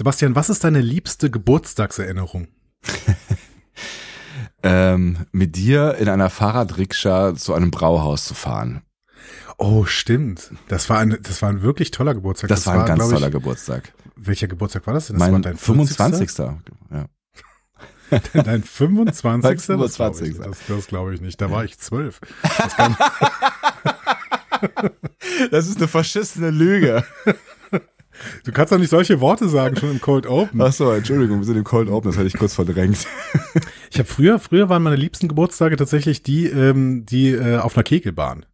[0.00, 2.48] Sebastian, was ist deine liebste Geburtstagserinnerung?
[4.62, 8.80] ähm, mit dir in einer Fahrradrikscha zu einem Brauhaus zu fahren.
[9.58, 10.52] Oh, stimmt.
[10.68, 12.48] Das war ein, das war ein wirklich toller Geburtstag.
[12.48, 13.92] Das, das war ein war, ganz toller ich, Geburtstag.
[14.16, 15.16] Welcher Geburtstag war das denn?
[15.16, 16.38] Das mein war dein 25.
[16.38, 16.56] Ja.
[18.42, 19.66] Dein 25.
[19.66, 20.38] 25.
[20.38, 21.38] Das, das, das glaube ich nicht.
[21.42, 22.20] Da war ich zwölf.
[22.42, 22.74] Das,
[25.50, 27.04] das ist eine verschissene Lüge.
[28.44, 30.60] Du kannst doch nicht solche Worte sagen, schon im Cold Open.
[30.60, 33.06] Ach so, Entschuldigung, wir sind im Cold Open, das hatte ich kurz verdrängt.
[33.90, 37.82] Ich habe früher, früher waren meine liebsten Geburtstage tatsächlich die, ähm, die äh, auf einer
[37.82, 38.46] Kegelbahn.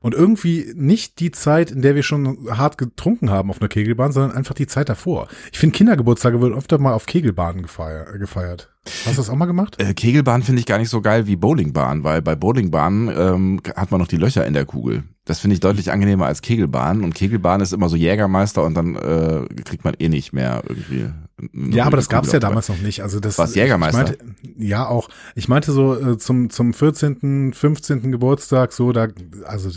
[0.00, 4.12] Und irgendwie nicht die Zeit, in der wir schon hart getrunken haben auf einer Kegelbahn,
[4.12, 5.26] sondern einfach die Zeit davor.
[5.50, 8.72] Ich finde, Kindergeburtstage werden öfter mal auf Kegelbahnen gefeiert.
[9.04, 9.82] Hast du das auch mal gemacht?
[9.82, 13.90] Äh, Kegelbahn finde ich gar nicht so geil wie Bowlingbahn, weil bei Bowlingbahnen ähm, hat
[13.90, 15.02] man noch die Löcher in der Kugel.
[15.26, 17.02] Das finde ich deutlich angenehmer als Kegelbahn.
[17.02, 21.10] Und Kegelbahn ist immer so Jägermeister und dann äh, kriegt man eh nicht mehr irgendwie.
[21.52, 23.02] Ja, aber das gab es ja damals noch nicht.
[23.02, 24.04] Also das was Jägermeister.
[24.04, 24.18] Meinte,
[24.56, 25.08] ja, auch.
[25.34, 28.12] Ich meinte so äh, zum zum 14., 15.
[28.12, 29.08] Geburtstag so da
[29.44, 29.70] also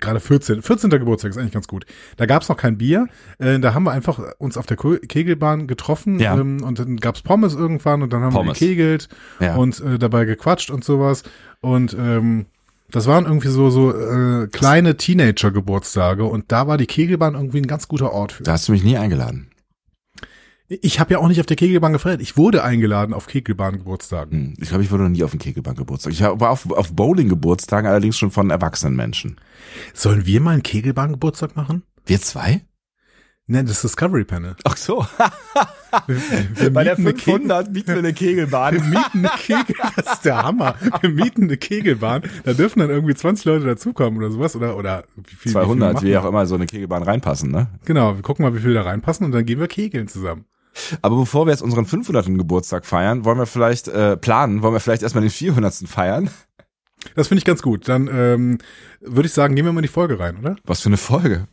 [0.00, 0.90] gerade 14, 14.
[0.90, 1.86] Geburtstag ist eigentlich ganz gut.
[2.16, 3.08] Da gab's noch kein Bier.
[3.38, 6.38] Äh, da haben wir einfach uns auf der Kegelbahn getroffen ja.
[6.38, 8.60] ähm, und dann gab's Pommes irgendwann und dann haben Pommes.
[8.60, 9.08] wir gekegelt
[9.40, 9.56] ja.
[9.56, 11.22] und äh, dabei gequatscht und sowas.
[11.60, 12.46] Und ähm,
[12.94, 17.66] das waren irgendwie so so äh, kleine Teenager-Geburtstage und da war die Kegelbahn irgendwie ein
[17.66, 18.44] ganz guter Ort für.
[18.44, 19.50] Da hast du mich nie eingeladen.
[20.68, 22.20] Ich habe ja auch nicht auf der Kegelbahn gefeiert.
[22.20, 24.30] Ich wurde eingeladen auf Kegelbahn-Geburtstagen.
[24.30, 26.12] Hm, ich glaube, ich wurde noch nie auf den Kegelbahn-Geburtstag.
[26.12, 29.40] Ich war auf, auf Bowling-Geburtstagen allerdings schon von erwachsenen Menschen.
[29.92, 31.82] Sollen wir mal einen Kegelbahn-Geburtstag machen?
[32.06, 32.62] Wir zwei?
[33.46, 34.56] Ne, das Discovery Panel.
[34.64, 35.06] Ach so.
[36.06, 36.16] Wir,
[36.54, 38.74] wir Bei der 500 mieten wir eine Kegelbahn.
[38.74, 39.92] Wir mieten eine Kegelbahn.
[39.96, 40.76] Das ist der Hammer.
[41.02, 42.22] Wir mieten eine Kegelbahn.
[42.44, 44.56] Da dürfen dann irgendwie 20 Leute dazukommen oder sowas.
[44.56, 45.52] Oder, oder wie viel?
[45.52, 47.68] 200, wie, wie auch immer so eine Kegelbahn reinpassen, ne?
[47.84, 48.16] Genau.
[48.16, 50.46] Wir gucken mal, wie viel da reinpassen und dann gehen wir kegeln zusammen.
[51.02, 52.26] Aber bevor wir jetzt unseren 500.
[52.26, 55.74] Geburtstag feiern, wollen wir vielleicht äh, planen, wollen wir vielleicht erstmal den 400.
[55.86, 56.30] feiern?
[57.14, 57.88] Das finde ich ganz gut.
[57.88, 58.58] Dann ähm,
[59.00, 60.56] würde ich sagen, gehen wir mal in die Folge rein, oder?
[60.64, 61.46] Was für eine Folge?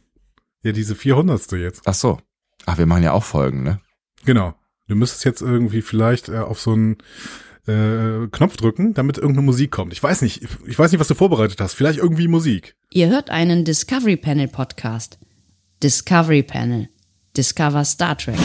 [0.64, 1.52] Ja, diese 400.
[1.54, 1.82] jetzt.
[1.86, 2.20] Ach so.
[2.66, 3.80] Ach, wir machen ja auch Folgen, ne?
[4.26, 4.54] Genau.
[4.88, 6.98] Du müsstest jetzt irgendwie vielleicht äh, auf so einen
[7.68, 9.94] äh, Knopf drücken, damit irgendeine Musik kommt.
[9.94, 11.74] Ich weiß nicht, ich weiß nicht, was du vorbereitet hast.
[11.74, 12.76] Vielleicht irgendwie Musik.
[12.92, 15.18] Ihr hört einen Discovery Panel Podcast.
[15.82, 16.90] Discovery Panel.
[17.36, 18.38] Discover Star Trek.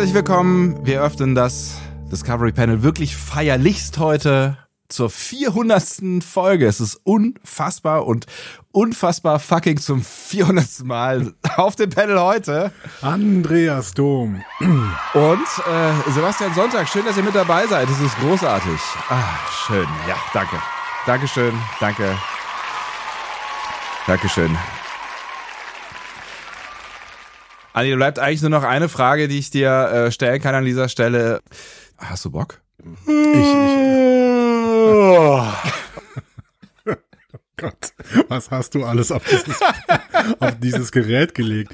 [0.00, 0.86] Herzlich willkommen.
[0.86, 1.76] Wir öffnen das
[2.10, 4.56] Discovery Panel wirklich feierlichst heute
[4.88, 6.24] zur 400.
[6.24, 6.66] Folge.
[6.66, 8.24] Es ist unfassbar und
[8.72, 10.84] unfassbar fucking zum 400.
[10.84, 12.72] Mal auf dem Panel heute.
[13.02, 14.42] Andreas Dom.
[14.60, 16.88] Und äh, Sebastian Sonntag.
[16.88, 17.86] Schön, dass ihr mit dabei seid.
[17.90, 18.80] Es ist großartig.
[19.10, 19.86] Ah, schön.
[20.08, 20.56] Ja, danke.
[21.04, 21.52] Dankeschön.
[21.78, 22.16] Danke.
[24.06, 24.56] Dankeschön.
[27.72, 30.88] Anni, bleibt eigentlich nur noch eine Frage, die ich dir äh, stellen kann an dieser
[30.88, 31.40] Stelle.
[31.98, 32.60] Hast du Bock?
[33.06, 33.80] Ich, ich.
[37.60, 37.92] Gott,
[38.28, 39.60] was hast du alles auf dieses,
[40.40, 41.72] auf dieses Gerät gelegt?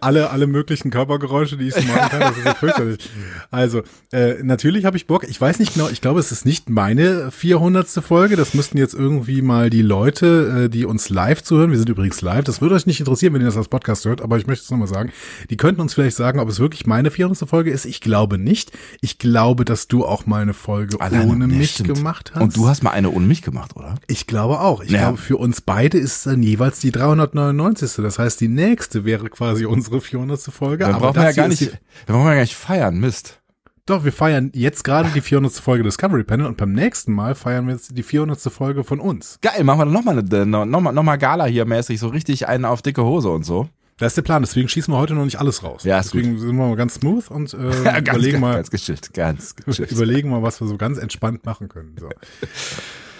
[0.00, 3.10] Alle, alle möglichen Körpergeräusche, die ich so machen kann, das ist ja fürchterlich.
[3.50, 3.82] Also,
[4.12, 5.24] äh, natürlich habe ich Bock.
[5.28, 7.88] Ich weiß nicht genau, ich glaube, es ist nicht meine 400.
[8.02, 8.36] Folge.
[8.36, 12.20] Das müssten jetzt irgendwie mal die Leute, äh, die uns live zuhören, wir sind übrigens
[12.20, 14.64] live, das würde euch nicht interessieren, wenn ihr das als Podcast hört, aber ich möchte
[14.64, 15.12] es nochmal sagen,
[15.50, 17.48] die könnten uns vielleicht sagen, ob es wirklich meine 400.
[17.48, 17.84] Folge ist.
[17.84, 18.72] Ich glaube nicht.
[19.00, 21.94] Ich glaube, dass du auch mal eine Folge Alleine, ohne mich stimmt.
[21.94, 22.42] gemacht hast.
[22.42, 23.96] Und du hast mal eine ohne mich gemacht, oder?
[24.06, 24.82] Ich glaube auch.
[24.82, 25.01] Ich Ja.
[25.02, 27.96] Glaube, für uns beide ist es dann jeweils die 399.
[28.02, 30.40] Das heißt, die nächste wäre quasi unsere 400.
[30.42, 30.84] Folge.
[30.84, 31.62] Dann aber brauchen wir ja gar nicht,
[32.06, 33.40] dann brauchen wir gar nicht feiern, Mist.
[33.86, 35.52] doch, wir feiern jetzt gerade die 400.
[35.54, 38.40] Folge Discovery Panel und beim nächsten Mal feiern wir jetzt die 400.
[38.52, 39.38] Folge von uns.
[39.42, 42.08] Geil, machen wir dann nochmal eine, noch, noch mal- noch mal Gala hier mäßig, so
[42.08, 43.68] richtig einen auf dicke Hose und so.
[44.02, 44.42] Das ist der Plan.
[44.42, 45.84] Deswegen schießen wir heute noch nicht alles raus.
[45.84, 48.70] Ja, Deswegen sind wir mal ganz smooth und äh, Ja, ganz, überlegen ganz, mal, ganz
[48.70, 49.92] gechillt, ganz gechillt.
[49.92, 51.94] überlegen mal, was wir so ganz entspannt machen können.
[52.00, 52.08] So.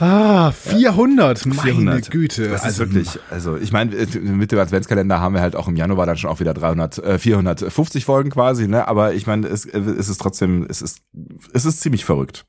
[0.00, 2.10] Ah, 400, meine 400.
[2.10, 2.48] Güte.
[2.48, 5.68] Das also ist wirklich, also ich meine, äh, mit dem Adventskalender haben wir halt auch
[5.68, 8.88] im Januar dann schon auch wieder 300, äh, 450 Folgen quasi, ne?
[8.88, 11.02] Aber ich meine, es, äh, es ist trotzdem, es ist,
[11.52, 12.44] es ist ziemlich verrückt.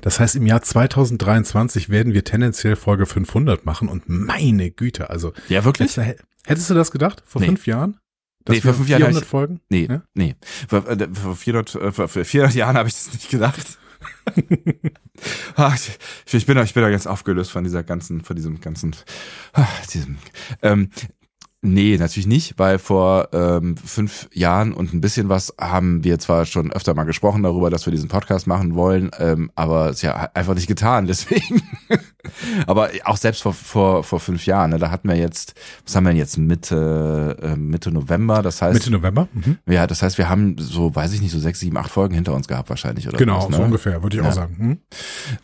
[0.00, 5.32] Das heißt, im Jahr 2023 werden wir tendenziell Folge 500 machen und meine Güte, also
[5.48, 5.96] Ja, wirklich?
[5.96, 7.48] hättest du, hättest du das gedacht vor Nee.
[7.48, 7.98] fünf Jahren?
[8.48, 9.60] Nee, vor fünf Jahren hab 400 ich- Folgen?
[9.68, 10.02] Nee, Ja?
[10.14, 10.34] nee.
[10.68, 13.78] Vor, äh, vor 400, äh, vor vor 400 Jahren habe ich das nicht gedacht.
[15.56, 18.96] Ah, ich, bin ich bin doch jetzt aufgelöst von dieser ganzen, von diesem ganzen,
[19.52, 20.16] ah, diesem,
[20.62, 20.88] ähm,
[21.62, 26.46] Nee, natürlich nicht, weil vor ähm, fünf Jahren und ein bisschen was haben wir zwar
[26.46, 30.02] schon öfter mal gesprochen darüber, dass wir diesen Podcast machen wollen, ähm, aber es ist
[30.02, 31.62] ja einfach nicht getan, deswegen.
[32.66, 35.54] Aber auch selbst vor, vor, vor fünf Jahren, ne, da hatten wir jetzt,
[35.84, 39.28] was haben wir denn jetzt, Mitte, äh, Mitte November, das heißt, Mitte November?
[39.32, 39.58] Mhm.
[39.66, 42.34] ja, das heißt, wir haben so, weiß ich nicht, so sechs, sieben, acht Folgen hinter
[42.34, 43.56] uns gehabt wahrscheinlich, oder Genau, was, ne?
[43.56, 44.28] so ungefähr, würde ich Ja.
[44.28, 44.56] auch sagen.
[44.58, 44.78] Hm?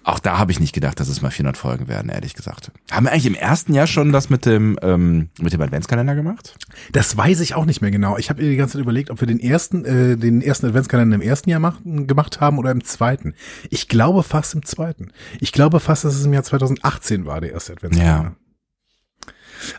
[0.04, 2.70] Auch da habe ich nicht gedacht, dass es mal 400 Folgen werden, ehrlich gesagt.
[2.90, 6.56] Haben wir eigentlich im ersten Jahr schon das mit dem ähm, mit dem Adventskalender gemacht?
[6.92, 8.16] Das weiß ich auch nicht mehr genau.
[8.18, 11.14] Ich habe mir die ganze Zeit überlegt, ob wir den ersten, äh, den ersten Adventskalender
[11.16, 13.34] im ersten Jahr machen, gemacht haben oder im zweiten.
[13.70, 15.08] Ich glaube fast im zweiten.
[15.40, 16.42] Ich glaube fast, dass es im Jahr
[16.80, 18.36] 2018 war, der erste Adventskalender.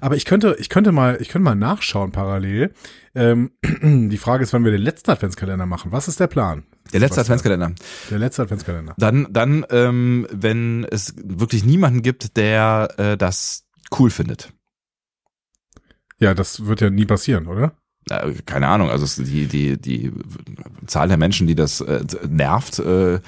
[0.01, 2.73] Aber ich könnte, ich könnte mal, ich könnte mal nachschauen parallel.
[3.15, 5.91] Ähm, die Frage ist, wann wir den letzten Adventskalender machen.
[5.91, 6.63] Was ist der Plan?
[6.93, 7.73] Der letzte Adventskalender.
[8.09, 8.95] Der letzte Adventskalender.
[8.97, 13.65] Dann, dann, ähm, wenn es wirklich niemanden gibt, der äh, das
[13.97, 14.53] cool findet.
[16.19, 17.73] Ja, das wird ja nie passieren, oder?
[18.45, 20.13] Keine Ahnung, also die, die, die
[20.85, 23.19] Zahl der Menschen, die das äh, nervt, äh,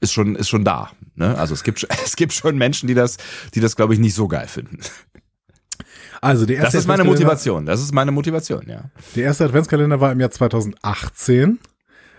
[0.00, 0.90] ist schon, ist schon da.
[1.14, 1.36] Ne?
[1.36, 3.16] Also es gibt, es gibt schon Menschen, die das,
[3.54, 4.80] die das, glaube ich, nicht so geil finden.
[6.20, 7.66] Also der Das erste ist meine Motivation.
[7.66, 8.90] Das ist meine Motivation, ja.
[9.14, 11.58] Der erste Adventskalender war im Jahr 2018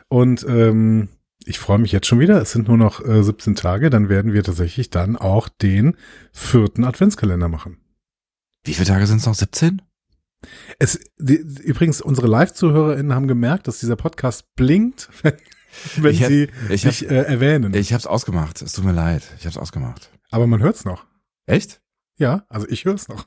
[0.07, 1.09] und ähm,
[1.45, 2.41] ich freue mich jetzt schon wieder.
[2.41, 5.95] Es sind nur noch äh, 17 Tage, dann werden wir tatsächlich dann auch den
[6.31, 7.77] vierten Adventskalender machen.
[8.63, 9.33] Wie viele Tage sind es noch?
[9.33, 9.81] 17?
[10.77, 15.33] Es, die, übrigens, unsere Live-ZuhörerInnen haben gemerkt, dass dieser Podcast blinkt, wenn,
[15.97, 17.73] wenn Ich hab- sie ich hab- sich äh, erwähnen.
[17.73, 18.61] Ich hab's ausgemacht.
[18.61, 19.23] Es tut mir leid.
[19.39, 20.09] Ich hab's ausgemacht.
[20.31, 21.05] Aber man hört's noch.
[21.45, 21.81] Echt?
[22.17, 23.25] Ja, also ich höre es noch.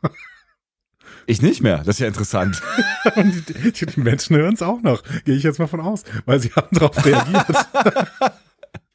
[1.27, 1.79] Ich nicht mehr.
[1.79, 2.61] Das ist ja interessant.
[3.17, 5.03] Die, die Menschen hören es auch noch.
[5.25, 7.47] Gehe ich jetzt mal von aus, weil sie haben darauf reagiert.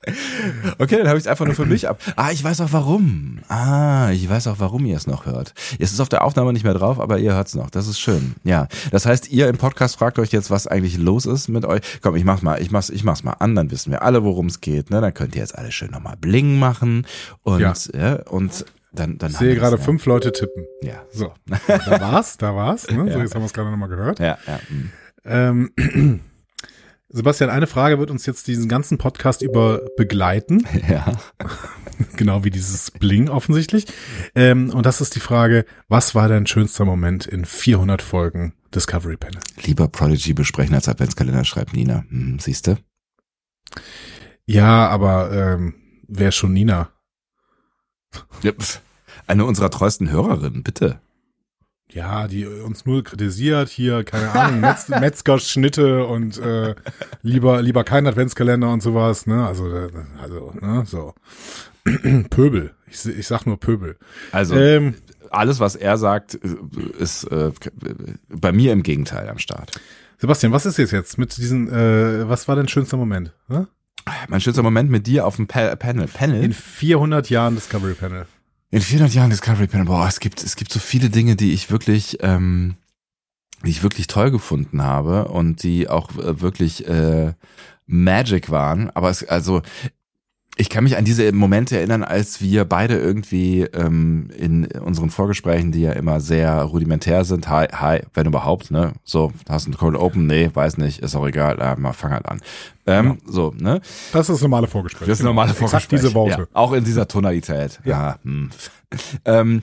[0.80, 2.00] Okay, dann habe ich es einfach nur für mich ab.
[2.16, 3.40] Ah, ich weiß auch warum.
[3.48, 5.54] Ah, ich weiß auch, warum ihr es noch hört.
[5.80, 7.70] Es ist auf der Aufnahme nicht mehr drauf, aber ihr hört's noch.
[7.70, 8.36] Das ist schön.
[8.44, 8.68] Ja.
[8.92, 11.82] Das heißt, ihr im Podcast fragt euch jetzt, was eigentlich los ist mit euch.
[12.02, 14.48] Komm, ich mach's mal, ich mach's, ich mach's mal an, dann wissen wir alle, worum
[14.48, 14.90] es geht.
[14.90, 15.02] Ne?
[15.02, 17.06] Dann könnt ihr jetzt alle schön nochmal Bling machen.
[17.44, 17.74] Und, Ja.
[17.94, 18.16] ja.
[18.24, 19.82] und dann, dann Ich sehe gerade ja.
[19.82, 20.66] fünf Leute tippen.
[20.82, 21.04] Ja.
[21.12, 21.34] So,
[21.68, 22.90] da war's, da war's.
[22.90, 22.96] Ne?
[23.12, 23.24] So, Ja.
[23.24, 24.20] jetzt haben wir es gerade nochmal gehört.
[24.20, 24.60] Ja, ja.
[24.70, 24.92] mm.
[25.28, 26.22] Ähm,
[27.16, 31.14] Sebastian, eine Frage wird uns jetzt diesen ganzen Podcast über begleiten, Ja.
[32.18, 33.86] genau wie dieses Bling offensichtlich.
[34.36, 39.16] Ähm, und das ist die Frage, was war dein schönster Moment in 400 Folgen Discovery
[39.16, 39.40] Panel?
[39.64, 42.04] Lieber Prodigy besprechen als Adventskalender, schreibt Nina.
[42.10, 42.80] Hm, siehste?
[44.46, 45.76] Ja, aber ähm,
[46.10, 46.90] wer schon Nina?
[48.44, 48.52] Ja.
[49.26, 51.00] Eine unserer treuesten Hörerinnen, bitte.
[51.92, 56.76] Ja, die uns nur kritisiert, hier, keine Ahnung, Metz, Metzger-Schnitte und äh,
[57.22, 59.46] lieber, lieber kein Adventskalender und sowas, ne?
[59.46, 59.90] Also, äh,
[60.22, 61.14] also, ne, so.
[62.30, 62.74] Pöbel.
[62.88, 63.98] Ich, ich sag nur Pöbel.
[64.32, 64.96] Also, Ähm,
[65.30, 67.52] alles, was er sagt, ist äh,
[68.30, 69.80] bei mir im Gegenteil am Start.
[70.18, 73.34] Sebastian, was ist jetzt jetzt mit diesen, äh, was war dein schönster Moment?
[73.48, 73.68] Ne?
[74.28, 76.08] Mein schönster Moment mit dir auf dem pa Panel.
[76.08, 76.44] Panel?
[76.44, 78.26] In 400 Jahren Discovery Panel.
[78.72, 79.86] In 400 Jahren Discovery Panel.
[79.86, 82.76] Boah, es gibt, es gibt so viele Dinge, die ich wirklich, ähm,
[83.64, 87.34] die ich wirklich toll gefunden habe und die auch äh, wirklich äh,
[87.86, 88.90] Magic waren.
[88.92, 89.62] Aber es, also,
[90.58, 95.72] ich kann mich an diese Momente erinnern, als wir beide irgendwie ähm, in unseren Vorgesprächen,
[95.72, 98.94] die ja immer sehr rudimentär sind, hi, hi, wenn überhaupt, ne?
[99.04, 100.28] So, hast du ein Cold Open?
[100.28, 102.42] Nee, weiß nicht, ist auch egal, äh, mal fang halt an.
[102.86, 103.82] Ähm, So, ne?
[104.14, 105.08] Das ist das normale Vorgespräch.
[105.08, 106.00] Das ist normale Exakt Vorgespräch.
[106.02, 106.42] diese Worte.
[106.42, 107.80] Ja, auch in dieser Tonalität.
[107.84, 107.92] Ja.
[107.92, 108.20] Ja.
[108.24, 108.50] hm.
[109.26, 109.62] ähm,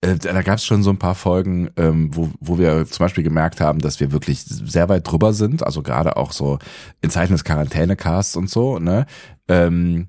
[0.00, 3.24] äh, da gab es schon so ein paar Folgen, ähm, wo, wo wir zum Beispiel
[3.24, 6.58] gemerkt haben, dass wir wirklich sehr weit drüber sind, also gerade auch so
[7.00, 9.06] in Zeiten des Quarantänecasts und so, ne?
[9.48, 10.08] Ähm,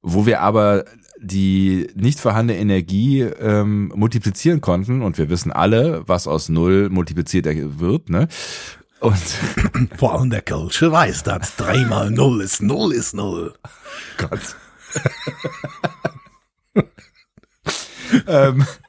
[0.00, 0.84] wo wir aber
[1.20, 7.46] die nicht vorhandene Energie ähm, multiplizieren konnten und wir wissen alle, was aus null multipliziert
[7.46, 8.28] wird, ne?
[9.00, 9.18] Und
[9.96, 11.56] Vor allem der Kölsche weiß das.
[11.56, 13.54] Dreimal Null ist Null ist Null.
[14.16, 14.56] Gott.
[18.26, 18.87] ähm, äh,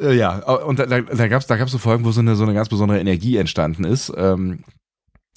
[0.00, 2.44] ja, und da, da, da gab es da gab's so Folgen, wo so eine, so
[2.44, 4.12] eine ganz besondere Energie entstanden ist.
[4.16, 4.64] Ähm,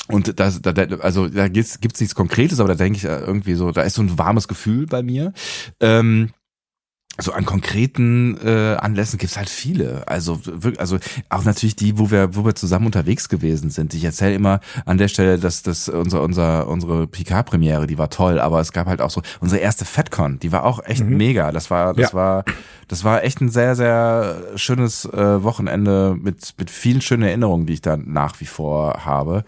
[0.10, 3.20] und das, da, da, also da gibt's, gibt's nichts Konkretes, aber da denke ich äh,
[3.20, 5.34] irgendwie so, da ist so ein warmes Gefühl bei mir.
[5.80, 6.32] Ähm,
[7.20, 10.08] so an konkreten äh, Anlässen gibt's halt viele.
[10.08, 10.98] Also wirklich, also
[11.30, 13.94] auch natürlich die, wo wir, wo wir zusammen unterwegs gewesen sind.
[13.94, 18.40] Ich erzähle immer an der Stelle, dass das unser, unser, unsere Picard-Premiere, die war toll,
[18.40, 21.52] aber es gab halt auch so unsere erste FatCon, die war auch echt mega.
[21.52, 22.18] Das war, das Ja.
[22.18, 22.46] war,
[22.88, 27.74] das war echt ein sehr, sehr schönes äh, Wochenende mit, mit vielen schönen Erinnerungen, die
[27.74, 29.44] ich da nach wie vor habe.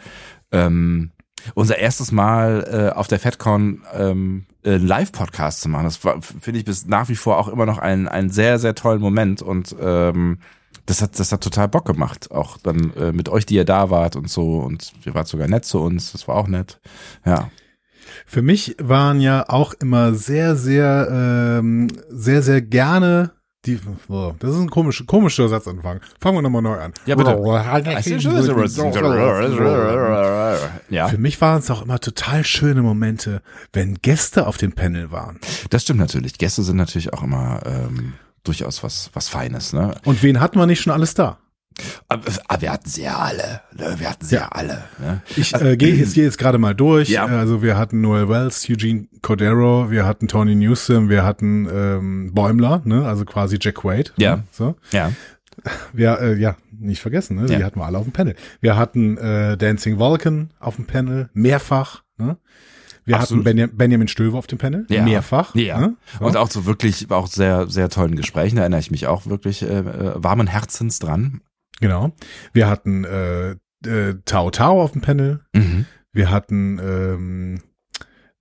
[0.51, 1.09] Ähm,
[1.53, 6.59] unser erstes Mal äh, auf der FedCon ähm, äh, Live-Podcast zu machen, das war, finde
[6.59, 9.75] ich bis nach wie vor auch immer noch einen, einen sehr, sehr tollen Moment und
[9.79, 10.39] ähm,
[10.85, 12.31] das hat, das hat total Bock gemacht.
[12.31, 15.47] Auch dann äh, mit euch, die ihr da wart und so und ihr wart sogar
[15.47, 16.79] nett zu uns, das war auch nett.
[17.25, 17.49] Ja.
[18.25, 21.07] Für mich waren ja auch immer sehr, sehr,
[21.59, 23.31] ähm, sehr, sehr gerne
[23.65, 23.79] die,
[24.09, 26.01] oh, das ist ein komisch, komischer Satzanfang.
[26.19, 26.93] Fangen wir nochmal neu an.
[27.05, 27.37] Ja, bitte.
[30.89, 33.41] Ja, Für mich waren es auch immer total schöne Momente,
[33.73, 35.39] wenn Gäste auf dem Panel waren.
[35.69, 36.37] das stimmt natürlich.
[36.37, 39.95] Gäste sind natürlich auch immer ähm, durchaus was, was Feines, ne?
[40.05, 41.39] Und wen hatten wir nicht schon alles da?
[42.07, 43.61] Aber, wir hatten sie ja alle.
[43.77, 43.95] Ne?
[43.97, 44.83] Wir hatten sie ja, alle.
[44.99, 45.21] Ne?
[45.35, 47.09] Ich äh, gehe jetzt, geh jetzt gerade mal durch.
[47.09, 47.25] Ja.
[47.25, 52.81] Also wir hatten Noel Wells, Eugene Cordero, wir hatten Tony Newsom, wir hatten ähm, Bäumler,
[52.85, 53.05] ne?
[53.05, 54.11] also quasi Jack Wade.
[54.17, 54.37] Ja.
[54.37, 54.43] Ne?
[54.51, 54.75] So.
[54.91, 55.11] Ja.
[55.93, 57.45] Wir, äh, ja, nicht vergessen, ne?
[57.47, 57.63] die Ja.
[57.65, 58.35] hatten wir alle auf dem Panel.
[58.61, 62.03] Wir hatten äh, Dancing Vulcan auf dem Panel, mehrfach.
[62.17, 62.37] Ne?
[63.05, 63.45] Wir Absolut.
[63.45, 65.03] hatten Benja Benjamin Stöver auf dem Panel, Ja.
[65.03, 65.53] mehrfach.
[65.55, 65.79] Ja.
[65.79, 65.95] Ne?
[66.19, 66.25] So.
[66.25, 69.61] Und auch so wirklich, auch sehr, sehr tollen Gesprächen, da erinnere ich mich auch wirklich
[69.61, 71.41] äh, äh, warmen Herzens dran.
[71.81, 72.11] Genau.
[72.53, 73.51] Wir hatten äh,
[73.85, 75.41] äh, Tao Tao auf dem Panel.
[75.53, 75.85] Mhm.
[76.13, 77.61] Wir hatten ähm,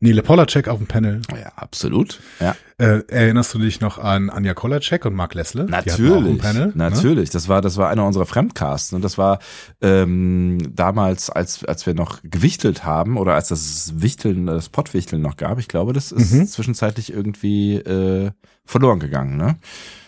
[0.01, 1.23] Nele Polacek auf dem Panel.
[1.33, 2.21] Ja, absolut.
[2.39, 2.55] Ja.
[2.79, 5.65] Äh, erinnerst du dich noch an Anja Kolacek und Mark Lessle?
[5.65, 6.73] Natürlich, Panel, Ne?
[6.77, 7.31] natürlich.
[7.31, 9.39] Das war, das war einer unserer Fremdcasts und das war
[9.81, 15.37] ähm, damals, als als wir noch gewichtelt haben oder als das Wichteln, das Pottwichteln noch
[15.37, 15.59] gab.
[15.59, 16.47] Ich glaube, das ist Mhm.
[16.47, 18.31] zwischenzeitlich irgendwie äh,
[18.67, 19.37] verloren gegangen.
[19.39, 19.57] Ne?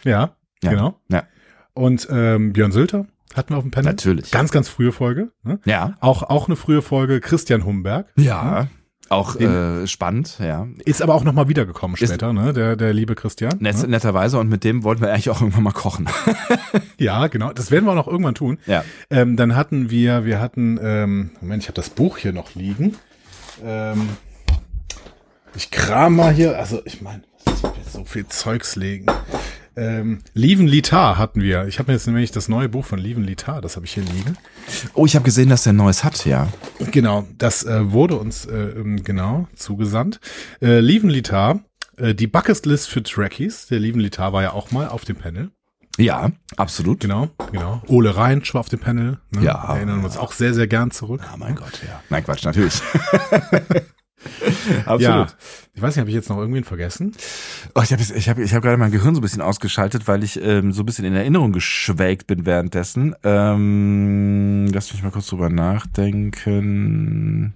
[0.04, 0.71] Ja, Ja.
[0.71, 1.00] genau.
[1.09, 1.25] Ja,
[1.73, 3.06] Und ähm, Björn Sülter
[3.37, 3.90] hatten wir auf dem Panel.
[3.93, 4.31] Natürlich.
[4.31, 5.31] Ganz, ganz frühe Folge.
[5.43, 5.59] Ne?
[5.64, 8.07] ja, Auch, auch eine frühe Folge Christian Humberg.
[8.16, 8.69] ja.
[9.09, 10.66] Auch Den- äh, spannend, ja.
[10.85, 12.52] Ist aber auch nochmal wiedergekommen Ist- später, ne?
[12.52, 13.55] der, der liebe Christian.
[13.61, 13.87] Net, ne?
[13.87, 16.09] netterweise und mit dem wollten wir eigentlich auch irgendwann mal kochen.
[16.99, 17.52] Ja, genau.
[17.52, 18.59] Das werden wir auch noch irgendwann tun.
[18.66, 18.83] ja.
[19.11, 22.97] Ähm, dann hatten wir, wir hatten, ähm, Moment, ich habe das Buch hier noch liegen.
[23.64, 24.09] Ähm,
[25.55, 27.23] ich kram mal hier, also ich meine,
[27.93, 29.07] so viel Zeugs legen.
[29.76, 31.66] Ähm, Lieven Litar hatten wir.
[31.66, 34.04] Ich habe mir jetzt nämlich das neue Buch von Lieven Litar, das habe ich hier
[34.04, 34.37] liegen.
[34.95, 36.49] Oh, ich habe gesehen, dass der ein neues hat, ja.
[36.90, 40.21] Genau, das äh, wurde uns äh, ähm, genau zugesandt.
[40.62, 41.61] Äh, Lieven Litar,
[41.99, 43.66] äh, die Bucketlist für Trekkies.
[43.66, 45.50] Der Lieven Litar war ja auch mal auf dem Panel.
[45.99, 47.00] Ja, absolut.
[47.00, 47.83] Genau, genau.
[47.87, 49.18] Ole Reinsch war auf dem Panel.
[49.30, 49.42] Ne?
[49.42, 49.75] Ja.
[49.75, 51.23] Erinnern wir uns auch sehr, sehr gern zurück.
[51.33, 52.00] Oh mein Gott, ja.
[52.11, 52.80] Nein, Quatsch, natürlich.
[54.87, 55.00] absolut.
[55.00, 55.26] Ja,
[55.75, 57.12] ich weiß nicht, habe ich jetzt noch irgendwen vergessen?
[57.75, 60.25] Oh, ich habe ich hab, ich hab gerade mein Gehirn so ein bisschen ausgeschaltet, weil
[60.25, 63.14] ich ähm, so ein bisschen in Erinnerung geschwelgt bin währenddessen.
[63.25, 67.54] Ähm, lass mich mal kurz drüber nachdenken.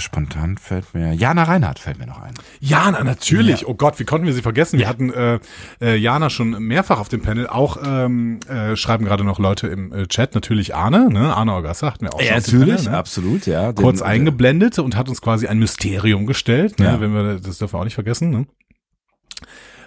[0.00, 1.12] Spontan fällt mir.
[1.12, 2.34] Jana Reinhardt fällt mir noch ein.
[2.60, 3.66] Jana, natürlich.
[3.66, 4.78] Oh Gott, wie konnten wir sie vergessen?
[4.78, 5.38] Wir hatten äh,
[5.80, 7.46] äh, Jana schon mehrfach auf dem Panel.
[7.46, 10.34] Auch ähm, äh, schreiben gerade noch Leute im äh, Chat.
[10.34, 11.34] Natürlich Arne, ne?
[11.34, 12.96] Arne Orgassa hatten wir auch schon auf dem Panel, ne?
[12.98, 13.72] absolut, ja.
[13.72, 16.78] Den- Kurz eingeblendet und hat uns quasi ein Mysterium gestellt.
[16.78, 16.86] Ne?
[16.86, 17.00] Ja.
[17.00, 18.30] Wenn wir, das dürfen wir auch nicht vergessen.
[18.30, 18.46] Ne?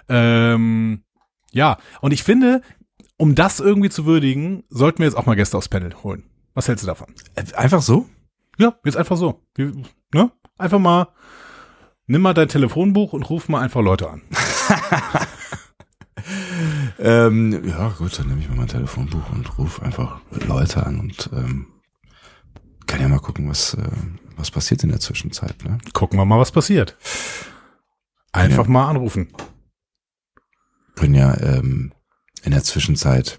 [0.08, 1.02] Ähm,
[1.52, 2.62] ja, und ich finde,
[3.16, 6.24] um das irgendwie zu würdigen, sollten wir jetzt auch mal Gäste aufs Panel holen.
[6.54, 7.08] Was hältst du davon?
[7.54, 8.06] Einfach so?
[8.58, 9.42] Ja, jetzt einfach so.
[10.12, 10.30] Ne?
[10.58, 11.08] Einfach mal,
[12.06, 14.22] nimm mal dein Telefonbuch und ruf mal einfach Leute an.
[16.98, 21.30] Ähm, ja, gut, dann nehme ich mal mein Telefonbuch und rufe einfach Leute an und
[21.32, 21.66] ähm,
[22.86, 23.88] kann ja mal gucken, was, äh,
[24.36, 25.78] was passiert in der Zwischenzeit, ne?
[25.94, 26.96] Gucken wir mal, was passiert.
[28.32, 28.70] Einfach Ja.
[28.70, 29.32] mal anrufen.
[30.94, 31.94] Können ja ähm,
[32.42, 33.38] in der Zwischenzeit.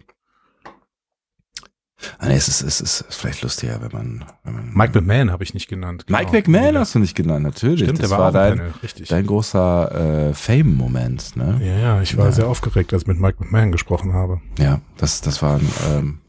[2.20, 5.44] Ah, nee, es ist, es ist, vielleicht lustiger, wenn man, wenn man Mike McMahon habe
[5.44, 6.06] ich nicht genannt.
[6.10, 6.58] Mike Genau.
[6.60, 7.82] McMahon hast du nicht genannt, natürlich.
[7.84, 9.10] Stimmt, das der war, war, dein, Panel, richtig.
[9.10, 11.60] dein großer äh, Fame-Moment, ne?
[11.64, 12.32] ja, ja, ich war Ja.
[12.32, 14.42] sehr aufgeregt, als ich mit Mike McMahon gesprochen habe.
[14.60, 16.20] Ja, das, das war ein, ähm,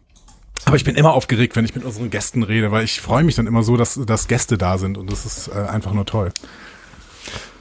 [0.67, 3.35] Aber ich bin immer aufgeregt, wenn ich mit unseren Gästen rede, weil ich freue mich
[3.37, 6.33] dann immer so, dass, dass Gäste da sind und das ist äh, einfach nur toll.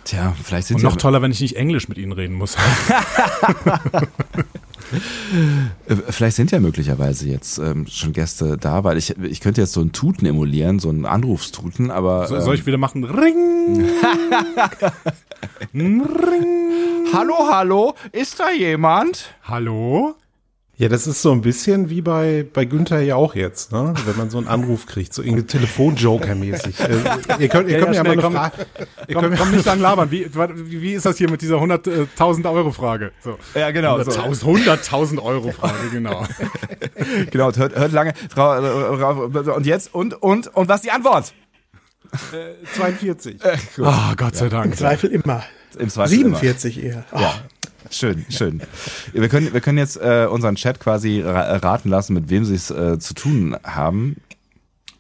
[0.04, 2.58] tja, vielleicht sind Und sie noch toller, wenn ich nicht Englisch mit ihnen reden muss.
[5.88, 9.74] Äh, Vielleicht sind ja möglicherweise jetzt ähm, schon Gäste da, weil ich, ich könnte jetzt
[9.74, 12.28] so einen Tuten emulieren, so einen Anrufstuten, aber.
[12.28, 13.04] So, ähm, soll ich wieder machen?
[13.04, 13.86] Ring!
[15.74, 16.62] Ring!
[17.14, 19.34] hallo, hallo, ist da jemand?
[19.44, 20.16] Hallo?
[20.82, 23.94] Ja, das ist so ein bisschen wie bei, bei Günther ja auch jetzt, ne?
[24.04, 26.74] Wenn man so einen Anruf kriegt, so irgendwie Telefonjoker-mäßig.
[26.82, 28.34] Äh, ihr könnt, ihr Ja, könnt ja, mir ja mal eine komm.
[28.34, 28.66] Frage.
[29.08, 30.10] Ihr Komm, könnt komm nicht lang labern.
[30.10, 30.28] Wie,
[30.82, 33.12] wie, ist das hier mit dieser 100.000 Euro Frage?
[33.24, 33.38] So.
[33.54, 34.00] Ja, genau.
[34.00, 36.26] 100.000 100.000 Euro Frage, genau.
[37.30, 38.14] Genau, hört, hört lange.
[38.34, 39.94] Frau, äh, Und jetzt?
[39.94, 41.32] Und, und, und was ist die Antwort?
[42.76, 43.38] 42.
[43.78, 44.76] Oh, Gott sei Dank.
[44.76, 45.44] Zweifel immer.
[45.78, 47.06] Im Zweifel 47 eher.
[47.12, 47.34] Oh, Ja.
[47.90, 48.62] Schön, schön.
[49.14, 52.56] Wir können, wir können jetzt äh, unseren Chat quasi ra raten lassen, mit wem sie
[52.56, 54.18] es äh, zu tun haben.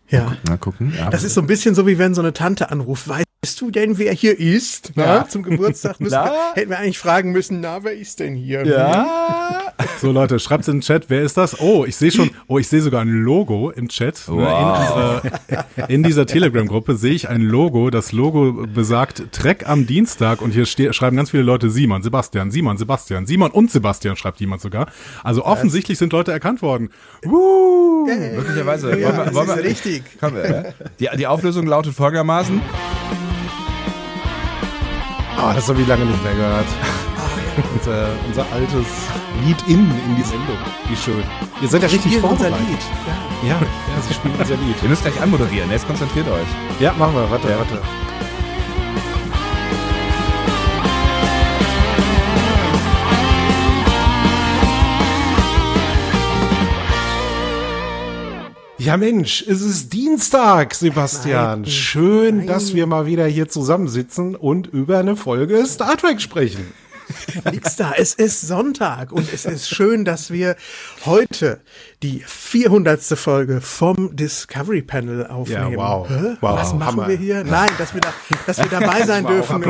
[0.09, 0.35] ja.
[0.47, 0.93] Mal gucken.
[0.97, 1.09] Ja.
[1.09, 3.07] Das ist so ein bisschen so, wie wenn so eine Tante anruft.
[3.43, 4.91] Weißt du denn, wer hier ist?
[4.93, 5.27] Na, Ja.
[5.27, 8.63] Zum Geburtstag müssen wir, hätten wir eigentlich fragen müssen, na, wer ist denn hier?
[8.67, 9.73] ja.
[9.99, 11.59] So Leute, schreibt's in den Chat, wer ist das?
[11.59, 14.27] Oh, ich sehe schon, oh, ich sehe sogar ein Logo im Chat.
[14.27, 15.23] Ne, Wow.
[15.23, 17.89] In, unserer, in dieser Telegram-Gruppe sehe ich ein Logo.
[17.89, 22.51] Das Logo besagt Trek am Dienstag und hier ste schreiben ganz viele Leute Simon, Sebastian,
[22.51, 24.85] Simon, Sebastian, Simon und Sebastian schreibt jemand sogar.
[25.23, 26.91] Also offensichtlich sind Leute erkannt worden.
[27.23, 28.05] Woo!
[28.05, 28.95] Möglicherweise.
[28.99, 30.03] Ja, wollen wir, das wollen ist wir, richtig.
[30.19, 32.61] Komm, äh, die, die Auflösung lautet folgendermaßen.
[35.37, 36.65] Ah, das habe ich lange nicht mehr gehört.
[37.73, 38.87] unser, unser altes
[39.45, 40.57] Lied in in die Sendung.
[40.87, 41.23] Wie schön.
[41.61, 42.67] Ihr seid ja richtig Spielen unser vorbereitet.
[42.69, 43.49] Lied.
[43.49, 44.75] Ja, ja, sie spielen unser Lied.
[44.81, 46.47] Ihr müsst gleich anmoderieren, jetzt konzentriert euch.
[46.79, 47.29] Ja, machen wir.
[47.29, 47.81] Warte, warte.
[58.83, 61.67] Ja Mensch, es ist Dienstag, Sebastian.
[61.67, 66.65] Schön, dass wir mal wieder hier zusammensitzen und über eine Folge Star Trek sprechen.
[67.51, 67.93] Nix da.
[67.97, 70.55] Es ist Sonntag und es ist schön, dass wir
[71.05, 71.61] heute
[72.03, 73.01] die 400.
[73.01, 75.71] Folge vom Discovery Panel aufnehmen.
[75.73, 76.09] Ja, wow.
[76.09, 76.37] Hä?
[76.41, 77.07] Wow, Was machen Hammer.
[77.09, 77.43] wir hier?
[77.43, 78.13] Nein, dass wir, da,
[78.47, 79.61] dass wir dabei sein dürfen.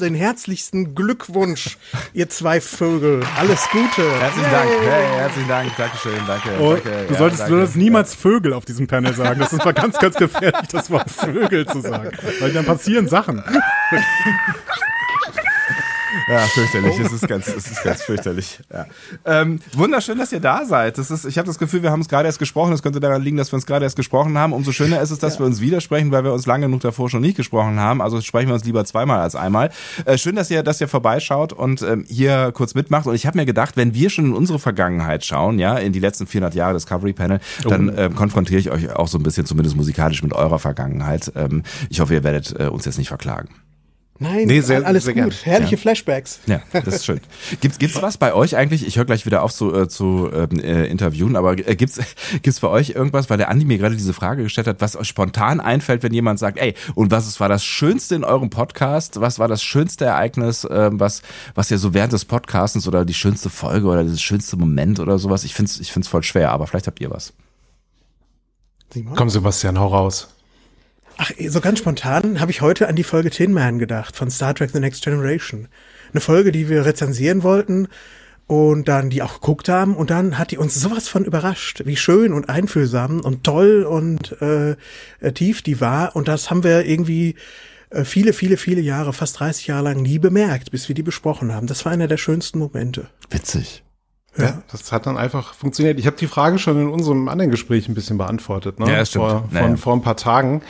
[0.00, 1.78] den herzlichsten Glückwunsch,
[2.12, 3.22] ihr zwei Vögel.
[3.38, 4.20] Alles Gute.
[4.20, 4.70] Herzlichen Dank.
[4.82, 5.76] Hey, herzlichen Dank.
[5.76, 6.12] Dankeschön.
[6.26, 6.48] Danke.
[6.60, 7.06] Oh, danke.
[7.06, 7.52] du Ja, solltest, danke.
[7.52, 9.38] du solltest niemals Vögel auf diesem Panel sagen.
[9.40, 12.10] Das ist mal ganz, ganz gefährlich, das Wort Vögel zu sagen.
[12.40, 13.42] Weil dann passieren Sachen.
[16.28, 16.98] Ja, fürchterlich.
[16.98, 18.60] Es ist ganz, es ist ganz fürchterlich.
[18.72, 18.86] Ja.
[19.24, 20.98] Ähm, wunderschön, dass ihr da seid.
[20.98, 22.70] Das ist, ich habe das Gefühl, wir haben es gerade erst gesprochen.
[22.70, 24.52] Das könnte daran liegen, dass wir uns gerade erst gesprochen haben.
[24.52, 27.22] Umso schöner ist es, dass wir uns widersprechen, weil wir uns lange genug davor schon
[27.22, 28.00] nicht gesprochen haben.
[28.00, 29.70] Also sprechen wir uns lieber zweimal als einmal.
[30.04, 33.06] Äh, schön, dass ihr, dass ihr vorbeischaut und ähm, hier kurz mitmacht.
[33.06, 36.00] Und ich habe mir gedacht, wenn wir schon in unsere Vergangenheit schauen, ja, in die
[36.00, 39.76] letzten 400 Jahre Discovery Panel, dann ähm, konfrontiere ich euch auch so ein bisschen, zumindest
[39.76, 41.32] musikalisch, mit eurer Vergangenheit.
[41.34, 43.48] Ähm, ich hoffe, ihr werdet äh, uns jetzt nicht verklagen.
[44.22, 45.22] Nein, Nee, sehr- alles sehr gut.
[45.22, 45.32] gern.
[45.42, 45.80] Herrliche Ja.
[45.80, 46.40] Flashbacks.
[46.46, 47.20] Ja, das ist schön.
[47.60, 48.86] Gibt's gibt's was bei euch eigentlich?
[48.86, 51.98] Ich höre gleich wieder auf zu, äh, zu ähm, äh, interviewen, aber äh, gibt's
[52.42, 55.08] gibt's bei euch irgendwas, weil der Andi mir gerade diese Frage gestellt hat, was euch
[55.08, 59.20] spontan einfällt, wenn jemand sagt, ey, und was ist, war das Schönste in eurem Podcast?
[59.20, 61.22] Was war das schönste Ereignis, ähm, was
[61.54, 65.18] was ihr so während des Podcastens oder die schönste Folge oder das schönste Moment oder
[65.18, 65.44] sowas?
[65.44, 67.32] Ich find's ich find's voll schwer, aber vielleicht habt ihr was.
[68.92, 69.14] Simon?
[69.16, 70.28] Komm, Sebastian, hau raus.
[71.18, 74.54] Ach, so ganz spontan habe ich heute an die Folge Tin Man gedacht von Star
[74.54, 75.68] Trek The Next Generation.
[76.12, 77.88] Eine Folge, die wir rezensieren wollten
[78.46, 81.96] und dann die auch geguckt haben und dann hat die uns sowas von überrascht, wie
[81.96, 84.76] schön und einfühlsam und toll und äh,
[85.32, 87.36] tief die war und das haben wir irgendwie
[87.90, 91.54] äh, viele, viele, viele Jahre, fast 30 Jahre lang nie bemerkt, bis wir die besprochen
[91.54, 91.66] haben.
[91.66, 93.06] Das war einer der schönsten Momente.
[93.30, 93.84] Witzig.
[94.36, 95.98] Ja, das hat dann einfach funktioniert.
[95.98, 98.90] Ich habe die Frage schon in unserem anderen Gespräch ein bisschen beantwortet, ne?
[98.90, 99.26] Ja, stimmt.
[99.26, 99.66] Vor, Naja.
[99.66, 100.62] von, vor ein paar Tagen.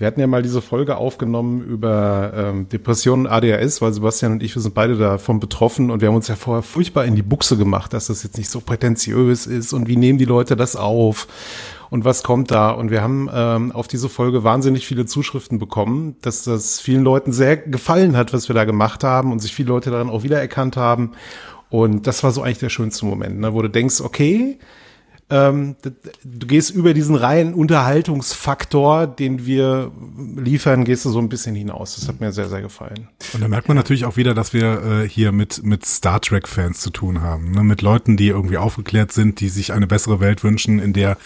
[0.00, 4.42] Wir hatten ja mal diese Folge aufgenommen über ähm, Depressionen und ADHS, weil Sebastian und
[4.42, 7.22] ich, wir sind beide davon betroffen und wir haben uns ja vorher furchtbar in die
[7.22, 10.74] Buchse gemacht, dass das jetzt nicht so prätentiös ist und wie nehmen die Leute das
[10.74, 11.28] auf
[11.90, 12.70] und was kommt da.
[12.70, 17.32] Und wir haben ähm, auf diese Folge wahnsinnig viele Zuschriften bekommen, dass das vielen Leuten
[17.32, 20.78] sehr gefallen hat, was wir da gemacht haben und sich viele Leute daran auch wiedererkannt
[20.78, 21.12] haben.
[21.68, 24.58] Und das war so eigentlich der schönste Moment, ne, wo du denkst, okay,
[25.30, 25.76] ähm,
[26.24, 29.92] du gehst über diesen reinen Unterhaltungsfaktor, den wir
[30.36, 31.94] liefern, gehst du so ein bisschen hinaus.
[31.94, 33.08] Das hat mir sehr, sehr gefallen.
[33.32, 36.80] Und da merkt man natürlich auch wieder, dass wir äh, hier mit, mit Star Trek-Fans
[36.80, 37.52] zu tun haben.
[37.52, 37.62] Ne?
[37.62, 41.16] Mit Leuten, die irgendwie aufgeklärt sind, die sich eine bessere Welt wünschen, in der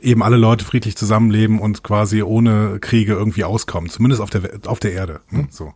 [0.00, 3.90] eben alle Leute friedlich zusammenleben und quasi ohne Kriege irgendwie auskommen.
[3.90, 5.20] Zumindest auf der, auf der Erde.
[5.30, 5.46] Ne?
[5.50, 5.74] So.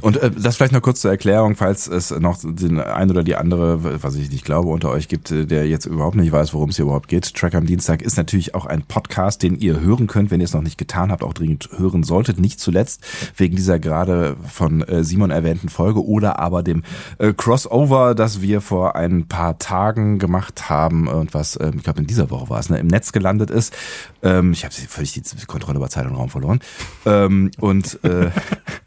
[0.00, 3.36] Und äh, das vielleicht noch kurz zur Erklärung, falls es noch den ein oder die
[3.36, 6.70] andere, was ich nicht glaube, unter euch gibt, äh, der jetzt überhaupt nicht weiß, worum
[6.70, 7.34] es hier überhaupt geht.
[7.34, 10.54] Track am Dienstag ist natürlich auch ein Podcast, den ihr hören könnt, wenn ihr es
[10.54, 12.40] noch nicht getan habt, auch dringend hören solltet.
[12.40, 13.04] Nicht zuletzt
[13.36, 16.82] wegen dieser gerade von äh, Simon erwähnten Folge oder aber dem
[17.18, 22.00] äh, Crossover, das wir vor ein paar Tagen gemacht haben und was, äh, ich glaube
[22.00, 23.74] in dieser Woche war es, ne, im Netz gelandet ist.
[24.22, 26.60] Ähm, ich habe völlig die Kontrolle über Zeit und Raum verloren.
[27.04, 28.30] Ähm, und äh,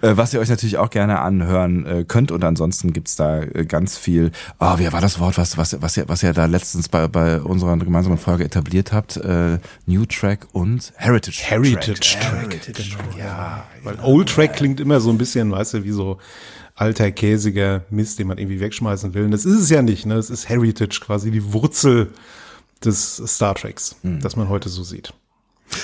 [0.00, 2.32] was ihr euch natürlich auch gerne anhören äh, könnt.
[2.32, 5.80] Und ansonsten gibt's da äh, ganz viel, ah, oh, wie war das Wort, was, was,
[5.80, 9.16] was, ihr, was ihr da letztens bei, bei unserer gemeinsamen Folge etabliert habt?
[9.16, 11.50] Äh, New Track und Heritage Track.
[11.50, 12.50] Heritage Track.
[12.50, 13.18] Heritage Track.
[13.18, 16.18] Ja, weil Old Track klingt immer so ein bisschen, weißt du, wie so
[16.74, 19.24] alter, käsiger Mist, den man irgendwie wegschmeißen will.
[19.24, 20.14] Und das ist es ja nicht, ne?
[20.14, 22.10] Es ist Heritage, quasi die Wurzel
[22.82, 24.20] des Star Treks, mhm.
[24.20, 25.12] das man heute so sieht.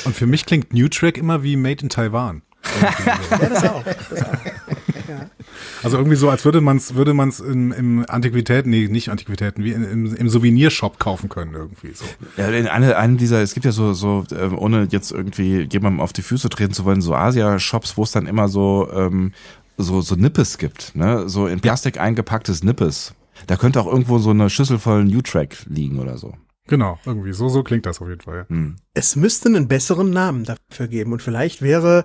[0.05, 2.43] Und für mich klingt New Track immer wie Made in Taiwan
[2.81, 3.85] ja, das auch.
[4.11, 4.45] Das auch.
[5.09, 5.31] Ja.
[5.83, 9.63] Also irgendwie so, als würde man es würde man's im, im Antiquitäten, nee, nicht Antiquitäten,
[9.63, 12.05] wie im, im Souvenirshop kaufen können irgendwie so.
[12.37, 16.01] Ja, in eine, einem dieser, es gibt ja so, so äh, ohne jetzt irgendwie jemandem
[16.01, 19.33] auf die Füße treten zu wollen, so Asia-Shops, wo es dann immer so, ähm,
[19.77, 21.29] so, so Nippes gibt, ne?
[21.29, 23.15] So in Plastik eingepacktes Nippes.
[23.47, 26.35] Da könnte auch irgendwo so eine Schüssel voll New-Track liegen oder so.
[26.69, 28.39] Genau, irgendwie so, so klingt das auf jeden Fall.
[28.39, 28.49] Ja.
[28.49, 28.77] Hm.
[28.95, 32.05] Es müsste einen besseren Namen dafür geben und vielleicht wäre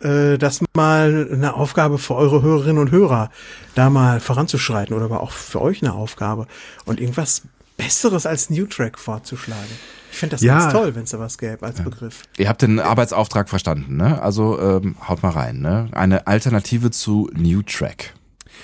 [0.00, 3.30] äh, das mal eine Aufgabe für eure Hörerinnen und Hörer,
[3.74, 6.46] da mal voranzuschreiten oder aber auch für euch eine Aufgabe
[6.84, 7.42] und irgendwas
[7.76, 9.70] Besseres als New Track vorzuschlagen.
[10.10, 10.58] Ich finde das ja.
[10.58, 11.84] ganz toll, wenn es da was gäbe als ja.
[11.84, 12.22] Begriff.
[12.38, 14.22] Ihr habt den Arbeitsauftrag verstanden, ne?
[14.22, 15.88] Also ähm, haut mal rein, ne?
[15.92, 18.14] Eine Alternative zu New Track.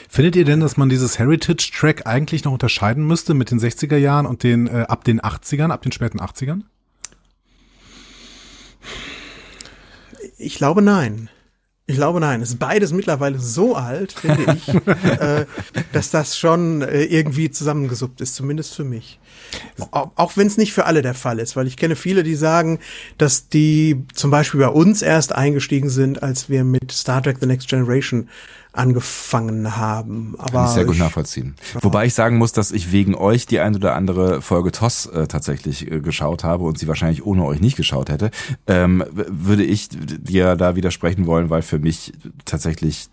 [0.09, 3.97] Findet ihr denn, dass man dieses Heritage Track eigentlich noch unterscheiden müsste mit den 60er
[3.97, 6.63] Jahren und den äh, ab den 80ern, ab den späten 80ern?
[10.43, 11.29] Ich glaube nein.
[11.87, 12.41] Ich glaube nein.
[12.41, 14.69] Es ist beides mittlerweile so alt, finde ich,
[15.21, 15.47] äh,
[15.93, 19.19] dass das schon äh, irgendwie zusammengesuppt ist, zumindest für mich.
[19.91, 22.35] Auch, auch wenn es nicht für alle der Fall ist, weil ich kenne viele, die
[22.37, 22.79] sagen,
[23.19, 27.47] dass die zum Beispiel bei uns erst eingestiegen sind, als wir mit Star Trek The
[27.47, 28.29] Next Generation
[28.73, 30.35] angefangen haben.
[30.39, 31.55] Aber Kann ich sehr gut nachvollziehen.
[31.75, 31.83] Ja.
[31.83, 35.27] Wobei ich sagen muss, dass ich wegen euch die ein oder andere Folge TOS äh,
[35.27, 38.31] tatsächlich äh, geschaut habe und sie wahrscheinlich ohne euch nicht geschaut hätte,
[38.67, 42.13] ähm, würde ich dir da widersprechen wollen, weil für mich
[42.45, 43.09] tatsächlich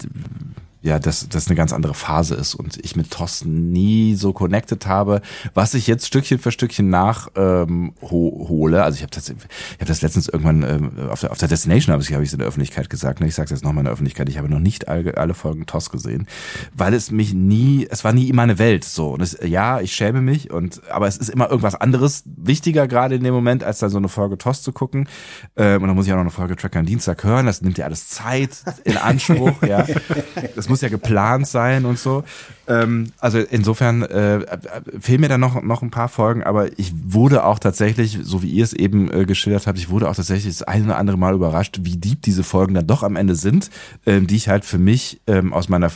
[0.81, 4.85] ja, dass das eine ganz andere Phase ist und ich mit TOS nie so connected
[4.85, 5.21] habe,
[5.53, 8.81] was ich jetzt Stückchen für Stückchen nach ähm, ho hole.
[8.83, 9.35] Also ich habe das, ich
[9.79, 12.39] hab das letztens irgendwann ähm, auf, der, auf der Destination habe ich habe ich in
[12.39, 13.19] der Öffentlichkeit gesagt.
[13.19, 13.27] Ne?
[13.27, 14.29] Ich sage jetzt nochmal in der Öffentlichkeit.
[14.29, 16.27] Ich habe noch nicht alle, alle Folgen TOS gesehen,
[16.73, 19.09] weil es mich nie, es war nie meine Welt so.
[19.09, 23.15] Und es, ja, ich schäme mich und aber es ist immer irgendwas anderes wichtiger gerade
[23.15, 25.07] in dem Moment, als dann so eine Folge TOS zu gucken.
[25.55, 27.45] Ähm, und dann muss ich auch noch eine Folge Tracker am Dienstag hören.
[27.45, 29.61] Das nimmt ja alles Zeit in Anspruch.
[29.63, 29.85] ja.
[30.55, 32.23] Das muss ja geplant sein und so.
[32.67, 34.45] Ähm, also insofern äh,
[34.99, 38.49] fehlen mir da noch, noch ein paar Folgen, aber ich wurde auch tatsächlich, so wie
[38.49, 41.33] ihr es eben äh, geschildert habt, ich wurde auch tatsächlich das eine oder andere Mal
[41.33, 43.71] überrascht, wie deep diese Folgen dann doch am Ende sind,
[44.05, 45.91] ähm, die ich halt für mich ähm, aus meiner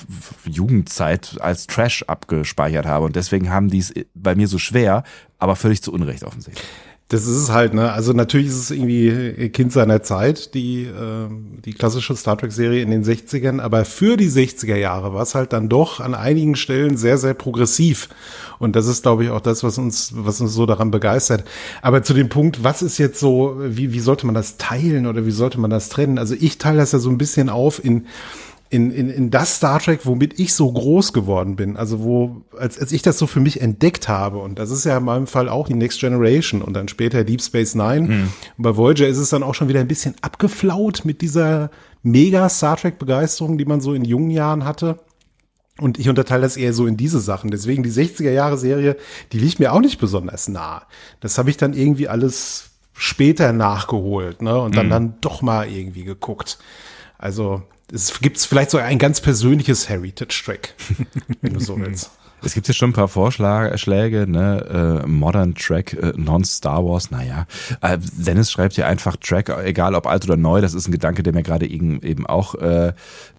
[0.45, 3.05] Jugendzeit als Trash abgespeichert habe.
[3.05, 5.03] Und deswegen haben die es bei mir so schwer,
[5.43, 6.65] aber völlig zu Unrecht offensichtlich.
[7.09, 7.91] Das ist es halt, ne?
[7.91, 11.27] Also natürlich ist es irgendwie Kind seiner Zeit, die, äh,
[11.63, 15.53] die klassische Star Trek-Serie in den 60ern, aber für die 60er Jahre war es halt
[15.53, 18.09] dann doch an einigen Stellen sehr, sehr progressiv.
[18.57, 21.43] Und das ist, glaube ich, auch das, was uns, was uns so daran begeistert.
[21.81, 25.25] Aber zu dem Punkt, was ist jetzt so, wie, wie sollte man das teilen oder
[25.25, 26.17] wie sollte man das trennen?
[26.17, 28.07] Also ich teile das ja so ein bisschen auf in
[28.73, 31.77] in, in, in das Star Trek, womit ich so groß geworden bin.
[31.77, 34.97] Also wo, als, als ich das so für mich entdeckt habe, und das ist ja
[34.97, 38.01] in meinem Fall auch die Next Generation und dann später Deep Space Nine.
[38.01, 38.29] Mhm.
[38.57, 41.69] Und bei Voyager ist es dann auch schon wieder ein bisschen abgeflaut mit dieser
[42.01, 44.99] mega Star Trek Begeisterung, die man so in jungen Jahren hatte.
[45.79, 47.51] Und ich unterteile das eher so in diese Sachen.
[47.51, 48.97] Deswegen die 60er Jahre Serie,
[49.31, 50.83] die liegt mir auch nicht besonders nah.
[51.19, 54.59] Das habe ich dann irgendwie alles später nachgeholt, ne?
[54.59, 54.91] Und dann mhm.
[54.91, 56.57] dann doch mal irgendwie geguckt.
[57.19, 57.61] Also
[57.93, 60.73] es gibt vielleicht so ein ganz persönliches Heritage-Track,
[61.41, 62.11] wenn du so willst.
[62.45, 65.01] Es gibt ja schon ein paar Vorschläge, ne?
[65.03, 67.45] Äh, Modern Track, äh, Non-Star Wars, naja.
[67.81, 71.23] Äh, Dennis schreibt ja einfach Track, egal ob alt oder neu, das ist ein Gedanke,
[71.23, 72.91] der mir gerade eben, eben auch äh,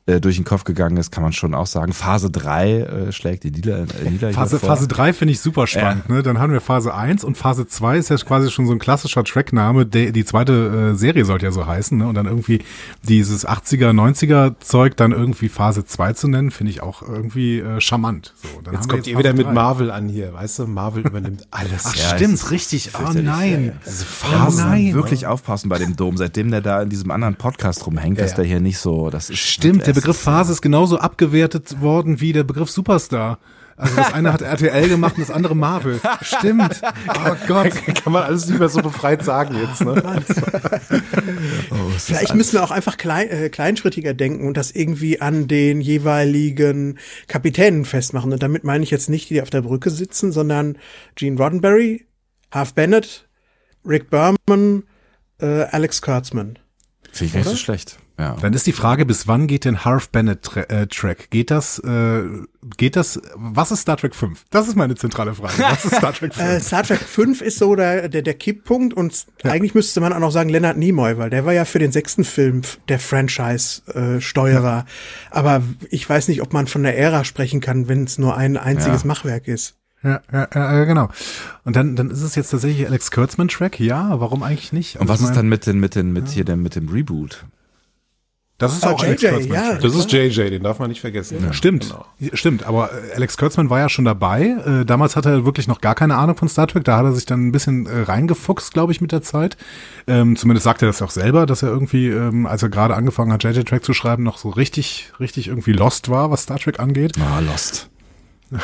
[0.06, 1.94] äh, durch den Kopf gegangen ist, kann man schon auch sagen.
[1.94, 4.68] Phase 3 äh, schlägt die Lieder, äh, Lieder Phase, vor.
[4.68, 6.10] Phase 3 finde ich super spannend.
[6.10, 6.22] Ne?
[6.22, 9.24] Dann haben wir Phase 1 und Phase 2 ist ja quasi schon so ein klassischer
[9.24, 9.86] Trackname.
[9.86, 11.96] Der, die zweite äh, Serie sollte ja so heißen.
[11.96, 12.06] Ne?
[12.06, 12.60] Und dann irgendwie
[13.02, 17.80] dieses 80er, 90er Zeug dann irgendwie Phase 2 zu nennen, finde ich auch irgendwie äh,
[17.80, 18.34] charmant.
[18.36, 19.52] So, dann Jetzt haben wir kommt ihr Phase wieder mit 3.
[19.52, 20.66] Marvel an hier, weißt du?
[20.66, 21.84] Marvel übernimmt alles.
[21.86, 22.90] Ach Ja, stimmt, ist richtig.
[22.94, 23.72] Oh nein.
[23.86, 24.58] Diese Phase.
[24.58, 24.92] man nein.
[24.92, 28.36] wirklich aufpassen bei dem Dom, seitdem der da in diesem anderen Podcast rumhängt, dass ja.
[28.36, 32.20] der hier nicht so, das ist Stimmt, der Begriff ist- Phase ist genauso abgewertet worden
[32.20, 33.38] wie der Begriff Superstar.
[33.76, 36.00] Also das eine hat RTL gemacht und das andere Marvel.
[36.22, 36.80] Stimmt.
[37.26, 37.72] Oh Gott.
[38.04, 40.00] Kann man alles nicht mehr so befreit sagen jetzt, ne?
[41.98, 46.98] Vielleicht müssen wir auch einfach klein, äh, kleinschrittiger denken und das irgendwie an den jeweiligen
[47.28, 48.32] Kapitänen festmachen.
[48.32, 50.78] Und damit meine ich jetzt nicht die, die auf der Brücke sitzen, sondern
[51.16, 52.06] Gene Roddenberry,
[52.52, 53.28] Half Bennett,
[53.86, 54.84] Rick Berman,
[55.40, 56.58] äh, Alex Kurtzman.
[57.10, 57.98] Finde ich nicht so schlecht.
[58.16, 58.36] Ja.
[58.40, 61.30] Dann ist die Frage, bis wann geht denn Harv Bennett Tra äh, Track?
[61.30, 62.22] Geht das, äh,
[62.76, 64.44] geht das, was ist Star Trek 5?
[64.50, 65.54] Das ist meine zentrale Frage.
[65.58, 66.48] Was ist Star Trek 5?
[66.48, 70.20] Äh, Star Trek 5 ist so der, der, der Kipppunkt und eigentlich müsste man auch
[70.20, 74.86] noch sagen Leonard Nimoy, weil der war ja für den sechsten Film der Franchise-Steuerer.
[75.30, 78.56] Aber ich weiß nicht, ob man von der Ära sprechen kann, wenn es nur ein
[78.56, 79.08] einziges Ja.
[79.08, 79.74] Machwerk ist.
[80.02, 81.08] ja, ja, ja, ja, genau.
[81.64, 83.80] Und dann, dann ist es jetzt tatsächlich Alex Kurtzman Track?
[83.80, 85.00] Ja, warum eigentlich nicht?
[85.00, 87.44] Und was ist dann mit den, mit den, mit hier dem, mit dem Reboot?
[88.58, 89.70] Das ist Ah, auch Alex JJ, Kurtzman ja.
[89.70, 89.80] Track.
[89.80, 91.38] Das ist JJ, den darf man nicht vergessen.
[91.42, 91.52] Ja.
[91.52, 92.06] Stimmt, Genau.
[92.34, 92.64] stimmt.
[92.64, 94.54] Aber äh, Alex Kurtzman war ja schon dabei.
[94.64, 96.84] Äh, damals hatte er wirklich noch gar keine Ahnung von Star Trek.
[96.84, 99.56] Da hat er sich dann ein bisschen reingefuchst, glaube ich, mit der Zeit.
[100.06, 103.32] Ähm, zumindest sagt er das auch selber, dass er irgendwie, ähm, als er gerade angefangen
[103.32, 106.78] hat, JJ Track zu schreiben, noch so richtig, richtig irgendwie lost war, was Star Trek
[106.78, 107.14] angeht.
[107.18, 107.90] Ah, Lost.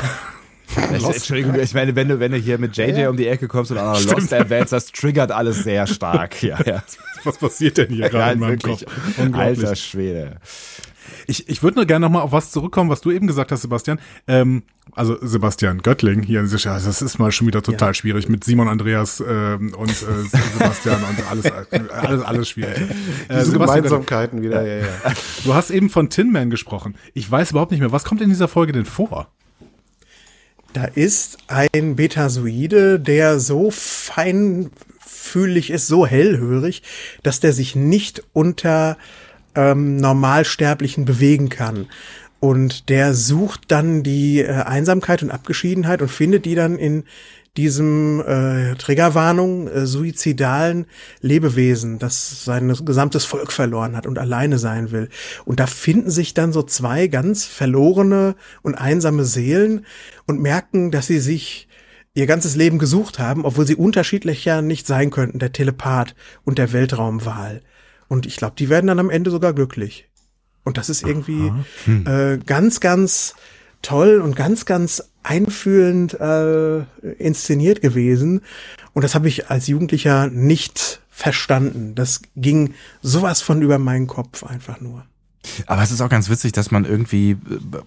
[0.76, 3.78] Entschuldigung, ich meine, wenn du, wenn du hier mit JJ um die Ecke kommst und
[3.78, 6.42] auch noch Lost erwähnst, das triggert alles sehr stark.
[6.42, 6.82] Ja, ja.
[7.24, 8.86] Was passiert denn hier gerade ja in meinem wirklich.
[8.86, 9.34] Kopf?
[9.34, 10.36] Alter Schwede.
[11.26, 13.62] Ich, ich würde nur gerne noch mal auf was zurückkommen, was du eben gesagt hast,
[13.62, 14.00] Sebastian.
[14.26, 19.22] Ähm, also Sebastian Göttling hier, das ist mal schon wieder total schwierig mit Simon Andreas
[19.26, 19.94] ähm, und äh,
[20.54, 21.52] Sebastian und alles,
[21.92, 22.78] alles, alles schwierig.
[23.28, 25.12] Äh, Diese Sebastian Göttling, Gemeinsamkeiten wieder, ja, ja.
[25.44, 26.96] du hast eben von Tin Man gesprochen.
[27.14, 29.28] Ich weiß überhaupt nicht mehr, was kommt in dieser Folge denn vor?
[30.72, 34.70] Da ist ein Betasoide, der so feinfühlig
[35.70, 36.82] ist, so hellhörig,
[37.24, 38.96] dass der sich nicht unter
[39.56, 41.88] ähm, Normalsterblichen bewegen kann.
[42.38, 47.04] Und der sucht dann die äh, Einsamkeit und Abgeschiedenheit und findet die dann in
[47.56, 50.86] diesem äh, Triggerwarnung äh, suizidalen
[51.20, 55.08] Lebewesen, das sein gesamtes Volk verloren hat und alleine sein will.
[55.44, 59.84] Und da finden sich dann so zwei ganz verlorene und einsame Seelen
[60.30, 61.68] und merken, dass sie sich
[62.14, 66.14] ihr ganzes Leben gesucht haben, obwohl sie unterschiedlicher nicht sein könnten, der Telepath
[66.44, 67.62] und der Weltraumwahl.
[68.08, 70.08] Und ich glaube, die werden dann am Ende sogar glücklich.
[70.64, 71.52] Und das ist irgendwie
[72.06, 73.34] äh, ganz, ganz
[73.82, 76.80] toll und ganz, ganz einfühlend äh,
[77.18, 78.42] inszeniert gewesen.
[78.92, 81.94] Und das habe ich als Jugendlicher nicht verstanden.
[81.94, 85.04] Das ging sowas von über meinen Kopf einfach nur.
[85.66, 87.36] Aber es ist auch ganz witzig, dass man irgendwie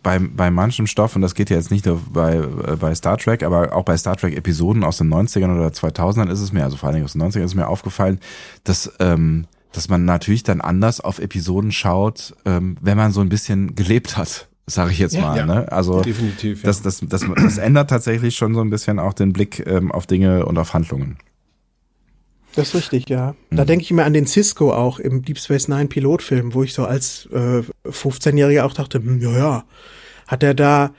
[0.02, 3.18] bei, bei manchem Stoff, und das geht ja jetzt nicht nur bei, äh, bei Star
[3.18, 6.64] Trek, aber auch bei Star Trek Episoden aus den 90ern oder 2000ern ist es mir,
[6.64, 8.20] also vor allen Dingen aus den 90ern ist es mir aufgefallen,
[8.64, 13.30] dass, ähm, dass man natürlich dann anders auf Episoden schaut, ähm, wenn man so ein
[13.30, 15.38] bisschen gelebt hat, sage ich jetzt mal.
[15.38, 15.46] ja.
[15.46, 15.72] ne?
[15.72, 16.68] Also Definitiv, ja.
[16.68, 20.08] das, das, das, das ändert tatsächlich schon so ein bisschen auch den Blick ähm, auf
[20.08, 21.18] Dinge und auf Handlungen.
[22.56, 23.36] Das ist richtig, ja.
[23.50, 26.74] Da denke ich mir an den Cisco auch im Deep Space Nine Pilotfilm, wo ich
[26.74, 29.64] so als äh, 15-Jähriger auch dachte, hm, ja, ja,
[30.28, 30.94] hat er da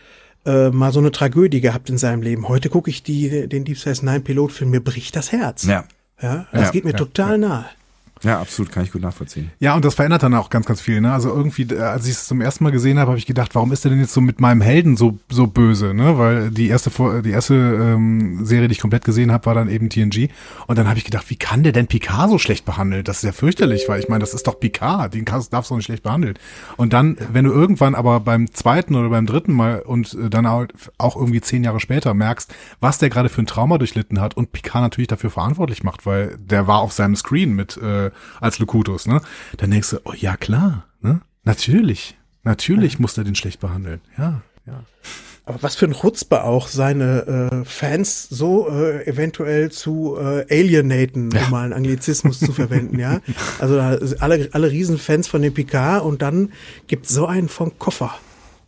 [0.46, 2.48] äh, mal so eine Tragödie gehabt in seinem Leben.
[2.48, 5.64] Heute gucke ich die, den Deep Space Nine Pilotfilm, mir bricht das Herz.
[5.64, 5.84] Ja.
[6.20, 7.66] Ja, das Ja, geht mir ja, total nahe.
[8.24, 9.50] Ja, absolut, kann ich gut nachvollziehen.
[9.60, 11.00] Ja, und das verändert dann auch ganz, ganz viel.
[11.00, 11.12] Ne?
[11.12, 13.70] Also irgendwie, äh, als ich es zum ersten Mal gesehen habe, habe ich gedacht, warum
[13.72, 15.94] ist er denn jetzt so mit meinem Helden so so böse?
[15.94, 16.18] Ne?
[16.18, 16.90] Weil die erste
[17.22, 20.30] die erste ähm, Serie, die ich komplett gesehen habe, war dann eben TNG.
[20.66, 23.04] Und dann habe ich gedacht, wie kann der denn Picard so schlecht behandeln?
[23.04, 25.76] Das ist ja fürchterlich, weil ich meine, das ist doch Picard, den kannst, darfst du
[25.76, 26.34] nicht schlecht behandeln.
[26.76, 30.46] Und dann, wenn du irgendwann aber beim zweiten oder beim dritten Mal und äh, dann
[30.46, 30.66] auch
[30.98, 34.52] auch irgendwie zehn Jahre später merkst, was der gerade für ein Trauma durchlitten hat und
[34.52, 39.06] Picard natürlich dafür verantwortlich macht, weil der war auf seinem Screen mit äh, als Locutus,
[39.06, 39.20] ne?
[39.56, 41.20] Dann denkst du, oh ja klar, ne?
[41.44, 44.84] Natürlich, natürlich muss er den schlecht behandeln, ja, ja.
[45.46, 51.28] Aber was für ein Chutzpe auch, seine äh, Fans so äh, eventuell zu äh, alienaten,
[51.36, 53.20] um mal einen Anglizismus zu verwenden, ja.
[53.58, 56.52] Also alle, alle Riesenfans von dem Picard und dann
[56.86, 58.14] gibt's so einen vom Koffer.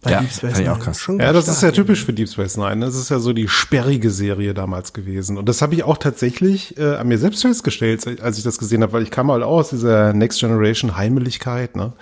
[0.03, 0.85] Bei Ja, Deep Space fand ich auch Nine.
[0.85, 1.01] krass.
[1.01, 2.85] Schon Ja, das ist ja typisch für Deep Space Nine.
[2.85, 5.37] Das ist ja so die sperrige Serie damals gewesen.
[5.39, 8.83] Und das habe ich auch tatsächlich äh, an mir selbst festgestellt, als ich das gesehen
[8.83, 11.77] habe, weil ich kam halt auch aus dieser Next Generation Heimeligkeit.
[11.77, 11.93] Ne?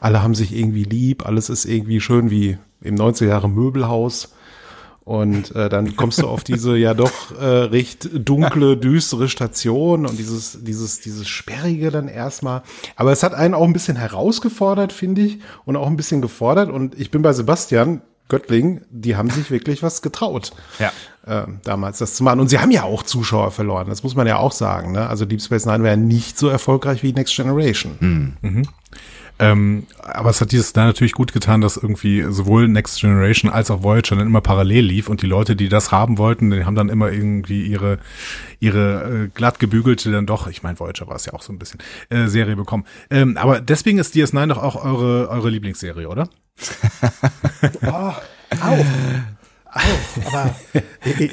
[0.00, 4.33] Alle haben sich irgendwie lieb, alles ist irgendwie schön wie im 90er Jahre Möbelhaus.
[5.04, 10.18] Und äh, dann kommst du auf diese ja doch äh, recht dunkle, düstere Station und
[10.18, 12.62] dieses, dieses, dieses Sperrige dann erstmal.
[12.96, 16.70] Aber es hat einen auch ein bisschen herausgefordert, finde ich, und auch ein bisschen gefordert.
[16.70, 20.52] Und ich bin bei Sebastian Göttling, die haben sich wirklich was getraut.
[20.78, 20.90] Ja.
[21.26, 22.40] ähm, damals das zu machen.
[22.40, 24.92] Und sie haben ja auch Zuschauer verloren, das muss man ja auch sagen.
[24.92, 25.06] Ne?
[25.06, 28.36] Also Deep Space Nine wäre nicht so erfolgreich wie Next Generation.
[29.38, 33.70] Ähm, aber es hat dieses da natürlich gut getan, dass irgendwie sowohl Next Generation als
[33.70, 36.76] auch Voyager dann immer parallel lief und die Leute, die das haben wollten, die haben
[36.76, 37.98] dann immer irgendwie ihre
[38.60, 41.58] ihre äh, glatt gebügelte dann doch, ich meine Voyager war es ja auch so ein
[41.58, 42.84] bisschen äh, Serie bekommen.
[43.10, 46.28] Ähm, aber deswegen ist DS9 doch auch eure eure Lieblingsserie, oder?
[47.82, 48.22] Auch.
[49.74, 50.26] Auch.
[50.32, 50.54] Aber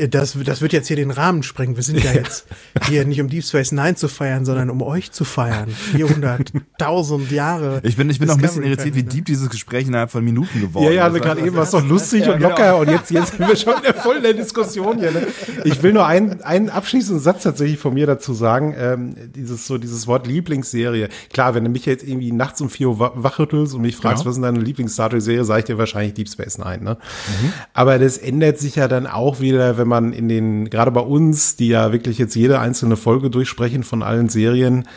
[0.10, 1.76] das, das wird jetzt hier den Rahmen sprengen.
[1.76, 2.46] Wir sind ja jetzt
[2.88, 5.70] hier nicht um Deep Space Nine zu feiern, sondern um euch zu feiern.
[5.96, 7.82] 400.000 Jahre.
[7.84, 10.24] Ich bin, ich bin noch ein bisschen irritiert, wie Channel, deep dieses Gespräch innerhalb von
[10.24, 11.14] Minuten geworden Ja, ja, ist.
[11.14, 13.76] also gerade eben war es doch lustig und locker und jetzt, jetzt sind wir schon
[13.78, 15.12] in der vollen der Diskussion hier.
[15.12, 15.28] Ne?
[15.64, 18.74] Ich will nur einen, einen abschließenden Satz tatsächlich von mir dazu sagen.
[18.78, 21.10] Ähm, dieses so dieses Wort Lieblingsserie.
[21.32, 24.24] Klar, wenn du mich jetzt irgendwie nachts um vier Uhr wa- wachrüttelst und mich fragst,
[24.24, 24.30] Ja.
[24.30, 26.80] was ist deine Lieblings-Star Trek-Serie, sage ich dir wahrscheinlich Deep Space Nine.
[26.84, 26.98] Ne?
[27.74, 31.58] Aber das ändert sich ja dann auch wieder, wenn man in den, gerade bei uns,
[31.58, 34.88] die ja wirklich jetzt jede einzelne Folge durchsprechen von allen Serien,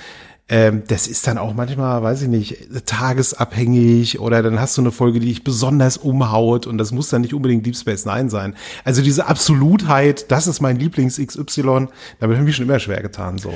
[0.49, 4.93] ähm, das ist dann auch manchmal, weiß ich nicht, tagesabhängig oder dann hast du eine
[4.93, 8.55] Folge, die dich besonders umhaut und das muss dann nicht unbedingt Deep Space Nine sein.
[8.85, 11.89] Also diese Absolutheit, das ist mein Lieblings XY, damit
[12.21, 13.53] habe ich mich schon immer schwer getan, so.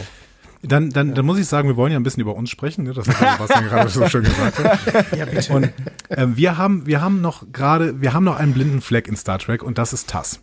[0.63, 2.93] Dann, dann, dann muss ich sagen, wir wollen ja ein bisschen über uns sprechen, ne?
[2.93, 4.59] das hat der Sebastian gerade so schön gesagt.
[4.59, 5.13] Hat.
[5.17, 5.53] Ja, bitte.
[5.53, 5.73] Und
[6.11, 9.39] ähm, wir haben, wir haben noch gerade, wir haben noch einen blinden Fleck in Star
[9.39, 10.41] Trek und das ist TAS.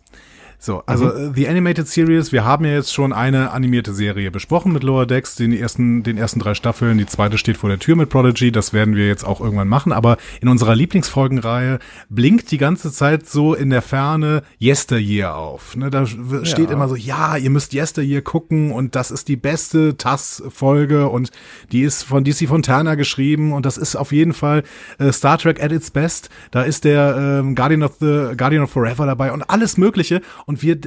[0.58, 4.72] So, also äh, The Animated Series, wir haben ja jetzt schon eine animierte Serie besprochen
[4.72, 7.94] mit Lower Decks, den ersten, den ersten drei Staffeln, die zweite steht vor der Tür
[7.94, 12.58] mit Prodigy, das werden wir jetzt auch irgendwann machen, aber in unserer Lieblingsfolgenreihe blinkt die
[12.58, 15.76] ganze Zeit so in der Ferne Yesteryear auf.
[15.76, 19.36] Ne, da w- steht immer so, ja, ihr müsst Yesteryear gucken und das ist die
[19.36, 21.30] beste TAS-Folge und
[21.72, 24.62] die ist von DC Fontana geschrieben und das ist auf jeden Fall
[24.98, 26.30] äh, Star Trek at its best.
[26.50, 30.62] Da ist der ähm, Guardian of the Guardian of Forever dabei und alles Mögliche und
[30.62, 30.80] wir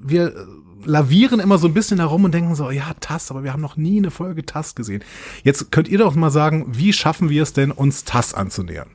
[0.00, 0.34] wir
[0.84, 3.76] lavieren immer so ein bisschen herum und denken so, ja, TAS, aber wir haben noch
[3.76, 5.04] nie eine Folge TAS gesehen.
[5.44, 8.88] Jetzt könnt ihr doch mal sagen, wie schaffen wir es denn, uns TAS anzunähern?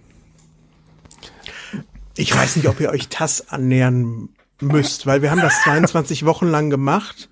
[2.15, 6.47] Ich weiß nicht, ob ihr euch TAS annähern müsst, weil wir haben das 22 Wochen
[6.47, 7.29] lang gemacht.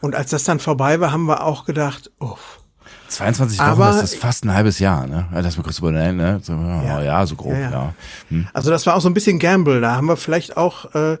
[0.00, 2.60] Und als das dann vorbei war, haben wir auch gedacht, uff.
[3.08, 5.28] 22 Wochen, Aber- das ist fast ein halbes Jahr, ne?
[5.32, 6.40] Das mal kurz übernehmen, ne?
[6.42, 7.02] So, ja.
[7.02, 7.70] ja, so grob, Ja, ja.
[7.70, 7.94] ja.
[8.28, 8.48] Hm.
[8.52, 9.80] Also das war auch so ein bisschen Gamble.
[9.80, 11.18] Da haben wir vielleicht auch äh,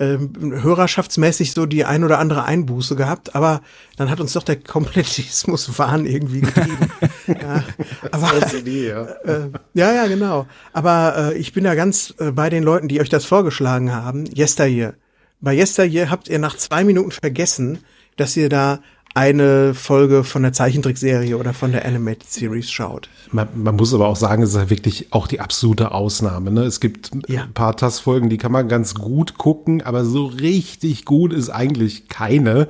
[0.00, 0.18] äh,
[0.62, 3.60] hörerschaftsmäßig so die ein oder andere Einbuße gehabt, aber
[3.96, 6.90] dann hat uns doch der Komplettismus-Wahn irgendwie getrieben.
[7.26, 7.62] ja,
[8.10, 8.32] aber,
[8.64, 10.46] äh, ja, ja, genau.
[10.72, 14.24] Aber äh, ich bin da ganz äh, bei den Leuten, die euch das vorgeschlagen haben.
[14.34, 14.94] Yesteryear.
[15.42, 17.80] Bei Yesteryear habt ihr nach zwei Minuten vergessen,
[18.16, 18.80] dass ihr da
[19.14, 23.08] eine Folge von der Zeichentrickserie oder von der Animated Series schaut.
[23.32, 26.50] Man, man muss aber auch sagen, es ist ja wirklich auch die absolute Ausnahme.
[26.52, 26.62] Ne?
[26.62, 27.42] Es gibt Ja.
[27.44, 32.08] ein paar TAS-Folgen, die kann man ganz gut gucken, aber so richtig gut ist eigentlich
[32.08, 32.68] keine.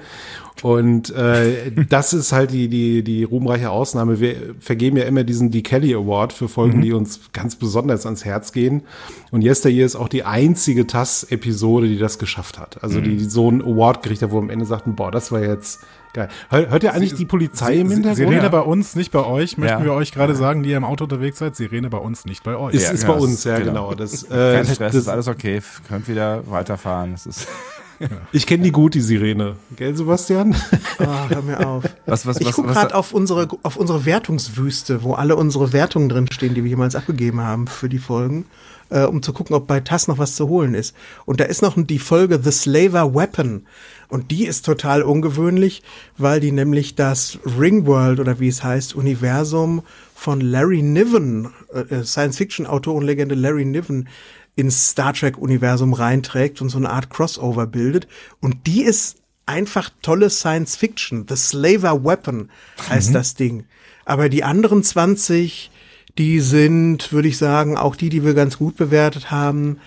[0.63, 4.21] Und äh, das ist halt die, die, die ruhmreiche Ausnahme.
[4.21, 5.61] Wir vergeben ja immer diesen D.
[5.63, 8.83] Kelly Award für Folgen, die uns ganz besonders ans Herz gehen.
[9.31, 12.83] Und Yesteryear ist auch die einzige TAS-Episode, die das geschafft hat.
[12.83, 15.43] Also die, die so einen Award gekriegt hat, wo am Ende sagten, boah, das war
[15.43, 15.81] jetzt
[16.13, 16.29] geil.
[16.49, 18.17] Hört, hört ihr eigentlich die Polizei im Hintergrund?
[18.17, 19.85] Sirene bei uns, nicht bei euch, möchten Ja.
[19.85, 21.57] wir euch gerade sagen, die ihr im Auto unterwegs seid.
[21.57, 22.75] Sirene bei uns, nicht bei euch.
[22.75, 23.89] Ist, Ja, ist genau, bei uns, ja, genau.
[23.89, 23.95] genau.
[23.95, 25.61] Das, äh, Kein Stress, das, ist alles okay.
[25.89, 27.13] Könnt wieder weiterfahren.
[27.13, 27.49] Das ist,
[28.33, 29.57] Ich kenne die gut, die Sirene.
[29.77, 30.55] Gell, Sebastian?
[30.99, 31.85] Ah, hör mir auf.
[32.05, 36.55] was, was, Ich gucke gerade auf unsere, auf unsere Wertungswüste, wo alle unsere Wertungen drinstehen,
[36.55, 38.45] die wir jemals abgegeben haben für die Folgen,
[38.91, 40.95] äh, um zu gucken, ob bei TAS noch was zu holen ist.
[41.25, 43.63] Und da ist noch die Folge The Slaver Weapon.
[44.11, 45.83] Und die ist total ungewöhnlich,
[46.19, 49.83] weil die nämlich das Ringworld oder wie es heißt, Universum
[50.15, 54.09] von Larry Niven, äh, Science-Fiction-Autor und Legende Larry Niven,
[54.57, 58.09] ins Star Trek-Universum reinträgt und so eine Art Crossover bildet.
[58.41, 61.27] Und die ist einfach tolle Science Fiction.
[61.29, 62.51] The Slaver Weapon
[62.89, 63.65] heißt das Ding.
[64.05, 65.71] Aber die anderen 20,
[66.19, 69.79] die sind, würde ich sagen, auch die, die wir ganz gut bewertet haben.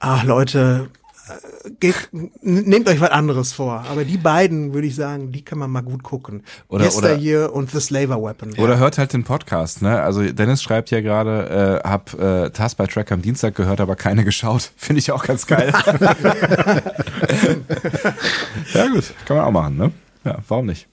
[0.00, 1.03] Ach Leute, äh,
[1.80, 2.08] geht,
[2.42, 3.84] nehmt euch was anderes vor.
[3.90, 6.42] Aber die beiden, würde ich sagen, die kann man mal gut gucken.
[6.68, 8.52] Oder- Yesteryear und The Slaver Weapon.
[8.58, 10.02] Oder hört halt den Podcast, ne?
[10.02, 13.96] Also Dennis schreibt ja gerade, äh, hab äh, Task by Track am Dienstag gehört, aber
[13.96, 14.70] keine geschaut.
[14.76, 15.72] Finde ich auch ganz geil.
[18.74, 19.92] ja gut, kann man auch machen, ne?
[20.24, 20.88] Ja, warum nicht?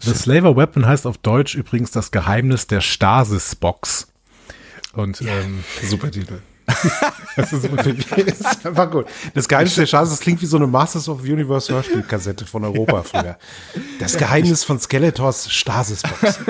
[0.00, 4.08] The Slaver Weapon heißt auf Deutsch übrigens das Geheimnis der Stasis-Box.
[4.94, 6.40] Und ähm, Super Titel.
[7.36, 9.06] das, ist, das ist einfach gut.
[9.34, 12.64] Das Geheimnis der Chance, das klingt wie so eine Masters of the Universe Hörspielkassette von
[12.64, 13.36] Europa früher.
[13.98, 16.40] Das Geheimnis von Skeletors Stasisbox.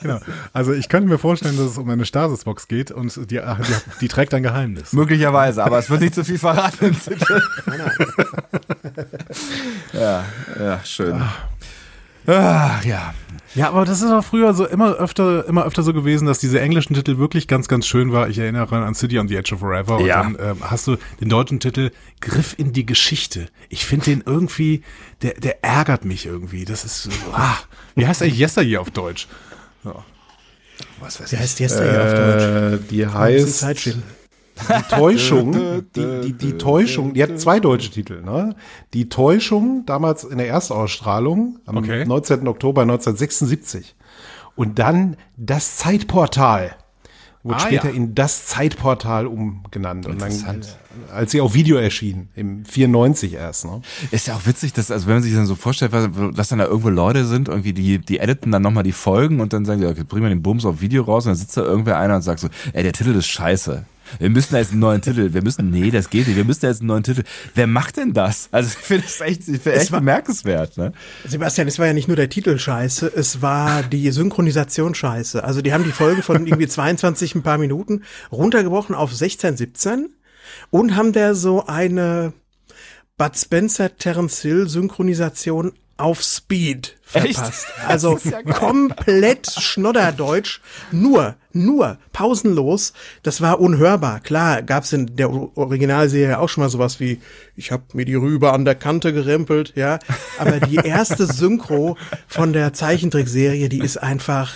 [0.00, 0.20] genau.
[0.52, 3.40] Also ich könnte mir vorstellen, dass es um eine Stasis-Box geht und die, die,
[4.00, 4.92] die trägt ein Geheimnis.
[4.92, 6.96] Möglicherweise, aber es wird nicht zu viel verraten
[9.92, 10.24] ja,
[10.58, 11.20] ja, schön.
[11.20, 11.38] Ach,
[12.26, 13.14] ja.
[13.54, 16.60] Ja, aber das ist auch früher so immer öfter, immer öfter so gewesen, dass diese
[16.60, 18.28] englischen Titel wirklich ganz, ganz schön war.
[18.28, 19.96] Ich erinnere an City on the Edge of Forever.
[19.96, 20.22] Und Ja.
[20.24, 23.46] dann ähm, hast du den deutschen Titel Griff in die Geschichte.
[23.70, 24.82] Ich finde den irgendwie,
[25.22, 26.66] der, der ärgert mich irgendwie.
[26.66, 27.56] Das ist, so, ah,
[27.94, 29.26] wie heißt eigentlich Yesteryear auf Deutsch?
[31.00, 32.82] Was weiß Wie heißt Yesteryear auf Deutsch?
[32.82, 33.64] Äh, die heißt.
[34.58, 35.52] Die Täuschung,
[35.96, 38.56] die, die, die Täuschung, die hat zwei deutsche Titel, ne?
[38.94, 42.04] Die Täuschung, damals in der Erstausstrahlung, am Okay.
[42.06, 42.48] 19.
[42.48, 43.94] Oktober 1976.
[44.54, 46.76] Und dann das Zeitportal.
[47.42, 47.94] Wurde Ah, später ja.
[47.94, 50.06] in das Zeitportal umgenannt.
[50.06, 53.82] Und dann, äh, als sie auf Video erschien, im 94 erst, ne?
[54.10, 56.58] Ist ja auch witzig, dass, also wenn man sich dann so vorstellt, was, dass dann
[56.58, 59.80] da irgendwo Leute sind, irgendwie, die, die editen dann nochmal die Folgen und dann sagen
[59.80, 62.16] die, okay, bringen wir den Bums auf Video raus und dann sitzt da irgendwer einer
[62.16, 63.84] und sagt so, ey, der Titel ist scheiße.
[64.18, 66.60] Wir müssen da jetzt einen neuen Titel, wir müssen, nee, das geht nicht, wir müssen
[66.62, 67.22] da jetzt einen neuen Titel.
[67.54, 68.48] Wer macht denn das?
[68.52, 70.92] Also ich finde das echt, ich finde echt war- bemerkenswert, ne?
[71.26, 75.42] Sebastian, es war ja nicht nur der Titel scheiße, es war die Synchronisation scheiße.
[75.44, 78.02] Also die haben die Folge von irgendwie 22 ein paar Minuten
[78.32, 80.08] runtergebrochen auf 16, 17
[80.70, 82.32] und haben da so eine
[83.18, 87.36] Bud Spencer Terence Hill Synchronisation auf Speed Echt?
[87.36, 87.66] verpasst.
[87.86, 92.92] Also ist ja komplett Schnodderdeutsch, nur, nur, pausenlos.
[93.22, 94.20] Das war unhörbar.
[94.20, 97.20] Klar, gab's in der Originalserie auch schon mal sowas wie,
[97.54, 99.98] ich hab mir die Rübe an der Kante gerempelt, ja.
[100.38, 101.96] Aber die erste Synchro
[102.26, 104.54] von der Zeichentrickserie, die ist einfach,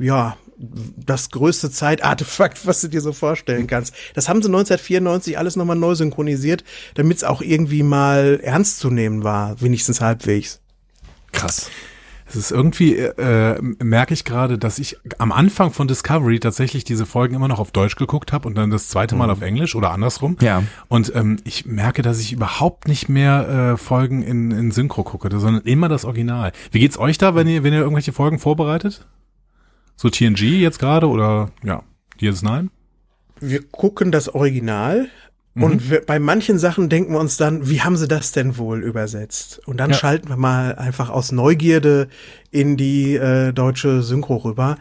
[0.00, 3.94] ja, das größte Zeitartefakt, was du dir so vorstellen kannst.
[4.14, 6.64] Das haben sie 1994 alles nochmal neu synchronisiert,
[6.94, 10.60] damit es auch irgendwie mal ernst zu nehmen war, wenigstens halbwegs.
[11.32, 11.70] Krass.
[12.26, 17.06] Es ist irgendwie, äh, merke ich gerade, dass ich am Anfang von Discovery tatsächlich diese
[17.06, 19.92] Folgen immer noch auf Deutsch geguckt habe und dann das zweite Mal auf Englisch oder
[19.92, 20.36] andersrum.
[20.42, 20.62] Ja.
[20.88, 25.30] Und ähm, ich merke, dass ich überhaupt nicht mehr äh, Folgen in, in Synchro gucke,
[25.38, 26.52] sondern immer das Original.
[26.70, 29.06] Wie geht's euch da, wenn ihr, wenn ihr irgendwelche Folgen vorbereitet?
[29.96, 31.82] So TNG jetzt gerade oder ja,
[32.20, 32.68] DS9?
[33.40, 35.08] wir gucken das Original
[35.60, 38.82] und wir, bei manchen Sachen denken wir uns dann, wie haben sie das denn wohl
[38.82, 39.60] übersetzt?
[39.66, 39.96] Und dann Ja.
[39.96, 42.08] schalten wir mal einfach aus Neugierde
[42.50, 44.76] in die äh, deutsche Synchro rüber.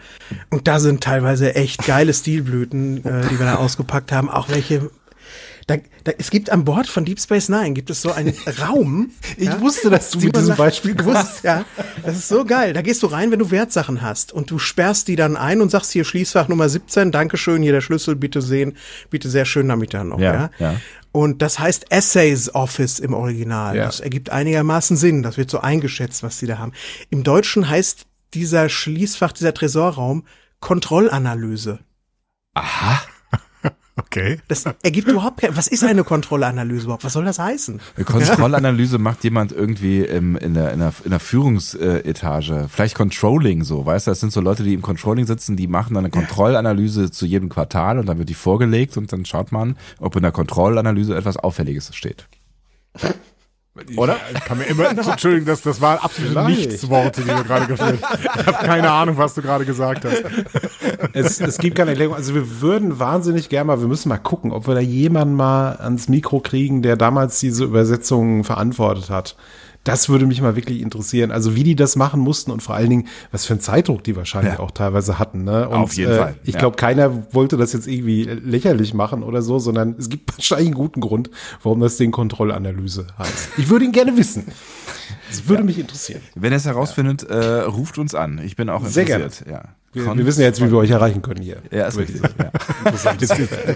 [0.49, 4.29] Und da sind teilweise echt geile Stilblüten, äh, die wir da ausgepackt haben.
[4.29, 4.89] Auch welche.
[5.67, 9.11] Da, da, es gibt an Bord von Deep Space Nine gibt es so einen Raum.
[9.35, 11.65] Ich wusste, dass du mit diesem sagt, Beispiel du wusstest, ja.
[12.03, 12.71] Das ist so geil.
[12.71, 15.69] Da gehst du rein, wenn du Wertsachen hast und du sperrst die dann ein und
[15.69, 18.77] sagst hier Schließfach Nummer 17, Dankeschön, hier der Schlüssel, bitte sehen,
[19.09, 20.49] bitte sehr schön damit dann noch, Ja, ja.
[20.59, 20.75] ja.
[21.11, 23.75] Und das heißt Essays Office im Original.
[23.75, 23.85] Ja.
[23.87, 25.23] Das ergibt einigermaßen Sinn.
[25.23, 26.71] Das wird so eingeschätzt, was die da haben.
[27.09, 30.25] Im Deutschen heißt dieser Schließfach, dieser Tresorraum
[30.59, 31.79] Kontrollanalyse.
[32.53, 33.01] Aha.
[33.99, 34.39] Okay.
[34.47, 37.03] Das ergibt überhaupt kein, was ist eine Kontrollanalyse überhaupt?
[37.03, 37.79] Was soll das heißen?
[37.95, 42.67] Eine Kontrollanalyse macht jemand irgendwie im, in, der, in, der, in der Führungsetage.
[42.69, 44.11] Vielleicht Controlling so, weißt du?
[44.11, 47.49] Das sind so Leute, die im Controlling sitzen, die machen dann eine Kontrollanalyse zu jedem
[47.49, 51.37] Quartal und dann wird die vorgelegt und dann schaut man, ob in der Kontrollanalyse etwas
[51.37, 52.27] Auffälliges steht.
[53.95, 54.17] Oder?
[54.33, 56.47] Ich kann mir immer, Entschuldigung, das, das war absolut.
[56.47, 57.99] Nichtsworte, die du gerade geführt.
[57.99, 60.23] Ich habe keine Ahnung, was du gerade gesagt hast.
[61.13, 62.15] Es, es gibt keine Erklärung.
[62.15, 65.75] Also wir würden wahnsinnig gerne mal, wir müssen mal gucken, ob wir da jemanden mal
[65.77, 69.35] ans Mikro kriegen, der damals diese Übersetzungen verantwortet hat.
[69.87, 71.31] Das würde mich mal wirklich interessieren.
[71.31, 74.15] Also wie die das machen mussten und vor allen Dingen, was für ein Zeitdruck die
[74.15, 74.59] wahrscheinlich Ja.
[74.59, 75.43] auch teilweise hatten.
[75.43, 75.67] Ne?
[75.69, 76.59] Und, Auf jeden Fall, Ich ja.
[76.59, 80.75] glaube, keiner wollte das jetzt irgendwie lächerlich machen oder so, sondern es gibt wahrscheinlich einen
[80.75, 81.29] guten Grund,
[81.63, 83.49] warum das Ding Kontrollanalyse heißt.
[83.57, 84.45] Ich würde ihn gerne wissen.
[85.29, 86.21] Das würde mich interessieren.
[86.35, 88.39] Wenn ihr es herausfindet, äh, ruft uns an.
[88.43, 89.49] Ich bin auch Sehr interessiert.
[89.49, 89.63] Ja.
[89.93, 91.57] Wir, wir wissen ja jetzt, wie wir euch erreichen können hier.
[91.71, 92.21] Ja, ist richtig.
[92.21, 92.51] Ja.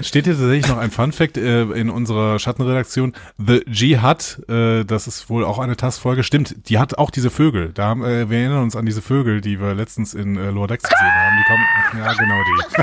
[0.00, 3.14] Steht hier tatsächlich noch ein Fun Fact äh, in unserer Schattenredaktion.
[3.38, 7.72] The Jihad, äh, das ist wohl auch eine Tastfolge, stimmt, die hat auch diese Vögel.
[7.72, 10.68] Da haben, äh, wir erinnern uns an diese Vögel, die wir letztens in äh, Lower
[10.68, 11.36] Decks gesehen haben.
[11.38, 11.64] Die kommen,
[12.04, 12.82] ja genau die.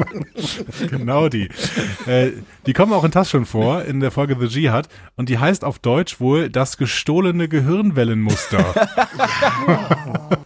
[0.90, 1.48] genau die.
[2.06, 2.32] Äh,
[2.66, 4.88] die kommen auch in Tass schon vor, in der Folge The Jihad.
[5.16, 8.74] Und die heißt auf Deutsch wohl das gestohlene Gehirnwellenmuster.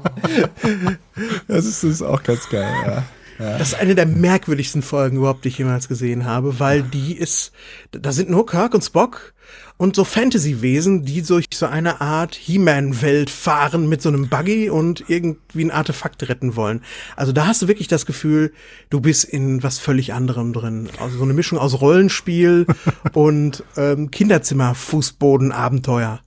[1.46, 3.02] Das ist, das ist auch ganz geil, ja.
[3.38, 7.52] Das ist eine der merkwürdigsten Folgen überhaupt, die ich jemals gesehen habe, weil die ist,
[7.92, 9.34] da sind nur Kirk und Spock
[9.78, 15.04] und so Fantasy-Wesen, die durch so eine Art He-Man-Welt fahren mit so einem Buggy und
[15.08, 16.82] irgendwie ein Artefakt retten wollen.
[17.14, 18.52] Also da hast du wirklich das Gefühl,
[18.90, 20.88] du bist in was völlig anderem drin.
[21.00, 22.66] Also so eine Mischung aus Rollenspiel
[23.12, 26.20] und ähm, Kinderzimmer-Fußboden-Abenteuer.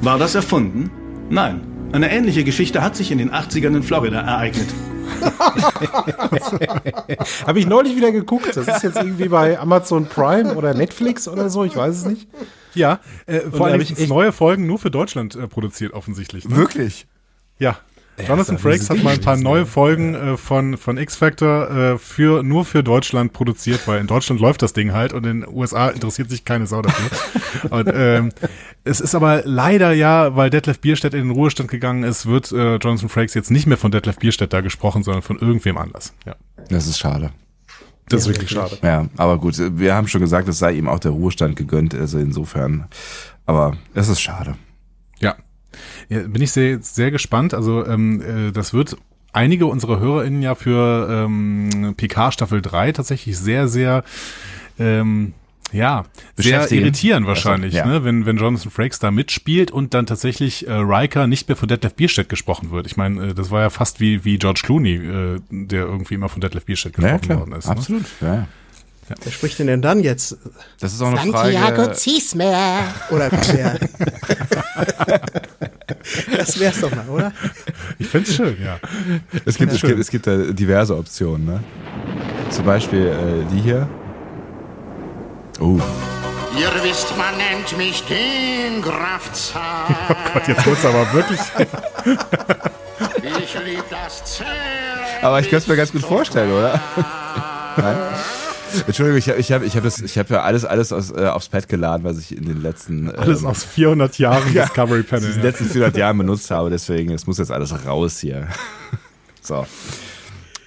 [0.00, 0.90] War das erfunden?
[1.30, 1.60] Nein.
[1.92, 4.68] Eine ähnliche Geschichte hat sich in den 80ern in Florida ereignet.
[7.46, 8.56] Habe ich neulich wieder geguckt.
[8.56, 12.28] Das ist jetzt irgendwie bei Amazon Prime oder Netflix oder so, ich weiß es nicht.
[12.76, 16.48] Ja, äh, vor allem neue Folgen nur für Deutschland äh, produziert, offensichtlich.
[16.48, 16.56] Ne?
[16.56, 17.06] Wirklich?
[17.58, 17.78] Ja.
[18.18, 22.42] Jonathan ja Frakes hat mal ein paar neue Folgen äh, von, von X-Factor äh, für,
[22.42, 25.88] nur für Deutschland produziert, weil in Deutschland läuft das Ding halt und in den USA
[25.88, 27.70] interessiert sich keine Sau dafür.
[27.70, 28.32] und, ähm,
[28.84, 32.76] es ist aber leider ja, weil Detlef Bierstedt in den Ruhestand gegangen ist, wird äh,
[32.76, 36.14] Jonathan Frakes jetzt nicht mehr von Detlef Bierstedt da gesprochen, sondern von irgendwem anders.
[36.24, 36.36] Ja.
[36.70, 37.32] Das ist schade.
[38.08, 38.78] Das ist wirklich schade.
[38.82, 42.18] Ja, aber gut, wir haben schon gesagt, es sei ihm auch der Ruhestand gegönnt, also
[42.18, 42.86] insofern.
[43.46, 44.54] Aber es ist schade.
[45.18, 45.34] Ja.
[46.08, 47.52] ja bin ich sehr, sehr gespannt.
[47.52, 48.96] Also ähm, äh, das wird
[49.32, 54.04] einige unserer HörerInnen ja für ähm, PK Staffel 3 tatsächlich sehr, sehr
[54.78, 55.34] ähm,
[55.72, 56.04] ja,
[56.36, 57.98] sehr irritieren wahrscheinlich, Also, ja.
[57.98, 61.68] ne, wenn, wenn Jonathan Frakes da mitspielt und dann tatsächlich äh, Riker nicht mehr von
[61.68, 62.86] Detlef Bierstedt gesprochen wird.
[62.86, 66.28] Ich meine, äh, das war ja fast wie, wie George Clooney, äh, der irgendwie immer
[66.28, 67.66] von Detlef Bierstedt gesprochen worden ist.
[67.66, 67.72] Ne?
[67.72, 68.04] Absolut.
[68.20, 68.48] Ja, ja.
[69.22, 70.36] Wer spricht denn denn dann jetzt?
[70.80, 71.92] Das ist auch eine Santiago Frage.
[71.92, 72.82] Ziesmer.
[73.10, 73.78] Oder wer?
[76.36, 77.32] das wär's doch mal, oder?
[78.00, 78.80] Ich find's schön, ja.
[79.44, 81.60] Es gibt, es gibt, es gibt da diverse Optionen, ne?
[82.50, 83.88] Zum Beispiel äh, die hier.
[85.60, 85.78] Oh,
[86.58, 89.88] Ihr wisst, man nennt mich den Graf Zar.
[90.32, 91.40] Gott, jetzt wird's aber wirklich.
[93.38, 94.48] Ich lieb das Zelt.
[95.22, 96.80] aber ich könnte es mir ganz gut vorstellen, oder?
[97.76, 97.96] Nein?
[98.86, 101.26] Entschuldigung, ich habe ich hab, ich hab das, ich habe ja alles, alles aus, äh,
[101.26, 104.64] aufs Pad geladen, was ich in den letzten, Alles ähm, aus 400 Jahren Ja.
[104.64, 105.28] Discovery in Panel.
[105.30, 105.42] den Ja.
[105.44, 108.48] letzten 400 Jahren benutzt habe, deswegen, es muss jetzt alles raus hier.
[109.42, 109.66] So.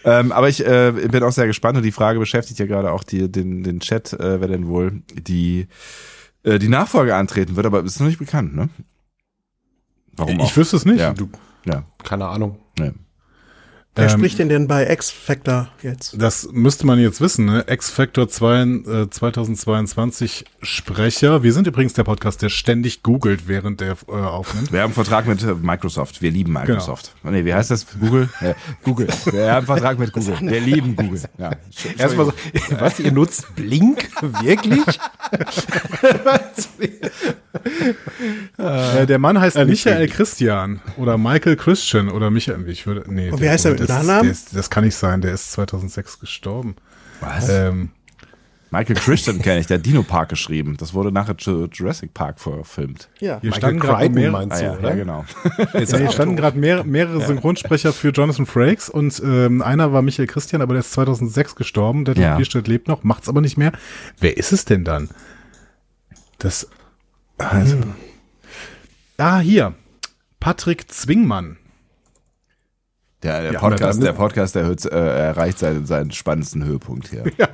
[0.09, 3.03] Ähm, aber ich äh, bin auch sehr gespannt und die Frage beschäftigt ja gerade auch
[3.03, 5.67] die, den, den Chat, äh, wer denn wohl die,
[6.43, 8.69] äh, die Nachfolge antreten wird, aber ist noch nicht bekannt, ne?
[10.13, 10.99] Warum Ich wüsste es nicht.
[10.99, 11.13] Ja.
[11.13, 11.29] Du,
[11.65, 12.57] Ja, Keine Ahnung.
[13.95, 16.15] Wer Ähm, spricht denn denn bei X-Factor jetzt?
[16.21, 17.65] Das müsste man jetzt wissen, ne?
[17.67, 21.41] X-Factor 2, äh, 2022 Sprecher.
[21.43, 24.71] Wir sind übrigens der Podcast, der ständig googelt, während der äh, aufnimmt.
[24.71, 26.21] Wir haben einen Vertrag mit äh, Microsoft.
[26.21, 27.13] Wir lieben Microsoft.
[27.23, 27.87] Nee, wie heißt das?
[27.99, 28.29] Google?
[28.41, 29.07] Ja, Google.
[29.31, 30.37] Wir haben einen Vertrag mit Google.
[30.39, 31.21] Wir lieben Google.
[31.37, 31.51] Ja.
[31.97, 32.33] Erstmal so,
[32.79, 34.07] was, ihr nutzt Blink?
[34.21, 34.85] Wirklich?
[38.57, 40.07] Äh, der Mann heißt Äh, Michael.
[40.07, 43.29] Christian oder Michael Christian oder Michael, ich würde, nee.
[43.31, 44.23] Und wie heißt er mit das, Nachnamen?
[44.23, 46.75] der ist- Das kann nicht sein, der ist 2006 gestorben.
[47.21, 47.49] Was?
[47.49, 47.89] Ähm,
[48.71, 50.77] Michael Christian kenne ich, der hat Dino Park geschrieben.
[50.77, 53.09] Das wurde nachher zu Jurassic Park verfilmt.
[53.19, 53.39] Ja.
[53.41, 54.89] hier Michael standen gerade Crichton mehr, meinst Ah, du, ja, oder?
[54.89, 55.25] ja, genau.
[55.73, 60.27] nee, hier standen gerade mehr, mehrere Synchronsprecher für Jonathan Frakes und ähm, einer war Michael
[60.27, 62.05] Christian, aber der ist 2006 gestorben.
[62.05, 62.35] Der Ja.
[62.35, 63.71] Bierstedt lebt noch, macht's aber nicht mehr.
[64.19, 65.09] Wer ist es denn dann?
[66.37, 66.67] Das,
[67.39, 67.77] also,
[69.17, 69.73] Ah, hier.
[70.39, 71.57] Patrick Zwingmann.
[73.21, 77.25] Der, der Ja, Podcast, der Podcast der hört, äh, erreicht seinen, seinen spannendsten Höhepunkt hier.
[77.37, 77.49] Ja,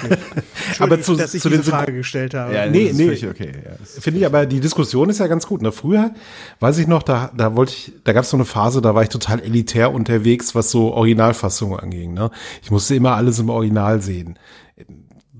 [0.78, 2.52] Aber zu, dass ich zu diese den Frage gestellt habe.
[2.70, 3.06] Nee, ist nee.
[3.06, 3.52] völlig okay.
[3.64, 5.62] Ja, Finde ich, aber die Diskussion ist ja ganz gut.
[5.62, 5.72] Ne?
[5.72, 6.10] Früher,
[6.60, 9.02] weiß ich noch, da, da wollte ich, da gab es so eine Phase, da war
[9.02, 12.12] ich total elitär unterwegs, was so Originalfassungen anging.
[12.12, 12.30] Ne?
[12.62, 14.38] Ich musste immer alles im Original sehen.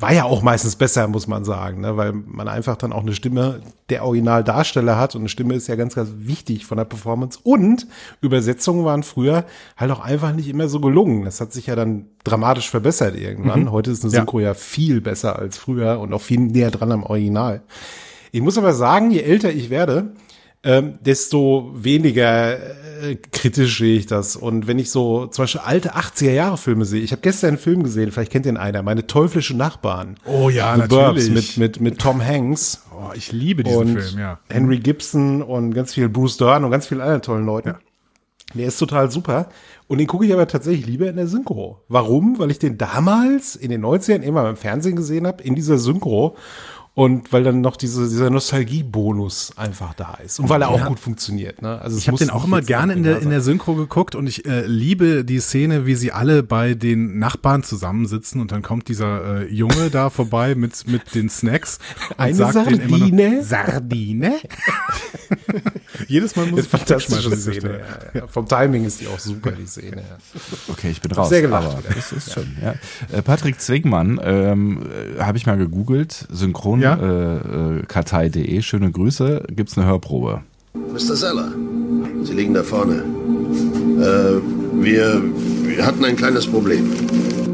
[0.01, 1.97] War ja auch meistens besser, muss man sagen, ne?
[1.97, 5.77] weil man einfach dann auch eine Stimme der Originaldarsteller hat und eine Stimme ist ja
[5.77, 7.39] ganz, ganz wichtig von der Performance.
[7.43, 7.87] Und
[8.23, 9.45] Übersetzungen waren früher
[9.77, 11.25] halt auch einfach nicht immer so gelungen.
[11.25, 13.71] Das hat sich ja dann dramatisch verbessert irgendwann.
[13.71, 14.21] Heute ist eine Ja.
[14.21, 17.63] Synchro ja viel besser als früher und auch viel näher dran am Original.
[18.33, 20.13] Ich muss aber sagen, je älter ich werde,
[20.63, 22.59] ähm, desto weniger
[23.03, 24.37] äh, kritisch sehe ich das.
[24.37, 28.13] Und wenn ich so zum Beispiel alte 80er-Jahre-Filme sehe, ich habe gestern einen Film gesehen,
[28.13, 30.17] vielleicht kennt den einer, meine teuflische Nachbarn.
[30.27, 34.39] Oh ja, The Burbs mit, mit, mit Tom Hanks Oh, ich liebe diesen Film, ja.
[34.51, 37.77] Henry Gibson und ganz viel Bruce Dern und ganz vielen anderen tollen Leuten.
[38.53, 39.49] Der ist total super.
[39.87, 41.83] Und den gucke ich aber tatsächlich lieber in der Synchro.
[41.89, 42.39] Warum?
[42.39, 46.37] Weil ich den damals in den 90ern immer beim Fernsehen gesehen habe, in dieser Synchro.
[47.01, 50.39] Und weil dann noch diese, dieser Nostalgie-Bonus einfach da ist.
[50.39, 51.63] Und weil er auch gut funktioniert.
[51.63, 51.81] Ne?
[51.81, 54.45] Also Ich habe den auch immer gerne in der, in der Synchro geguckt und ich
[54.45, 59.41] äh, liebe die Szene, wie sie alle bei den Nachbarn zusammensitzen und dann kommt dieser
[59.41, 61.79] äh, Junge da vorbei mit, mit den Snacks
[62.11, 63.31] und Eine sagt denen immer Sardine?
[63.31, 64.35] noch, Sardine?
[66.07, 67.81] Jedes Mal muss eine fantastische Szene.
[68.13, 68.27] Ja, ja.
[68.27, 70.03] Vom Timing ist die auch super, die Szene.
[70.03, 70.19] Ja.
[70.69, 71.31] Okay, ich bin raus.
[71.31, 72.75] sehr gelacht aber das ist schon, ja.
[73.11, 74.83] Äh, Patrick Zwingmann, ähm,
[75.19, 77.07] äh, habe ich mal gegoogelt, synchron Ja?
[77.07, 80.43] äh, äh, kartei.de, schöne Grüße, gibt's eine Hörprobe.
[80.75, 81.15] Mr.
[81.15, 81.53] Zeller,
[82.23, 83.03] Sie liegen da vorne.
[84.01, 85.23] Äh, wir,
[85.65, 86.93] wir hatten ein kleines Problem.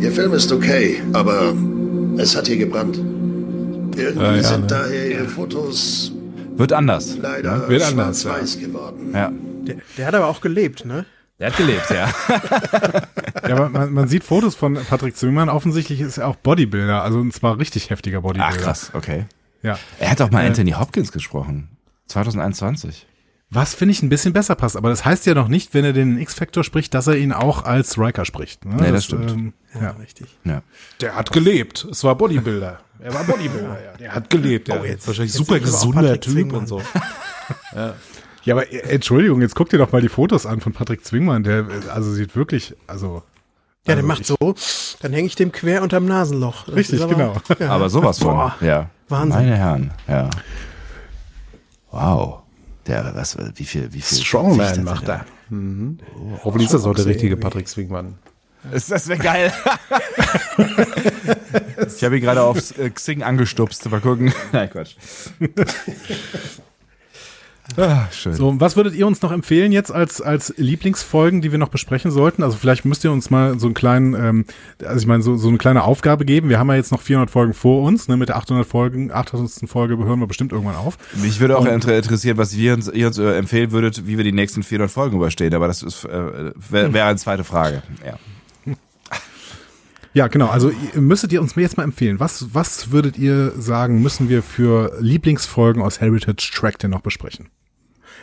[0.00, 1.54] Ihr Film ist okay, aber
[2.18, 2.98] es hat hier gebrannt.
[3.96, 4.66] Irgendwie Ah, ja, sind ne?
[4.66, 6.12] daher Ihre Fotos
[6.56, 7.16] Wird anders.
[7.20, 9.10] leider wird anders, schwarz-weiß geworden.
[9.14, 9.32] Ja.
[9.66, 11.06] Der, der hat aber auch gelebt, ne?
[11.38, 12.10] Der hat gelebt, ja.
[13.46, 15.48] Ja, aber man, man sieht Fotos von Patrick Zimmermann.
[15.50, 18.56] Offensichtlich ist er auch Bodybuilder, also und zwar richtig heftiger Bodybuilder.
[18.58, 19.26] Ach krass, okay.
[19.62, 19.78] Ja.
[20.00, 21.68] Er hat auch mal Anthony Hopkins gesprochen.
[22.08, 23.06] 2021.
[23.50, 25.92] Was finde ich ein bisschen besser passt, aber das heißt ja noch nicht, wenn er
[25.92, 28.64] den X-Factor spricht, dass er ihn auch als Riker spricht.
[28.64, 28.74] Ne?
[28.80, 29.30] Nee, das stimmt.
[29.30, 29.90] Ähm, ja.
[29.90, 30.26] richtig.
[30.44, 30.62] Ja.
[31.00, 31.86] Der hat gelebt.
[31.88, 32.80] Es war Bodybuilder.
[32.98, 33.96] Er war Bodybuilder, ja.
[33.98, 34.66] Der hat gelebt.
[34.68, 36.60] Der Oh, jetzt- ist wahrscheinlich jetzt super gesunder Typ Zwingmann.
[36.60, 36.82] und so.
[37.74, 37.94] ja,
[38.52, 41.42] aber äh, Entschuldigung, jetzt guck dir doch mal die Fotos an von Patrick Zwingmann.
[41.42, 43.22] Der äh, also sieht wirklich, also
[43.86, 44.54] Ja, der Also macht ich- so,
[45.00, 46.64] dann hänge ich dem quer unterm Nasenloch.
[46.66, 47.36] Das Richtig, ist aber- genau.
[47.58, 47.70] Ja.
[47.70, 48.34] Aber sowas von.
[48.34, 48.90] Boah, ja.
[49.08, 49.40] Wahnsinn.
[49.42, 50.28] Meine Herren, ja.
[51.90, 52.40] Wow.
[52.86, 54.18] Der, was, wie viel, wie viel.
[54.18, 55.24] Strongman macht er.
[55.48, 55.98] Mhm.
[56.44, 58.18] Hoffentlich ist das auch der richtige Patrick Swingmann.
[58.72, 59.52] Das, das wäre geil.
[61.86, 63.88] ich habe ihn gerade auf äh, Xing angestupst.
[63.90, 64.32] Mal gucken.
[64.52, 64.96] Nein, Quatsch.
[67.76, 68.32] Ah, schön.
[68.34, 71.68] So, und was würdet ihr uns noch empfehlen jetzt als, als Lieblingsfolgen, die wir noch
[71.68, 72.42] besprechen sollten?
[72.42, 74.44] Also vielleicht müsst ihr uns mal so einen kleinen, ähm,
[74.84, 76.48] also ich meine, so, so eine kleine Aufgabe geben.
[76.48, 78.16] Wir haben ja jetzt noch 400 Folgen vor uns, ne?
[78.16, 79.68] Mit der 800 Folgen, 800.
[79.68, 80.96] Folge hören wir bestimmt irgendwann auf.
[81.22, 84.24] Mich würde auch inter- interessieren, was wir uns, ihr uns äh, empfehlen würdet, wie wir
[84.24, 85.52] die nächsten 400 Folgen überstehen.
[85.54, 87.82] Aber das ist äh, wäre wär eine zweite Frage.
[88.04, 88.18] Ja.
[90.14, 90.46] Ja, genau.
[90.46, 92.18] Also ihr- müsstet ihr uns jetzt mal empfehlen.
[92.20, 97.48] Was, was würdet ihr sagen, müssen wir für Lieblingsfolgen aus Heritage Track denn noch besprechen?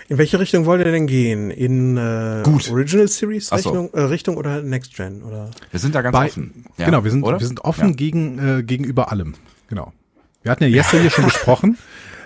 [0.09, 1.49] In welche Richtung wollt ihr denn gehen?
[1.49, 2.69] In äh, Gut.
[2.69, 3.69] Original Series Ach so.
[3.69, 5.23] Richtung, äh, Richtung oder Next Gen?
[5.23, 5.49] Oder?
[5.71, 6.65] Wir sind da ganz Bei- offen.
[6.77, 7.39] Ja, genau, wir sind, oder?
[7.39, 7.95] wir sind offen Ja.
[7.95, 9.35] gegen, äh, gegenüber allem.
[9.69, 9.93] Genau.
[10.41, 11.77] Wir hatten ja Jester hier schon besprochen.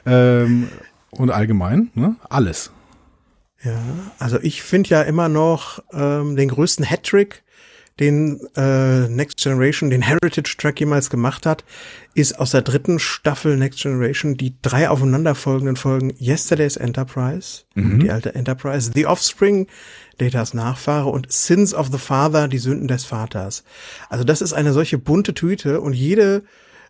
[0.06, 0.70] Ähm,
[1.12, 2.16] und allgemein, ne?
[2.30, 2.72] Alles.
[3.64, 3.80] Ja,
[4.20, 7.44] also ich finde ja immer noch ähm, den größten Hattrick,
[8.00, 11.64] den äh, Next Generation, den Heritage Track jemals gemacht hat,
[12.14, 18.34] ist aus der dritten Staffel Next Generation die drei aufeinanderfolgenden Folgen Yesterday's Enterprise, die alte
[18.36, 19.68] Enterprise, The Offspring,
[20.18, 23.64] Datas Nachfahre und Sins of the Father, die Sünden des Vaters.
[24.10, 26.44] Also das ist eine solche bunte Tüte und jede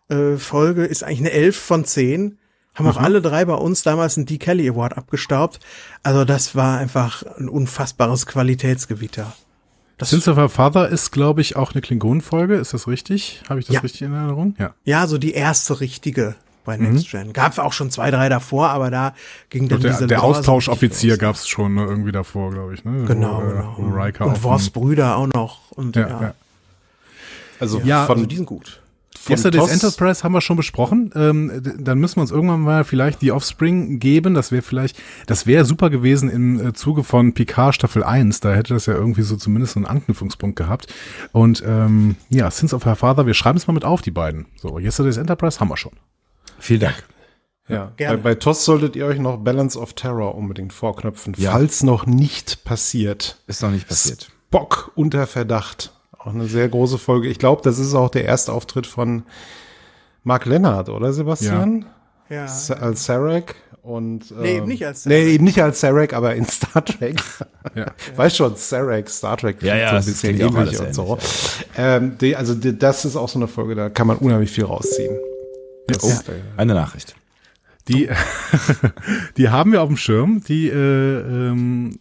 [0.09, 2.37] äh, Folge ist eigentlich eine Elf von zehn.
[2.73, 4.37] Haben auch alle drei bei uns damals einen D.
[4.37, 5.59] Kelly Award abgestaubt.
[6.03, 9.35] Also das war einfach ein unfassbares Qualitätsgewitter.
[9.97, 12.55] Das, Sins of Our Father ist, glaube ich, auch eine Klingonenfolge.
[12.55, 13.41] Ist das richtig?
[13.49, 13.79] Habe ich das Ja.
[13.81, 14.55] richtig in Erinnerung?
[14.59, 14.73] Ja.
[14.85, 16.35] ja, so die erste richtige
[16.65, 17.31] bei Next Gen.
[17.33, 19.13] Gab auch schon zwei, drei davor, aber da
[19.49, 21.29] ging dann Der, diese der so Austauschoffizier richtig los.
[21.29, 22.83] gab es schon ne, irgendwie davor, glaube ich.
[22.83, 23.05] Ne?
[23.07, 23.75] Genau, Wo, äh, genau.
[23.77, 25.71] Wo Riker Und auf Worfs Brüder auch noch.
[25.71, 26.33] Und Ja, ja, ja.
[27.59, 28.81] Also Ja, von, also die sind gut.
[29.18, 31.11] Von Yesterday's Enterprise haben wir schon besprochen.
[31.15, 34.34] Ähm, dann müssen wir uns irgendwann mal vielleicht die Offspring geben.
[34.34, 38.39] Das wäre vielleicht, das wäre super gewesen im äh, Zuge von Picard Staffel 1.
[38.39, 40.93] Da hätte das ja irgendwie so zumindest so einen Anknüpfungspunkt gehabt.
[41.32, 44.45] Und ähm, ja, Sins of Her Father, wir schreiben es mal mit auf, die beiden.
[44.61, 45.93] So, Yesterday's Enterprise haben wir schon.
[46.59, 47.03] Vielen Dank.
[47.70, 48.18] Ja, bei, Gerne.
[48.20, 51.51] bei TOS solltet ihr euch noch Balance of Terror unbedingt vorknöpfen, Ja.
[51.51, 53.41] falls noch nicht passiert.
[53.47, 54.32] Ist noch nicht passiert.
[54.51, 55.91] Bock unter Verdacht.
[56.28, 57.30] Auch eine sehr große Folge.
[57.30, 59.23] Ich glaube, das ist auch der erste Auftritt von
[60.23, 61.86] Mark Lennart, oder Sebastian?
[62.30, 62.47] Ja.
[62.49, 66.36] Sa- Als Sarek und ähm, Nee, eben nicht als Nee, eben nicht als Sarek, aber
[66.36, 67.21] in Star Trek.
[67.73, 67.86] Ja.
[68.17, 71.17] Weißt schon, Sarek, Star Trek Ja, ja, so ein das bisschen ähnlich alles und so.
[71.78, 74.65] Ähm, die, also die, das ist auch so eine Folge, da kann man unheimlich viel
[74.65, 75.17] rausziehen.
[75.88, 77.15] Das, Oh, eine Nachricht.
[77.88, 78.09] Die,
[79.38, 80.73] die haben wir auf dem Schirm, die äh,
[81.19, 81.97] ähm,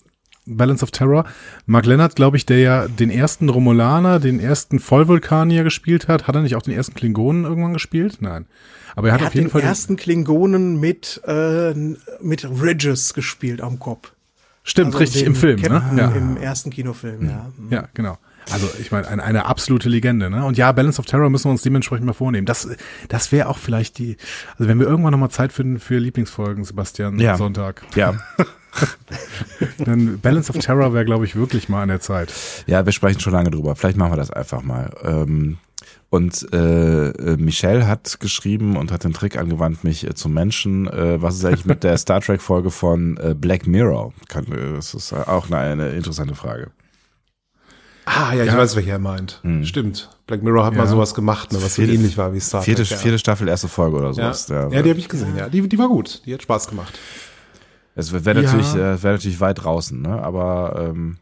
[0.47, 1.25] Balance of Terror.
[1.67, 6.27] Mark Lennart, glaube ich, der ja den ersten Romulaner, den ersten Vollvulkanier gespielt hat.
[6.29, 8.19] Hat er nicht auch den ersten Klingonen irgendwann gespielt?
[8.21, 8.47] Nein.
[8.95, 9.61] Aber er hat Er auf hat jeden den Fall.
[9.63, 11.75] den- ersten Klingonen mit, äh,
[12.23, 14.13] mit Ridges gespielt am Kopf.
[14.63, 15.69] stimmt, Also richtig, im Film, ne?
[15.69, 16.11] Captain Ja.
[16.13, 17.51] Im ersten Kinofilm, ja.
[17.71, 18.19] Ja, genau.
[18.53, 20.45] Also ich meine, eine, eine absolute Legende, ne?
[20.45, 22.47] Und ja, Balance of Terror müssen wir uns dementsprechend mal vornehmen.
[22.47, 22.69] Das,
[23.09, 24.17] das wäre auch vielleicht die,
[24.57, 27.37] also wenn wir irgendwann nochmal Zeit finden für Lieblingsfolgen, Sebastian, Ja.
[27.37, 28.15] Sonntag, Ja.
[29.79, 32.33] dann Balance of Terror wäre, glaube ich, wirklich mal an der Zeit.
[32.67, 33.77] Ja, wir sprechen schon lange drüber.
[33.77, 34.91] Vielleicht machen wir das einfach mal.
[35.03, 35.59] Ähm,
[36.11, 40.87] Und äh, äh, Michelle hat geschrieben und hat den Trick angewandt, mich äh, zum Menschen.
[40.87, 44.13] Äh, was ist eigentlich mit der Star Trek Folge von äh, Black Mirror?
[44.29, 46.71] Kann, äh, das ist auch eine, eine interessante Frage.
[48.09, 48.57] Ah, ja, ich Ja.
[48.59, 49.43] weiß, welcher er meint.
[49.65, 50.09] Stimmt.
[50.29, 50.89] Black Mirror hat mal Ja.
[50.89, 52.91] sowas gemacht, ne, was so Vierte- ähnlich war wie Star Vierte, Trek.
[52.93, 52.97] ja.
[52.99, 54.33] vierte Staffel, erste Folge oder ja.
[54.33, 54.47] sowas.
[54.49, 55.49] ja, die habe ich gesehen, ja.
[55.49, 56.23] Die, die war gut.
[56.25, 56.97] Die hat Spaß gemacht.
[57.97, 58.43] Es wäre Ja.
[58.43, 60.23] natürlich, äh, wäre natürlich weit draußen, ne?
[60.23, 61.17] Aber ähm,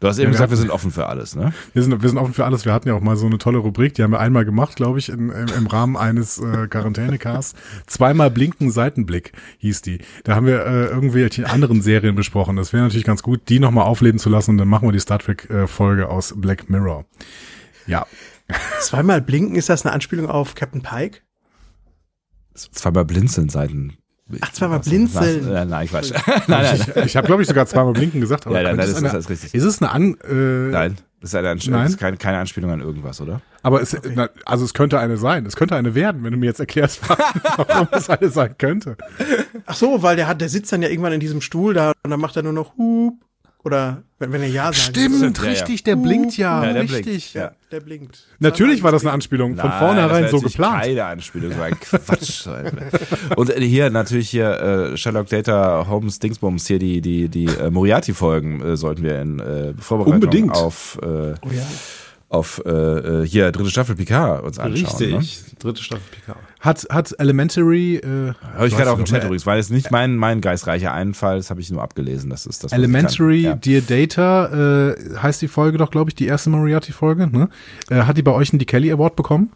[0.00, 1.52] du hast eben wir gesagt, wir sind offen für alles, ne?
[1.72, 2.64] Wir sind, wir sind offen für alles.
[2.64, 4.98] Wir hatten ja auch mal so eine tolle Rubrik, die haben wir einmal gemacht, glaube
[4.98, 7.54] ich, in, im, im Rahmen eines äh, Quarantänecasts.
[7.86, 10.00] Zweimal blinken Seitenblick hieß die.
[10.24, 12.56] Da haben wir äh, irgendwelche anderen Serien besprochen.
[12.56, 15.00] Das wäre natürlich ganz gut, die nochmal aufleben zu lassen und dann machen wir die
[15.00, 17.04] Star Trek-Folge aus Black Mirror.
[17.86, 18.06] Ja,
[18.80, 21.20] Zweimal blinken, ist das eine Anspielung auf Captain Pike?
[22.54, 23.96] Zweimal blinzeln Seiten.
[24.40, 25.48] Ach, zweimal blinzeln.
[25.50, 25.68] Was?
[25.68, 26.12] Nein, Quatsch.
[26.26, 28.46] nein, nein, ich, ich habe, glaube ich, sogar zweimal blinken gesagt.
[28.46, 29.54] Aber Ja, nein, nein, das ist- eine, das ist richtig.
[29.54, 30.16] Ist es eine An...
[30.28, 30.96] Äh, nein.
[31.20, 31.88] Das ist, eine Anspielung, Nein?
[31.90, 33.42] ist keine, keine Anspielung an irgendwas, oder?
[33.62, 35.44] Aber es, na, also es könnte eine sein.
[35.44, 37.06] Es könnte eine werden, wenn du mir jetzt erklärst,
[37.58, 38.96] warum es eine sein könnte.
[39.66, 42.10] Ach so, weil der hat, der sitzt dann ja irgendwann in diesem Stuhl da und
[42.10, 43.20] dann macht er nur noch Hup.
[43.62, 44.96] Oder wenn, wenn er Ja sagt.
[44.96, 45.50] Stimmt, Ja, ja.
[45.50, 47.02] richtig, der blinkt ja, Ja, der richtig.
[47.04, 48.26] blinkt, Ja, der blinkt.
[48.38, 50.82] Natürlich war das eine Anspielung, von Nein, vornherein so geplant.
[50.82, 52.46] Keine Anspielung, so ein Quatsch.
[53.36, 54.50] Und äh, hier natürlich hier
[54.92, 59.20] äh, Sherlock Data Holmes Dingsbums hier die die die äh, Moriarty Folgen äh, sollten wir
[59.20, 60.52] in äh, Vorbereitung Unbedingt.
[60.56, 61.66] auf äh, Oh ja.
[62.30, 65.10] Auf äh, äh, hier dritte Staffel Picard uns anschauen.
[65.10, 65.18] Ne?
[65.18, 65.58] Richtig.
[65.58, 66.38] Dritte Staffel Picard.
[66.60, 69.24] Hat, hat Elementary, äh, Habe ich gerade auf dem Chat ne?
[69.24, 72.30] übrigens, weil es nicht mein mein geistreicher Einfall, das habe ich nur abgelesen.
[72.30, 72.72] Das ist das.
[72.72, 73.60] Elementary kann.
[73.60, 77.48] Dear Data, äh, heißt die Folge doch, glaube ich, die erste Moriarty-Folge, ne?
[77.90, 79.50] Äh, hat die bei euch einen Kelly Award bekommen?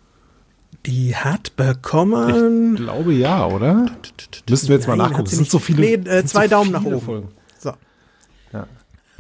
[0.87, 2.75] Die hat bekommen.
[2.75, 3.87] Ich glaube ja, oder?
[4.51, 5.21] Müssten wir jetzt mal Nein, nachgucken.
[5.21, 5.81] hat Es sind so viele.
[5.81, 7.01] Nee, äh, zwei so Daumen nach oben.
[7.01, 7.29] Folgen.
[7.59, 7.73] So.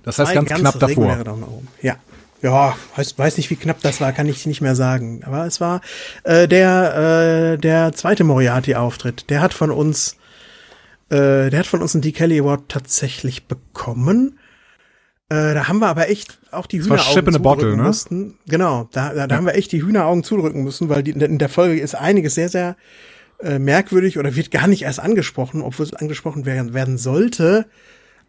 [0.02, 0.88] Das heißt Zwei ganz knapp davor.
[0.88, 1.68] reguläre Daumen nach oben.
[1.80, 1.96] Ja.
[2.44, 5.22] Ja, weiß, weiß nicht, wie knapp das war, kann ich nicht mehr sagen.
[5.24, 5.80] Aber es war
[6.24, 9.30] äh, der äh, der zweite Moriarty-Auftritt.
[9.30, 10.18] Der hat von uns,
[11.08, 12.12] äh, der hat von uns einen D.
[12.12, 14.38] Kelly Award tatsächlich bekommen.
[15.30, 17.86] Äh, da haben wir aber echt auch die Das Hühneraugen a Bottle, zudrücken ne?
[17.86, 18.38] mussten.
[18.46, 21.48] Genau, da, da, da haben wir echt die Hühneraugen zudrücken müssen, weil die, in der
[21.48, 22.76] Folge ist einiges sehr, sehr
[23.40, 27.64] äh, merkwürdig oder wird gar nicht erst angesprochen, obwohl es angesprochen werden, werden sollte.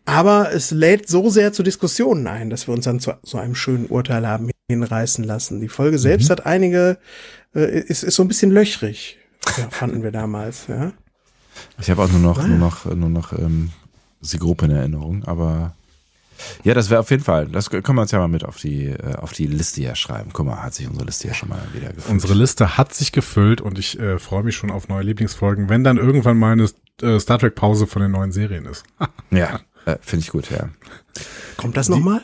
[0.06, 3.56] Aber es lädt so sehr zu Diskussionen ein, dass wir uns dann zu so einem
[3.56, 5.62] schönen Urteil haben hinreißen lassen.
[5.62, 6.98] Die Folge selbst hat einige,
[7.56, 9.18] äh, ist, ist so ein bisschen löchrig,
[9.58, 10.68] ja, fanden wir damals.
[10.68, 10.92] Ja.
[11.80, 13.72] Ich habe auch nur noch nur noch nur noch ähm,
[14.22, 15.76] die Gruppe in Erinnerung, aber
[16.64, 17.48] ja, das wäre auf jeden Fall.
[17.48, 20.32] Das können wir uns ja mal mit auf die äh, auf die Liste hier schreiben.
[20.34, 22.10] Guck mal, hat sich unsere Liste ja schon mal wieder gefüllt.
[22.10, 25.84] Unsere Liste hat sich gefüllt und ich äh, freue mich schon auf neue Lieblingsfolgen, wenn
[25.84, 26.70] dann irgendwann mal eine
[27.02, 28.84] äh, Star Trek Pause von den neuen Serien ist.
[29.32, 30.70] Ja, äh, finde ich gut, ja.
[31.58, 32.22] Kommt das nochmal?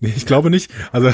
[0.00, 0.70] Nee, ich glaube nicht.
[0.92, 1.08] Also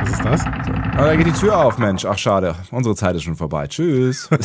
[0.00, 0.46] Was ist das?
[0.46, 2.04] Aber da geht die Tür auf, Mensch.
[2.04, 2.54] Ach, schade.
[2.70, 3.66] Unsere Zeit ist schon vorbei.
[3.66, 4.28] Tschüss.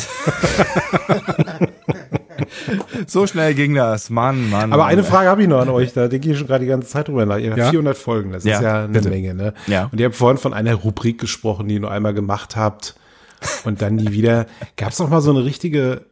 [3.06, 4.10] so schnell ging das.
[4.10, 4.72] Mann, Mann.
[4.72, 4.92] Aber Mann.
[4.92, 7.08] eine Frage habe ich noch an euch, da denke ich schon gerade die ganze Zeit
[7.08, 7.38] drüber nach.
[7.38, 7.70] Ihr habt Ja?
[7.70, 9.08] 400 Folgen, das Ja, ist ja eine bitte.
[9.08, 9.54] Menge, ne?
[9.66, 9.88] Ja.
[9.92, 12.96] Und ihr habt vorhin von einer Rubrik gesprochen, die ihr nur einmal gemacht habt
[13.64, 14.46] und dann nie wieder.
[14.76, 16.06] Gab es noch mal so eine richtige,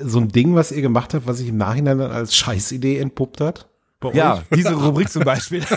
[0.00, 3.40] so ein Ding, was ihr gemacht habt, was sich im Nachhinein dann als Scheißidee entpuppt
[3.40, 3.68] hat?
[4.00, 4.40] Bei Ja, euch?
[4.54, 5.62] diese Rubrik zum Beispiel.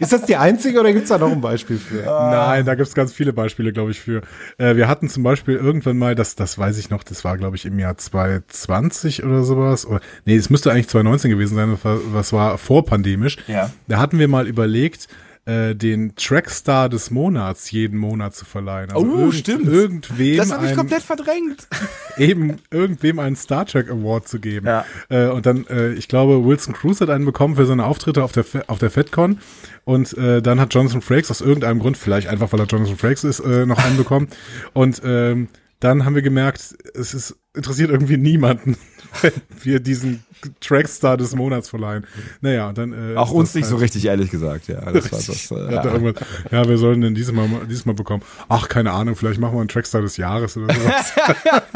[0.00, 2.02] Ist das die einzige oder gibt's da noch ein Beispiel für?
[2.04, 4.22] Nein, da gibt's ganz viele Beispiele, glaube ich, für.
[4.58, 7.56] Äh, wir hatten zum Beispiel irgendwann mal, das, das weiß ich noch, das war, glaube
[7.56, 9.86] ich, im Jahr 2020 oder sowas.
[9.86, 11.76] Oder, nee, es müsste eigentlich 2019 gewesen sein,
[12.14, 13.38] das war vorpandemisch.
[13.48, 13.70] Ja.
[13.88, 15.08] Da hatten wir mal überlegt,
[15.46, 18.90] äh, den Trackstar des Monats jeden Monat zu verleihen.
[18.90, 19.66] Also Oh, stimmt.
[19.66, 21.68] Irgendwem Das habe ich komplett verdrängt.
[22.18, 24.66] eben irgendwem einen Star Trek Award zu geben.
[24.66, 24.84] Ja.
[25.08, 28.32] Äh, und dann, äh, ich glaube, Wilson Cruz hat einen bekommen für seine Auftritte auf
[28.32, 29.38] der auf der FedCon.
[29.84, 33.24] Und äh, dann hat Jonathan Frakes aus irgendeinem Grund, vielleicht einfach weil er Jonathan Frakes
[33.24, 34.28] ist, äh, noch einen bekommen.
[34.72, 38.76] Und ähm, dann haben wir gemerkt, es ist interessiert irgendwie niemanden,
[39.62, 40.24] wir diesen
[40.60, 42.06] Trackstar des Monats verleihen.
[42.40, 44.68] Naja, dann äh, Auch uns nicht so halt- richtig, ehrlich gesagt.
[44.68, 45.50] Ja, das war das.
[45.50, 46.12] Äh, ja.
[46.50, 48.22] ja, wir sollen den dieses Mal, dieses Mal bekommen.
[48.48, 51.12] Ach, keine Ahnung, vielleicht machen wir einen Trackstar des Jahres oder sowas.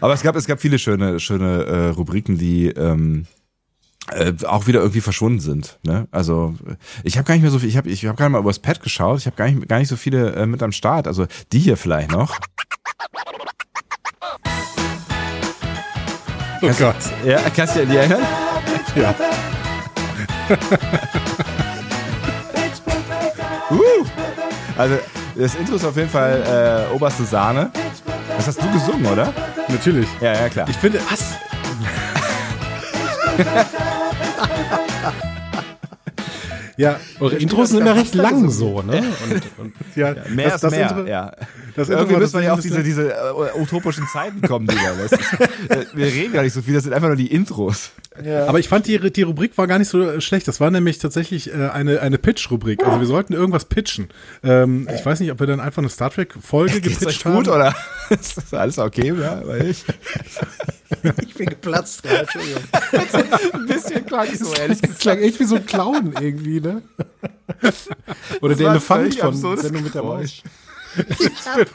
[0.00, 3.26] Aber es gab, es gab viele schöne, schöne äh, Rubriken, die ähm,
[4.12, 5.78] äh, auch wieder irgendwie verschwunden sind.
[5.82, 6.08] Ne?
[6.10, 6.54] Also
[7.02, 8.82] ich habe gar nicht mehr so viel, ich habe ich hab gerade mal übers Pad
[8.82, 11.06] geschaut, ich habe gar nicht, gar nicht so viele äh, mit am Start.
[11.06, 12.38] Also die hier vielleicht noch.
[16.62, 16.96] Oh Gott.
[17.24, 18.22] Ja, kannst du dir die erinnern?
[18.94, 19.14] Ja.
[23.70, 24.04] Uh,
[24.78, 24.98] also
[25.34, 27.70] das Intro ist auf jeden Fall äh, oberste Sahne.
[28.36, 29.32] Das hast du gesungen, oder?
[29.68, 30.08] Natürlich.
[30.20, 30.66] Ja, ja, klar.
[30.68, 31.34] Ich finde, was?
[36.78, 38.98] Ja, Eure Intros sind immer recht lang so, ne?
[38.98, 41.32] Und, und ja, Mehr das, ist mehr, Intro- ja.
[41.74, 44.92] das Irgendwie Intro, müssen wir ja auf das diese, diese äh, utopischen Zeiten kommen, Digga.
[45.08, 45.12] Das
[45.70, 47.90] äh, wir reden gar nicht so viel, das sind einfach nur die Intros.
[48.46, 50.48] Aber ich fand die, die Rubrik war gar nicht so äh, schlecht.
[50.48, 52.84] Das war nämlich tatsächlich äh, eine, eine Pitch-Rubrik.
[52.84, 54.08] Also wir sollten irgendwas pitchen.
[54.42, 57.48] Ähm, ich weiß nicht, ob wir dann einfach eine Star Trek-Folge Geht's euch gepitcht gut,
[57.48, 57.56] haben.
[57.56, 57.74] oder?
[58.10, 59.42] ist das alles okay, ja?
[59.44, 59.84] Weil ich
[61.26, 62.62] Ich bin geplatzt gerade, Entschuldigung.
[63.52, 66.82] ein bisschen krank so, ehrlich das klang echt wie so ein Clown irgendwie, ne?
[68.40, 70.42] Oder Das der Elefant von Sendung mit der Maus.
[70.96, 71.68] Geräusch.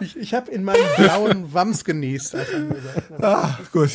[0.00, 2.34] Ich, ich habe in meinem blauen Wams genießt.
[2.34, 2.46] hat.
[3.20, 3.90] Ah, gut.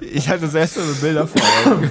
[0.00, 1.90] Ich hatte selbst so Bilder vor Augen.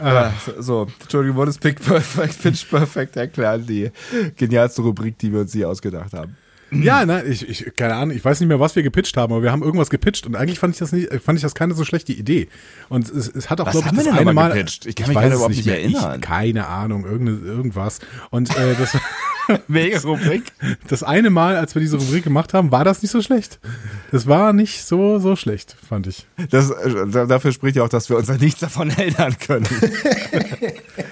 [0.00, 3.90] Ah, so, so, Entschuldigung, wurde es Pitch Perfect, Pitch Perfect erklären, die
[4.36, 6.36] genialste Rubrik, die wir uns je ausgedacht haben.
[6.82, 9.42] Ja, nein, ich, ich, keine Ahnung, ich weiß nicht mehr, was wir gepitcht haben, aber
[9.42, 11.84] wir haben irgendwas gepitcht und eigentlich fand ich das nicht, fand ich das keine so
[11.84, 12.48] schlechte Idee.
[12.88, 14.52] Und es, es hat auch, glaube ich, das eine Mal.
[14.52, 14.86] gepitcht?
[14.86, 16.20] Ich kann mich weiß überhaupt nicht mehr Ich, erinnern.
[16.20, 18.00] keine Ahnung, irgende, irgendwas.
[18.30, 18.96] Und äh, das,
[19.68, 20.44] Mega Rubrik.
[20.88, 23.58] das eine Mal, als wir diese Rubrik gemacht haben, war das nicht so schlecht.
[24.10, 26.26] Das war nicht so, so schlecht, fand ich.
[26.50, 26.72] Das,
[27.08, 29.66] da- dafür spricht ja auch, dass wir uns an nichts davon erinnern können.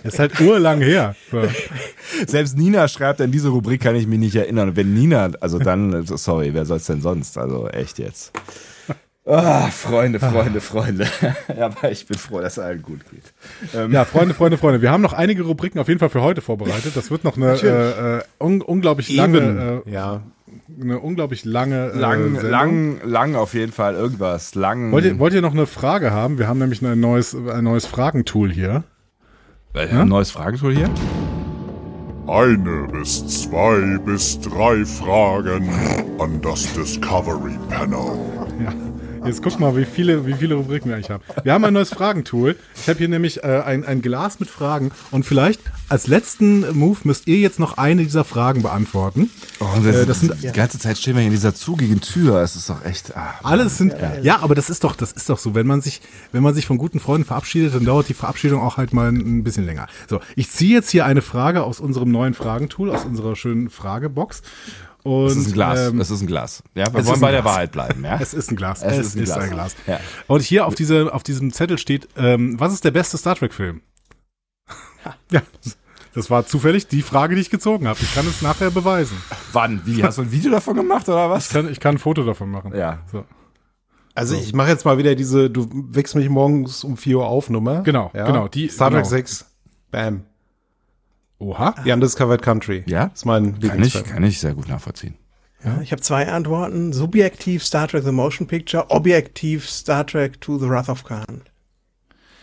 [0.03, 1.15] Das ist halt urlang her.
[2.27, 4.77] Selbst Nina schreibt, an diese Rubrik kann ich mich nicht erinnern.
[4.77, 7.37] Wenn Nina, also dann, sorry, wer soll's denn sonst?
[7.39, 8.33] Also echt jetzt.
[9.25, 11.07] Ah, Freunde, Freunde, Freunde.
[11.61, 13.23] Aber ich bin froh, dass es allen gut geht.
[13.75, 14.83] Ähm, Ja, Freunde, Freunde, Freunde.
[14.83, 16.97] Wir haben noch einige Rubriken auf jeden Fall für heute vorbereitet.
[16.97, 20.23] Das wird noch eine äh, äh, un unglaublich lange, äh, Ja.
[20.81, 24.57] eine unglaublich lange äh, lang, lang, lang auf jeden Fall irgendwas.
[24.57, 24.91] Lang.
[24.91, 26.39] Wollt ihr, wollt ihr noch eine Frage haben?
[26.39, 28.83] Wir haben nämlich ein neues, ein neues Fragentool hier.
[29.75, 30.91] ein neues Fragentool hier?
[32.27, 35.69] Eine bis zwei bis drei Fragen
[36.19, 38.19] an das Discovery Panel.
[38.65, 38.73] Ja.
[39.25, 41.23] Jetzt guck mal, wie viele, wie viele Rubriken wir eigentlich haben.
[41.45, 42.57] Wir haben ein neues Fragentool.
[42.75, 46.99] Ich habe hier nämlich äh, ein, ein Glas mit Fragen und vielleicht als letzten Move
[47.05, 49.31] müsst ihr jetzt noch eine dieser Fragen beantworten.
[49.61, 52.41] Oh, das, Äh, das sind- die ganze Zeit stehen wir hier in dieser zugigen Tür.
[52.43, 53.17] Es ist doch echt.
[53.17, 54.41] Ah, Alles sind ja.
[54.41, 56.01] aber das ist doch das ist doch so, wenn man sich
[56.33, 59.45] wenn man sich von guten Freunden verabschiedet, dann dauert die Verabschiedung auch halt mal ein
[59.45, 59.87] bisschen länger.
[60.11, 64.43] So, ich ziehe jetzt hier eine Frage aus unserem neuen Fragentool, aus unserer schönen Fragebox.
[65.05, 65.81] Und, es ist ein Glas.
[65.91, 66.63] ähm, es ist ein Glas.
[66.75, 67.53] Ja, wir wollen ist bei ein der Glas.
[67.55, 68.19] Wahrheit bleiben, ja?
[68.21, 68.83] Es ist ein Glas.
[68.83, 69.45] Es Es, ist ein ist Glas.
[69.45, 69.75] ein Glas.
[69.87, 70.01] Ja.
[70.29, 73.81] Und hier auf, diese, auf diesem Zettel steht, ähm, was ist der beste Star Trek-Film?
[75.31, 75.43] Ja,
[76.15, 77.99] das war zufällig die Frage, die ich gezogen habe.
[78.01, 79.17] Ich kann es nachher beweisen.
[79.53, 79.83] Wann?
[79.85, 80.03] Wie?
[80.05, 81.47] Hast du ein Video davon gemacht oder was?
[81.49, 82.73] Ich kann, ich kann ein Foto davon machen.
[82.77, 83.01] Ja.
[83.11, 83.25] So.
[84.15, 87.49] Also ich mache jetzt mal wieder diese, du wächst mich morgens um 4 Uhr auf
[87.51, 87.83] Nummer.
[87.83, 89.09] Genau, genau, die- Star Trek genau.
[89.09, 89.47] 6.
[89.91, 90.25] Bam.
[91.43, 91.75] Oha.
[91.83, 92.85] The Undiscovered Country.
[92.87, 93.07] Ja?
[93.07, 95.17] Das ist mein Kann ich, kann ich sehr gut nachvollziehen.
[95.65, 96.93] Ja, ich habe zwei Antworten.
[96.93, 101.43] Subjektiv Star Trek The Motion Picture, objektiv Star Trek To The Wrath of Khan.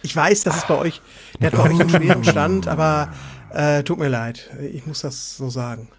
[0.02, 1.02] Ich weiß, das ist bei euch,
[1.42, 3.14] der hat bei euch einen schweren Stand, aber
[3.54, 4.50] äh, tut mir leid.
[4.72, 5.90] Ich muss das so sagen.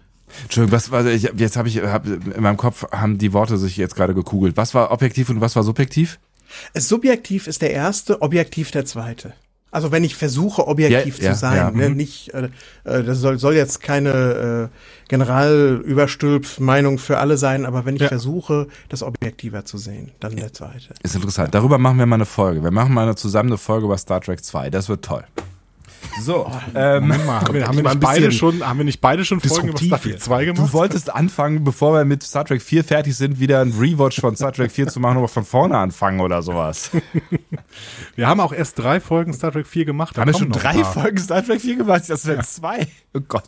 [0.43, 3.77] Entschuldigung, was war, ich, jetzt habe ich, hab, in meinem Kopf haben die Worte sich
[3.77, 4.57] jetzt gerade gekugelt.
[4.57, 6.19] Was war objektiv und was war subjektiv?
[6.73, 9.33] Es subjektiv ist der erste, objektiv der zweite.
[9.71, 11.95] Also wenn ich versuche, objektiv Ja, ja, zu sein, ja, ne, mhm.
[11.95, 12.49] nicht, äh,
[12.83, 18.09] äh, das soll, soll jetzt keine äh, Generalüberstülp-Meinung für alle sein, aber wenn ich Ja.
[18.09, 20.93] versuche, das objektiver zu sehen, dann der zweite.
[21.03, 21.55] Ist interessant.
[21.55, 22.63] Darüber machen wir mal eine Folge.
[22.63, 24.69] Wir machen mal eine, zusammen eine Folge über Star Trek 2.
[24.69, 25.23] Das wird toll.
[26.19, 29.69] So, ähm, Moment mal, haben wir, nicht beide schon, haben wir nicht beide schon Folgen
[29.69, 30.25] über Star Trek jetzt.
[30.25, 30.73] 2 du gemacht?
[30.73, 34.51] wolltest anfangen, bevor wir mit Star Trek 4 fertig sind, wieder ein Rewatch von Star
[34.51, 36.91] Trek 4 zu machen, aber von vorne anfangen oder sowas.
[38.15, 40.17] Wir haben auch erst drei Folgen Star Trek 4 gemacht.
[40.17, 40.83] Haben wir schon drei.
[40.83, 42.03] Folgen Star Trek 4 gemacht?
[42.07, 42.87] Das wären zwei.
[43.13, 43.43] Oh Gott.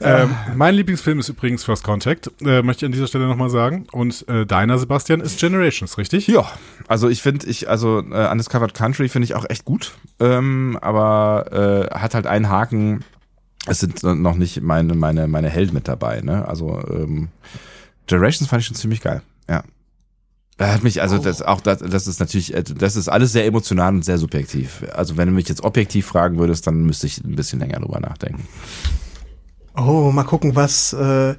[0.00, 3.86] Ähm, mein Lieblingsfilm ist übrigens First Contact, äh, möchte ich an dieser Stelle nochmal sagen.
[3.90, 6.26] Und äh, deiner, Sebastian, ist Generations, richtig?
[6.28, 6.46] Ja,
[6.86, 11.88] also ich finde, ich, also äh, Undiscovered Country finde ich auch echt gut, ähm, aber
[11.92, 13.04] äh, hat halt einen Haken.
[13.66, 16.46] Es sind noch nicht meine meine meine Helden mit dabei, ne?
[16.46, 17.28] Also ähm,
[18.06, 19.20] Generations fand ich schon ziemlich geil.
[19.48, 19.62] Ja.
[20.58, 23.46] Er hat mich, also das auch das, das ist natürlich, äh, das ist alles sehr
[23.46, 24.84] emotional und sehr subjektiv.
[24.92, 28.00] Also wenn du mich jetzt objektiv fragen würdest, dann müsste ich ein bisschen länger drüber
[28.00, 28.46] nachdenken.
[29.78, 31.36] Oh, mal gucken, was, äh,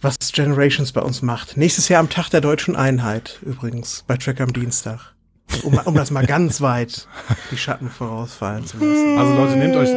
[0.00, 1.56] was Generations bei uns macht.
[1.56, 5.14] Nächstes Jahr am Tag der deutschen Einheit, übrigens, bei Track am Dienstag.
[5.62, 7.06] Um, um das mal ganz weit
[7.50, 9.18] die Schatten vorausfallen zu lassen.
[9.18, 9.90] Also Leute, nehmt euch.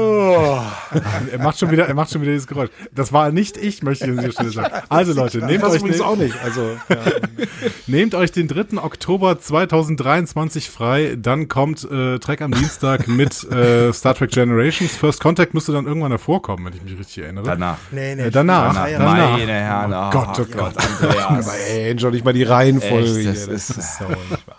[1.32, 2.70] er macht schon wieder, er macht schon wieder dieses Geräusch.
[2.92, 4.74] Das war nicht ich, möchte ich an dieser Stelle sagen.
[4.88, 6.34] Also Leute, nehmt Das euch, übrigens den, auch nicht.
[6.42, 6.96] Also, ja.
[7.86, 8.78] nehmt euch den 3.
[8.82, 11.16] Oktober 2023 frei.
[11.18, 14.96] Dann kommt äh, Trek am Dienstag mit äh, Star Trek Generations.
[14.96, 17.44] First Contact müsste dann irgendwann davor kommen, wenn ich mich richtig erinnere.
[17.44, 17.76] Danach.
[17.90, 18.74] Nee, nee, Äh, danach.
[18.74, 18.90] Danach.
[18.90, 19.30] danach.
[19.38, 20.74] Meine Herren, oh, Gott, oh Gott.
[20.76, 21.26] Andreas.
[21.48, 23.54] Aber ey, schon nicht mal die Reihenfolge Echt, das hier.
[23.54, 24.56] ist- so nicht wahr.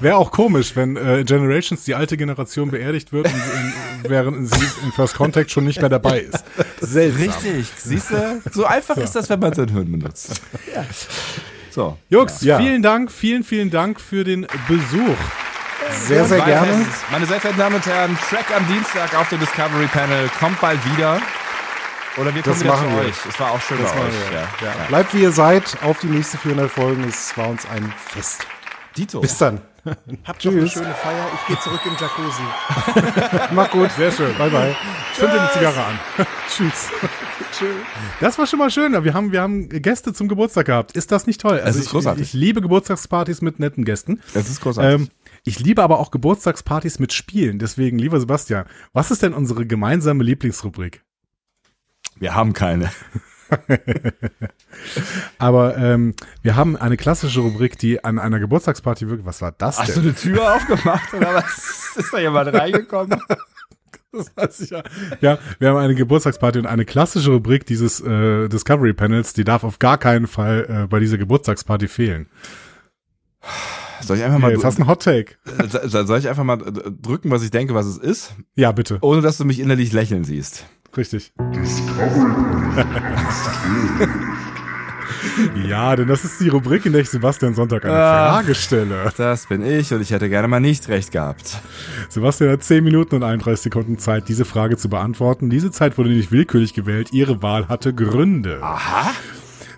[0.00, 4.66] Wäre auch komisch, wenn äh, Generations die alte Generation beerdigt wird, und, in, während sie
[4.84, 6.44] in First Contact schon nicht mehr dabei ist.
[6.80, 7.22] Seltsam.
[7.28, 8.42] Richtig, siehst du?
[8.52, 10.40] So einfach ist das, wenn man sein Hirn benutzt.
[11.70, 11.96] So.
[12.08, 12.58] Jungs, Ja.
[12.58, 15.16] vielen Dank, vielen, vielen Dank für den Besuch.
[16.06, 16.72] Sehr, sehr gerne.
[16.72, 17.10] es.
[17.12, 20.80] Meine sehr verehrten Damen und Herren, Track am Dienstag auf dem Discovery Panel kommt bald
[20.96, 21.20] wieder.
[22.16, 23.02] Oder wir kommen Das wieder machen zu wir.
[23.08, 23.14] euch.
[23.28, 24.14] Es war auch schön Das bei euch.
[24.32, 24.66] Ja.
[24.66, 24.72] Ja.
[24.88, 27.04] Bleibt wie ihr seid, auf die nächste 400 Folgen.
[27.04, 28.46] Es war uns ein Fest.
[28.96, 29.20] Dito.
[29.20, 29.60] Bis dann.
[30.24, 30.72] Habt noch eine Tschüss.
[30.72, 31.26] schöne Feier.
[31.34, 33.48] Ich gehe zurück in den Jacuzzi.
[33.54, 33.90] Mach gut.
[33.92, 34.36] Sehr schön.
[34.36, 34.76] Bye, bye.
[35.14, 35.98] Zünd dir eine Zigarre an.
[36.50, 36.88] Tschüss.
[38.20, 38.92] Das war schon mal schön.
[39.04, 40.92] Wir haben, wir haben Gäste zum Geburtstag gehabt.
[40.92, 41.60] Ist das nicht toll?
[41.60, 42.22] Also ist ich, großartig.
[42.22, 44.20] Ich liebe Geburtstagspartys mit netten Gästen.
[44.34, 45.00] Es ist großartig.
[45.00, 45.08] Ähm,
[45.44, 47.58] ich liebe aber auch Geburtstagspartys mit Spielen.
[47.58, 51.02] Deswegen, lieber Sebastian, was ist denn unsere gemeinsame Lieblingsrubrik?
[52.18, 52.90] wir haben keine.
[55.38, 59.26] Aber ähm, wir haben eine klassische Rubrik, die an einer Geburtstagsparty wirklich.
[59.26, 60.10] Was war das Hast du denn?
[60.10, 61.92] eine Tür aufgemacht oder was?
[61.96, 63.20] Ist da jemand reingekommen?
[64.12, 64.82] Das weiß ich ja.
[65.20, 69.62] ja, wir haben eine Geburtstagsparty und eine klassische Rubrik dieses äh, Discovery Panels, die darf
[69.62, 72.26] auf gar keinen Fall äh, bei dieser Geburtstagsparty fehlen.
[74.00, 75.34] Soll ich einfach mal, jetzt hast du einen Hot Take.
[75.58, 78.98] äh, soll ich einfach mal drücken, was ich denke, was es ist, Ja, bitte.
[79.02, 80.64] ohne dass du mich innerlich lächeln siehst?
[80.96, 81.32] Richtig.
[85.68, 88.32] ja, denn das ist die Rubrik, in der ich Sebastian Sonntag eine Ah.
[88.34, 89.12] Frage stelle.
[89.16, 91.58] Das bin ich und ich hätte gerne mal nicht recht gehabt.
[92.08, 95.50] Sebastian hat 10 Minuten und 31 Sekunden Zeit, diese Frage zu beantworten.
[95.50, 97.12] Diese Zeit wurde nicht willkürlich gewählt.
[97.12, 98.58] Ihre Wahl hatte Gründe.
[98.62, 99.10] Aha.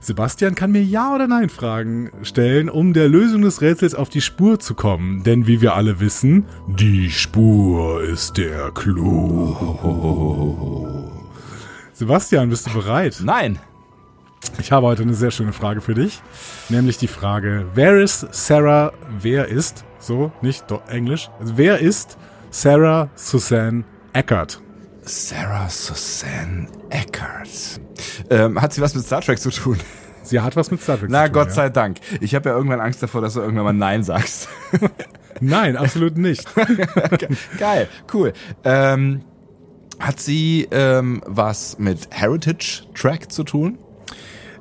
[0.08, 4.58] Sebastian kann mir Ja- oder Nein-Fragen stellen, um der Lösung des Rätsels auf die Spur
[4.58, 5.22] zu kommen.
[5.22, 9.54] Denn wie wir alle wissen, die Spur ist der Clou.
[11.92, 13.20] Sebastian, bist du bereit?
[13.22, 13.58] Nein.
[14.58, 16.22] Ich habe heute eine sehr schöne Frage für dich.
[16.70, 22.16] Nämlich die Frage, wer ist Sarah, wer ist, so, nicht Englisch, wer ist
[22.48, 23.84] Sarah Susan
[24.14, 24.62] Eckert?
[25.08, 27.80] Sarah Susan Eckert.
[28.28, 29.78] Ähm, hat sie was mit Star Trek zu tun?
[30.22, 31.54] Sie hat was mit Star Trek Na, zu tun, Gott ja.
[31.54, 31.98] sei Dank.
[32.20, 34.48] Ich habe ja irgendwann Angst davor, dass du irgendwann mal Nein sagst.
[35.40, 36.46] Nein, absolut nicht.
[37.58, 38.34] Geil, cool.
[38.64, 39.22] Ähm,
[39.98, 43.78] hat sie ähm, was mit Heritage Track zu tun?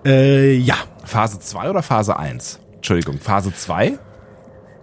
[0.06, 2.60] äh, ja, Phase 2 oder Phase 1?
[2.76, 4.00] Entschuldigung, Phase 2?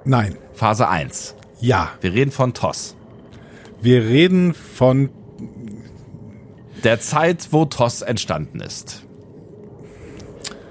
[0.04, 1.34] nein, Phase 1.
[1.60, 1.92] ja.
[2.02, 2.96] Wir reden von TOS.
[3.80, 5.08] Wir reden von,
[6.84, 9.02] Der Zeit, wo TOS entstanden ist.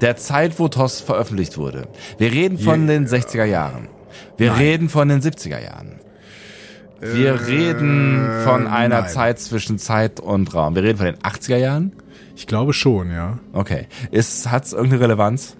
[0.02, 1.88] Der Zeit, wo TOS veröffentlicht wurde.
[2.18, 3.88] Wir reden von den 60er Jahren.
[4.38, 6.00] Wir reden von den 70er Jahren.
[7.00, 9.10] Wir reden von einer nein.
[9.10, 10.76] Zeit zwischen Zeit und Raum.
[10.76, 11.94] Wir reden von den 80er Jahren.
[12.36, 13.40] ich glaube schon, ja.
[13.52, 13.88] Okay.
[14.12, 15.56] Ist, hat's irgendeine Relevanz?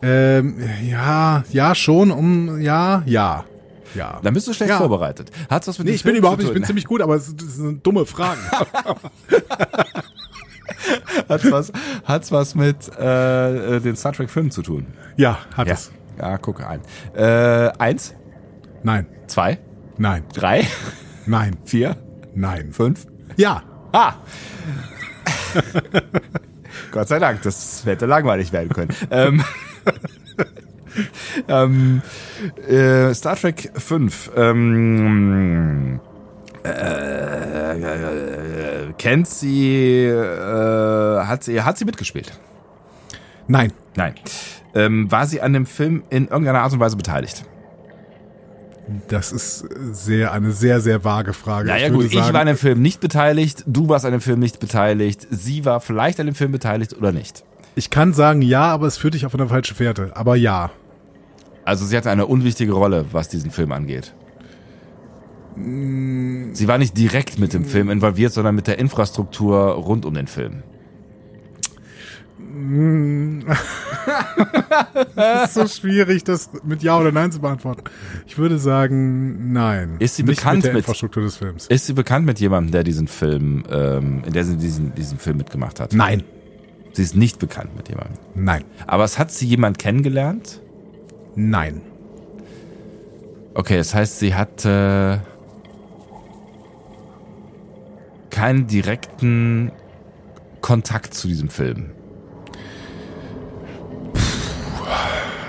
[0.00, 0.56] Ähm,
[0.88, 3.44] ja, ja, schon, um, ja, ja,
[3.94, 4.20] ja.
[4.22, 4.78] Dann bist du schlecht Ja.
[4.78, 5.30] vorbereitet.
[5.50, 7.00] Hat's was mit Nee, dem ich bin Film überhaupt zu nicht, ich bin ziemlich gut,
[7.02, 8.40] aber es, das sind dumme Fragen.
[11.28, 11.72] Hat's was,
[12.04, 14.86] hat's was mit äh, äh, den Star Trek Filmen zu tun?
[15.16, 15.74] ja, hat Ja.
[15.74, 15.90] es.
[16.18, 16.80] Ja, guck ein.
[17.14, 18.14] Äh, eins,
[18.82, 19.58] Nein, zwei,
[19.98, 20.64] nein, drei,
[21.26, 21.96] nein, vier,
[22.34, 22.72] nein.
[22.72, 23.06] fünf.
[23.36, 23.62] Ja,
[23.92, 24.14] Ah!
[26.92, 28.94] Gott sei Dank, das hätte langweilig werden können.
[29.10, 29.42] ähm,
[31.48, 32.02] ähm,
[32.68, 34.32] äh, Star Trek 5.
[34.36, 36.00] Ähm,
[36.64, 42.32] äh, äh, kennt sie, äh, hat sie, hat sie mitgespielt?
[43.46, 44.14] nein, Nein.
[44.74, 47.44] Ähm, war sie an dem Film in irgendeiner Art und Weise beteiligt?
[49.08, 51.68] das ist sehr, eine sehr, sehr vage Frage.
[51.68, 54.12] Naja ich gut, würde ich sagen, war an dem Film nicht beteiligt, du warst an
[54.12, 57.44] dem Film nicht beteiligt, sie war vielleicht an dem Film beteiligt oder nicht.
[57.74, 60.12] ich kann sagen ja, aber es führt dich auf eine falsche Fährte.
[60.14, 60.70] Aber ja.
[61.68, 64.14] Also sie hatte eine unwichtige Rolle, was diesen Film angeht.
[65.54, 70.28] Sie war nicht direkt mit dem Film involviert, sondern mit der Infrastruktur rund um den
[70.28, 70.62] Film.
[75.16, 77.84] Es ist so schwierig, das mit Ja oder Nein zu beantworten.
[78.26, 79.96] Ich würde sagen, nein.
[79.98, 81.66] Ist sie Nicht bekannt mit der mit- Infrastruktur des Films?
[81.66, 85.36] Ist sie bekannt mit jemandem, der diesen Film, ähm, in der sie diesen, diesen Film
[85.36, 85.92] mitgemacht hat?
[85.92, 86.24] Nein,
[86.92, 88.16] Sie ist nicht bekannt mit jemandem.
[88.34, 90.62] nein, Aber es hat sie jemand kennengelernt?
[91.34, 91.82] Nein.
[93.54, 95.20] Okay, das heißt, sie hatte
[98.30, 99.72] keinen direkten
[100.60, 101.90] Kontakt zu diesem Film.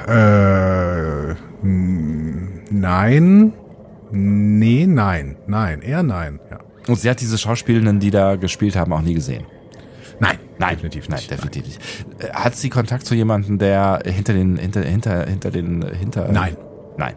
[0.07, 1.31] Äh,
[1.63, 3.53] n- nein.
[4.11, 6.59] Nee, nein, nein, eher nein, ja.
[6.87, 9.43] Und sie hat diese Schauspielenden, die da gespielt haben, auch nie gesehen.
[10.19, 11.31] Nein, Nein, definitiv nein, nicht.
[11.31, 11.79] definitiv nicht.
[12.19, 16.31] Äh, Hat sie Kontakt zu jemandem, der hinter den, hinter, hinter, hinter den, hinter.
[16.31, 16.57] Nein.
[16.97, 17.15] Nein.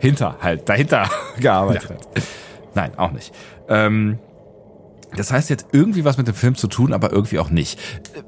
[0.00, 1.08] hinter, halt, dahinter
[1.40, 2.08] gearbeitet hat.
[2.74, 3.32] Nein, auch nicht.
[3.68, 4.18] Ähm,
[5.16, 7.78] das heißt jetzt irgendwie was mit dem Film zu tun, aber irgendwie auch nicht.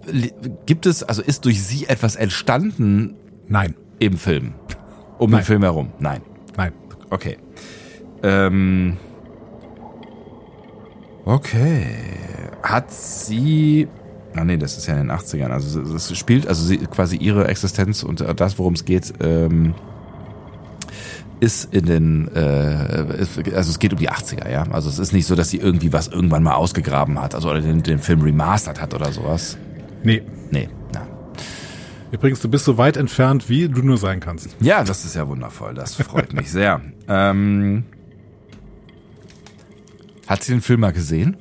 [0.06, 0.30] Äh,
[0.66, 3.16] Gibt es, also ist durch sie etwas entstanden
[3.48, 3.74] Nein.
[3.98, 4.54] im Film?
[5.18, 5.40] Um Nein.
[5.40, 5.92] den Film herum?
[5.98, 6.22] Nein.
[6.56, 6.72] Nein.
[7.10, 7.38] Okay.
[8.22, 8.96] Ähm.
[11.24, 11.86] Okay.
[12.62, 13.88] Hat sie.
[14.36, 15.48] Ah nee, das ist ja in den 80ern.
[15.50, 19.74] Also es spielt, also sie, quasi ihre Existenz und äh, das, worum es geht, ähm,
[21.40, 24.64] ist in den, äh, ist- also es geht um die 80er, ja.
[24.70, 27.60] Also es ist nicht so, dass sie irgendwie was irgendwann mal ausgegraben hat, also oder
[27.60, 29.56] den, den Film remastert hat oder sowas.
[30.02, 30.22] Nee.
[30.50, 31.06] Nee, na.
[32.10, 34.48] Übrigens, du bist so weit entfernt, wie du nur sein kannst.
[34.60, 35.74] Ja, das ist ja wundervoll.
[35.74, 36.80] Das freut mich sehr.
[37.06, 37.84] Ähm,
[40.26, 41.36] hat sie den Film mal gesehen?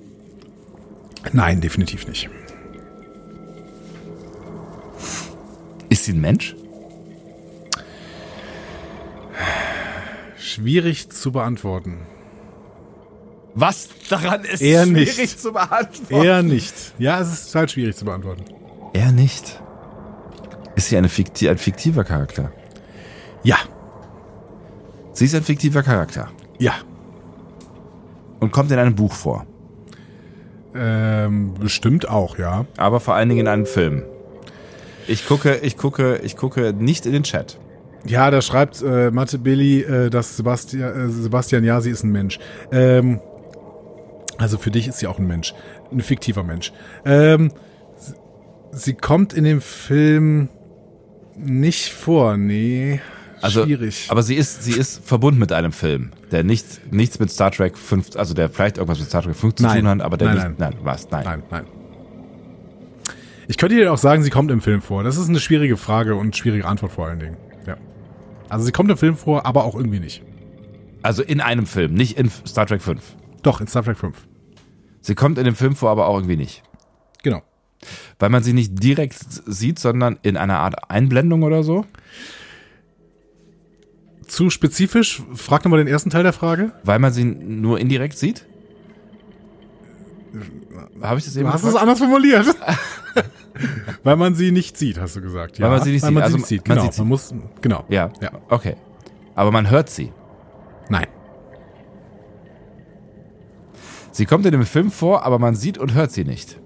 [1.31, 2.29] Nein, definitiv nicht.
[5.93, 6.55] Ist sie ein Mensch?
[10.39, 11.99] Schwierig zu beantworten.
[13.53, 15.39] Was daran ist Eher schwierig nicht.
[15.39, 16.11] zu beantworten?
[16.25, 16.73] Eher nicht.
[16.97, 18.43] Ja, es ist total schwierig zu beantworten.
[18.93, 19.61] Eher nicht.
[20.75, 22.51] Ist sie eine fikti ein fiktiver Charakter?
[23.43, 23.57] Ja.
[25.11, 26.73] Sie ist ein fiktiver Charakter Ja.
[28.39, 29.45] und kommt in einem Buch vor,
[30.73, 32.65] Ähm, bestimmt auch, ja.
[32.77, 34.01] aber vor allen Dingen in einem Film.
[35.08, 37.60] Ich gucke, ich gucke, ich gucke nicht in den Chat.
[38.06, 42.38] Ja, da schreibt äh, Mathe Billy, äh, dass Sebastian, äh, Sebastian Jasi ist ein Mensch.
[42.72, 43.20] Ähm,
[44.38, 45.54] also für dich ist sie auch ein Mensch.
[45.91, 46.74] Ein fiktiver Mensch.
[47.06, 47.51] Ähm,
[48.72, 50.49] sie- kommt in dem Film
[51.38, 52.99] nicht vor, nee.
[53.41, 54.08] Also, Schwierig.
[54.10, 57.78] Aber sie ist, sie ist verbunden mit einem Film, der nichts, nichts mit Star Trek
[57.78, 59.80] 5, also der vielleicht irgendwas mit Star Trek 5 zu Nein.
[59.80, 61.24] tun hat, aber der Nein, nicht, nein, was, nein.
[61.26, 61.66] Nein, nein.
[63.47, 65.03] Ich könnte dir auch sagen, sie kommt im Film vor.
[65.03, 67.37] Das ist eine schwierige Frage und schwierige Antwort vor allen Dingen.
[67.67, 67.77] Ja.
[68.49, 70.23] Also sie kommt im Film vor, aber auch irgendwie nicht.
[71.01, 73.01] Also in einem Film, nicht in Star Trek 5.
[73.41, 74.17] Doch, in Star Trek 5.
[75.01, 76.63] Sie kommt in dem Film vor, aber auch irgendwie nicht.
[77.23, 77.41] Genau.
[78.19, 81.85] Weil man sie nicht direkt sieht, sondern in einer Art Einblendung oder so.
[84.27, 85.21] Zu spezifisch?
[85.33, 86.71] Frag nochmal den ersten Teil der Frage.
[86.83, 88.45] Weil man sie nur indirekt sieht?
[91.01, 92.47] Habe ich das eben Du hast es anders formuliert.
[94.03, 95.57] Weil man sie nicht sieht, hast du gesagt.
[95.59, 96.14] Ja, Weil man sie nicht weil sieht.
[96.16, 96.68] Man Also sie nicht sieht.
[96.68, 96.86] man Genau.
[96.86, 97.01] sieht sie.
[97.01, 97.84] Man muss, genau.
[97.89, 98.32] Ja, Ja.
[98.49, 98.76] okay.
[99.36, 100.11] Aber man hört sie.
[100.89, 101.07] Nein.
[104.11, 106.59] Sie kommt in dem Film vor, aber man sieht und hört sie nicht.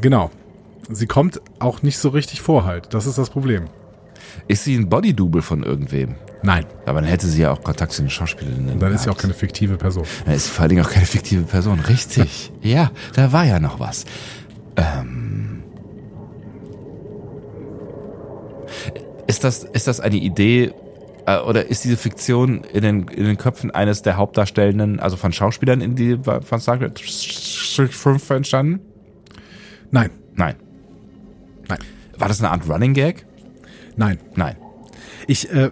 [0.00, 0.30] Genau.
[0.90, 2.92] Sie kommt auch nicht so richtig vor halt.
[2.94, 3.64] Das ist das Problem.
[4.46, 6.14] Ist sie ein Bodydouble von irgendwem?
[6.42, 6.66] Nein.
[6.86, 8.74] Aber dann hätte sie ja auch Kontakt zu den Schauspielerinnen.
[8.74, 10.04] Und dann ist sie auch keine fiktive Person.
[10.24, 11.80] Dann ist sie vor allen Dingen auch keine fiktive Person.
[11.80, 12.52] Richtig.
[12.62, 14.04] ja, da war ja noch was.
[14.76, 15.62] Ähm.
[19.26, 20.72] Ist das, ist das eine Idee,
[21.26, 25.32] äh, oder ist diese Fiktion in den, in den Köpfen eines der Hauptdarstellenden, also von
[25.32, 28.80] Schauspielern in die, von Star Trek 5 entstanden?
[29.90, 30.10] Nein.
[30.34, 30.56] Nein.
[31.68, 31.78] Nein.
[32.16, 33.26] War das eine Art Running Gag?
[33.98, 34.18] Nein.
[34.34, 34.56] Nein.
[35.26, 35.70] Ich, äh,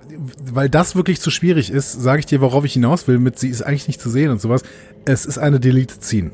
[0.53, 3.49] weil das wirklich zu schwierig ist, sage ich dir, worauf ich hinaus will, mit sie
[3.49, 4.63] ist eigentlich nicht zu sehen und sowas.
[5.07, 6.31] Es ist eine Delete Scene.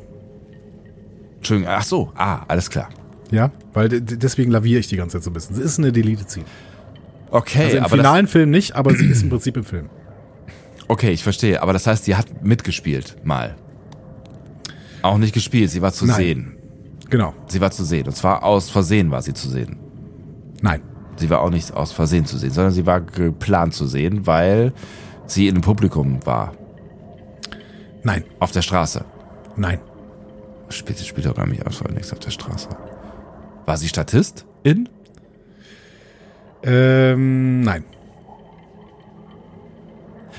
[1.36, 2.88] Entschuldigung, ach so, ah, alles klar.
[3.30, 5.54] Ja, weil deswegen laviere ich die ganze Zeit so ein bisschen.
[5.56, 6.44] Sie ist eine Deleted Scene.
[7.30, 9.88] Okay, Also im aber finalen Film nicht, aber sie ist im Prinzip im Film.
[10.88, 11.62] okay, ich verstehe.
[11.62, 13.56] Aber das heißt, sie hat mitgespielt mal.
[15.00, 16.16] Auch nicht gespielt, sie war zu Nein.
[16.16, 16.56] sehen.
[17.08, 17.34] Genau.
[17.46, 18.06] Sie war zu sehen.
[18.06, 19.78] Und zwar aus Versehen war sie zu sehen.
[20.60, 20.82] Nein.
[21.16, 24.72] Sie war auch nicht aus Versehen zu sehen, sondern sie war geplant zu sehen, weil
[25.26, 26.54] sie in dem Publikum war.
[28.02, 28.24] Nein.
[28.38, 29.04] Auf der Straße.
[29.56, 29.78] Nein.
[30.68, 32.68] Spielt, spielt doch gar nicht aus, nichts auf der Straße.
[33.66, 34.88] War sie Statist in?
[36.62, 37.84] Ähm, nein.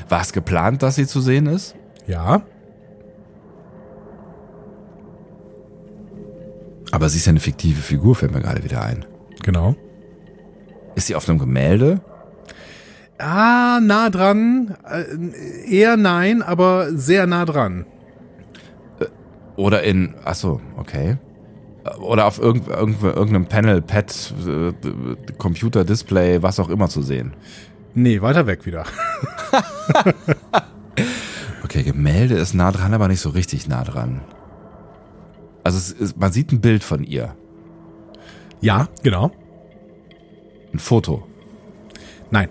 [0.09, 1.75] War es geplant, dass sie zu sehen ist?
[2.07, 2.43] Ja.
[6.91, 9.05] Aber sie ist ja eine fiktive Figur, fällt mir gerade wieder ein.
[9.41, 9.75] Genau.
[10.95, 12.01] Ist sie auf einem Gemälde?
[13.17, 14.75] Ah, nah dran.
[14.89, 17.85] Äh, eher nein, aber sehr nah dran.
[19.55, 21.17] Oder in, ach so, okay.
[21.99, 24.73] Oder auf irgend, irgend, irgendeinem Panel, Pad, äh,
[25.37, 27.33] Computer, Display, was auch immer zu sehen.
[27.93, 28.85] Nee, weiter weg wieder.
[31.73, 34.21] Okay, Gemälde ist nah dran, aber nicht so richtig nah dran.
[35.63, 37.35] Also ist, man sieht ein Bild von ihr.
[38.61, 39.31] Ja, genau.
[40.73, 41.23] Ein Foto.
[42.31, 42.49] Nein,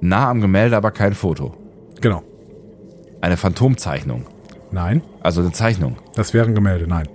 [0.00, 1.54] Nah am Gemälde, aber kein Foto.
[2.00, 2.22] genau.
[3.20, 4.26] Eine Phantomzeichnung.
[4.72, 5.96] Nein, Also eine Zeichnung.
[6.14, 7.08] das wären Gemälde, nein.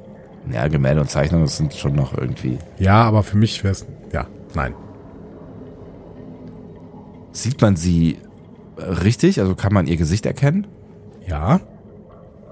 [0.51, 2.57] Ja, Gemälde und Zeichnung, das sind schon noch irgendwie.
[2.79, 4.25] Ja, aber für mich wäre es, ja,
[4.55, 4.73] nein.
[7.33, 8.17] Sieht man sie
[8.77, 9.41] äh, richtig?
[9.41, 10.67] Also kann man ihr Gesicht erkennen?
[11.27, 11.59] Ja,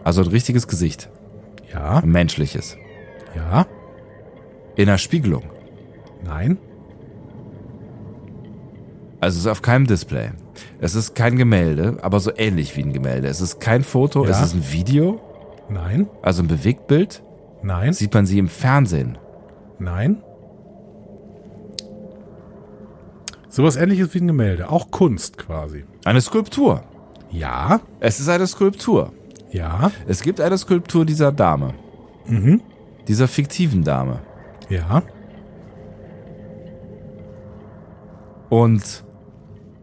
[0.03, 1.09] Also ein richtiges Gesicht.
[1.73, 2.77] ja, Ein menschliches.
[3.35, 3.65] ja,
[4.75, 5.43] In der Spiegelung.
[6.25, 6.57] Nein,
[9.21, 10.31] Also es ist auf keinem Display.
[10.79, 13.27] Es ist kein Gemälde, aber so ähnlich wie ein Gemälde.
[13.27, 14.31] Es ist kein Foto, Ja.
[14.31, 15.19] es ist ein Video,
[15.69, 17.23] nein, also ein Bewegtbild.
[17.63, 19.17] nein, Sieht man sie im Fernsehen?
[19.79, 20.21] nein.
[23.49, 25.85] Sowas ähnliches wie ein Gemälde, auch Kunst quasi.
[26.03, 26.83] Eine Skulptur.
[27.31, 29.11] Ja, Es ist eine Skulptur.
[29.51, 31.73] ja, Es gibt eine Skulptur dieser Dame.
[32.27, 32.61] mhm,
[33.07, 34.19] Dieser fiktiven Dame.
[34.69, 35.03] ja,
[38.49, 39.03] Und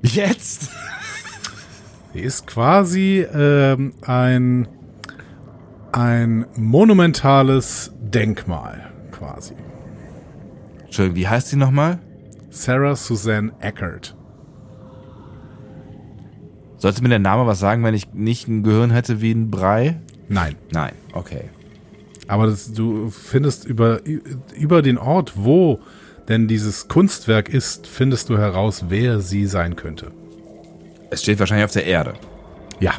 [0.02, 0.70] jetzt?
[2.14, 4.68] Sie ist quasi ähm, ein,
[5.93, 9.55] ein monumentales Denkmal, quasi.
[10.84, 12.01] Entschuldigung, wie heißt sie nochmal?
[12.51, 14.14] Sarah Suzanne Eckert.
[16.76, 20.01] Sollte mir der Name was sagen, wenn ich nicht ein Gehirn hätte wie ein Brei?
[20.28, 21.44] Nein, Nein, okay.
[22.28, 24.01] aber das, du findest über,
[24.55, 25.80] über den Ort, wo
[26.28, 30.10] denn dieses Kunstwerk ist, findest du heraus, wer sie sein könnte.
[31.10, 32.14] Es steht wahrscheinlich auf der Erde.
[32.80, 32.92] Ja.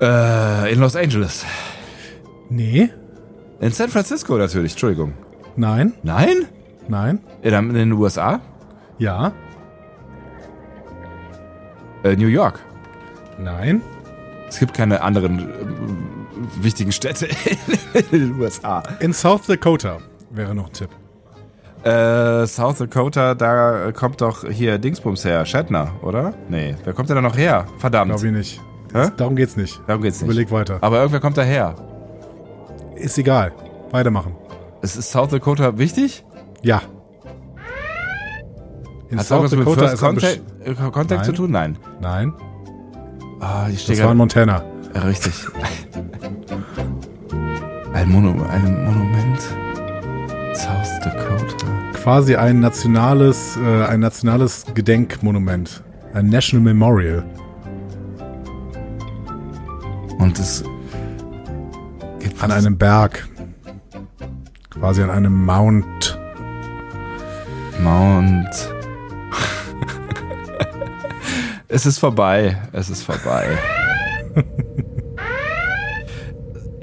[0.00, 1.44] Äh, in Los Angeles.
[2.50, 2.90] Nee,
[3.60, 5.12] In San Francisco natürlich, Entschuldigung.
[5.56, 6.46] nein, Nein?
[6.88, 8.40] nein, In, in den USA?
[8.98, 9.32] ja,
[12.02, 12.60] Äh, New York.
[13.38, 13.80] nein,
[14.48, 17.26] Es gibt keine anderen äh, wichtigen Städte
[18.10, 18.82] in den USA.
[19.00, 19.98] in South Dakota
[20.34, 20.90] wäre noch ein Tipp.
[21.84, 25.44] Äh, South Dakota, da kommt doch hier Dingsbums her.
[25.44, 26.32] Shatner, oder?
[26.48, 27.66] Nee, wer kommt denn da noch her?
[27.78, 28.10] Verdammt.
[28.10, 28.60] Glaube ich nicht.
[28.94, 29.10] Hä?
[29.16, 29.80] Darum geht's nicht.
[29.86, 30.30] Darum geht's nicht.
[30.30, 30.78] Überleg weiter.
[30.80, 31.74] Aber irgendwer kommt da her.
[32.96, 33.52] Ist egal.
[33.90, 34.34] Weitermachen.
[34.80, 36.24] Ist, ist South Dakota wichtig?
[36.62, 36.80] Ja.
[39.10, 41.36] In Hat irgendwas mit First Contact, äh, Contact zu Nein.
[41.36, 41.50] tun?
[41.50, 41.78] Nein.
[42.00, 42.32] Nein,
[43.40, 44.62] Ah, hier steht das war in Montana.
[45.04, 45.34] Richtig.
[47.92, 49.40] Ein, Mono, ein Monument.
[50.54, 51.66] South Dakota.
[51.94, 55.82] Quasi ein nationales, äh, ein nationales Gedenkmonument.
[56.12, 57.24] Ein National Memorial.
[60.18, 60.62] Und es
[62.20, 63.26] gibt An einem Berg.
[64.70, 66.18] Quasi an einem Mount.
[67.80, 68.50] Mount.
[71.68, 72.56] es ist vorbei.
[72.72, 73.58] Es ist vorbei.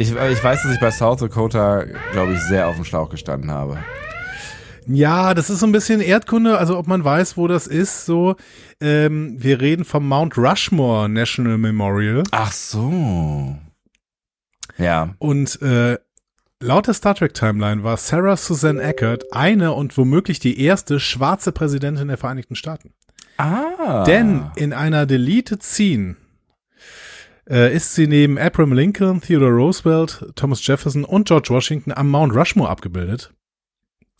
[0.01, 3.51] Ich, ich weiß, dass ich bei South Dakota, glaube ich, sehr auf dem Schlauch gestanden
[3.51, 3.77] habe.
[4.87, 8.35] Ja, das ist so ein bisschen Erdkunde, also ob man weiß, wo das ist, so.
[8.79, 12.23] Ähm, wir reden vom Mount Rushmore National Memorial.
[12.31, 13.55] Ach so.
[14.79, 15.13] Ja.
[15.19, 15.99] Und äh,
[16.59, 21.51] laut der Star Trek Timeline war Sarah Suzanne Eckert eine und womöglich die erste schwarze
[21.51, 22.95] Präsidentin der Vereinigten Staaten.
[23.37, 24.03] Ah.
[24.05, 26.15] Denn in einer Deleted Scene
[27.49, 32.35] äh, ist sie neben Abraham Lincoln, Theodore Roosevelt, Thomas Jefferson und George Washington am Mount
[32.35, 33.33] Rushmore abgebildet.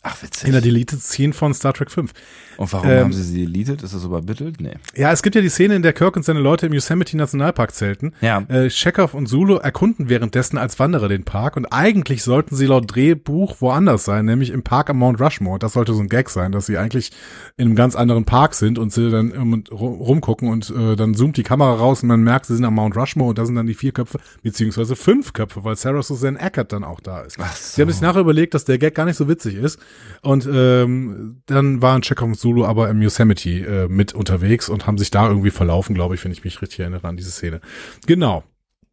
[0.04, 0.46] Ach, witzig.
[0.48, 2.10] In der Deleted Scene von Star Trek 5.
[2.56, 3.82] Und warum Ähm, haben sie sie deleted?
[3.84, 4.60] Ist das übermittelt?
[4.60, 4.74] Nee.
[4.96, 7.72] Ja, es gibt ja die Szene, in der Kirk und seine Leute im Yosemite Nationalpark
[7.72, 8.12] zelten.
[8.20, 8.42] Ja.
[8.48, 12.92] Äh, Chekhov und Zulu erkunden währenddessen als Wanderer den Park und eigentlich sollten sie laut
[12.92, 15.60] Drehbuch woanders sein, nämlich im Park am Mount Rushmore.
[15.60, 17.12] Das sollte so ein Gag sein, dass sie eigentlich
[17.56, 21.14] in einem ganz anderen Park sind und sie dann um, rum- rumgucken und äh, dann
[21.14, 23.54] zoomt die Kamera raus und man merkt, sie sind am Mount Rushmore und da sind
[23.54, 27.38] dann die vier Köpfe, beziehungsweise fünf Köpfe, weil Sarah Suzanne Eckert dann auch da ist.
[27.40, 29.78] Ach Sie haben sich nachher überlegt, dass der Gag gar nicht so witzig ist
[30.22, 34.98] und ähm, dann waren Chekhov und Zulu aber im Yosemite äh, mit unterwegs und haben
[34.98, 37.60] sich da irgendwie verlaufen, glaube ich, wenn ich mich richtig erinnere an diese Szene.
[38.06, 38.44] Genau.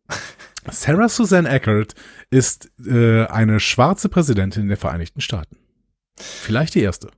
[0.72, 1.96] Sarah Suzanne Eckert
[2.30, 5.58] ist äh, eine schwarze Präsidentin der Vereinigten Staaten.
[6.16, 7.12] Vielleicht die erste.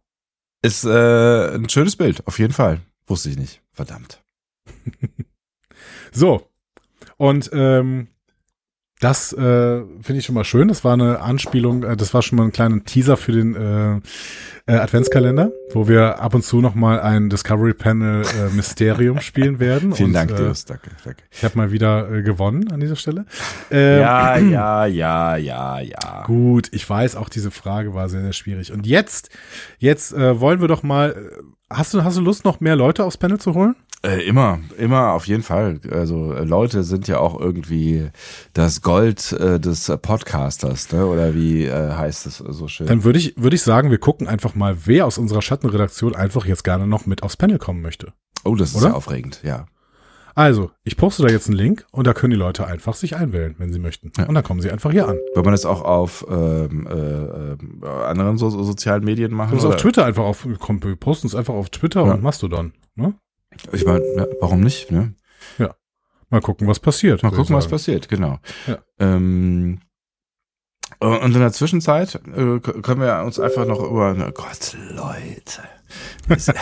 [0.62, 2.82] Ist äh, ein schönes Bild, auf jeden Fall.
[3.08, 3.62] Wusste ich nicht.
[3.72, 4.22] Verdammt.
[6.12, 6.50] So.
[7.18, 8.08] Und ähm,
[9.02, 9.38] das äh,
[10.02, 10.68] finde ich schon mal schön.
[10.70, 14.00] Das war eine Anspielung, äh, das war schon mal ein kleiner Teaser für den äh,
[14.72, 19.60] äh, Adventskalender, wo wir ab und zu noch mal ein Discovery Panel äh, Mysterium spielen
[19.60, 19.94] werden.
[19.94, 20.66] Vielen und, Dank, äh, Deus.
[20.66, 21.24] Danke, danke.
[21.32, 23.26] Ich habe mal wieder äh, gewonnen an dieser Stelle.
[23.72, 26.24] Ähm, Ja, ja, ja, ja, ja.
[26.26, 28.72] Gut, ich weiß, auch diese Frage war sehr, sehr schwierig.
[28.72, 29.30] Und jetzt,
[29.80, 31.12] jetzt äh, wollen wir doch mal.
[31.12, 33.76] äh, Hast du, hast du Lust, noch mehr Leute aufs Panel zu holen?
[34.04, 35.80] Äh, immer, immer, auf jeden Fall.
[35.92, 38.10] Also äh, Leute sind ja auch irgendwie
[38.54, 41.06] das Gold äh, des Podcasters, ne?
[41.06, 42.88] Oder wie äh, heißt es so schön?
[42.88, 46.46] Dann würde ich, würde ich sagen, wir gucken einfach mal, wer aus unserer Schattenredaktion einfach
[46.46, 48.14] jetzt gerne noch mit aufs Panel kommen möchte.
[48.44, 48.88] oh, das ist oder?
[48.88, 49.66] ja aufregend, ja.
[50.34, 53.54] Also, ich poste da jetzt einen Link und da können die Leute einfach sich einwählen,
[53.58, 54.14] wenn sie möchten.
[54.18, 54.28] Ja.
[54.28, 55.18] Und dann kommen sie einfach hier an.
[55.36, 57.58] Wenn man das auch auf ähm, äh, äh,
[58.06, 59.50] anderen so, so sozialen Medien machen?
[59.50, 59.76] Du musst oder?
[59.76, 62.14] auf Twitter einfach auf, komm, wir posten es einfach auf Twitter Ja.
[62.14, 62.72] und Mastodon.
[62.96, 63.14] Ne?
[63.72, 64.92] Ich meine, ja, warum nicht?
[64.92, 65.14] Ne?
[66.32, 67.24] Mal gucken, was passiert.
[67.24, 68.40] Mal gucken, was passiert, genau.
[68.66, 68.80] Ja.
[69.00, 69.80] Ähm,
[71.00, 75.62] und in der Zwischenzeit äh, können wir uns einfach noch über, oh Gott, Leute.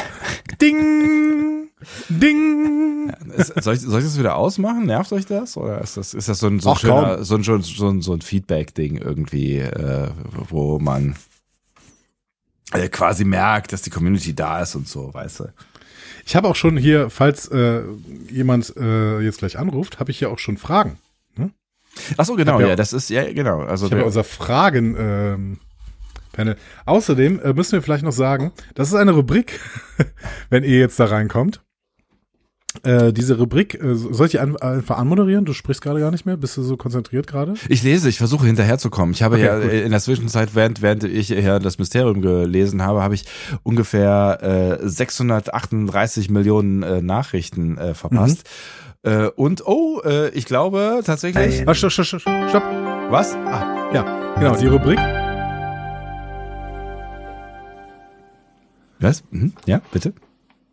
[0.62, 1.70] Ding!
[2.10, 3.14] Ding!
[3.62, 4.88] Soll, ich, soll ich das wieder ausmachen?
[4.88, 5.56] Nervt euch das?
[5.56, 8.02] Oder ist das, ist das so ein, so ein, Ach, schöner, so ein, so ein,
[8.02, 10.10] so ein Feedback-Ding irgendwie, äh,
[10.50, 11.16] wo man
[12.72, 15.54] äh, quasi merkt, dass die Community da ist und so, weißt du?
[16.30, 17.82] Ich habe auch schon hier, falls äh,
[18.30, 21.00] jemand äh, jetzt gleich anruft, habe ich hier auch schon Fragen.
[22.18, 23.62] Ach so, genau, ja ja, das ist, ja, genau.
[23.62, 25.60] Also, Ich habe ja unser Fragen ähm,
[26.32, 26.56] Panel.
[26.86, 29.60] Außerdem äh, müssen wir vielleicht noch sagen, das ist eine Rubrik,
[30.52, 31.64] wenn ihr jetzt da reinkommt.
[32.84, 35.44] Äh, diese Rubrik, äh, soll ich die an, einfach anmoderieren?
[35.44, 36.38] Du sprichst gerade gar nicht mehr.
[36.38, 37.56] Bist du so konzentriert gerade?
[37.68, 39.14] Ich lese, ich versuche hinterherzukommen.
[39.14, 39.72] Ich habe Okay, ja gut.
[39.72, 43.26] äh, in der Zwischenzeit, während, während ich hier das Mysterium gelesen habe, habe ich
[43.64, 48.48] ungefähr äh, 638 Millionen äh, Nachrichten äh, verpasst.
[49.02, 51.68] Äh, und oh, äh, ich glaube tatsächlich.
[51.68, 52.64] Ah, stopp, stopp, stopp, stopp.
[53.10, 53.34] Was?
[53.34, 55.00] Ah, ja, genau, die Rubrik.
[59.00, 59.24] Was?
[59.32, 59.54] Mhm.
[59.66, 60.14] Ja, bitte.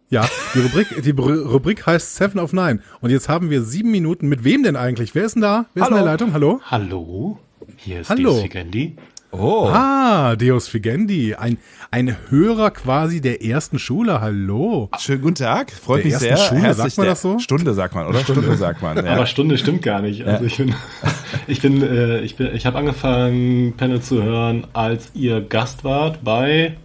[0.09, 2.79] Ja, die Rubrik, die Br- Rubrik heißt Seven of Nine.
[3.01, 4.29] Und jetzt haben wir sieben Minuten.
[4.29, 5.15] Mit wem denn eigentlich?
[5.17, 5.67] Wer ist denn da?
[5.75, 6.05] Wer ist in Hallo.
[6.05, 6.33] der Leitung?
[6.33, 6.61] Hallo?
[6.71, 7.39] Hallo,
[7.77, 8.31] hier ist Hallo.
[8.31, 8.97] Dios Figendi.
[9.33, 9.69] Oh.
[9.71, 11.35] Ah, Deus Figendi.
[11.35, 11.59] Ein,
[11.91, 14.21] ein Hörer quasi der ersten Schule.
[14.21, 14.89] Hallo.
[14.99, 15.73] Schönen guten Tag.
[15.73, 16.37] Freut Der mich sehr.
[16.37, 17.39] Schule, Herzlich sagt man der- das so?
[17.41, 18.21] Stunde sagt man, oder?
[18.21, 18.97] Stunde, sagt man.
[19.05, 19.13] Ja.
[19.13, 20.25] Aber Stunde stimmt gar nicht.
[20.25, 20.75] Also ich bin,
[21.49, 26.23] ich bin, äh, ich bin, ich habe angefangen, Panel zu hören, als ihr Gast wart
[26.23, 26.77] bei,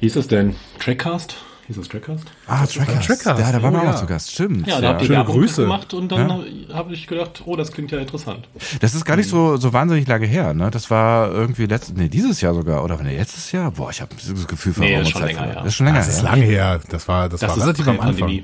[0.00, 0.56] wie hieß es denn?
[0.80, 1.36] Trackcast?
[1.66, 2.24] Hieß es Trackcast?
[2.46, 3.06] ah, Trackcast.
[3.06, 3.40] Trackcast.
[3.40, 3.94] Ja, da waren Oh, wir ja.
[3.94, 4.32] auch zu Gast.
[4.32, 4.66] Stimmt.
[4.66, 5.62] Ja, da habt ihr Schöne Werbung Grüße.
[5.62, 8.46] gemacht und dann habe ich gedacht, oh, das klingt ja interessant.
[8.80, 10.70] Das ist gar nicht so, so wahnsinnig lange her, ne?
[10.70, 13.70] Das war irgendwie letztes, nee, dieses Jahr sogar, oder nee, letztes Jahr?
[13.70, 15.54] Boah, ich habe das Gefühl von Nee, ist schon Zeit länger her.
[15.56, 16.30] Das ist schon länger Das ist her.
[16.30, 16.80] lang her.
[16.90, 18.42] Das war, das, Das war relativ am Anfang.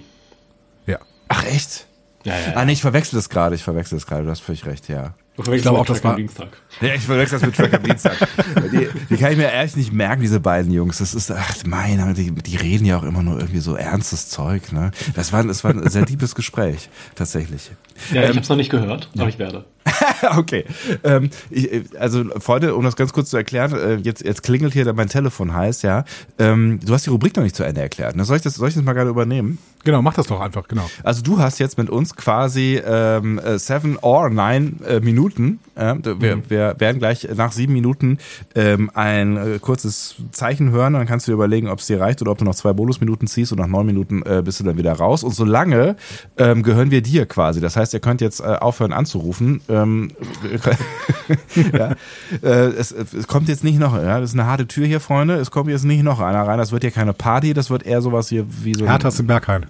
[0.86, 0.98] Ja.
[1.28, 1.86] Ach, echt?
[2.24, 4.64] Ja, ja, Ah, nee, ich verwechsel das gerade, ich verwechsel das gerade, du hast völlig
[4.66, 5.14] recht, ja.
[5.48, 6.48] Ich glaube auch, das war- Dienstag.
[6.80, 8.16] Ja, ich verwechsel das mit Track am Dienstag.
[8.72, 10.98] Die, die kann ich mir ehrlich nicht merken, diese beiden Jungs.
[10.98, 14.72] Das ist, ach, meine, die, die reden ja auch immer nur irgendwie so ernstes Zeug,
[14.72, 14.90] ne?
[15.14, 17.70] Das war, das war ein sehr liebes Gespräch, tatsächlich.
[18.12, 19.64] Ja, Ähm, ich habe es noch nicht gehört, aber ich werde.
[20.36, 20.64] okay.
[21.05, 21.68] Ähm, ich,
[21.98, 25.55] also, Freunde, um das ganz kurz zu erklären, äh, jetzt, jetzt klingelt hier mein Telefon
[25.55, 26.05] heiß, ja.
[26.39, 28.14] Ähm, du hast die Rubrik noch nicht zu Ende erklärt.
[28.14, 28.24] Ne?
[28.24, 29.59] Soll, ich das, soll ich das mal gerade übernehmen?
[29.82, 30.89] Genau, mach das doch einfach, genau.
[31.02, 35.59] Also du hast jetzt mit uns quasi ähm, äh, seven or nine äh, Minuten.
[35.74, 36.43] Äh, wir, Mhm.
[36.48, 38.18] wir werden gleich nach sieben Minuten
[38.55, 40.93] ähm, ein äh, kurzes Zeichen hören.
[40.93, 43.27] Dann kannst du dir überlegen, ob es dir reicht oder ob du noch zwei Bonusminuten
[43.27, 45.24] ziehst und nach neun Minuten äh, bist du dann wieder raus.
[45.24, 45.97] Und solange
[46.36, 47.62] ähm, gehören wir dir quasi.
[47.62, 49.60] Das heißt, ihr könnt jetzt äh, aufhören anzurufen.
[49.68, 50.10] Ähm,
[51.72, 51.94] ja.
[52.42, 55.36] äh, es, es kommt jetzt nicht noch, ja, das ist eine harte Tür hier, Freunde.
[55.36, 56.58] Es kommt jetzt nicht noch einer rein.
[56.58, 58.86] Das wird hier keine Party, das wird eher sowas hier wie so.
[58.86, 59.66] Herthas im Berghain.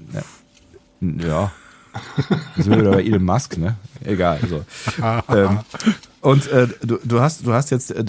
[1.03, 1.53] ja.
[2.57, 3.77] Das wird wieder bei Elon Musk, ne?
[4.05, 4.39] Egal.
[4.49, 4.65] So.
[5.35, 5.59] ähm,
[6.23, 8.05] und äh, du, du hast du hast jetzt äh,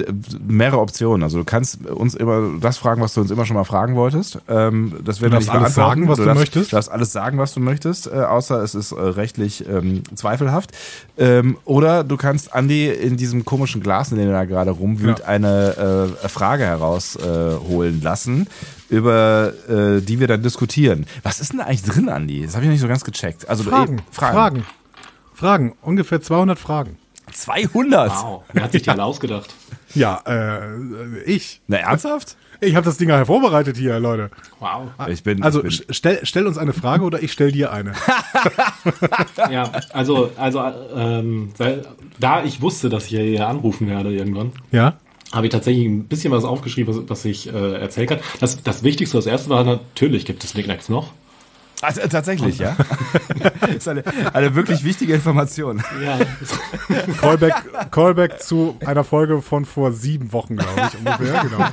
[0.46, 1.24] mehrere Optionen.
[1.24, 4.40] Also du kannst uns immer das fragen, was du uns immer schon mal fragen wolltest.
[4.50, 6.72] Ähm, das werden Du wir darfst nicht alles sagen, was du darfst, möchtest.
[6.72, 10.72] Du darfst alles sagen, was du möchtest, äh, außer es ist äh, rechtlich ähm, zweifelhaft.
[11.18, 15.20] Ähm, oder du kannst Andi in diesem komischen Glas, in dem er da gerade rumwühlt,
[15.20, 15.26] Ja.
[15.26, 18.48] eine äh, Frage herausholen äh, lassen,
[18.90, 21.06] über äh, die wir dann diskutieren.
[21.24, 22.46] Was ist denn da eigentlich drin, Andi?
[22.46, 23.48] Das habe ich nicht so ganz gecheckt.
[23.48, 24.34] Also Fragen, eh, Fragen.
[24.36, 24.66] Fragen.
[25.34, 25.74] Fragen.
[25.82, 26.98] Ungefähr 200 Fragen.
[27.32, 28.12] 200.
[28.12, 29.54] Wow, wer hat sich die alle ausgedacht?
[29.94, 31.62] Ja, äh, ich.
[31.68, 32.38] Na ernsthaft?
[32.64, 34.30] Ich habe das Ding ja vorbereitet hier, Leute.
[34.60, 34.90] Wow.
[35.08, 37.94] Ich bin Also ich bin, stell, stell uns eine Frage oder ich stell dir eine.
[39.52, 40.62] Ja, also, also
[40.96, 41.82] ähm, weil,
[42.20, 44.94] da ich wusste, dass ich hier anrufen werde irgendwann, Ja?
[45.32, 48.20] habe ich tatsächlich ein bisschen was aufgeschrieben, was, was ich äh, erzählt kann.
[48.40, 51.14] Das, das Wichtigste, das erste war natürlich gibt es Nicknacks noch.
[51.82, 52.76] Also, tatsächlich, ja.
[53.62, 54.04] das ist eine,
[54.34, 55.84] eine wirklich wichtige Information.
[56.04, 56.20] Ja,
[57.20, 57.54] Callback,
[57.92, 61.44] Callback zu einer Folge von vor sieben Wochen, glaube ich, ungefähr.
[61.44, 61.66] Genau.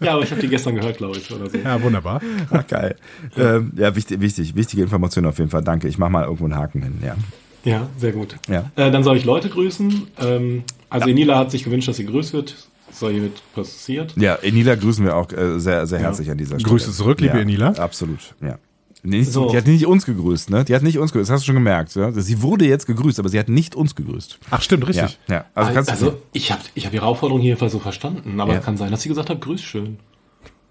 [0.00, 1.56] ja aber ich habe die gestern gehört, glaube ich, oder so.
[1.56, 2.20] Ja, wunderbar.
[2.50, 2.96] Ach, geil.
[3.36, 5.62] Ähm, ja, wichtig, wichtig, wichtige Information auf jeden Fall.
[5.62, 5.88] Danke.
[5.88, 6.98] Ich mache mal irgendwo einen Haken hin.
[7.04, 7.16] Ja.
[7.64, 8.36] Ja, sehr gut.
[8.48, 8.70] Ja.
[8.76, 10.06] Äh, dann soll ich Leute grüßen.
[10.20, 12.56] Ähm, also Enila hat sich gewünscht, dass sie grüßt wird.
[12.90, 14.16] Soll hiermit passiert.
[14.16, 16.70] Ja, Enila grüßen wir auch äh, sehr, sehr herzlich an dieser Stelle.
[16.70, 17.68] Grüße zurück, liebe ja, Enila.
[17.72, 18.58] Absolut, ja.
[19.02, 19.50] Nee, So.
[19.50, 20.64] Die hat nicht uns gegrüßt, ne?
[20.64, 21.94] Die hat nicht uns gegrüßt, das hast du schon gemerkt.
[21.94, 22.12] Ja?
[22.12, 24.38] Sie wurde jetzt gegrüßt, aber sie hat nicht uns gegrüßt.
[24.50, 25.18] Ach, stimmt, Ja, richtig.
[25.28, 25.44] ja.
[25.54, 28.60] Also kannst also ich habe ich hab ihre Aufforderung jedenfalls so verstanden, aber Ja.
[28.60, 29.98] kann sein, dass sie gesagt hat, grüß schön.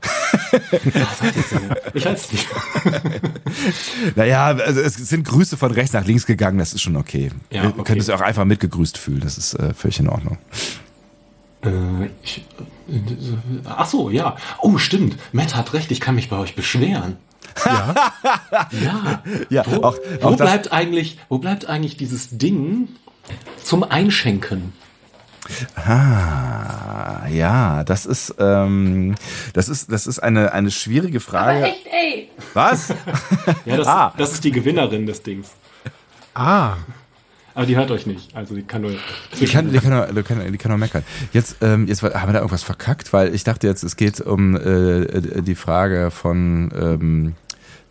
[1.94, 2.48] Ich weiß es nicht.
[4.16, 7.32] Naja, also es sind Grüße von rechts nach links gegangen, das ist schon okay.
[7.52, 7.84] Ja, Ihr okay.
[7.84, 10.38] könnt es auch einfach mitgegrüßt fühlen, das ist äh, völlig in Ordnung.
[11.64, 11.70] Äh,
[12.24, 12.46] ich,
[12.90, 12.94] äh,
[13.66, 14.38] ach so, ja.
[14.62, 15.18] Oh, stimmt.
[15.34, 17.18] Matt hat recht, ich kann mich bei euch beschweren.
[17.66, 17.96] Ja.
[18.72, 19.24] Ja.
[19.50, 22.88] Ja, Wo, auch- wo auch das- bleibt eigentlich, wo bleibt eigentlich dieses Ding
[23.64, 24.74] zum Einschenken?
[25.76, 29.16] Ah, ja, das ist, ähm,
[29.54, 31.64] das ist, das ist eine, eine schwierige Frage.
[31.66, 32.30] Echt, ey.
[32.54, 32.90] Was?
[33.66, 34.14] Ja, das, Ah.
[34.18, 35.50] das ist die Gewinnerin des Dings.
[36.36, 36.76] Ah,
[37.60, 38.34] Aber die hört euch nicht.
[38.34, 38.92] Also die kann nur.
[39.38, 41.04] Die kann, die kann, nur, die kann, die kann nur meckern.
[41.34, 44.56] Jetzt, ähm, jetzt haben wir da irgendwas verkackt, weil ich dachte jetzt, es geht um
[44.56, 47.34] äh, die Frage von ähm,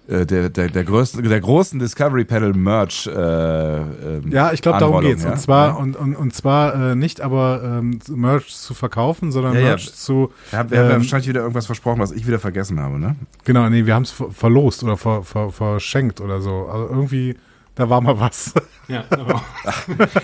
[0.08, 3.06] äh, der, der, der, größten, der großen Discovery Panel Merch.
[3.08, 5.24] Äh, ähm, ja, ich glaube, darum geht's.
[5.24, 5.32] ja?
[5.32, 5.74] Und zwar, Ja.
[5.74, 9.66] und, und, und zwar äh, nicht aber ähm, Merch zu verkaufen, sondern Ja, ja.
[9.66, 10.32] Merch zu.
[10.48, 12.98] Wir haben, wir haben ja ähm, wahrscheinlich wieder irgendwas versprochen, was ich wieder vergessen habe,
[12.98, 13.16] ne?
[13.44, 16.70] genau, nee, wir haben es ver verlost oder ver ver verschenkt oder so.
[16.72, 17.36] Also irgendwie,
[17.78, 18.52] da war mal was.
[18.88, 19.40] Ja, aber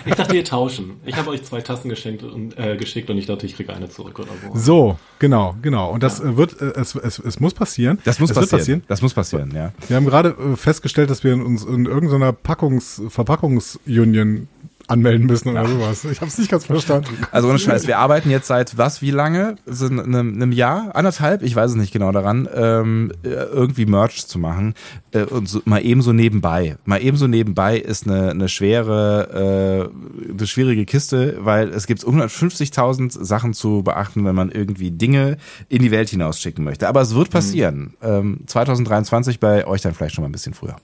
[0.04, 0.96] ich dachte, wir tauschen.
[1.04, 3.88] Ich habe euch zwei Tassen geschenkt und, äh, geschickt und ich dachte, ich kriege eine
[3.88, 4.58] zurück oder so.
[4.58, 5.92] So, genau, genau.
[5.92, 8.00] Und das äh, wird, äh, es, es, es muss passieren.
[8.04, 8.82] Das muss es wird passieren.
[8.88, 9.72] Das muss passieren, ja.
[9.86, 14.48] Wir haben gerade äh, festgestellt, dass wir uns in irgendeiner Packungs Verpackungsunion
[14.86, 16.04] anmelden müssen oder sowas.
[16.04, 17.16] Ich habe es nicht ganz verstanden.
[17.30, 19.56] Also ohne Scheiß, wir arbeiten jetzt seit was, wie lange?
[19.66, 24.26] So einem, einem Jahr, anderthalb, ich weiß es nicht genau daran, ähm, äh, irgendwie Merch
[24.26, 24.74] zu machen.
[25.12, 26.76] Äh, und so, mal ebenso nebenbei.
[26.84, 29.90] Mal ebenso nebenbei ist eine, eine schwere,
[30.28, 35.38] äh, eine schwierige Kiste, weil es gibt 150.000 Sachen zu beachten, wenn man irgendwie Dinge
[35.68, 36.88] in die Welt hinausschicken möchte.
[36.88, 37.94] Aber es wird passieren.
[38.02, 40.76] Ähm, 2023 bei euch dann vielleicht schon mal ein bisschen früher.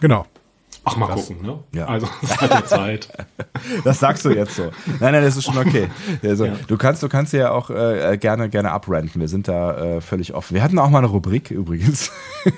[0.00, 0.26] Genau.
[0.84, 1.58] Ach, mal gucken, ne?
[1.74, 1.86] Ja.
[1.86, 3.08] Also, es hat ja Zeit.
[3.84, 4.70] Das sagst du jetzt so.
[5.00, 5.88] Nein, nein, das ist schon okay.
[6.22, 6.54] Also, Ja.
[6.66, 9.20] Du kannst, du kannst ja auch äh, gerne, gerne abrenten.
[9.20, 10.54] Wir sind da äh, völlig offen.
[10.54, 12.10] Wir hatten auch mal eine Rubrik übrigens.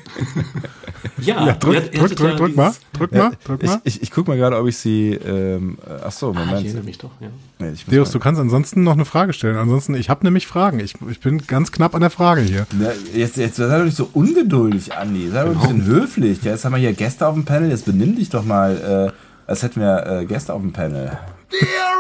[1.19, 3.81] Ja, Ja, drück, drück, drück, ja drück mal, drück mal, drück Ich, mal.
[3.85, 5.13] ich, ich guck mal gerade, ob ich sie.
[5.15, 6.65] Ähm, äh, ach so, Ah, ich Moment.
[6.67, 7.29] erinnere mich doch, ja.
[7.63, 9.57] Nee, Deus, du kannst ansonsten noch eine Frage stellen.
[9.57, 10.81] Ansonsten, ich habe nämlich Fragen.
[10.81, 12.67] Ich, ich bin ganz knapp an der Frage hier.
[12.79, 15.29] Na, jetzt, jetzt sei doch nicht so ungeduldig, Andi.
[15.31, 16.43] Sei doch ein bisschen höflich.
[16.43, 17.71] Ja, jetzt haben wir hier Gäste auf dem Panel.
[17.71, 21.07] Jetzt benimm dich doch mal, äh, als hätten wir äh, Gäste auf dem Panel.
[21.07, 21.19] Der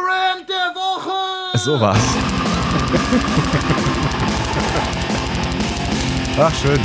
[0.08, 1.58] Rand der Woche!
[1.58, 1.98] So war's.
[6.38, 6.80] Ach, schön.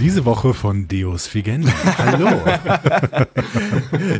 [0.00, 1.72] Diese Woche von Deus Figenda.
[1.98, 2.28] Hallo.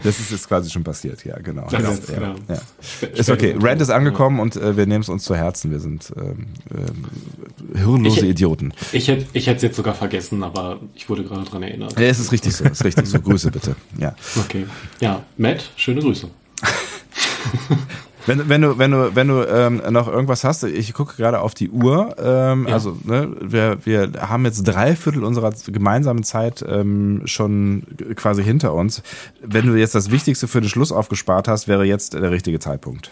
[0.03, 1.69] Das ist jetzt quasi schon passiert, ja, genau.
[1.71, 2.35] Das ja, ist, ja, genau.
[2.49, 3.09] ja.
[3.15, 3.55] Ist okay.
[3.61, 5.71] Rand ist angekommen und äh, wir nehmen es uns zu Herzen.
[5.71, 8.73] Wir sind ähm, ähm, hirnlose Ich- Idioten.
[8.93, 11.99] Ich hätte ich hätte es jetzt sogar vergessen, aber ich wurde gerade dran erinnert.
[11.99, 12.65] Ja, es ist richtig so.
[12.65, 13.21] Es ist richtig so.
[13.21, 13.77] Grüße bitte.
[13.99, 14.15] Ja.
[14.45, 14.67] Okay.
[15.01, 16.29] Ja, Matt, schöne Grüße.
[18.29, 21.55] Wenn, wenn du, wenn du, wenn du ähm, noch irgendwas hast, ich gucke gerade auf
[21.55, 22.15] die Uhr.
[22.23, 22.75] Ähm, Ja.
[22.75, 27.83] Also ne, wir, wir haben jetzt drei Viertel unserer gemeinsamen Zeit ähm, schon
[28.15, 29.03] quasi hinter uns.
[29.43, 33.11] Wenn du jetzt das Wichtigste für den Schluss aufgespart hast, wäre jetzt der richtige Zeitpunkt.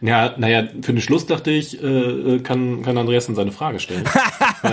[0.00, 4.04] Ja, naja, für den Schluss dachte ich, äh, kann, kann Andreas dann seine Frage stellen.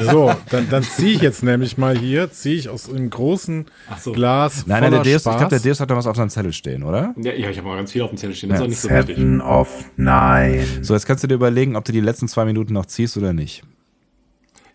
[0.01, 3.99] So, dann, dann ziehe ich jetzt nämlich mal hier, ziehe ich aus einem großen Ach
[3.99, 4.13] so.
[4.13, 5.37] Glas Nein, nein, der Deus, ich Spaß.
[5.37, 7.13] glaube, der Deus hat noch was auf seinem Zettel stehen, oder?
[7.21, 8.49] ja, ja, ich habe mal ganz viel auf dem Zettel stehen.
[8.49, 9.15] Das Ja, ist auch nicht so wichtig.
[9.17, 10.65] Seven of Nine.
[10.81, 13.31] So, jetzt kannst du dir überlegen, ob du die letzten zwei Minuten noch ziehst oder
[13.31, 13.61] nicht.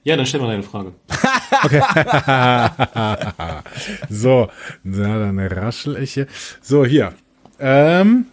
[0.05, 0.93] Ja, dann stell mal deine Frage.
[4.09, 4.48] So,
[4.82, 6.27] na, dann raschel ich hier.
[6.62, 7.12] So, hier.
[7.59, 8.27] Ähm,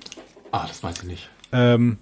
[0.52, 1.30] Ah, das weiß ich nicht.
[1.52, 1.98] ähm,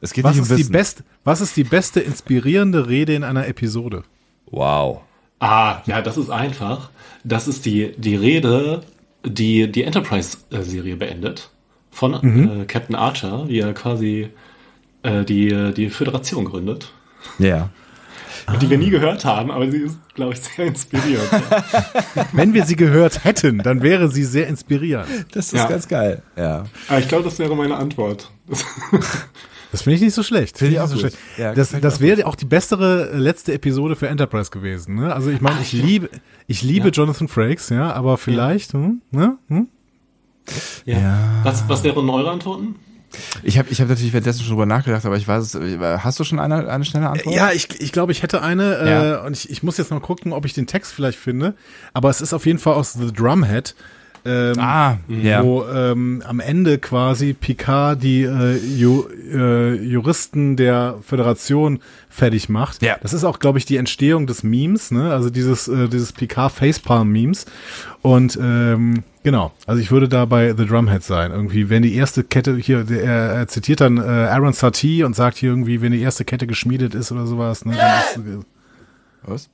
[0.00, 0.72] Es geht was, nicht um ist die Wissen.
[0.72, 4.02] best, was ist die beste inspirierende Rede in einer Episode?
[4.50, 5.00] Wow.
[5.40, 6.90] Ah, ja, das ist einfach.
[7.24, 8.82] Das ist die, die Rede,
[9.24, 11.50] die die Enterprise-Serie beendet.
[11.90, 12.62] Von Mhm.
[12.62, 14.28] äh, Captain Archer, wie er quasi
[15.02, 16.92] äh, die, die Föderation gründet.
[17.38, 17.68] Ja.
[18.60, 21.28] Die wir nie gehört haben, aber sie ist, glaube ich, sehr inspirierend.
[22.32, 25.08] Wenn wir sie gehört hätten, dann wäre sie sehr inspirierend.
[25.32, 25.66] Das ist Ja.
[25.68, 26.22] ganz geil.
[26.36, 26.64] Ja.
[26.88, 28.30] aber ich glaube, das wäre meine Antwort.
[29.72, 30.58] Das finde ich nicht so schlecht.
[30.58, 31.16] Finde ich auch so schlecht.
[31.38, 34.96] Ja, das das wäre auch die bessere letzte Episode für Enterprise gewesen.
[34.96, 35.14] Ne?
[35.14, 36.10] Also ich meine, Ah, ich liebe,
[36.46, 39.38] ich liebe Jonathan Frakes, ja, aber vielleicht, hm, ne?
[39.48, 39.68] Hm?
[40.84, 41.18] Ja.
[41.44, 42.76] Was, was wären eure Antworten?
[43.42, 45.78] Ich habe ich hab natürlich währenddessen schon drüber nachgedacht, aber ich weiß es.
[46.04, 47.34] Hast du schon eine, eine schnelle Antwort?
[47.34, 49.22] Ja, ich, ich glaube, ich hätte eine Ja.
[49.22, 51.54] äh, und ich, ich muss jetzt mal gucken, ob ich den Text vielleicht finde.
[51.92, 53.74] Aber es ist auf jeden Fall aus The Drumhead.
[54.24, 55.42] Ähm, Ah, ja.
[55.42, 62.82] Wo ähm, am Ende quasi Picard die äh, Ju, äh, Juristen der Föderation fertig macht.
[62.82, 62.96] Ja.
[63.00, 65.12] Das ist auch, glaube ich, die Entstehung des Memes, ne?
[65.12, 67.46] Also dieses, äh, dieses Picard Facepalm Memes.
[68.02, 71.30] Und ähm, genau, also ich würde da bei The Drumhead sein.
[71.30, 75.14] Irgendwie, wenn die erste Kette hier, der, er, er zitiert dann äh, Aaron Satie und
[75.14, 77.76] sagt hier irgendwie, wenn die erste Kette geschmiedet ist oder sowas, ne?
[77.76, 78.44] Dann ist, äh,
[79.22, 79.48] Was?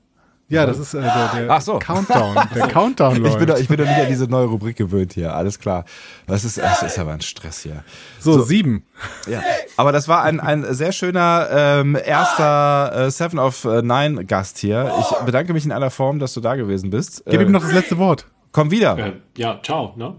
[0.48, 1.78] Ja, das ist äh, der, der Ach so.
[1.78, 2.36] Countdown.
[2.54, 3.32] Der Countdown läuft.
[3.34, 5.84] Ich bin, doch, ich bin doch nicht an diese neue Rubrik gewöhnt hier, alles klar.
[6.26, 7.82] Das ist, das ist aber ein Stress hier.
[8.20, 8.84] so, sieben.
[9.26, 9.42] Ja.
[9.76, 14.58] Aber das war ein, ein sehr schöner ähm, erster äh, Seven of äh, Nine Gast
[14.58, 14.92] hier.
[15.00, 17.24] Ich bedanke mich in aller Form, dass du da gewesen bist.
[17.26, 18.26] Gib Äh, ihm noch das letzte Wort.
[18.52, 18.96] komm wieder.
[18.98, 19.92] Äh, ja, ciao.
[19.96, 20.14] Ne?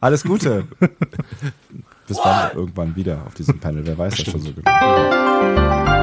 [0.00, 0.66] Alles Gute.
[2.08, 5.99] Bis wann irgendwann wieder auf diesem Panel, wer weiß das schon so genau.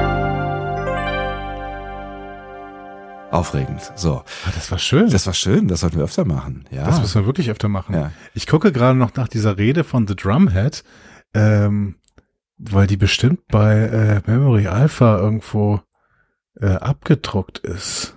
[3.30, 3.92] Aufregend.
[3.94, 4.24] So.
[4.46, 5.10] Ah, das war schön.
[5.10, 6.64] Das war schön, das sollten wir öfter machen.
[6.70, 6.86] Ja.
[6.86, 7.94] Das müssen wir wirklich öfter machen.
[7.94, 8.12] Ja.
[8.34, 10.82] Ich gucke gerade noch nach dieser Rede von The Drumhead,
[11.34, 11.96] ähm,
[12.56, 15.80] weil die bestimmt bei äh, Memory Alpha irgendwo
[16.60, 18.16] äh, abgedruckt ist.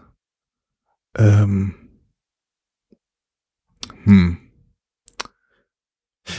[1.17, 1.75] Ähm,
[4.03, 4.37] hm.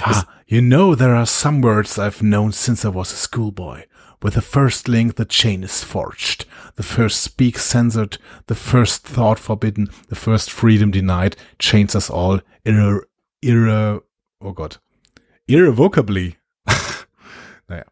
[0.01, 3.85] Ah, you know there are some words I've known since I was a schoolboy.
[4.23, 6.45] With the first link the chain is forged,
[6.77, 12.41] the first speak censored, the first thought forbidden, the first freedom denied, chains us all
[12.65, 13.01] irre,
[13.45, 14.01] irre,
[14.41, 14.79] oh Gott,
[15.49, 16.37] irrevocably.
[17.69, 17.85] naja.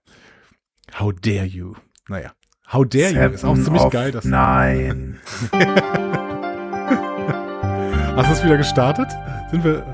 [0.93, 1.77] How dare you?
[2.09, 2.31] Naja.
[2.67, 3.35] How dare you?
[3.35, 4.13] Ist auch ziemlich geil.
[4.13, 5.19] Das Nein.
[8.17, 9.11] Hast du es wieder gestartet?
[9.51, 9.85] Sind wir,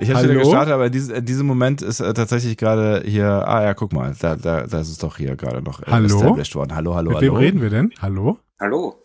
[0.00, 3.26] Ich habe wieder gestartet, aber in diesem, in diesem Moment ist äh, tatsächlich gerade hier,
[3.26, 6.06] ah ja, guck mal, da, da, das ist doch hier gerade noch äh, Hallo?
[6.06, 6.74] established worden.
[6.74, 7.32] Hallo, hallo, mit hallo.
[7.32, 7.92] wem reden wir denn?
[8.00, 8.38] Hallo?
[8.60, 8.96] Hallo,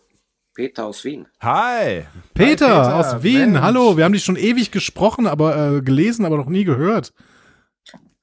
[0.54, 1.26] Peter aus Wien.
[1.40, 2.04] Hi.
[2.32, 3.52] Peter, Hi, Peter, aus Wien.
[3.52, 3.60] Mensch.
[3.62, 7.12] Hallo, wir haben dich schon ewig gesprochen, aber äh, gelesen, aber noch nie gehört.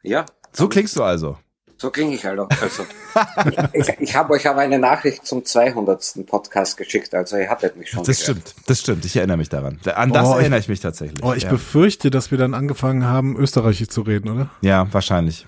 [0.03, 1.37] Ja, So klingst du also.
[1.81, 2.47] So klinge ich also.
[2.61, 2.85] also
[3.73, 6.27] ich ich habe euch aber eine Nachricht zum 200.
[6.27, 8.03] Podcast geschickt, also ihr hattet mich schon.
[8.03, 8.49] Das gehört.
[8.49, 9.05] stimmt, das stimmt.
[9.05, 9.79] Ich erinnere mich daran.
[9.95, 11.23] An das Oh, ich- erinnere ich mich tatsächlich.
[11.23, 11.49] Oh, ich ja.
[11.49, 14.49] befürchte, dass wir dann angefangen haben, österreichisch zu reden, oder?
[14.61, 15.47] ja, wahrscheinlich.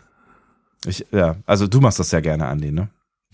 [0.85, 2.89] Ich, ja, also du machst das ja gerne, Andi, ne?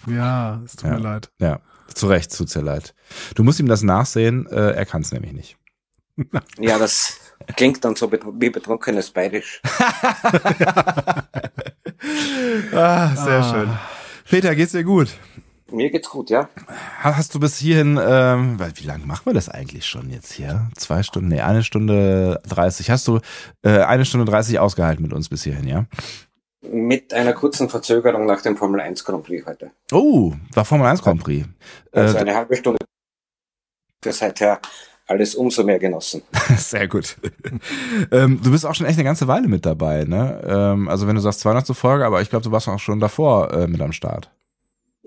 [0.06, 0.98] Ja, es tut Ja.
[0.98, 1.30] mir leid.
[1.40, 1.60] Ja,
[1.94, 2.94] zu Recht, tut's dir leid.
[3.36, 5.58] Du musst ihm das nachsehen, äh, er kann es nämlich nicht.
[6.60, 7.18] Ja, das
[7.56, 9.62] klingt dann so wie betrunkenes Bayerisch.
[12.74, 13.70] Ah, sehr schön.
[14.30, 15.10] Peter, geht's dir gut?
[15.72, 16.50] Mir geht's gut, ja.
[17.04, 20.32] Ha- Hast du bis hierhin, ähm, weil wie lange machen wir das eigentlich schon jetzt
[20.34, 20.70] hier?
[20.76, 22.90] Zwei Stunden, nee, eine Stunde dreißig.
[22.90, 23.20] Hast du
[23.64, 25.86] äh, eine Stunde dreißig ausgehalten mit uns bis hierhin, ja?
[26.62, 29.72] Mit einer kurzen Verzögerung nach dem Formel 1 Grand Prix heute.
[29.92, 31.48] Oh, war Formel 1 Grand Prix.
[31.92, 32.80] Also Äh, eine halbe Stunde
[34.04, 34.60] seither
[35.10, 36.22] alles umso mehr genossen.
[36.57, 37.18] Sehr gut.
[38.11, 40.41] ähm, du bist auch schon echt eine ganze Weile mit dabei, ne?
[40.48, 43.52] Ähm, also wenn du sagst 200 Folge, aber ich glaube, du warst auch schon davor
[43.52, 44.31] äh, mit am Start.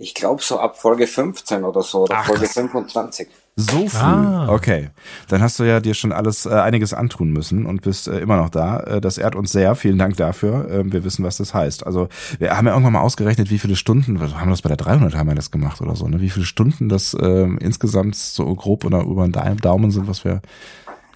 [0.02, 2.54] Ich glaube so ab Folge 15 oder so, oder Ach, Folge krass.
[2.54, 3.28] 25.
[3.54, 3.98] So früh.
[3.98, 4.48] Ah.
[4.48, 4.90] Okay.
[5.28, 8.36] Dann hast du ja dir schon alles äh, einiges antun müssen und bist äh, immer
[8.36, 8.80] noch da.
[8.80, 9.76] Äh, das ehrt uns sehr.
[9.76, 10.68] Vielen Dank dafür.
[10.70, 11.86] Ähm, wir wissen, was das heißt.
[11.86, 12.08] Also
[12.40, 14.78] wir haben ja irgendwann mal ausgerechnet, wie viele Stunden, was haben wir das bei der
[14.78, 16.20] 300 haben wir das gemacht oder so, ne?
[16.20, 20.42] Wie viele Stunden das ähm, insgesamt so grob oder über den Daumen sind, was wir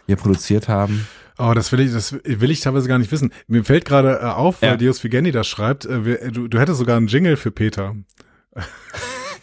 [0.06, 1.08] hier produziert haben.
[1.38, 3.32] Oh, das will ich, das will ich teilweise gar nicht wissen.
[3.48, 4.76] Mir fällt gerade äh, auf, weil Ja.
[4.76, 7.94] Dios Vigendi das schreibt, äh, wir, du, du hättest sogar einen Jingle für Peter.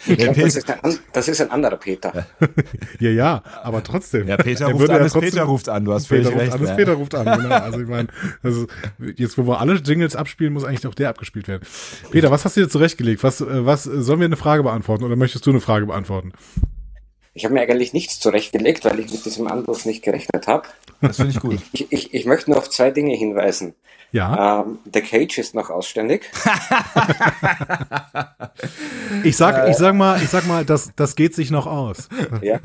[0.05, 2.25] Ich glaub, das, ist ein, das ist ein anderer Peter.
[2.99, 4.27] Ja, ja, aber trotzdem.
[4.27, 6.53] Ja, Peter Er ruft an, ja trotzdem- Peter ruft an, du hast Peter völlig ruft
[6.53, 6.61] recht.
[6.61, 6.75] an, ja.
[6.75, 7.55] Peter ruft an, genau.
[7.55, 8.07] Also ich meine,
[8.43, 8.67] also
[9.15, 11.63] jetzt wo wir alle Jingles abspielen, muss eigentlich auch der abgespielt werden.
[12.11, 13.23] Peter, was hast du dir zurechtgelegt?
[13.23, 16.33] Was, äh, was sollen wir eine Frage beantworten oder möchtest du eine Frage beantworten?
[17.35, 20.67] Ich habe mir eigentlich nichts zurechtgelegt, weil ich mit diesem Anruf nicht gerechnet habe.
[21.01, 21.59] Das finde ich gut.
[21.71, 23.73] Ich, ich, ich möchte nur auf zwei Dinge hinweisen.
[24.11, 24.61] Ja.
[24.61, 26.29] Ähm, The Cage ist noch ausständig.
[29.23, 32.09] Ich sag, ich sag mal, ich sag mal, das, das geht sich noch aus.
[32.41, 32.59] ja.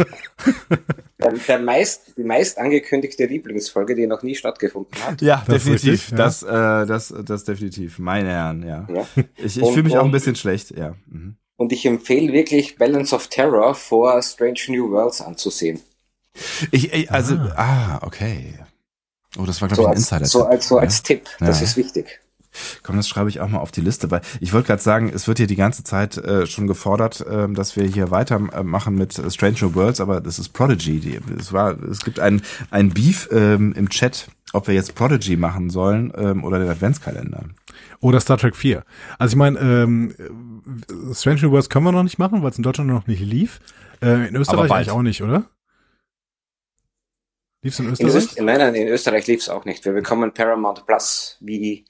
[1.18, 5.20] der, der meist, die meist angekündigte Lieblingsfolge, die noch nie stattgefunden hat.
[5.22, 5.92] Ja, Das definitiv.
[5.92, 6.16] richtig, ja.
[6.16, 7.98] Das, äh, das, das definitiv.
[7.98, 8.86] Meine Herren, ja.
[8.92, 9.06] Ja.
[9.36, 10.94] Ich, ich fühle mich auch ein bisschen schlecht, ja.
[11.06, 11.36] Mhm.
[11.58, 15.82] Und ich empfehle wirklich Balance of Terror vor Strange New Worlds anzusehen.
[16.70, 17.98] Ich, ich, also, ah.
[18.02, 18.54] okay.
[19.36, 21.28] Oh, das war, glaube So ich, ein als, insider so als, so als Tipp.
[21.40, 21.64] Das Ja.
[21.64, 22.20] ist wichtig.
[22.82, 25.28] Komm, das schreibe ich auch mal auf die Liste, weil ich wollte gerade sagen, es
[25.28, 29.30] wird hier die ganze Zeit äh, schon gefordert, ähm, dass wir hier weitermachen mit äh,
[29.30, 31.00] Strange New Worlds, aber das ist Prodigy.
[31.00, 35.36] Die, es war, es gibt ein, ein Beef ähm, im Chat, ob wir jetzt Prodigy
[35.36, 37.44] machen sollen ähm, oder den Adventskalender.
[38.00, 38.84] Oder Star Trek 4.
[39.18, 42.56] Also ich meine, ähm, äh, Strange New Worlds können wir noch nicht machen, weil es
[42.56, 43.60] in Deutschland noch nicht lief.
[44.00, 45.44] Äh, in Österreich eigentlich auch nicht, oder?
[47.62, 48.14] Lief's in In Österreich?
[48.14, 49.84] Öst nein, nein, in Österreich lief's auch nicht.
[49.84, 51.84] Wir bekommen Paramount Plus, wie,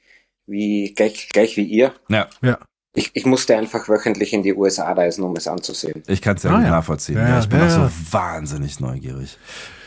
[0.49, 1.93] wie, gleich, gleich wie ihr.
[2.09, 2.59] Ja, ja.
[2.95, 6.03] Ich, ich musste einfach wöchentlich in die USA reisen, um es anzusehen.
[6.09, 6.70] ich kann es ja Ah, gut ja.
[6.70, 7.16] nachvollziehen.
[7.19, 7.89] Ja, Ja, ich bin ja, auch ja.
[7.89, 9.39] so wahnsinnig neugierig.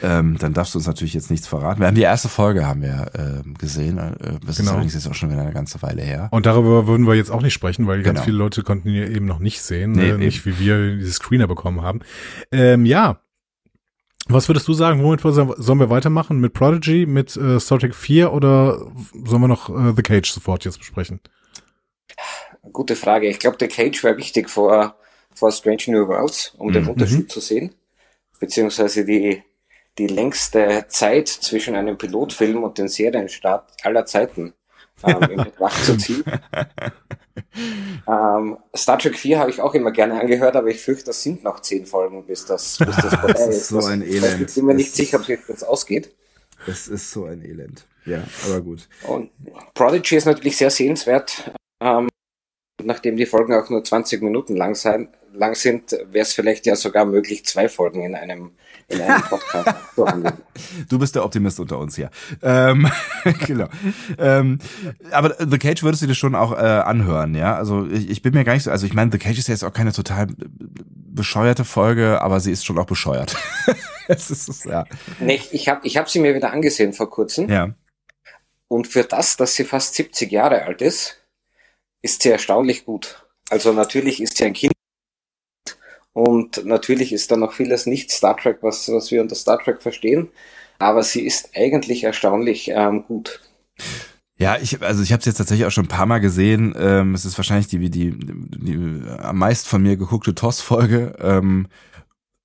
[0.03, 1.81] Ähm, dann darfst du uns natürlich jetzt nichts verraten.
[1.81, 3.97] Wir haben die erste Folge haben wir ähm, gesehen.
[3.97, 4.71] Äh, das ist Genau.
[4.73, 6.29] allerdings jetzt auch schon wieder eine ganze Weile her.
[6.31, 8.25] Und darüber würden wir jetzt auch nicht sprechen, weil ganz Genau.
[8.25, 10.57] viele Leute konnten ihn ja eben noch nicht sehen, Nee, äh, nicht eben.
[10.59, 11.99] wie wir diese Screener bekommen haben.
[12.51, 13.19] Ähm, ja.
[14.33, 16.39] Was würdest du sagen, womit sollen wir weitermachen?
[16.39, 18.91] Mit Prodigy, mit äh, Star Trek 4 oder
[19.25, 21.19] sollen wir noch äh, The Cage sofort jetzt besprechen?
[22.71, 23.27] Gute Frage.
[23.27, 24.95] Ich glaube, der Cage wäre wichtig vor,
[25.33, 26.89] vor Strange New Worlds, um den Mhm.
[26.89, 27.73] Unterschied zu sehen.
[28.39, 29.43] Beziehungsweise die,
[29.97, 34.53] die längste Zeit zwischen einem Pilotfilm und dem Serienstart aller Zeiten
[35.03, 36.23] ähm, in Betracht zu ziehen.
[38.07, 41.43] ähm, Star Trek 4 habe ich auch immer gerne angehört, aber ich fürchte, das sind
[41.43, 43.67] noch zehn Folgen, bis das, bis das vorbei Das ist ist.
[43.69, 44.49] so Das- ein Elend.
[44.49, 46.13] Ich bin mir nicht sicher, wie das ausgeht.
[46.67, 47.87] Das ist so ein Elend.
[48.05, 48.87] Ja, aber gut.
[49.07, 49.31] Und
[49.73, 51.51] Prodigy ist natürlich sehr sehenswert.
[51.79, 52.09] Ähm,
[52.83, 56.75] nachdem die Folgen auch nur 20 Minuten lang, sein, lang sind, wäre es vielleicht ja
[56.75, 58.51] sogar möglich, zwei Folgen in einem,
[58.91, 60.37] in einem Podcast zu handeln.
[60.89, 62.09] Du bist der Optimist unter uns hier.
[62.41, 62.89] Ähm,
[63.47, 63.67] genau.
[64.17, 64.59] Ähm,
[65.11, 67.55] aber The Cage würdest du dir schon auch äh, anhören, ja?
[67.55, 69.53] Also ich, ich bin mir gar nicht so, also ich meine, The Cage ist ja
[69.53, 73.35] jetzt auch keine total bescheuerte Folge, aber sie ist schon auch bescheuert.
[74.07, 74.85] es ist, ja.
[75.19, 77.49] Nee, ich habe ich hab sie mir wieder angesehen vor kurzem.
[77.49, 77.73] ja.
[78.67, 81.17] Und für das, dass sie fast 70 Jahre alt ist,
[82.01, 83.27] ist sie erstaunlich gut.
[83.49, 84.70] Also natürlich ist sie ein Kind
[86.13, 89.81] und natürlich ist da noch vieles nicht Star Trek, was, was wir unter Star Trek
[89.81, 90.29] verstehen.
[90.79, 93.39] Aber sie ist eigentlich erstaunlich ähm, gut.
[94.37, 96.73] Ja, ich, also ich habe es jetzt tatsächlich auch schon ein paar Mal gesehen.
[96.77, 101.13] Ähm, es ist wahrscheinlich die, die, die am meist von mir geguckte TOS-Folge.
[101.19, 101.67] Ähm,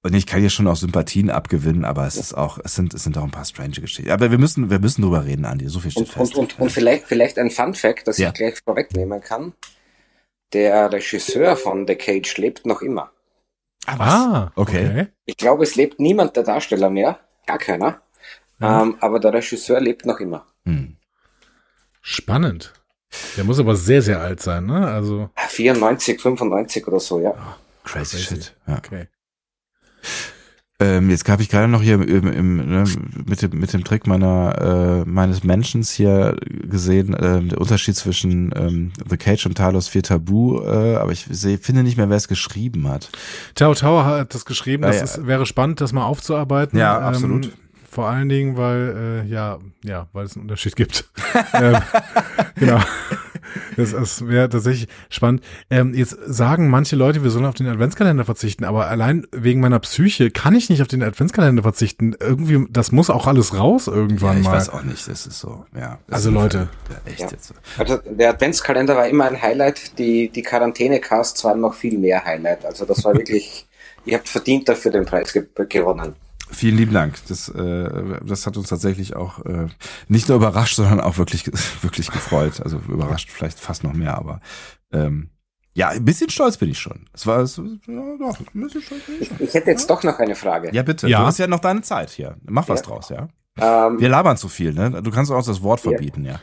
[0.02, 3.02] und ich kann hier schon auch Sympathien abgewinnen, aber es ist auch, es sind, es
[3.02, 4.10] sind auch ein paar strange Geschichten.
[4.10, 5.68] Aber wir müssen, wir müssen drüber reden, Andi.
[5.68, 6.34] So viel steht Und, fest.
[6.36, 8.28] und, und, und vielleicht, vielleicht ein Fun Fact, das Ja.
[8.28, 9.55] ich gleich vorwegnehmen kann.
[10.52, 13.10] Der Regisseur von The Cage lebt noch immer.
[13.86, 15.08] Ah, okay.
[15.24, 17.20] Ich glaube, es lebt niemand der Darsteller mehr.
[17.46, 18.02] Gar keiner.
[18.60, 20.46] Ähm, aber der Regisseur lebt noch immer.
[20.64, 20.96] Hm.
[22.00, 22.72] Spannend.
[23.36, 24.86] Der muss aber sehr, sehr alt sein, ne?
[24.86, 27.34] Also, 94, 95 oder so, ja.
[27.84, 28.54] Crazy shit.
[28.66, 28.78] Ja.
[28.78, 29.08] okay.
[30.78, 32.85] Ähm, jetzt habe ich gerade noch hier im, im, ne,
[33.24, 38.53] mit, dem, mit dem Trick meiner äh, meines Menschen hier gesehen, ähm, der Unterschied zwischen
[38.55, 42.19] ähm, The Cage und Talos 4 Tabu, äh, aber ich seh, finde nicht mehr, wer
[42.19, 43.09] es geschrieben hat.
[43.55, 45.05] Tao Tao hat das geschrieben, Ah, das ja.
[45.05, 46.78] ist, wäre spannend, das mal aufzuarbeiten.
[46.78, 47.47] Ja, absolut.
[47.47, 47.53] Ähm,
[47.90, 51.09] vor allen Dingen, weil, äh, ja, ja, weil es einen Unterschied gibt.
[51.55, 51.78] ähm,
[52.57, 52.81] genau.
[53.76, 55.42] Das, das wäre tatsächlich spannend.
[55.70, 59.78] Ähm, jetzt sagen manche Leute, wir sollen auf den Adventskalender verzichten, aber allein wegen meiner
[59.80, 62.14] Psyche kann ich nicht auf den Adventskalender verzichten.
[62.20, 64.52] Irgendwie, das muss auch alles raus irgendwann ja, ich mal.
[64.56, 65.98] weiß auch nicht, das ist so, ja.
[66.06, 66.68] Das Also ist Leute.
[66.90, 67.28] Ja, echt Ja.
[67.30, 67.54] jetzt so.
[67.78, 69.98] Also der Adventskalender war immer ein Highlight.
[69.98, 72.64] Die, die Quarantäne-Casts waren noch viel mehr Highlight.
[72.64, 73.66] Also das war wirklich,
[74.04, 76.14] ihr habt verdient dafür den Preis ge gewonnen.
[76.51, 77.16] Vielen lieben Dank.
[77.28, 79.66] Das, äh, das hat uns tatsächlich auch äh,
[80.09, 81.47] nicht nur überrascht, sondern auch wirklich,
[81.82, 82.60] wirklich gefreut.
[82.62, 84.40] Also überrascht vielleicht fast noch mehr, aber
[84.93, 85.31] ähm,
[85.74, 87.05] ja, ein bisschen stolz bin ich schon.
[87.12, 87.62] Es war es, ja,
[88.18, 89.36] doch, ein bisschen stolz bin ich Ich, schon.
[89.40, 90.70] ich hätte jetzt doch noch eine Frage.
[90.73, 91.09] Ja, bitte.
[91.09, 91.20] Ja.
[91.20, 92.36] Du hast ja noch deine Zeit hier.
[92.47, 92.86] Mach was Ja.
[92.86, 93.28] draus, ja.
[93.59, 95.02] Ähm, Wir labern zu viel, ne?
[95.02, 95.90] Du kannst auch das Wort Ja.
[95.90, 96.40] verbieten, ja.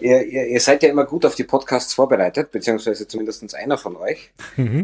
[0.00, 3.96] Ihr, ihr, ihr seid ja immer gut auf die Podcasts vorbereitet, beziehungsweise zumindest einer von
[3.96, 4.30] euch.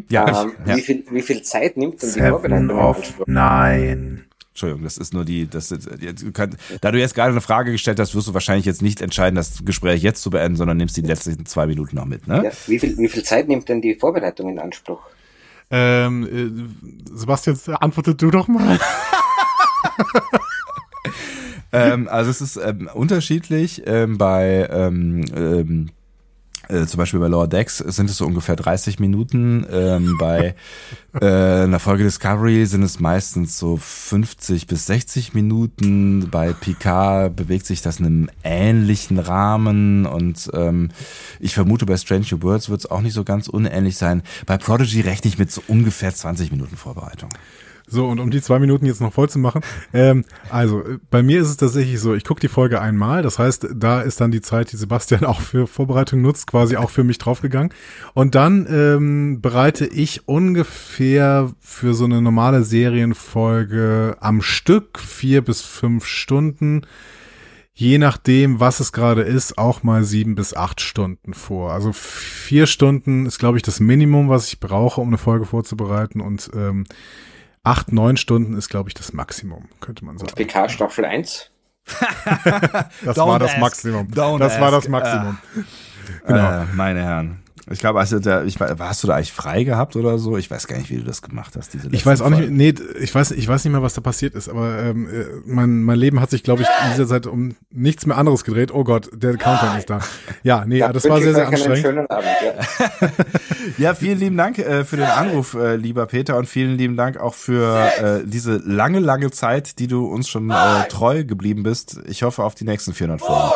[0.08, 0.76] Ja, Ähm, ich, ja.
[0.76, 3.24] wie, viel, wie viel Zeit nimmt denn die Vorbereitung in Anspruch?
[3.26, 4.24] Nein.
[4.50, 7.42] Entschuldigung, das ist nur die, das ist, jetzt, du kannst, da du jetzt gerade eine
[7.42, 10.78] Frage gestellt hast, wirst du wahrscheinlich jetzt nicht entscheiden, das Gespräch jetzt zu beenden, sondern
[10.78, 12.42] nimmst die letzten zwei Minuten noch mit, ne?
[12.42, 15.00] Ja, wie, viel, wie viel Zeit nimmt denn die Vorbereitung in Anspruch?
[15.70, 16.70] Ähm,
[17.12, 18.78] äh, Sebastian, antwortet du doch mal.
[21.72, 23.82] ähm, also es ist ähm, unterschiedlich.
[23.86, 25.90] Ähm, bei ähm, ähm,
[26.68, 29.66] äh, zum Beispiel bei Lower Decks sind es so ungefähr 30 Minuten.
[29.70, 30.54] Ähm, bei
[31.20, 36.28] äh, einer Folge Discovery sind es meistens so 50 bis 60 Minuten.
[36.30, 40.90] Bei Picard bewegt sich das in einem ähnlichen Rahmen und ähm,
[41.38, 44.22] ich vermute bei Strange New Worlds wird es auch nicht so ganz unähnlich sein.
[44.46, 47.30] Bei Prodigy rechne ich mit so ungefähr 20 Minuten Vorbereitung.
[47.88, 49.60] So, und um die zwei Minuten jetzt noch voll zu machen,
[49.92, 53.38] ähm, also äh, bei mir ist es tatsächlich so, ich gucke die Folge einmal, das
[53.38, 57.04] heißt, da ist dann die Zeit, die Sebastian auch für Vorbereitung nutzt, quasi auch für
[57.04, 57.72] mich draufgegangen.
[58.12, 65.62] Und dann ähm, bereite ich ungefähr für so eine normale Serienfolge am Stück vier bis
[65.62, 66.82] fünf Stunden,
[67.72, 71.72] je nachdem, was es gerade ist, auch mal sieben bis acht Stunden vor.
[71.72, 76.20] Also vier Stunden ist, glaube ich, das Minimum, was ich brauche, um eine Folge vorzubereiten
[76.20, 76.84] und ähm,
[77.66, 80.32] acht, neun Stunden ist, glaube ich, das Maximum, könnte man sagen.
[80.34, 81.50] PK Staffel 1.
[83.04, 83.60] Das Don't war das ask.
[83.60, 84.08] Maximum.
[84.08, 84.88] Don't das war das ask.
[84.88, 85.38] Maximum.
[86.26, 86.62] Genau.
[86.62, 87.42] Äh, meine Herren.
[87.68, 90.36] Ich glaube, hast du da, ich, weiß- hast du da eigentlich frei gehabt oder so?
[90.36, 91.74] Ich weiß gar nicht, wie du das gemacht hast.
[91.74, 94.34] Diese Ich weiß auch nicht, nee, ich weiß, ich weiß nicht mehr, was da passiert
[94.36, 97.56] ist, aber ähm, äh, mein, mein Leben hat sich, glaube ich, in dieser Zeit um
[97.70, 98.72] nichts mehr anderes gedreht.
[98.72, 99.98] Oh Gott, der Countdown ist da.
[100.44, 101.78] Ja, nee, Ja, das war sehr, sehr anstrengend.
[101.78, 102.26] schönen Abend.
[102.44, 103.08] Ja.
[103.78, 107.18] Ja, vielen lieben Dank äh, für den Anruf, äh, lieber Peter, und vielen lieben Dank
[107.18, 110.54] auch für äh, diese lange, lange Zeit, die du uns schon äh,
[110.88, 111.98] treu geblieben bist.
[112.06, 113.50] Ich hoffe auf die nächsten 400 Folgen.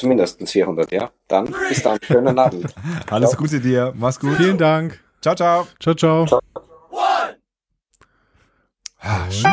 [0.00, 1.10] Zumindest 400, ja.
[1.28, 1.98] Dann bis dann.
[2.02, 2.74] Schönen Abend.
[3.10, 3.92] Alles Gute dir.
[3.94, 4.34] Mach's gut.
[4.38, 4.98] Vielen Dank.
[5.20, 5.66] Ciao, ciao.
[5.78, 6.40] Ciao, ciao.
[8.98, 9.44] Ah, shit.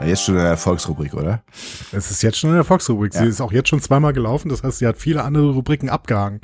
[0.00, 1.44] Ja, jetzt schon in der Erfolgsrubrik, oder?
[1.92, 3.12] Es ist jetzt schon in der.
[3.12, 3.28] Sie Ja.
[3.28, 4.48] ist auch jetzt schon zweimal gelaufen.
[4.48, 6.40] Das heißt, sie hat viele andere Rubriken abgehangen.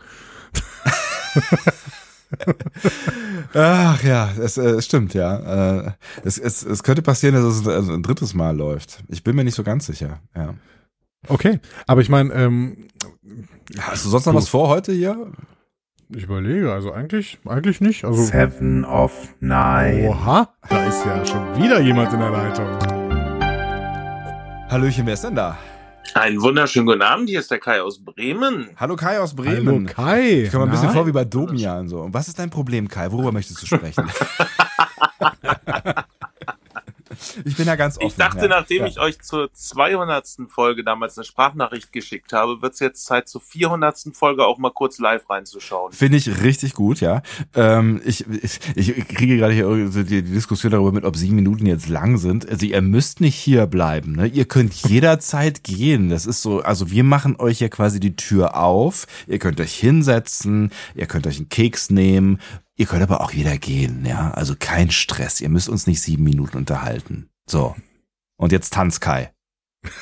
[3.55, 5.79] Ach ja, es äh, stimmt, ja.
[5.87, 5.93] Äh,
[6.25, 9.03] es, es, es könnte passieren, dass es ein, ein drittes Mal läuft.
[9.09, 10.21] Ich bin mir nicht so ganz sicher.
[10.37, 10.55] Ja.
[11.29, 12.89] Okay, aber ich meine, ähm,
[13.81, 15.31] Hast du sonst noch Du- was vor heute hier?
[16.11, 18.05] ich überlege, also eigentlich, eigentlich nicht.
[18.07, 20.09] Also, Seven of Nine.
[20.09, 22.67] oha, da ist ja schon wieder jemand in der Leitung.
[24.71, 25.59] Hallöchen, wer ist denn da?
[26.15, 28.71] Einen wunderschönen guten Abend, hier ist der Kai aus Bremen.
[28.77, 29.67] Hallo Kai aus Bremen.
[29.67, 30.43] Hallo Kai.
[30.43, 32.01] Ich komme mir ein bisschen vor wie bei Domian so.
[32.01, 33.11] Und was ist dein Problem, Kai?
[33.13, 34.05] Worüber möchtest du sprechen?
[37.45, 38.07] ich bin ja ganz offen.
[38.07, 38.49] Ich dachte, ja.
[38.49, 38.87] nachdem ja.
[38.87, 40.27] ich euch zur 200.
[40.49, 44.09] Folge damals eine Sprachnachricht geschickt habe, wird es jetzt Zeit, zur 400.
[44.13, 45.93] Folge auch mal kurz live reinzuschauen.
[45.93, 47.23] Finde ich richtig gut, ja.
[47.55, 51.37] Ähm, ich, ich, ich kriege gerade hier so die, die Diskussion darüber mit, ob sieben
[51.37, 52.49] Minuten jetzt lang sind.
[52.49, 54.27] Also ihr müsst nicht hier bleiben, ne?
[54.27, 56.11] Ihr könnt jederzeit gehen.
[56.11, 59.07] Das ist so, also wir machen euch ja quasi die Tür auf.
[59.27, 62.39] Ihr könnt euch hinsetzen, ihr könnt euch einen Keks nehmen.
[62.79, 64.31] Ihr könnt aber auch wieder gehen, ja.
[64.31, 65.43] Also kein Stress.
[65.43, 67.29] Ihr müsst uns nicht sieben Minuten unterhalten.
[67.47, 67.77] So.
[68.37, 69.33] Und jetzt tanz Kai.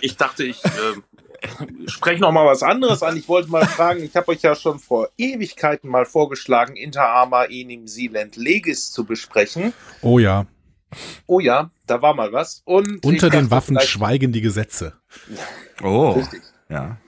[0.00, 3.16] Ich dachte, ich äh, spreche noch mal was anderes an.
[3.16, 7.44] Ich wollte mal fragen, ich habe euch ja schon vor Ewigkeiten mal vorgeschlagen, Inter Arma
[7.44, 9.72] Enim Silent Legis zu besprechen.
[10.00, 10.46] Oh ja,
[11.26, 12.62] Oh ja, da war mal was.
[12.64, 14.94] Und unter den dachte, Waffen schweigen die Gesetze.
[15.82, 16.10] Oh.
[16.12, 16.42] Richtig.
[16.68, 16.98] Ja.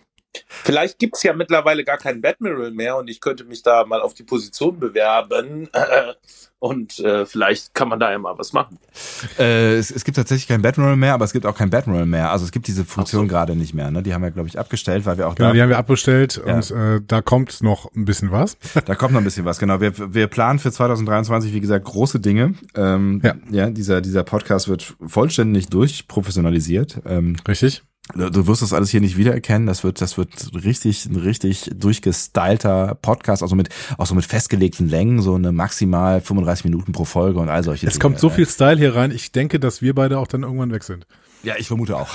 [0.46, 4.14] Vielleicht gibt's ja mittlerweile gar keinen Batmiral mehr und ich könnte mich da mal auf
[4.14, 5.68] die Position bewerben.
[6.62, 8.78] Und äh, vielleicht kann man da ja mal was machen.
[9.38, 12.30] Äh, es, es gibt tatsächlich kein Batman mehr, aber es gibt auch kein Batman mehr.
[12.30, 13.90] Also es gibt diese Funktion gerade nicht mehr.
[13.90, 14.02] Ne?
[14.02, 16.38] Die haben wir, glaube ich, abgestellt, weil wir auch Genau, da, die haben wir abbestellt
[16.46, 16.56] Ja.
[16.56, 18.58] und äh, da kommt noch ein bisschen was.
[18.84, 19.58] da kommt noch ein bisschen was.
[19.58, 22.52] Genau, wir, wir planen für 2023, wie gesagt, große Dinge.
[22.74, 23.36] Ähm, Ja.
[23.50, 27.00] ja, dieser dieser Podcast wird vollständig durchprofessionalisiert.
[27.06, 27.84] Ähm, Richtig?
[28.14, 29.66] Du, wirst das alles hier nicht wiedererkennen.
[29.66, 30.30] Das wird das wird
[30.64, 33.68] richtig ein richtig durchgestylter Podcast, also mit
[33.98, 37.86] auch so mit festgelegten Längen, so eine maximal 35 Minuten pro Folge und all solche
[37.86, 38.02] Es Dinge.
[38.02, 39.10] kommt so viel Style hier rein.
[39.10, 41.06] Ich denke, dass wir beide auch dann irgendwann weg sind.
[41.42, 42.08] Ja, ich vermute auch.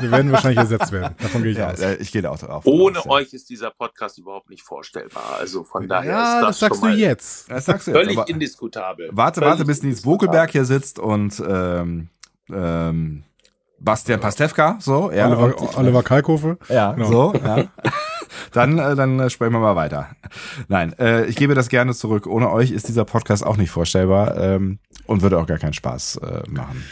[0.00, 1.14] Wir werden wahrscheinlich ersetzt werden.
[1.20, 1.80] Davon gehe ich Ja, aus.
[1.80, 2.64] äh, ich gehe da auch drauf.
[2.64, 5.36] Ohne euch ist dieser Podcast überhaupt nicht vorstellbar.
[5.38, 7.50] Also von daher Ja, ist das das, sagst schon du mal jetzt.
[7.50, 9.10] Das sagst du jetzt, völlig indiskutabel.
[9.12, 12.08] Warte, Völlig warte, bis Nils Bokelberg hier sitzt und ähm,
[12.50, 13.24] ähm,
[13.80, 15.26] Bastian Pastewka, so, ja.
[15.26, 16.58] Oliver, Oliver Kalkofe.
[16.68, 17.10] ja, Genau.
[17.10, 17.64] so, ja.
[18.52, 20.08] Dann, äh, dann äh, sprechen wir mal weiter.
[20.68, 22.26] Nein, äh, ich gebe das gerne zurück.
[22.26, 26.16] Ohne euch ist dieser Podcast auch nicht vorstellbar ähm, und würde auch gar keinen Spaß
[26.22, 26.84] äh, machen.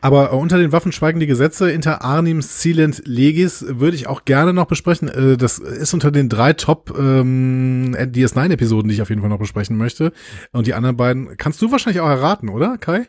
[0.00, 1.70] Aber äh, unter den Waffen schweigen die Gesetze.
[1.70, 5.08] Inter Arnim Silent Legis würde ich auch gerne noch besprechen.
[5.08, 9.38] Äh, das ist unter den drei Top ähm, DS9-Episoden, die ich auf jeden Fall noch
[9.38, 10.12] besprechen möchte.
[10.52, 13.06] Und die anderen beiden kannst du wahrscheinlich auch erraten, oder, Kai?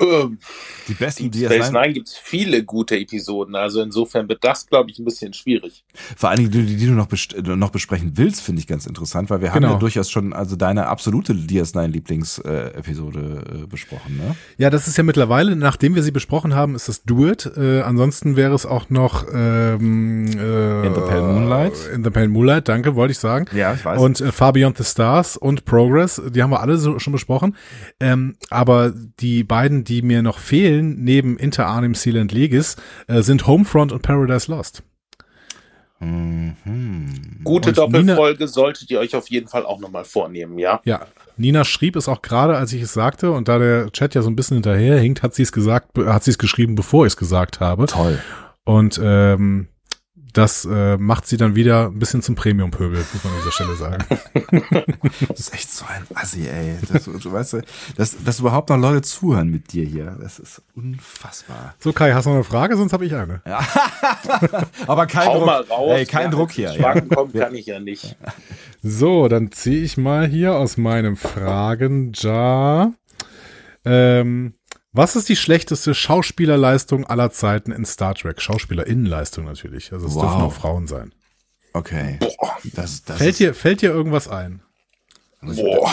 [0.00, 0.38] Ähm,
[0.88, 3.54] Die besten Deep Space DS9, Nine gibt's viele gute Episoden.
[3.54, 5.84] Also insofern wird das, glaube ich, ein bisschen schwierig.
[6.16, 8.86] vor allen Dingen die, die du noch, best äh, noch besprechen willst, finde ich ganz
[8.86, 9.74] interessant, weil wir haben Genau.
[9.74, 14.36] ja durchaus schon also deine absolute DS9-Lieblingsepisode äh, besprochen, ne?
[14.58, 17.50] Ja, das ist ja mittlerweile, nachdem wir sie besprochen haben, ist das Do It.
[17.56, 21.72] Äh, ansonsten wäre es auch noch ähm, äh, In the Pale Moonlight.
[21.94, 23.46] In the Pale Moonlight, danke, wollte ich sagen.
[23.54, 24.00] Ja, ich weiß.
[24.00, 27.56] Und äh, Far Beyond the Stars und Progress, die haben wir alle so, schon besprochen.
[28.00, 32.76] Ähm, aber die beiden, die mir noch fehlen, neben Inter Arnim Silent Legis,
[33.08, 34.82] äh, sind Homefront und Paradise Lost.
[35.98, 37.42] Mhm.
[37.44, 40.80] Gute Und Doppelfolge solltet ihr euch auf jeden Fall auch nochmal vornehmen, ja?
[40.84, 41.06] Ja,
[41.36, 44.30] Nina schrieb es auch gerade, als ich es sagte, und da der Chat ja so
[44.30, 47.16] ein bisschen hinterher hinkt, hat sie es gesagt, hat sie es geschrieben, bevor ich es
[47.18, 47.86] gesagt habe.
[47.86, 48.18] Toll.
[48.64, 49.68] Und ähm,
[50.32, 53.74] das äh, macht sie dann wieder ein bisschen zum Premium-Pöbel, muss man an dieser Stelle
[53.76, 54.04] sagen.
[55.28, 56.76] Das ist echt so ein Assi, ey.
[56.92, 57.56] Das, du weißt,
[57.96, 60.16] dass, dass überhaupt noch Leute zuhören mit dir hier.
[60.20, 61.74] Das ist unfassbar.
[61.78, 62.76] So, Kai, hast du noch eine Frage?
[62.76, 63.42] Sonst habe ich eine.
[63.46, 63.60] Ja.
[64.86, 65.46] Aber kein Hau Druck.
[65.46, 65.92] mal raus.
[65.98, 66.72] ey, kein Druck hier.
[66.72, 68.16] Schwanken kommt, kann ich ja nicht.
[68.82, 72.94] So, dann ziehe ich mal hier aus meinem Fragenjar.
[73.84, 74.54] Ähm,
[74.92, 78.40] was ist die schlechteste Schauspielerleistung aller Zeiten in Star Trek?
[78.42, 79.92] Schauspielerinnenleistung natürlich.
[79.92, 80.22] Also es Wow.
[80.22, 81.12] dürfen auch Frauen sein.
[81.72, 82.18] Okay.
[82.74, 84.62] Das, das Fällt ist, dir, fällt dir irgendwas ein?
[85.40, 85.90] Boah.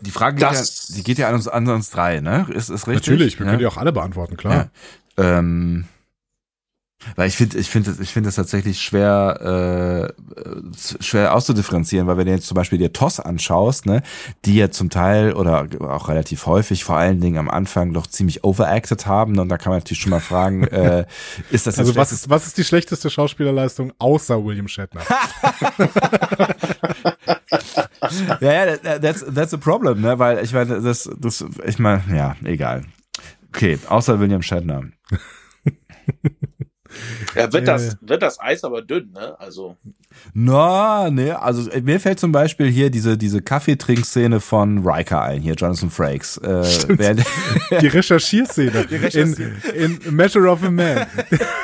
[0.00, 0.62] die Frage geht ja,
[0.96, 2.46] die geht ja an uns, an uns drei, ne?
[2.50, 3.06] Ist, ist richtig?
[3.08, 3.52] Natürlich, wir ja?
[3.52, 4.70] können die auch alle beantworten, klar.
[5.16, 5.38] Ja.
[5.38, 5.86] Ähm,
[7.16, 12.26] weil ich finde, ich finde, ich finde es tatsächlich schwer, äh, schwer auszudifferenzieren, weil wenn
[12.26, 14.02] du jetzt zum Beispiel dir TOS anschaust, ne,
[14.44, 18.44] die ja zum Teil oder auch relativ häufig, vor allen Dingen am Anfang doch ziemlich
[18.44, 21.06] overacted haben, und da kann man natürlich schon mal fragen, äh,
[21.50, 25.02] ist das jetzt Also was ist, was ist die schlechteste Schauspielerleistung außer William Shatner?
[28.40, 32.02] ja, ja, that- that's, that's a problem, ne, weil ich meine, das, das, ich meine,
[32.14, 32.84] ja, egal.
[33.54, 34.82] Okay, außer William Shatner.
[37.34, 37.66] Ja, wird, Äh.
[37.66, 39.34] das, wird das Eis aber dünn, ne?
[39.40, 39.76] Also,
[40.34, 45.40] Na, ne, also äh, mir fällt zum Beispiel hier diese, diese Kaffeetrinkszene von Riker ein,
[45.40, 46.36] hier Jonathan Frakes.
[46.38, 47.24] Äh, während,
[47.80, 51.06] Die Recherchierszene Die Recherchier- in, in Measure of a Man.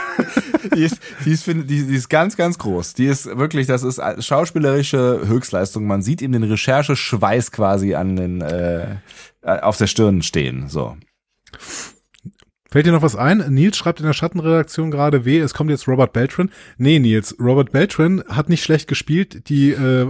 [0.74, 2.94] die, ist, die, ist, die, die ist ganz, ganz groß.
[2.94, 5.86] Die ist wirklich, das ist schauspielerische Höchstleistung.
[5.86, 8.96] Man sieht ihm den Rechercheschweiß quasi an den, äh,
[9.42, 10.96] auf der Stirn stehen, so.
[12.70, 13.38] Fällt dir noch was ein?
[13.48, 16.50] Nils schreibt in der Schattenredaktion gerade weh, es kommt jetzt Robert Beltran.
[16.76, 20.06] Nee, Nils, Robert Beltran hat nicht schlecht gespielt, die äh,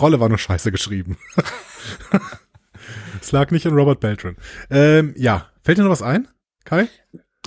[0.00, 1.18] Rolle war nur scheiße geschrieben.
[3.20, 4.36] es lag nicht an Robert Beltran.
[4.70, 6.26] Ähm, ja, fällt dir noch was ein,
[6.64, 6.88] Kai?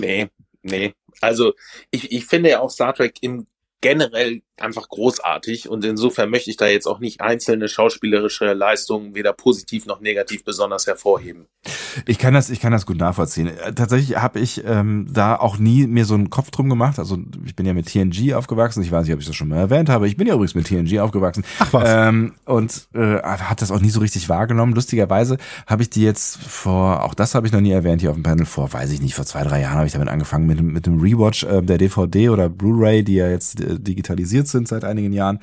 [0.00, 0.28] nee,
[0.62, 0.94] nee.
[1.20, 1.54] Also,
[1.90, 3.46] ich, ich finde ja auch Star Trek im
[3.80, 9.32] generell einfach großartig und insofern möchte ich da jetzt auch nicht einzelne schauspielerische Leistungen weder
[9.32, 11.46] positiv noch negativ besonders hervorheben.
[12.06, 13.48] Ich kann das, ich kann das gut nachvollziehen.
[13.48, 16.98] Äh, Tatsächlich habe ich ähm, da auch nie mir so einen Kopf drum gemacht.
[16.98, 18.82] Also ich bin ja mit TNG aufgewachsen.
[18.82, 20.06] Ich weiß nicht, ob ich das schon mal erwähnt habe.
[20.06, 21.44] Ich bin ja übrigens mit TNG aufgewachsen.
[21.58, 21.84] Ach was.
[21.86, 24.74] Ähm, und äh, hat das auch nie so richtig wahrgenommen.
[24.74, 28.16] Lustigerweise habe ich die jetzt vor, auch das habe ich noch nie erwähnt hier auf
[28.16, 30.58] dem Panel vor, weiß ich nicht, vor zwei drei Jahren habe ich damit angefangen mit
[30.58, 34.68] dem mit dem Rewatch äh, der DVD oder Blu-ray, die ja jetzt äh, digitalisiert sind
[34.68, 35.40] seit einigen Jahren.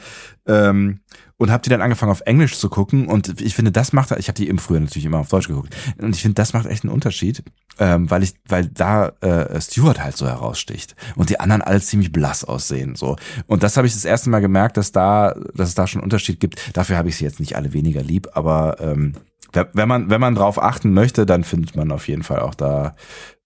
[0.47, 0.99] Ähm,
[1.41, 4.27] und habe die dann angefangen auf Englisch zu gucken und ich finde, das macht, ich
[4.27, 6.83] habe die eben früher natürlich immer auf Deutsch geguckt und ich finde, das macht echt
[6.83, 7.43] einen Unterschied,
[7.79, 12.11] ähm, weil ich, weil da äh, Stewart halt so heraussticht und die anderen alle ziemlich
[12.11, 13.15] blass aussehen so
[13.47, 16.05] und das habe ich das erste Mal gemerkt, dass da, dass es da schon einen
[16.05, 16.77] Unterschied gibt.
[16.77, 19.13] Dafür habe ich sie jetzt nicht alle weniger lieb, aber ähm,
[19.51, 22.95] wenn man wenn man drauf achten möchte, dann findet man auf jeden Fall auch da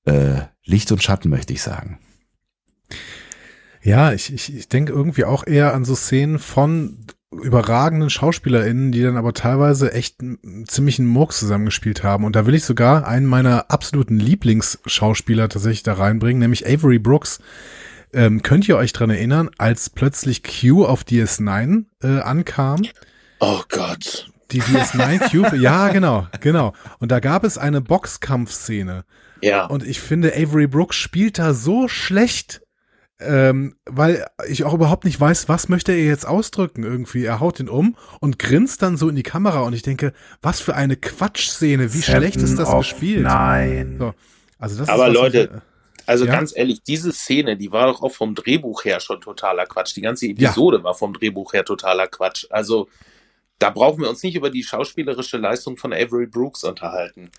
[0.03, 1.99] äh, Licht und Schatten, möchte ich sagen.
[3.86, 9.03] Ja, ich, ich, ich denke irgendwie auch eher an so Szenen von überragenden SchauspielerInnen, die
[9.03, 12.24] dann aber teilweise echt einen ziemlichen Murks zusammengespielt haben.
[12.24, 17.40] Und da will ich sogar einen meiner absoluten Lieblingsschauspieler tatsächlich da reinbringen, nämlich Avery Brooks.
[18.12, 22.82] Ähm, könnt ihr euch dran erinnern, als plötzlich Q auf DS9 äh, ankam?
[23.40, 24.32] Oh Gott.
[24.49, 26.74] Die DS9 Q, ja, genau, genau.
[26.98, 29.06] Und da gab es eine Boxkampfszene.
[29.41, 29.66] Ja.
[29.68, 32.65] Und ich finde, Avery Brooks spielt da so schlecht,
[33.20, 37.24] ähm, weil ich auch überhaupt nicht weiß, was möchte er jetzt ausdrücken irgendwie.
[37.26, 40.60] Er haut ihn um und grinst dann so in die Kamera und ich denke, was
[40.60, 43.24] für eine Quatschszene, wie Seven schlecht ist das gespielt.
[43.24, 43.98] Nine.
[44.00, 44.14] So,
[44.60, 45.62] also das Aber ist Leute,
[46.06, 46.32] also Ja?
[46.32, 49.96] ganz ehrlich, diese Szene, die war doch auch vom Drehbuch her schon totaler Quatsch.
[49.96, 52.46] Die ganze Episode war vom Drehbuch her totaler Quatsch.
[52.50, 52.88] Also
[53.60, 57.30] da brauchen wir uns nicht über die schauspielerische Leistung von Avery Brooks unterhalten.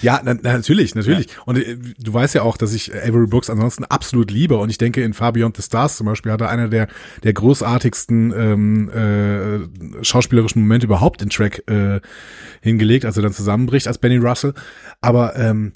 [0.00, 1.28] Ja, na, na, natürlich, natürlich.
[1.44, 4.56] Und äh, du weißt ja auch, dass ich Avery Brooks ansonsten absolut liebe.
[4.56, 6.88] Und ich denke, in Far Beyond the Stars zum Beispiel hat er einer der,
[7.24, 12.00] der großartigsten ähm, äh, schauspielerischen Momente überhaupt in Track äh,
[12.62, 14.54] hingelegt, als er dann zusammenbricht als Benny Russell.
[15.02, 15.72] Aber ähm,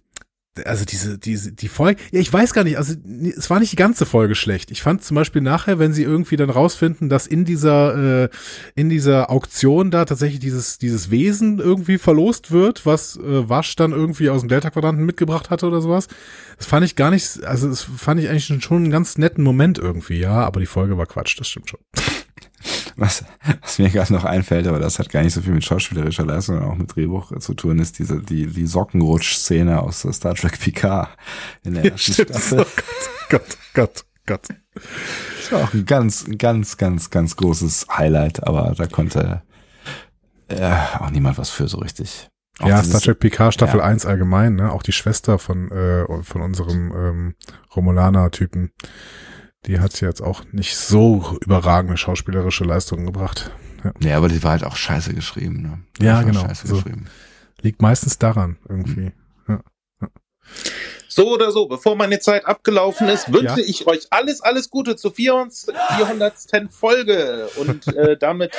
[0.64, 2.94] also diese, diese, die Folge, ja, ich weiß gar nicht, also
[3.36, 4.70] es war nicht die ganze Folge schlecht.
[4.70, 8.28] Ich fand zum Beispiel nachher, wenn sie irgendwie dann rausfinden, dass in dieser, äh,
[8.74, 13.92] in dieser Auktion da tatsächlich dieses, dieses Wesen irgendwie verlost wird, was äh, Wasch dann
[13.92, 16.08] irgendwie aus dem Delta-Quadranten mitgebracht hatte oder sowas.
[16.58, 19.78] Das fand ich gar nicht, also das fand ich eigentlich schon einen ganz netten Moment
[19.78, 21.80] irgendwie, ja, aber die Folge war Quatsch, das stimmt schon.
[23.00, 23.24] Was,
[23.62, 26.56] was mir gerade noch einfällt, aber das hat gar nicht so viel mit schauspielerischer Leistung,
[26.56, 31.08] sondern auch mit Drehbuch zu tun, ist diese, die, die Sockenrutsch-Szene aus Star Trek Picard
[31.64, 32.30] in der Ja, ersten stimmt.
[32.30, 32.60] Staffel.
[32.60, 32.82] Oh
[33.30, 34.48] Gott, Gott, Gott.
[34.74, 39.42] Das war auch ein ganz, ganz, ganz, ganz großes Highlight, aber da konnte
[40.48, 42.28] äh, auch niemand was für so richtig.
[42.58, 43.86] Auch ja, dieses- Star Trek PK Staffel ja.
[43.86, 44.72] 1 allgemein, ne?
[44.72, 47.34] Auch die Schwester von, äh, von unserem ähm,
[47.74, 48.72] Romulaner-Typen.
[49.66, 53.50] Die hat jetzt auch nicht so überragende schauspielerische Leistungen gebracht.
[53.84, 55.62] Ja, Ja, aber die war halt auch scheiße geschrieben.
[55.62, 55.78] Ne?
[56.00, 56.40] Die ja genau.
[56.40, 56.76] Scheiße So.
[56.76, 57.06] geschrieben.
[57.60, 59.12] Liegt meistens daran irgendwie.
[59.48, 59.60] Ja.
[61.08, 63.66] So oder so, bevor meine Zeit abgelaufen ist, wünsche Ja.
[63.66, 65.52] ich euch alles, alles Gute zur 400.
[65.96, 66.34] 400.
[66.70, 67.48] Folge.
[67.56, 68.52] Und äh, damit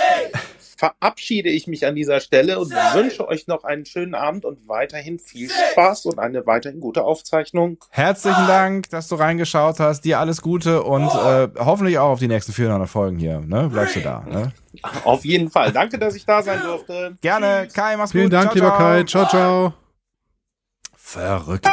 [0.81, 5.19] verabschiede ich mich an dieser Stelle und wünsche euch noch einen schönen Abend und weiterhin
[5.19, 7.77] viel Spaß und eine weiterhin gute Aufzeichnung.
[7.91, 10.01] Herzlichen Dank, dass du reingeschaut hast.
[10.01, 13.41] Dir alles Gute und äh, hoffentlich auch auf die nächsten 400 Folgen hier.
[13.41, 13.69] Ne?
[13.71, 14.25] Bleibst du da.
[14.27, 14.53] Ne?
[15.03, 15.71] Auf jeden Fall.
[15.71, 17.15] Danke, dass ich da sein durfte.
[17.21, 17.67] Gerne.
[17.71, 18.33] Kai, mach's Vielen gut.
[18.33, 18.77] Dank, ciao, lieber ciao.
[18.79, 19.03] Kai.
[19.03, 19.73] Ciao, ciao.
[20.95, 21.67] Verrückt.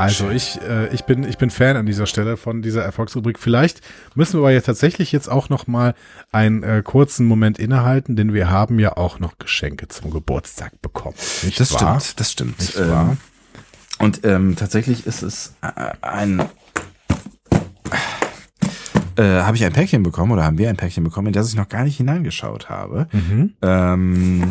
[0.00, 3.38] Also ich, äh, ich bin, ich bin Fan an dieser Stelle von dieser Erfolgsrubrik.
[3.38, 3.80] Vielleicht
[4.14, 5.94] müssen wir aber jetzt tatsächlich jetzt auch noch mal
[6.32, 11.16] einen äh, kurzen Moment innehalten, denn wir haben ja auch noch Geschenke zum Geburtstag bekommen.
[11.42, 12.00] Nicht Das wahr?
[12.00, 12.58] stimmt, das stimmt.
[12.60, 13.16] Nicht Ähm, wahr?
[13.98, 15.68] Und ähm, tatsächlich ist es äh,
[16.00, 16.42] ein
[19.16, 21.56] äh, habe ich ein Päckchen bekommen oder haben wir ein Päckchen bekommen, in das ich
[21.56, 23.08] noch gar nicht hineingeschaut habe.
[23.12, 23.54] Mhm.
[23.60, 24.50] Ähm,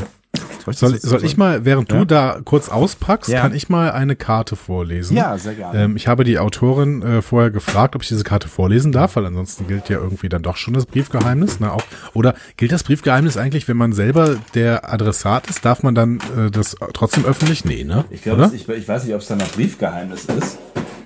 [0.71, 1.97] soll Soll, ich mal, während Ja?
[1.99, 3.41] du da kurz auspackst, Ja.
[3.41, 5.17] kann ich mal eine Karte vorlesen?
[5.17, 5.83] Ja, sehr gerne.
[5.83, 9.25] Ähm, ich habe die Autorin äh, vorher gefragt, ob ich diese Karte vorlesen darf, weil
[9.25, 11.59] ansonsten gilt ja irgendwie dann doch schon das Briefgeheimnis.
[11.59, 11.71] Ne?
[11.71, 11.83] Auch,
[12.13, 15.65] oder gilt das Briefgeheimnis eigentlich, wenn man selber der Adressat ist?
[15.65, 17.65] Darf man dann äh, das trotzdem öffentlich?
[17.65, 18.05] Nee, ne?
[18.09, 18.53] Ich glaube, Oder?
[18.53, 20.57] ich, ich weiß nicht, ob es dann ein Briefgeheimnis ist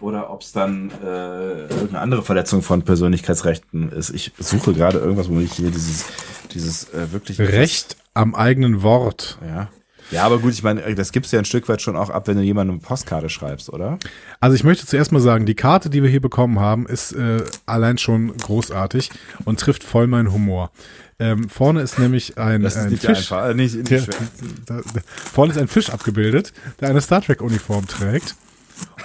[0.02, 4.10] oder ob es dann äh, irgendeine andere Verletzung von Persönlichkeitsrechten ist.
[4.10, 6.06] Ich suche gerade irgendwas, wo ich hier dieses,
[6.54, 9.38] dieses äh, wirklich Recht am eigenen Wort.
[9.46, 9.70] Ja.
[10.12, 12.28] Ja, aber gut, ich meine, das gibst du ja ein Stück weit schon auch ab,
[12.28, 13.98] wenn du jemandem eine Postkarte schreibst, oder?
[14.42, 17.44] Also ich möchte zuerst mal sagen, die Karte, die wir hier bekommen haben, ist äh,
[17.66, 19.10] allein schon großartig
[19.46, 20.72] und trifft voll meinen Humor.
[21.20, 23.32] Ähm, vorne ist nämlich ein, Das ist ein Fisch.
[23.32, 24.02] einfach, äh, nicht- nicht der,
[24.66, 28.36] da, da, vorne ist ein Fisch abgebildet, der eine Star Trek Uniform trägt.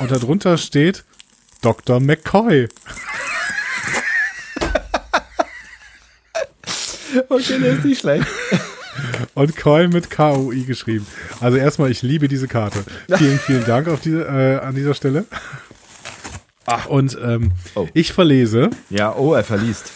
[0.01, 1.05] Und darunter steht
[1.63, 2.01] Dr.
[2.01, 2.69] McCoy.
[7.31, 8.27] Okay, der ist nicht schlecht.
[9.35, 11.07] Und Coy mit K-O-I geschrieben.
[11.41, 12.85] Also erstmal, ich liebe diese Karte.
[13.17, 15.25] Vielen, vielen Dank auf diese, äh, an dieser Stelle.
[16.67, 17.53] Ach, und ähm,
[17.95, 18.71] ich verlese.
[18.91, 19.93] Ja, oh, er verliest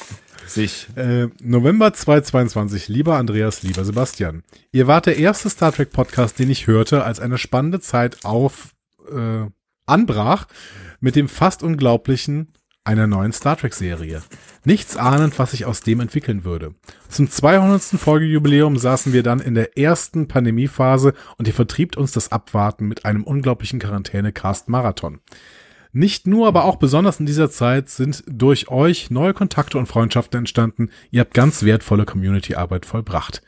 [0.47, 0.89] sich.
[0.97, 4.43] Äh, November 2022, lieber Andreas, lieber Sebastian.
[4.71, 8.75] Ihr wart der erste Star Trek Podcast, den ich hörte, als eine spannende Zeit auf
[9.11, 9.47] äh,
[9.87, 10.47] anbrach
[11.01, 12.53] mit dem fast unglaublichen
[12.85, 14.23] einer neuen Star Trek Serie.
[14.65, 16.75] Nichts ahnend, was sich aus dem entwickeln würde.
[17.09, 17.83] Zum 200.
[17.83, 23.05] Folgejubiläum saßen wir dann in der ersten Pandemiephase und ihr vertriebt uns das Abwarten mit
[23.05, 25.21] einem unglaublichen Quarantäne-Cast-Marathon.
[25.95, 30.39] Nicht nur, aber auch besonders in dieser Zeit sind durch euch neue Kontakte und Freundschaften
[30.39, 30.91] entstanden.
[31.11, 33.43] Ihr habt ganz wertvolle Community-Arbeit vollbracht.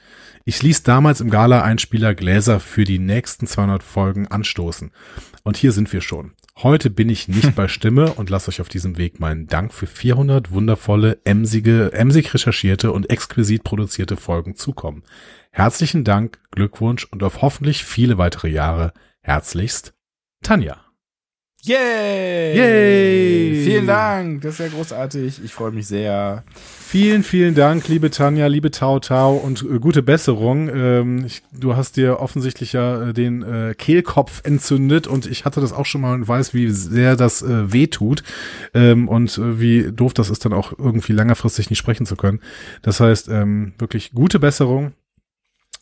[0.44, 4.90] Ich ließ damals im Gala-Einspieler Gläser für die nächsten 200 Folgen anstoßen.
[5.45, 6.33] Und hier sind wir schon.
[6.57, 9.87] Heute bin ich nicht bei Stimme und lasse euch auf diesem Weg meinen Dank für
[9.87, 15.03] 400 wundervolle, emsige, emsig recherchierte und exquisit produzierte Folgen zukommen.
[15.51, 18.93] Herzlichen Dank, Glückwunsch und auf hoffentlich viele weitere Jahre.
[19.21, 19.95] Herzlichst,
[20.43, 20.85] Tanja.
[21.66, 22.59] Yay!
[22.59, 23.65] Yay!
[23.65, 25.43] Vielen Dank, das ist ja großartig.
[25.43, 26.45] Ich freue mich sehr.
[26.55, 30.69] Vielen, vielen Dank, liebe Tanja, liebe Tau Tau und äh, gute Besserung.
[30.69, 35.62] Ähm, ich, du hast dir offensichtlich ja äh, den äh, Kehlkopf entzündet und ich hatte
[35.62, 38.23] das auch schon mal und weiß, wie sehr das äh, weh tut
[38.74, 42.41] ähm, und äh, wie doof das ist, dann auch irgendwie längerfristig nicht sprechen zu können.
[42.82, 44.93] Das heißt, ähm, wirklich gute Besserung.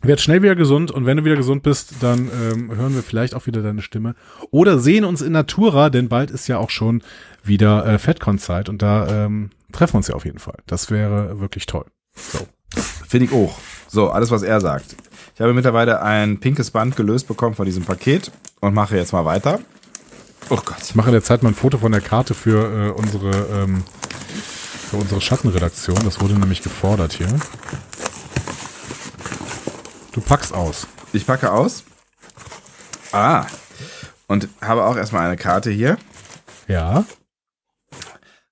[0.03, 3.35] Werd schnell wieder gesund und wenn du wieder gesund bist, dann ähm, hören wir vielleicht
[3.35, 4.16] auch wieder deine Stimme
[4.51, 7.03] oder sehen uns in Natura, denn bald ist ja auch schon
[7.45, 10.59] wieder äh, FedCon-Zeit und da ähm, treffen wir uns ja auf jeden Fall.
[10.66, 11.85] Das wäre wirklich toll.
[12.16, 12.47] So.
[13.07, 13.59] Finde ich auch.
[13.87, 14.97] So, alles, was er sagt.
[15.35, 19.24] Ich habe mittlerweile ein pinkes Band gelöst bekommen von diesem Paket und mache jetzt mal
[19.24, 19.61] weiter.
[20.51, 20.83] Oh Gott.
[20.83, 23.85] Ich mache in der Zeit mal ein Foto von der Karte für äh, unsere ähm,
[24.91, 25.99] für unsere Schattenredaktion.
[26.05, 27.29] Das wurde nämlich gefordert hier.
[30.13, 30.87] Du packst aus.
[31.15, 31.85] Ich packe aus.
[33.13, 33.47] Ah.
[34.27, 35.97] Und habe auch erstmal eine Karte hier.
[36.69, 37.05] Ja.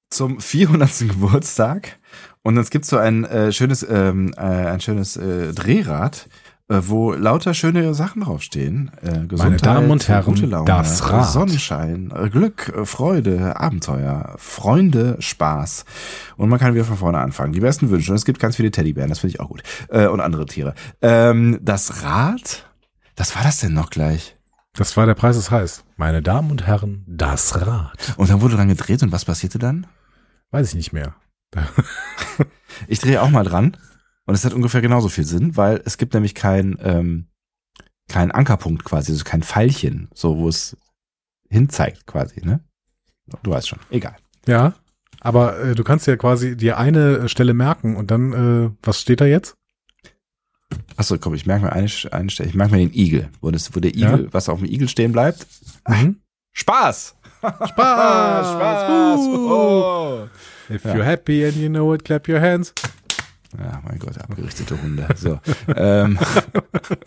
[0.09, 0.99] Zum 400.
[1.01, 1.99] Geburtstag.
[2.43, 6.28] Und es gibt so ein äh, schönes, ähm, äh, ein schönes äh, Drehrad,
[6.70, 8.92] wo lauter schöne Sachen draufstehen.
[9.02, 11.26] Äh, Gesundheit, Damen und Herren, gute Laune, das Rad.
[11.26, 15.84] Sonnenschein, äh, Glück, äh, Freude, Abenteuer, Freunde, Spaß.
[16.36, 17.52] Und man kann wieder von vorne anfangen.
[17.52, 18.12] Die besten Wünsche.
[18.12, 19.62] Und es gibt ganz viele Teddybären, das finde ich auch gut.
[19.88, 20.74] Äh, und andere Tiere.
[21.02, 22.70] Ähm, das Rad,
[23.16, 24.36] was war das denn noch gleich?
[24.74, 25.84] Das war der Preis ist heiß.
[25.97, 28.14] Meine Damen und Herren, das Rad.
[28.16, 29.88] Und dann wurde dran gedreht und was passierte dann?
[30.52, 31.14] Weiß ich nicht mehr.
[32.88, 33.76] Ich drehe auch mal dran
[34.26, 37.26] und es hat ungefähr genauso viel Sinn, weil es gibt nämlich kein ähm,
[38.09, 40.76] kein Ankerpunkt quasi, also kein Pfeilchen, so wo es
[41.48, 42.60] hinzeigt quasi, ne?
[43.42, 43.78] Du weißt schon.
[43.90, 44.16] Egal.
[44.47, 44.74] Ja,
[45.20, 49.01] aber äh, du kannst ja quasi dir eine äh, Stelle merken und dann, äh, was
[49.01, 49.55] steht da jetzt?
[50.97, 52.48] Achso, komm, ich merke mir eine, eine Stelle.
[52.48, 53.28] Ich merke mir den Igel.
[53.40, 55.47] Wo, das, wo der Igel, was auf dem Igel stehen bleibt.
[55.88, 56.20] Mhm.
[56.52, 57.14] Spaß!
[57.40, 57.68] Spaß!
[58.51, 59.20] Spaß!
[59.20, 59.51] Uh.
[59.52, 60.28] Oh.
[60.68, 60.94] If Ja.
[60.94, 62.72] you're happy and you know it, clap your hands.
[63.59, 65.09] Ja, mein Gott, abgerichtete Hunde.
[65.16, 65.40] So.
[65.77, 66.18] ähm,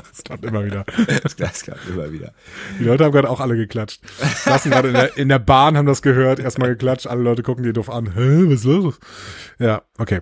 [0.10, 0.86] das klappt immer wieder.
[1.24, 2.34] Das, das klappt immer wieder.
[2.80, 4.02] Die Leute haben gerade auch alle geklatscht.
[4.44, 7.64] Saßen gerade in der, in der Bahn, haben das gehört, erstmal geklatscht, alle Leute gucken
[7.64, 8.14] die doof an.
[8.14, 9.00] Hä, was ist los?
[9.60, 10.22] Ja, okay.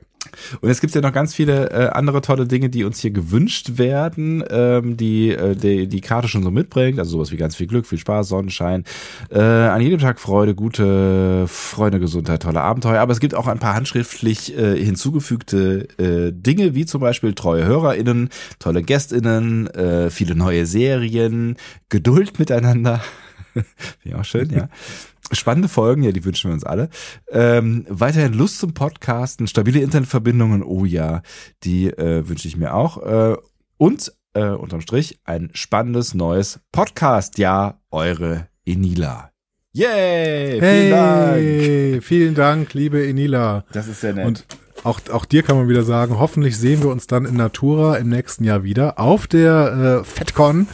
[0.62, 3.78] Und es gibt ja noch ganz viele äh, andere tolle Dinge, die uns hier gewünscht
[3.78, 7.00] werden, ähm, die, äh, die die Karte schon so mitbringt.
[7.00, 8.84] Also sowas wie ganz viel Glück, viel Spaß, Sonnenschein,
[9.30, 13.00] äh, an jedem Tag Freude, gute Freunde, Gesundheit, tolle Abenteuer.
[13.00, 17.66] Aber es gibt auch ein paar handschriftlich äh, hinzugefügte äh, Dinge, wie zum Beispiel treue
[17.66, 18.30] HörerInnen,
[18.60, 21.58] tolle GästInnen, äh, viele neue Serien,
[21.90, 23.02] Geduld miteinander.
[23.54, 23.68] Finde
[24.04, 24.70] ich auch schön, ja.
[25.32, 26.90] Spannende Folgen, ja, die wünschen wir uns alle.
[27.30, 31.22] Ähm, weiterhin Lust zum Podcasten, stabile Internetverbindungen, oh ja,
[31.64, 32.98] die äh, wünsche ich mir auch.
[33.04, 33.38] Äh,
[33.78, 39.32] und äh, unterm Strich ein spannendes neues Podcast-Jahr, eure Enila.
[39.74, 40.60] Yay!
[40.60, 41.38] Vielen Dank!
[41.38, 43.64] Hey, vielen Dank, liebe Enila.
[43.72, 44.26] Das ist sehr nett.
[44.26, 44.46] Und
[44.84, 48.10] auch, auch dir kann man wieder sagen, hoffentlich sehen wir uns dann in Natura im
[48.10, 50.68] nächsten Jahr wieder auf der äh, FedCon.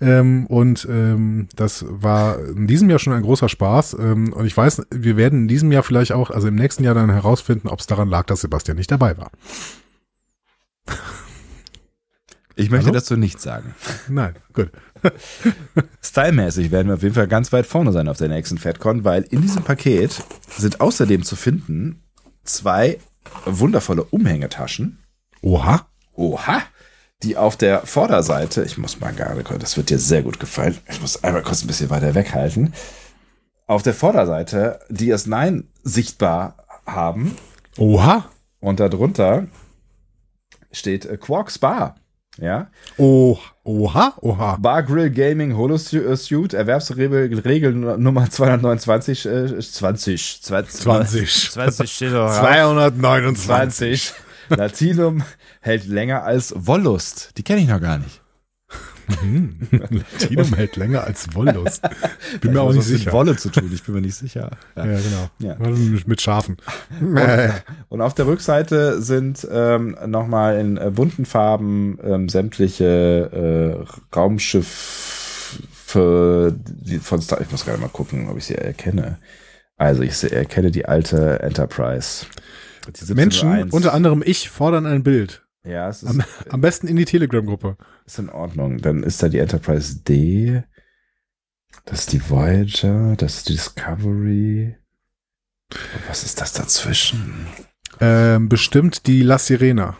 [0.00, 3.96] Ähm, und ähm, das war in diesem Jahr schon ein großer Spaß.
[3.98, 6.94] Ähm, und ich weiß, wir werden in diesem Jahr vielleicht auch, also im nächsten Jahr
[6.94, 9.30] dann herausfinden, ob es daran lag, dass Sebastian nicht dabei war.
[12.56, 12.98] Ich möchte Hallo?
[12.98, 13.74] dazu nichts sagen.
[14.08, 14.70] Nein, gut.
[16.02, 19.22] Stylmäßig werden wir auf jeden Fall ganz weit vorne sein auf der nächsten FedCon, weil
[19.22, 20.22] in diesem Paket
[20.56, 22.02] sind außerdem zu finden
[22.44, 22.98] zwei
[23.44, 24.98] wundervolle Umhängetaschen.
[25.42, 25.86] Oha.
[26.14, 26.62] Oha.
[27.22, 30.76] Die auf der Vorderseite, ich muss mal gerade, das wird dir sehr gut gefallen.
[30.90, 32.74] Ich muss einmal kurz ein bisschen weiter weghalten.
[33.66, 36.56] Auf der Vorderseite DS9 sichtbar
[36.86, 37.36] haben.
[37.78, 38.26] Oha.
[38.60, 39.46] Und darunter
[40.70, 41.96] steht Quarks Bar.
[42.38, 42.66] Ja.
[42.96, 44.56] Oh, oha, oha.
[44.56, 51.50] Bar Grill Gaming Holo Su- Suite, Erwerbsregel Regel Nummer 229, äh, 20, 20, 20.
[51.52, 52.40] 20 steht doch drauf.
[52.40, 54.12] 229.
[54.12, 54.14] 20.
[54.58, 55.22] Latinum
[55.60, 57.30] hält länger als Wollust.
[57.38, 58.20] Die kenne ich noch gar nicht.
[59.70, 61.82] Latinum hält länger als Wollust.
[62.40, 63.12] Bin mir Hat auch nicht mit sicher.
[63.12, 64.50] Wolle zu tun, ich bin mir nicht sicher.
[64.76, 65.30] Ja, genau.
[65.38, 65.56] Ja.
[65.58, 66.56] Mit, mit Schafen.
[67.00, 67.18] Und,
[67.88, 75.24] und auf der Rückseite sind ähm, nochmal in äh, bunten Farben ähm, sämtliche äh, Raumschiffe
[77.02, 77.40] von Star.
[77.40, 79.18] Ich muss gerade mal gucken, ob ich sie erkenne.
[79.76, 82.26] Also ich erkenne die alte Enterprise.
[82.86, 83.72] Die Menschen, 1701.
[83.72, 85.43] unter anderem ich, fordern ein Bild.
[85.64, 87.76] Ja, es ist, Am, am besten in die Telegram-Gruppe.
[88.06, 88.78] ist in Ordnung.
[88.78, 90.62] Dann ist da die Enterprise D.
[91.86, 94.76] Das ist die Voyager, das ist die Discovery.
[95.72, 97.46] Und was ist das dazwischen?
[98.00, 99.96] Ähm, bestimmt die La Sirena.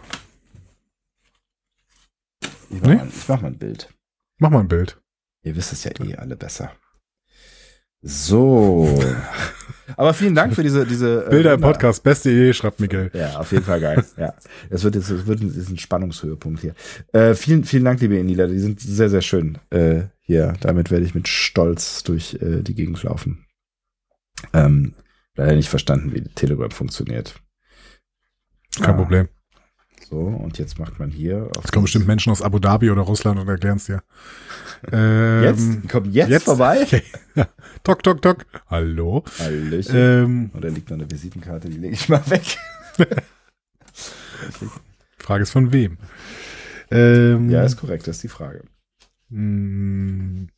[2.70, 2.96] Ich mach, Nee?
[2.96, 3.88] mal, ich mach mal ein Bild.
[4.38, 5.00] Mach mal ein Bild.
[5.42, 6.72] Ihr wisst es ja eh alle besser.
[8.06, 9.00] So.
[9.96, 13.10] Aber vielen Dank für diese, diese äh, Bilder im Wunder- Podcast, beste Idee, schreibt Miguel.
[13.14, 14.04] Ja, auf jeden Fall geil.
[14.16, 14.34] ja.
[14.70, 16.74] Es wird jetzt, es wird ein, ist ein Spannungshöhepunkt hier.
[17.12, 18.46] Äh, vielen, vielen Dank, liebe Enila.
[18.46, 20.52] Die sind sehr, sehr schön äh, hier.
[20.60, 23.46] Damit werde ich mit Stolz durch äh, die Gegend laufen.
[24.52, 24.94] Ähm,
[25.36, 27.36] leider nicht verstanden, wie Telegram funktioniert.
[28.76, 29.28] Kein Ah, Problem.
[30.08, 31.48] So, und jetzt macht man hier.
[31.56, 34.02] Auf Es kommen bestimmt Menschen aus Abu Dhabi oder Russland und erklären es dir.
[34.92, 35.82] Ähm, Jetzt?
[35.82, 36.82] Die kommen jetzt vorbei?
[36.82, 37.02] Okay.
[37.84, 38.44] tok, tok, tok.
[38.68, 39.24] Hallo.
[39.38, 39.94] Hallöchen.
[39.96, 42.58] Ähm, Und da liegt noch eine Visitenkarte, die lege ich mal weg.
[45.18, 45.96] Frage ist von wem?
[46.90, 48.62] Ähm, ja, ist korrekt, das ist die Frage.
[49.30, 50.48] mh,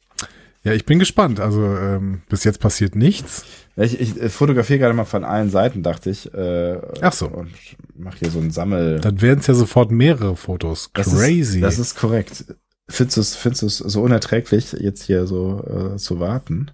[0.67, 1.39] Ja, ich bin gespannt.
[1.39, 3.45] Also ähm, bis jetzt passiert nichts.
[3.77, 6.35] Ich, ich fotografiere gerade mal von allen Seiten, dachte ich.
[6.35, 7.29] Äh, Ach so.
[7.29, 7.53] Und
[7.95, 8.99] mache hier so ein Sammel.
[9.01, 10.91] Dann werden es ja sofort mehrere Fotos.
[10.93, 11.59] Das Crazy.
[11.59, 12.47] Ist, das ist korrekt.
[12.89, 16.73] Findest du es findest du's so unerträglich, jetzt hier so äh, zu warten?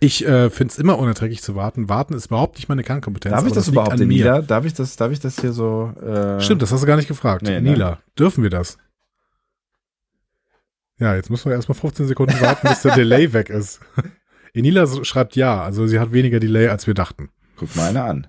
[0.00, 1.88] ich äh, finde es immer unerträglich zu warten.
[1.90, 3.34] Warten ist überhaupt nicht meine Kernkompetenz.
[3.34, 3.98] Darf ich das, liegt überhaupt.
[3.98, 4.40] Nila?
[4.40, 5.92] Darf ich das, darf ich das hier so?
[6.02, 7.42] Äh, Stimmt, das hast du gar nicht gefragt.
[7.42, 7.72] Nee, ne?
[7.72, 8.78] Nila, dürfen wir das?
[10.98, 13.80] Ja, jetzt müssen wir erstmal 15 Sekunden warten, bis der Delay weg ist.
[14.54, 17.30] Enila schreibt ja, also sie hat weniger Delay, als wir dachten.
[17.56, 18.26] Guck mal eine an.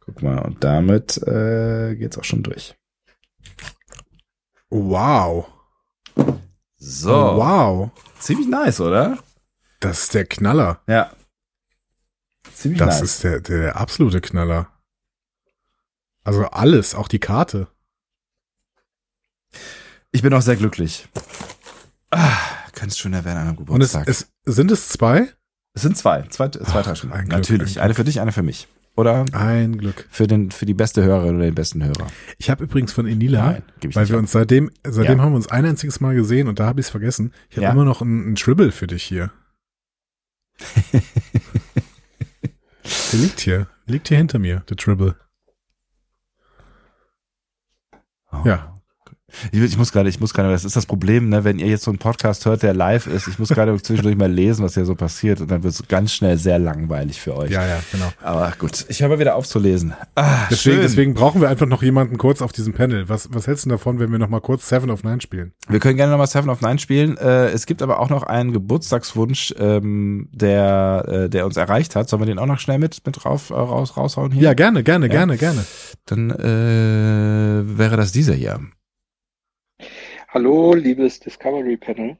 [0.00, 2.76] Guck mal, und damit äh, geht's auch schon durch.
[4.68, 5.46] Wow.
[6.76, 7.10] So.
[7.10, 7.90] Wow.
[8.18, 9.18] Ziemlich nice, oder?
[9.80, 10.82] Das ist der Knaller.
[10.86, 11.10] Ja.
[12.52, 13.02] Ziemlich Das nice.
[13.02, 14.68] ist der, der, der absolute Knaller.
[16.22, 17.68] Also alles, auch die Karte.
[20.10, 21.08] Ich bin auch sehr glücklich.
[22.16, 22.38] Ah,
[22.72, 24.08] kann es schöner werden an einem Und es, Geburtstag.
[24.08, 25.28] es sind es zwei?
[25.74, 27.12] Es sind zwei, zwei, zwei Taschen.
[27.12, 27.78] ein Glück, Natürlich.
[27.80, 28.68] ein Eine für dich, eine für mich.
[28.96, 30.06] Oder Ein Glück.
[30.08, 32.06] für den, für die beste Hörerin oder den besten Hörer.
[32.38, 33.62] Ich habe übrigens von Enila, Nein,
[33.92, 34.20] weil wir ab.
[34.20, 35.24] uns seitdem, seitdem Ja.
[35.24, 37.32] haben wir uns ein einziges Mal gesehen und da habe ich es vergessen.
[37.50, 37.72] Ich habe Ja.
[37.72, 39.32] immer noch ein, ein Tribble für dich hier.
[40.92, 41.02] der
[43.18, 45.16] liegt hier, liegt hier hinter mir, der Tribble.
[48.44, 48.73] Ja.
[49.52, 51.84] Ich, ich muss gerade, ich muss gerade, das ist das Problem, ne, wenn ihr jetzt
[51.84, 54.84] so einen Podcast hört, der live ist, ich muss gerade zwischendurch mal lesen, was hier
[54.84, 57.50] so passiert und dann wird es ganz schnell sehr langweilig für euch.
[57.50, 58.12] Ja, ja, genau.
[58.22, 59.94] Aber gut, ich höre mal wieder auf zu lesen.
[60.14, 60.82] Ah, Deswegen, schön.
[60.82, 63.08] deswegen brauchen wir einfach noch jemanden kurz auf diesem Panel.
[63.08, 65.52] Was, was hältst du davon, wenn wir noch mal kurz Seven of Nine spielen?
[65.68, 67.16] Wir können gerne nochmal Seven of Nine spielen.
[67.16, 72.08] Äh, es gibt aber auch noch einen Geburtstagswunsch, ähm, der, äh, der uns erreicht hat.
[72.08, 74.42] Sollen wir den auch noch schnell mit, mit rauf, äh, raus, raushauen hier?
[74.42, 75.12] Ja, gerne, gerne, Ja.
[75.12, 75.64] gerne, gerne.
[76.06, 78.60] Dann äh, wäre das dieser hier.
[80.34, 82.16] Hallo, liebes Discovery Panel.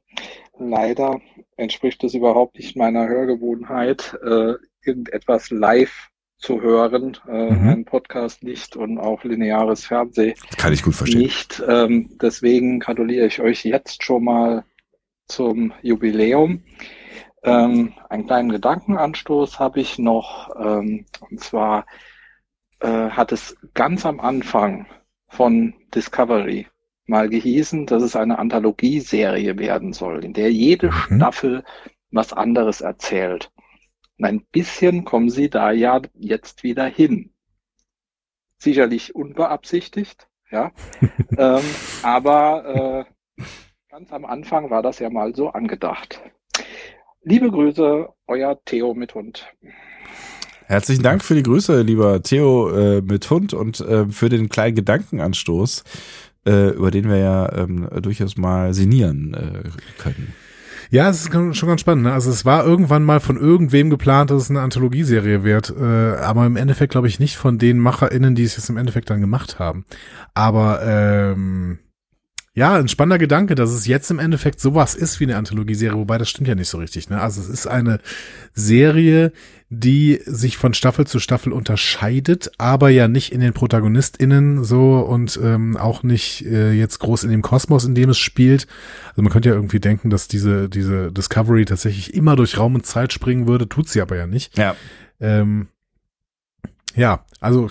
[0.58, 1.20] Leider
[1.56, 4.54] entspricht es überhaupt nicht meiner Hörgewohnheit, äh,
[4.84, 7.68] irgendetwas live zu hören, äh, Mhm.
[7.68, 11.22] einen Podcast nicht und auch lineares Fernsehen Kann ich gut verstehen.
[11.22, 11.60] nicht.
[11.66, 14.64] Ähm, deswegen gratuliere ich euch jetzt schon mal
[15.26, 16.62] zum Jubiläum.
[17.42, 21.84] Ähm, einen kleinen Gedankenanstoß habe ich noch, ähm, und zwar
[22.80, 24.86] äh, hat es ganz am Anfang
[25.28, 26.68] von Discovery
[27.06, 31.64] mal gehießen, dass es eine Anthologieserie werden soll, in der jede Staffel
[32.10, 33.50] was anderes erzählt.
[34.18, 37.32] Und ein bisschen kommen sie da ja jetzt wieder hin.
[38.58, 40.72] Sicherlich unbeabsichtigt, ja.
[41.36, 41.62] ähm,
[42.02, 43.06] aber
[43.36, 43.42] äh,
[43.90, 46.20] ganz am Anfang war das ja mal so angedacht.
[47.22, 49.46] Liebe Grüße, euer Theo mit Hund.
[50.66, 54.74] Herzlichen Dank für die Grüße, lieber Theo äh, mit Hund und äh, für den kleinen
[54.74, 55.84] Gedankenanstoß,
[56.46, 59.68] äh, über den wir ja ähm, durchaus mal sinnieren äh,
[59.98, 60.34] können.
[60.90, 62.04] Ja, es ist schon ganz spannend.
[62.04, 62.12] Ne?
[62.12, 66.46] Also es war irgendwann mal von irgendwem geplant, dass es eine Anthologieserie wird, äh, aber
[66.46, 69.58] im Endeffekt glaube ich nicht von den MacherInnen, die es jetzt im Endeffekt dann gemacht
[69.58, 69.86] haben.
[70.34, 71.78] Aber ähm,
[72.56, 76.18] ja, ein spannender Gedanke, dass es jetzt im Endeffekt sowas ist wie eine Anthologieserie, wobei
[76.18, 77.10] das stimmt ja nicht so richtig.
[77.10, 77.20] Ne?
[77.20, 77.98] Also es ist eine
[78.52, 79.32] Serie,
[79.80, 85.38] die sich von Staffel zu Staffel unterscheidet, aber ja nicht in den ProtagonistInnen so und
[85.42, 88.66] ähm, auch nicht äh, jetzt groß in dem Kosmos, in dem es spielt.
[89.10, 92.86] Also man könnte ja irgendwie denken, dass diese, diese Discovery tatsächlich immer durch Raum und
[92.86, 94.56] Zeit springen würde, tut sie aber ja nicht.
[94.56, 94.76] Ja.
[95.20, 95.68] Ähm,
[96.94, 97.70] ja, also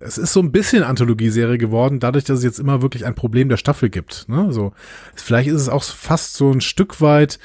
[0.00, 3.48] es ist so ein bisschen Anthologieserie geworden, dadurch, dass es jetzt immer wirklich ein Problem
[3.48, 4.28] der Staffel gibt.
[4.28, 4.52] Ne?
[4.52, 4.72] So,
[5.14, 7.38] vielleicht ist es auch fast so ein Stück weit,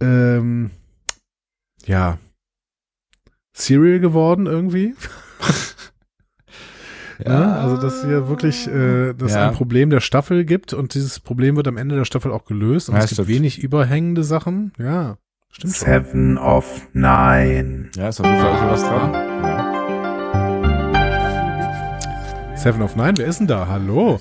[0.00, 0.70] ähm,
[1.86, 2.18] ja,
[3.60, 4.94] Serial geworden irgendwie.
[7.26, 9.48] ja, also dass hier wirklich, äh, dass Ja.
[9.48, 12.88] ein Problem der Staffel gibt und dieses Problem wird am Ende der Staffel auch gelöst
[12.88, 13.28] und Ja, es gibt stimmt.
[13.28, 14.72] wenig überhängende Sachen.
[14.78, 15.16] Ja,
[15.50, 15.86] stimmt schon.
[15.88, 17.90] Seven of Nine.
[17.96, 19.14] Ja, ist auf jeden Fall irgendwie was dran.
[22.56, 23.66] Seven of Nine, wer ist denn da?
[23.68, 24.20] Hallo.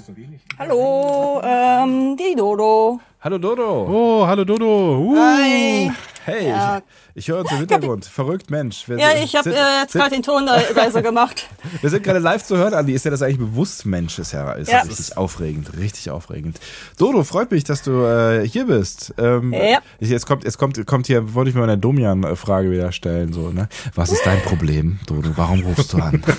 [0.60, 3.00] Hallo, ähm, die Dodo.
[3.22, 3.88] Hallo Dodo.
[3.88, 4.98] Oh, hallo Dodo.
[5.00, 5.16] Uh.
[5.16, 5.92] Hi.
[6.28, 6.82] Hey, Ja.
[7.16, 8.04] ich, ich höre uns im Hintergrund.
[8.06, 8.90] Verrückt, Mensch.
[8.90, 11.48] Wir Ja, sind- ich habe äh, jetzt gerade den Ton le- leise gemacht.
[11.82, 12.92] Wir sind gerade live zu hören, Andi.
[12.92, 14.20] Ist dir das eigentlich bewusst, Mensch?
[14.20, 14.82] Ist ja, ist Ja.
[14.82, 16.60] richtig aufregend, richtig aufregend.
[16.98, 19.14] Dodo, freut mich, dass du äh, hier bist.
[19.18, 19.80] Ähm, Ja.
[20.00, 23.50] ich- Jetzt kommt, jetzt kommt, kommt hier, wollte ich mir eine Domian-Frage wieder stellen, so,
[23.52, 23.70] ne?
[23.96, 25.30] Was ist dein Problem, Dodo?
[25.38, 26.22] Warum rufst du an?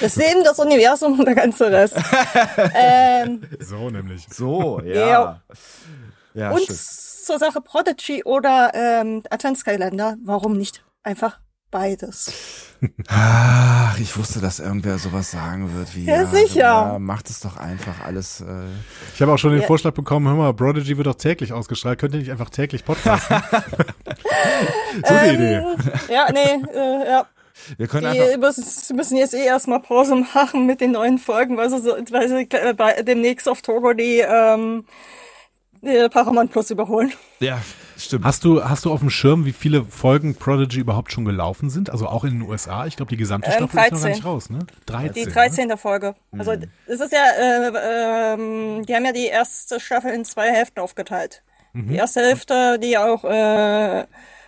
[0.00, 1.96] Das Leben, das Universum und der ganze Rest.
[2.74, 4.24] ähm, So nämlich.
[4.30, 4.94] So, Ja.
[5.08, 5.40] ja.
[6.34, 6.78] Ja, und stimmt.
[6.78, 10.16] zur Sache Prodigy oder ähm, Adventskalender.
[10.24, 11.40] Warum nicht einfach
[11.70, 12.32] beides?
[13.08, 16.04] Ach, ich wusste, dass irgendwer sowas sagen wird wie.
[16.04, 16.60] Ja, sicher.
[16.60, 18.40] Ja, macht es doch einfach alles.
[18.40, 18.66] Äh,
[19.14, 19.66] Ich habe auch schon den Ja.
[19.66, 21.98] Vorschlag bekommen, hör mal, Prodigy wird doch täglich ausgestrahlt.
[21.98, 23.42] Könnt ihr nicht einfach täglich podcasten?
[25.04, 25.54] so eine Idee.
[25.56, 25.76] Ähm,
[26.08, 27.26] Ja, nee, äh, ja.
[27.76, 28.38] wir können Die einfach.
[28.38, 32.28] müssen, müssen jetzt eh erstmal Pause machen mit den neuen Folgen, weil sie, so, weil
[32.28, 34.84] sie äh, bei, demnächst auf Togo die, ähm,
[35.82, 37.12] die Paramount Plus überholen.
[37.40, 37.60] Ja,
[37.96, 38.24] stimmt.
[38.24, 41.90] Hast du, hast du auf dem Schirm, wie viele Folgen Prodigy überhaupt schon gelaufen sind?
[41.90, 42.86] Also auch in den USA?
[42.86, 44.10] Ich glaube, die gesamte Ähm, Staffel ist noch gar 13.
[44.12, 44.58] nicht raus, ne?
[44.86, 45.12] 13.
[45.14, 45.32] Die ne?
[45.32, 45.76] 13.
[45.78, 46.14] Folge.
[46.36, 46.64] Also Mhm.
[46.86, 51.42] es ist ja, äh, ähm, die haben ja die erste Staffel in zwei Hälften aufgeteilt.
[51.72, 51.88] Mhm.
[51.88, 54.04] Die erste Hälfte, die auch äh,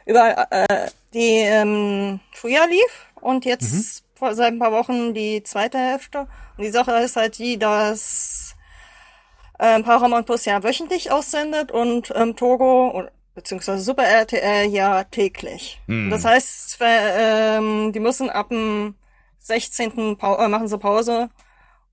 [0.06, 3.84] über äh, die ähm, Frühjahr lief und jetzt Mhm.
[4.18, 6.26] vor seit ein paar Wochen die zweite Hälfte.
[6.56, 8.49] Und die Sache ist halt die, dass
[9.60, 13.04] ähm, Paramount Plus ja wöchentlich aussendet und ähm, Togo
[13.34, 15.80] beziehungsweise Super RTL ja täglich.
[15.86, 16.10] Mhm.
[16.10, 18.94] Das heißt, äh, ähm, die müssen ab dem
[19.38, 20.16] 16.
[20.16, 21.28] Pau äh, machen sie Pause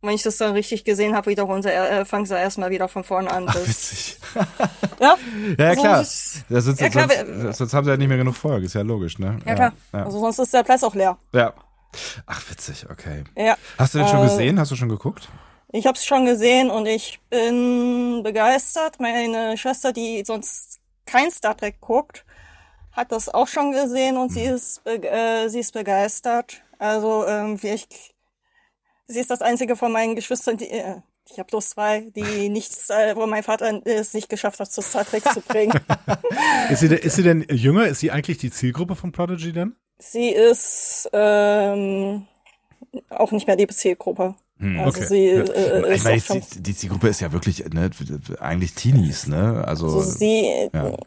[0.02, 2.88] Und wenn ich das dann richtig gesehen habe, wiederholen sie, äh, fangen sie erstmal wieder
[2.88, 3.46] von vorne an.
[3.48, 4.18] Ach, witzig.
[5.00, 5.16] Ja,
[5.58, 6.02] Ja, ja Also, klar.
[6.02, 9.20] ist, ja, klar, sonst, sonst haben sie ja nicht mehr genug Folge, ist ja logisch,
[9.20, 9.40] ne?
[9.46, 9.74] Ja, klar.
[9.94, 10.06] Ja.
[10.06, 11.18] Also sonst ist der Platz auch leer.
[11.34, 11.54] ja.
[12.26, 13.24] Ach, witzig, okay.
[13.36, 13.56] Ja.
[13.78, 14.60] Hast du den schon Äh, gesehen?
[14.60, 15.30] Hast du schon geguckt?
[15.72, 19.00] Ich habe es schon gesehen und ich bin begeistert.
[19.00, 22.26] Meine Schwester, die sonst kein Star Trek guckt,
[22.94, 26.62] hat das auch schon gesehen und sie ist be äh, sie ist begeistert.
[26.80, 27.88] Also ähm, ich,
[29.08, 32.90] sie ist das einzige von meinen Geschwistern, die äh, ich habe bloß zwei, die nichts,
[32.90, 35.78] äh, wo mein Vater es nicht geschafft hat, zu Star Trek zu bringen.
[36.70, 37.88] Ist sie, denn- ist sie denn jünger?
[37.88, 39.76] Ist sie eigentlich die Zielgruppe von Prodigy dann?
[40.00, 42.28] sie ist ähm,
[43.10, 44.36] auch nicht mehr die Zielgruppe.
[44.60, 47.92] Hm, Also sie äh, ich ist meine, die, die Zielgruppe ist ja wirklich ne,
[48.40, 49.64] eigentlich Teenies, ne?
[49.66, 50.98] Also, Also sie ja.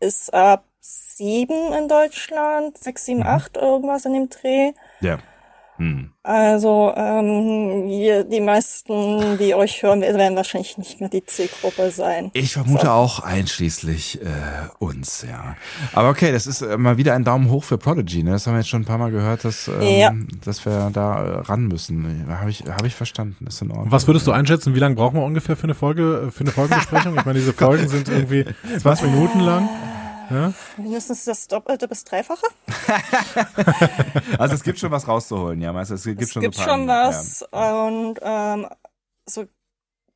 [0.00, 4.72] ist ab sieben in Deutschland, sechs, sieben, acht, irgendwas in dem Dreh.
[5.00, 5.18] ja.
[5.80, 6.10] Hm.
[6.22, 12.30] Also ähm, die meisten, die euch hören, werden wahrscheinlich nicht mehr die Zielgruppe sein.
[12.34, 12.92] Ich vermute So.
[12.92, 14.26] auch einschließlich äh,
[14.78, 15.56] uns, ja.
[15.94, 18.32] Aber okay, das ist äh, mal wieder ein Daumen hoch für Prodigy, ne?
[18.32, 20.12] Das haben wir jetzt schon ein paar Mal gehört, dass, ähm, Ja.
[20.44, 22.26] dass wir da äh, ran müssen.
[22.28, 23.90] Habe ich, hab ich verstanden, ist in Ordnung.
[23.90, 24.74] Was würdest du einschätzen?
[24.74, 27.16] Wie lange brauchen wir ungefähr für eine Folge, äh, für eine Folgenbesprechung?
[27.16, 28.44] Ich meine, diese Folgen sind irgendwie
[28.78, 29.66] 20 Minuten lang.
[30.30, 30.52] Ja?
[30.76, 32.46] Mindestens das Doppelte bis Dreifache.
[34.38, 35.94] Also es gibt schon was rauszuholen, ja, meinst du?
[35.94, 38.66] Es gibt es schon gibt so schon was und ähm,
[39.26, 39.44] so,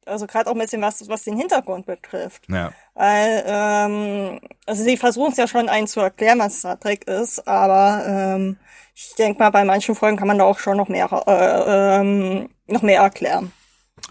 [0.06, 2.44] also gerade auch ein bisschen was, was den Hintergrund betrifft.
[2.48, 2.72] Ja.
[2.94, 7.46] Weil, ähm, also sie versuchen es ja schon einen zu erklären, was Star Trek ist,
[7.46, 8.56] aber ähm,
[8.94, 12.48] ich denke mal, bei manchen Folgen kann man da auch schon noch mehr, äh, ähm,
[12.66, 13.52] noch mehr erklären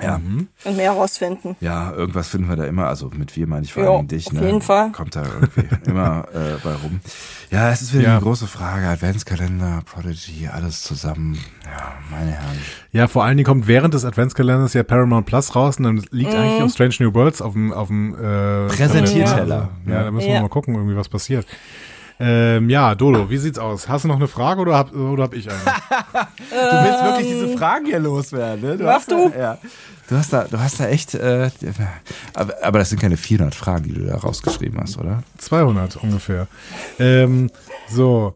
[0.01, 0.15] Ja.
[0.15, 1.55] und mehr herausfinden.
[1.59, 4.33] Ja, irgendwas finden wir da immer, also mit wir meine ich vor allem dich, auf
[4.33, 4.45] ne?
[4.45, 4.91] jeden Fall.
[4.91, 6.99] Kommt da irgendwie immer äh, bei rum.
[7.51, 8.11] Ja, es ist wieder Ja.
[8.13, 8.87] eine große Frage.
[8.87, 11.37] Adventskalender, Prodigy, alles zusammen.
[11.65, 12.57] Ja, meine Herren.
[12.91, 16.31] Ja, vor allen Dingen kommt während des Adventskalenders ja Paramount Plus raus und dann liegt
[16.33, 16.39] Mhm.
[16.39, 19.69] eigentlich auch Strange New Worlds auf dem, auf dem äh, Präsentierteller.
[19.85, 20.41] Ja, da müssen wir Ja.
[20.41, 21.45] mal gucken, irgendwie was passiert.
[22.19, 23.89] Ähm, ja, Dodo, wie sieht's aus?
[23.89, 25.59] Hast du noch eine Frage oder hab, oder hab ich eine?
[26.49, 28.77] Du willst wirklich diese Fragen hier loswerden, ne?
[28.77, 29.29] Du mach hast du.
[29.29, 29.57] Da, ja.
[30.07, 31.49] Du hast da, du hast da echt, äh,
[32.33, 35.23] aber, aber das sind keine 400 Fragen, die du da rausgeschrieben hast, oder?
[35.37, 36.47] 200 ungefähr.
[36.99, 37.49] Ähm,
[37.89, 38.35] so,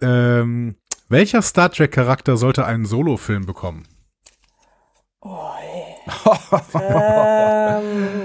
[0.00, 0.76] ähm,
[1.08, 3.86] welcher Star Trek Charakter sollte einen Solo-Film bekommen?
[6.74, 8.21] ähm,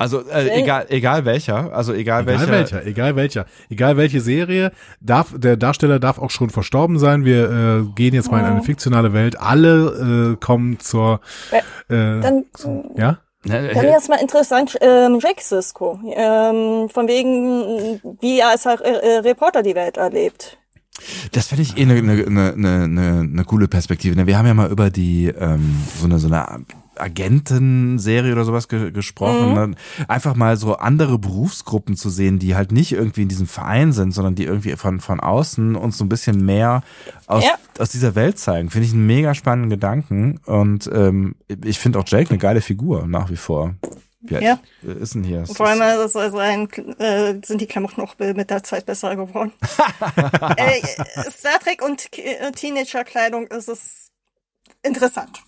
[0.00, 2.50] Also äh, egal, egal welcher, also egal, Egal welcher.
[2.52, 4.72] welcher, egal welcher, egal welche Serie,
[5.02, 7.26] darf der Darsteller darf auch schon verstorben sein.
[7.26, 9.38] Wir äh, gehen jetzt mal in eine fiktionale Welt.
[9.38, 11.20] Alle äh, kommen zur,
[11.52, 12.46] äh, dann,
[12.96, 13.18] ja.
[13.44, 18.64] Ne, Dann wäre es mal interessant, ähm, Jack Sisko, ähm, von wegen, wie er als
[18.64, 20.56] äh, äh, Reporter die Welt erlebt.
[21.32, 24.16] Das finde ich eh eine ne, ne, ne, ne, ne coole Perspektive.
[24.16, 24.26] ne?
[24.26, 26.64] Wir haben ja mal über die ähm, so eine so eine
[27.00, 29.54] Agentenserie oder sowas ge gesprochen.
[29.54, 29.74] Ne?
[30.08, 34.12] Einfach mal so andere Berufsgruppen zu sehen, die halt nicht irgendwie in diesem Verein sind,
[34.12, 36.82] sondern die irgendwie von von außen uns so ein bisschen mehr
[37.26, 37.52] aus Ja.
[37.78, 38.70] aus dieser Welt zeigen.
[38.70, 43.06] Finde ich einen mega spannenden Gedanken und ähm, ich finde auch Jake eine geile Figur
[43.06, 43.74] nach wie vor.
[44.22, 44.58] Wie Ja.
[44.82, 45.46] ist denn hier?
[45.46, 46.68] Vor allem ist also ein,
[46.98, 49.52] äh, sind die Klamotten auch mit der Zeit besser geworden.
[50.56, 50.82] äh,
[51.30, 54.10] Star Trek und äh, Teenagerkleidung ist es
[54.82, 55.38] interessant.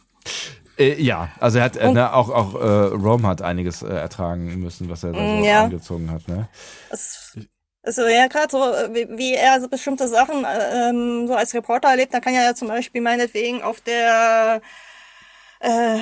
[0.78, 3.88] Äh, ja, also er hat äh, Und- ne, auch auch äh, Rome hat einiges äh,
[3.88, 5.64] ertragen müssen, was er da so Mm, ja.
[5.64, 6.26] angezogen hat.
[6.28, 6.48] Ne?
[6.90, 7.36] Es,
[7.82, 8.58] also ja, gerade so,
[8.94, 12.44] wie, wie er so bestimmte Sachen äh, ähm, so als Reporter erlebt, da kann er
[12.44, 14.60] ja zum Beispiel meinetwegen auf der
[15.60, 15.98] äh,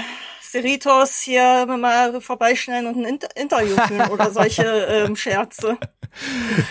[0.50, 4.62] Cerritos hier mal vorbeischneiden und ein Inter Interview führen oder solche
[5.06, 5.76] ähm, Scherze.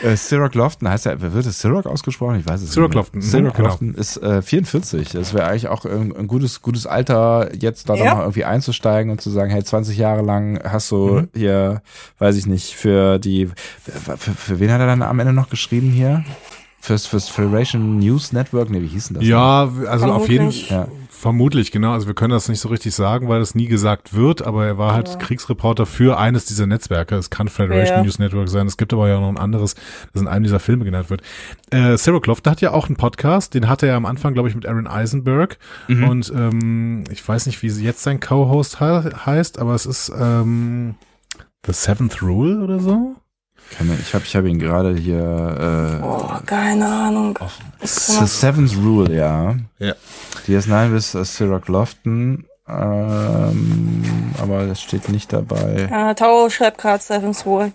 [0.04, 2.40] Äh, Cyril Lofton heißt er, wird es Cyril ausgesprochen?
[2.40, 2.96] Ich weiß es Cyril nicht.
[2.96, 3.68] Lofton, Cyril mhm, genau.
[3.70, 5.10] Lofton ist äh, 44.
[5.10, 8.16] Das wäre eigentlich auch ein, ein gutes, gutes Alter, jetzt da Ja.
[8.16, 11.30] noch irgendwie einzusteigen und zu sagen, hey, 20 Jahre lang hast du Mhm.
[11.34, 11.82] hier,
[12.18, 13.50] weiß ich nicht, für die,
[13.82, 16.24] für, für, für wen hat er dann am Ende noch geschrieben hier?
[16.82, 18.70] Fürs, fürs Federation News Network?
[18.70, 19.26] Nee, wie hieß denn das?
[19.26, 20.70] Ja, also auf jeden Vermutlich.
[20.70, 20.88] Ja.
[21.20, 21.92] Vermutlich, genau.
[21.94, 24.78] Also wir können das nicht so richtig sagen, weil das nie gesagt wird, aber er
[24.78, 27.16] war halt Kriegsreporter für eines dieser Netzwerke.
[27.16, 28.04] Es kann Federation Ja.
[28.04, 28.68] News Network sein.
[28.68, 29.76] Es gibt aber ja noch ein anderes,
[30.14, 31.22] das in einem dieser Filme genannt wird.
[31.72, 34.56] Äh, Sarah Clofton hat ja auch einen Podcast, den hatte er am Anfang, glaube ich,
[34.56, 35.58] mit Aaron Eisenberg.
[35.88, 36.04] Mhm.
[36.10, 38.86] Und ähm, ich weiß nicht, wie sie jetzt sein Co-Host he
[39.26, 40.96] heißt, aber es ist ähm,
[41.66, 43.16] The Seventh Rule oder so.
[43.78, 46.00] Keine- Ich habe ich hab ihn gerade hier.
[46.02, 47.38] Äh, Oh, keine Ahnung.
[47.82, 49.56] The Seventh Rule, ja.
[49.78, 49.94] Ja.
[50.50, 52.46] DS9 bis äh, Lofton.
[52.68, 54.04] Ähm,
[54.42, 55.90] aber das steht nicht dabei.
[55.92, 57.72] Äh, Tao schreibt gerade Seven's Rule.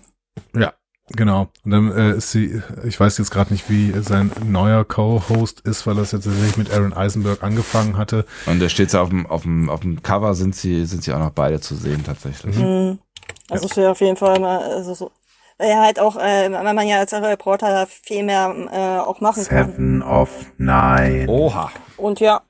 [0.53, 0.73] Ja.
[1.09, 1.49] Genau.
[1.63, 5.85] Und dann äh, ist sie, ich weiß jetzt gerade nicht, wie sein neuer Co-Host ist,
[5.85, 8.25] weil das jetzt tatsächlich mit Aaron Eisenberg angefangen hatte.
[8.47, 11.19] Und da steht auf dem, auf dem, auf dem Cover sind sie, sind sie auch
[11.19, 12.57] noch beide zu sehen tatsächlich.
[12.57, 12.97] Mhm.
[13.51, 15.11] Also es wäre auf jeden Fall mal, also so,
[15.59, 19.45] weil ja halt auch, äh, weil man ja als Reporter viel mehr äh, auch machen
[19.45, 19.71] kann.
[19.71, 21.27] Seven of Nine.
[21.27, 21.71] Oha.
[21.97, 22.41] Und ja,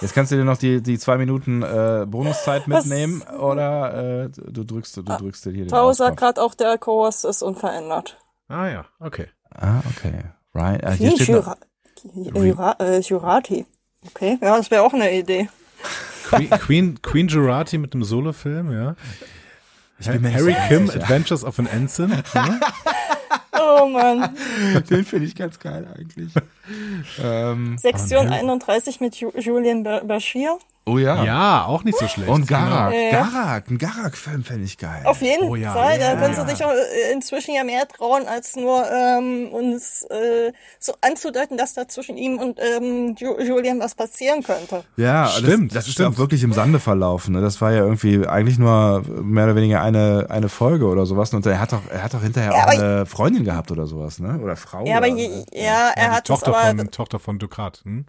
[0.00, 4.28] Jetzt kannst du dir noch die, die zwei Minuten äh, Bonuszeit Was- mitnehmen oder äh,
[4.30, 6.08] du drückst, du drückst dir hier den Tao Ausknopf.
[6.08, 8.16] sagt gerade auch, der Co-Host ist unverändert.
[8.48, 9.28] Ah ja, okay.
[9.54, 10.12] Ah, okay.
[10.54, 10.84] Right.
[10.84, 11.56] Ah, hier steht noch,
[12.14, 13.66] Jura Jura äh, Jurati.
[14.06, 15.48] Okay, ja, das wäre auch eine Idee.
[16.28, 18.96] Queen, Queen, Queen Jurati mit einem Solofilm, ja.
[19.98, 20.90] Ich bin Harry Kim.
[20.90, 22.22] Adventures of an Ensign.
[22.34, 22.60] Ja?
[23.80, 24.34] Oh Mann.
[24.90, 26.32] den finde ich ganz geil eigentlich.
[27.22, 30.58] ähm, Sektion Harry- 31 mit Ju Julian Ba- Bashir.
[30.86, 31.24] Oh ja.
[31.24, 32.28] ja, auch nicht so schlecht.
[32.28, 32.92] Und Garak.
[32.92, 33.10] Genau.
[33.10, 33.70] Garak.
[33.70, 35.02] Ein Garak-Film fände ich geil.
[35.04, 36.44] Auf jeden Oh ja, Fall, ja, da können ja.
[36.44, 41.56] sie sich auch äh, inzwischen ja mehr trauen, als nur ähm, uns äh, so anzudeuten,
[41.56, 44.84] dass da zwischen ihm und ähm, Ju Julian was passieren könnte.
[44.96, 46.14] Ja, Stimmt, das, das ist stimmt.
[46.14, 47.34] auch wirklich im Sande verlaufen.
[47.34, 47.40] Ne?
[47.40, 51.32] Das war ja irgendwie eigentlich nur mehr oder weniger eine, eine Folge oder sowas.
[51.34, 54.18] Und er hat doch, er hat doch hinterher Ja, auch eine Freundin gehabt oder sowas,
[54.18, 54.38] ne?
[54.42, 54.84] Oder Frau.
[54.86, 57.80] Ja, aber oder, je, ja, er hat das Tochter aber von, Tochter von Ducat.
[57.84, 58.04] Hm?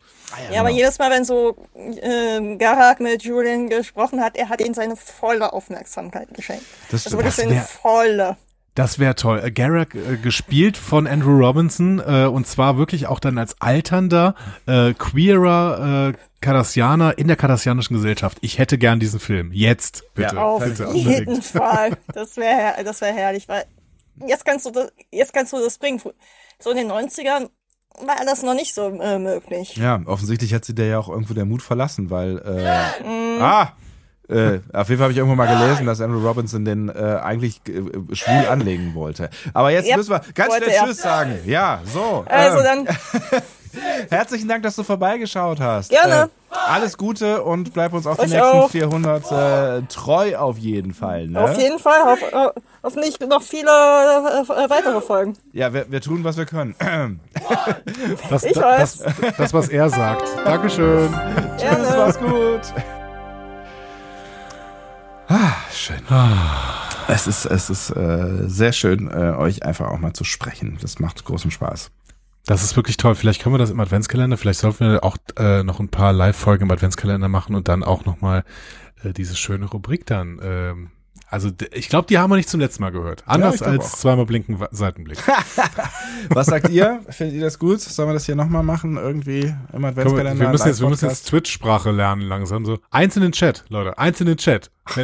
[0.52, 1.56] Ja, aber jedes Mal, wenn so
[2.02, 6.66] ähm, Garak mit Julian gesprochen hat, er hat ihm seine volle Aufmerksamkeit geschenkt.
[6.90, 8.38] Das also wirklich Das seine wär- volle.
[8.74, 9.40] Das wäre toll.
[9.44, 14.34] Äh, Garak äh, gespielt von Andrew Robinson äh, und zwar wirklich auch dann als alternder,
[14.68, 18.40] äh, queerer äh, Cardassianer in der kardassianischen Gesellschaft.
[18.42, 19.52] Ich hätte gern diesen Film.
[19.54, 20.42] Jetzt, bitte.
[20.42, 21.42] Auf bitte, jeden.
[21.42, 21.98] Fall.
[22.14, 23.64] Das wäre das wär herrlich, weil
[24.28, 26.02] jetzt kannst du das, jetzt kannst du das bringen.
[26.60, 27.50] So in den 90ern
[28.06, 29.76] war das noch nicht so äh, möglich.
[29.78, 33.42] Ja, offensichtlich hat sie der ja auch irgendwo der Mut verlassen, weil äh, Mhm.
[33.42, 33.70] ah,
[34.28, 37.62] äh, auf jeden Fall habe ich irgendwo mal gelesen, dass Andrew Robinson den äh, eigentlich
[37.68, 39.30] äh, schwul anlegen wollte.
[39.54, 40.84] Aber jetzt Ja, müssen wir ganz schnell er.
[40.86, 41.40] Tschüss sagen.
[41.46, 42.26] Ja, so.
[42.28, 42.98] Also ähm, dann,
[44.10, 45.90] herzlichen Dank, dass du vorbeigeschaut hast.
[45.92, 46.30] Gerne.
[46.52, 48.70] Äh, alles Gute und bleib uns auf die Euch nächsten auch.
[48.72, 51.28] 400 äh, treu auf jeden Fall.
[51.28, 51.40] Ne?
[51.42, 55.36] auf jeden Fall, hoff, äh, hoffentlich noch viele äh, weitere Folgen.
[55.52, 56.76] Ja, wir, wir tun, was wir können.
[58.30, 60.24] Das, Ich das, das, das, was er sagt.
[60.46, 61.14] Dankeschön.
[61.58, 62.62] Tschüss, mach's gut.
[65.28, 66.02] Ah, schön.
[67.08, 70.78] Es ist, es ist äh, sehr schön, äh, euch einfach auch mal zu sprechen.
[70.82, 71.92] Das macht großen Spaß.
[72.46, 73.16] Das ist wirklich toll.
[73.16, 74.38] Vielleicht können wir das im Adventskalender.
[74.38, 78.06] Vielleicht sollten wir auch äh, noch ein paar Live-Folgen im Adventskalender machen und dann auch
[78.06, 78.44] nochmal
[79.04, 80.40] äh, diese schöne Rubrik dann.
[80.44, 80.92] Ähm,
[81.28, 83.24] also ich glaube, die haben wir nicht zum letzten Mal gehört.
[83.26, 83.98] Anders glaub als auch.
[83.98, 85.18] zweimal blinken Seitenblick.
[86.30, 87.02] Was sagt ihr?
[87.10, 87.82] Findet ihr das gut?
[87.82, 88.98] Sollen wir das hier nochmal machen?
[88.98, 90.40] Irgendwie im wir, Adventskalender?
[90.40, 92.66] wir müssen jetzt, wir müssen jetzt Twitch-Sprache lernen langsam.
[92.66, 94.72] So einzelnen Chat, Leute, einzelnen Chat.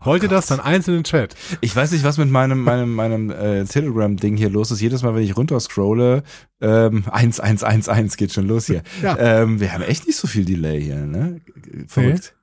[0.00, 1.34] Wollt ihr das dann einzelnen Chat?
[1.60, 4.80] Ich weiß nicht, was mit meinem, meinem, meinem äh, Telegram-Ding hier los ist.
[4.80, 6.22] Jedes Mal, wenn ich runterscrolle,
[6.60, 8.82] ähm, 1111 geht schon los hier.
[9.02, 9.18] Ja.
[9.18, 11.40] Ähm, wir haben echt nicht so viel Delay hier, ne?
[11.86, 12.34] Verrückt.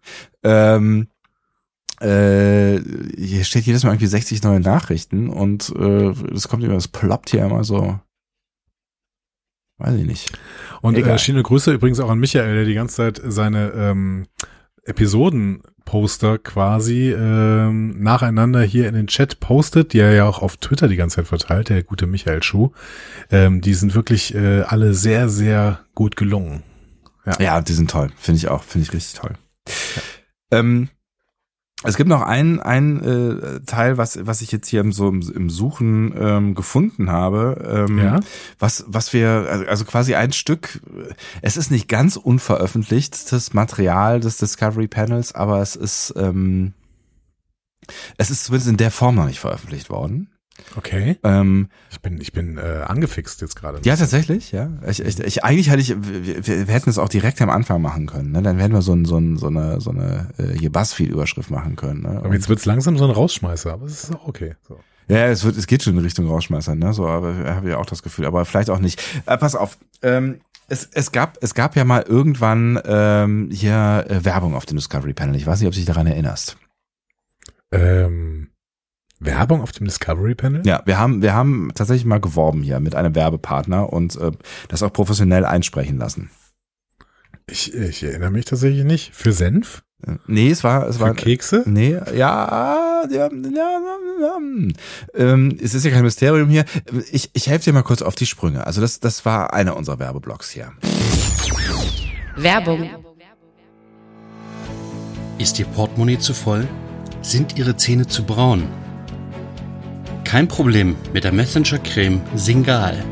[0.43, 1.07] Ähm,
[2.01, 2.81] äh,
[3.15, 7.29] hier steht jedes Mal irgendwie 60 neue Nachrichten und äh, das kommt immer, das ploppt
[7.29, 7.99] hier immer so.
[9.77, 10.37] Weiß ich nicht.
[10.81, 11.15] Und Egal.
[11.15, 14.27] äh, schöne Grüße übrigens auch an Michael, der die ganze Zeit seine ähm,
[14.83, 20.87] Episodenposter quasi ähm, nacheinander hier in den Chat postet, die er ja auch auf Twitter
[20.87, 22.71] die ganze Zeit verteilt, der gute Michael Schuh.
[23.29, 26.63] Ähm, die sind wirklich äh, alle sehr, sehr gut gelungen.
[27.25, 27.39] Ja.
[27.39, 28.11] Ja, die sind toll.
[28.15, 28.63] Finde ich auch.
[28.63, 29.35] Finde ich richtig toll.
[30.51, 30.89] Ähm,
[31.83, 35.21] es gibt noch ein, ein äh, Teil, was, was ich jetzt hier im, so im,
[35.35, 38.19] im Suchen ähm, gefunden habe, ähm, Ja.
[38.59, 40.79] was, was wir, also, also quasi ein Stück,
[41.41, 46.73] es ist nicht ganz unveröffentlichtes Material des Discovery Panels, aber es ist, ähm,
[48.17, 50.29] es ist zumindest in der Form noch nicht veröffentlicht worden.
[50.75, 51.17] Okay.
[51.23, 53.79] Ähm, Ich bin, ich bin äh, angefixt jetzt gerade.
[53.83, 54.69] ja, tatsächlich, ja.
[54.87, 58.07] Ich, ich, ich, eigentlich hätte ich, wir, wir, hätten es auch direkt am Anfang machen
[58.07, 58.31] können.
[58.31, 58.41] Ne?
[58.41, 61.75] Dann hätten wir so, ein, so, ein, so eine, so eine äh, hier Buzzfeed-Überschrift machen
[61.75, 62.03] können.
[62.03, 62.21] Ne?
[62.23, 64.55] Aber jetzt wird's langsam so ein Rausschmeißer, aber es ist auch okay.
[64.67, 64.79] So.
[65.07, 66.93] Ja, es wird, es geht schon in Richtung Rausschmeißer, ne?
[66.93, 69.03] So, aber habe ich auch das Gefühl, aber vielleicht auch nicht.
[69.25, 69.77] Äh, pass auf.
[70.01, 70.39] Ähm,
[70.69, 75.13] es, es gab, es gab ja mal irgendwann ähm, hier äh, Werbung auf dem Discovery
[75.13, 75.35] Panel.
[75.35, 76.55] Ich weiß nicht, ob du dich daran erinnerst.
[77.73, 78.50] Ähm,
[79.21, 80.63] Werbung auf dem Discovery Panel?
[80.65, 84.31] Ja, wir haben, wir haben tatsächlich mal geworben hier mit einem Werbepartner und äh,
[84.67, 86.31] das auch professionell einsprechen lassen.
[87.47, 89.15] Ich, ich erinnere mich tatsächlich nicht.
[89.15, 89.83] Für Senf?
[90.05, 91.63] Äh, Nee, es war, es Für war Kekse?
[91.67, 94.37] Nee, ja, ja, ja, ja,
[95.13, 96.65] ähm, es ist ja kein Mysterium hier.
[97.11, 98.65] Ich, ich helfe dir mal kurz auf die Sprünge.
[98.65, 100.71] Also das, das war einer unserer Werbeblocks hier.
[102.37, 102.89] Werbung.
[105.37, 106.67] Ist Ihr Portemonnaie zu voll?
[107.21, 108.67] Sind Ihre Zähne zu braun?
[110.31, 113.03] Kein Problem mit der Messenger-Creme Singal.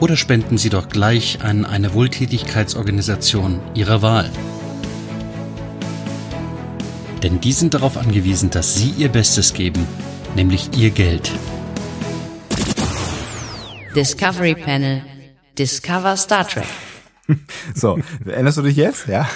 [0.00, 4.28] Oder spenden Sie doch gleich an eine Wohltätigkeitsorganisation Ihrer Wahl.
[7.22, 9.86] Denn die sind darauf angewiesen, dass Sie Ihr Bestes geben,
[10.34, 11.30] nämlich Ihr Geld.
[13.94, 15.02] Discovery Panel.
[15.56, 16.66] Discover Star Trek.
[17.76, 19.06] So, erinnerst du dich jetzt?
[19.06, 19.28] Ja.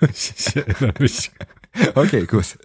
[0.12, 1.30] Ich erinnere mich.
[1.94, 2.56] Okay, gut.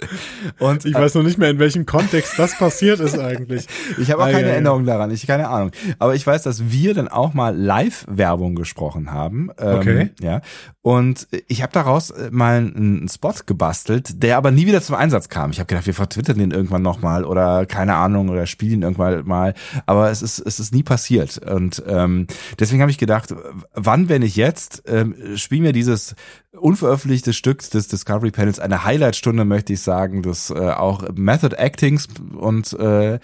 [0.59, 3.65] Und Ich weiß noch nicht mehr, in welchem Kontext das passiert ist eigentlich.
[3.99, 4.53] Ich habe auch Ah, keine ja, ja.
[4.53, 5.71] Erinnerung daran, ich keine Ahnung.
[5.97, 9.49] Aber ich weiß, dass wir dann auch mal Live-Werbung gesprochen haben.
[9.59, 10.09] Ähm, Okay.
[10.21, 10.41] Ja.
[10.81, 15.29] Und ich habe daraus äh, mal einen Spot gebastelt, der aber nie wieder zum Einsatz
[15.29, 15.51] kam.
[15.51, 19.25] Ich habe gedacht, wir vertwittern den irgendwann nochmal oder keine Ahnung oder spielen ihn irgendwann
[19.27, 19.53] mal.
[19.85, 21.37] Aber es ist, es ist nie passiert.
[21.37, 22.27] Und ähm,
[22.59, 23.33] deswegen habe ich gedacht,
[23.73, 26.15] wann, wenn ich jetzt, ähm, spielen wir dieses
[26.51, 32.07] unveröffentlichte Stück des Discovery Panels, eine Highlight-Stunde, möchte ich sagen, des äh, auch Method Actings
[32.35, 33.19] und äh,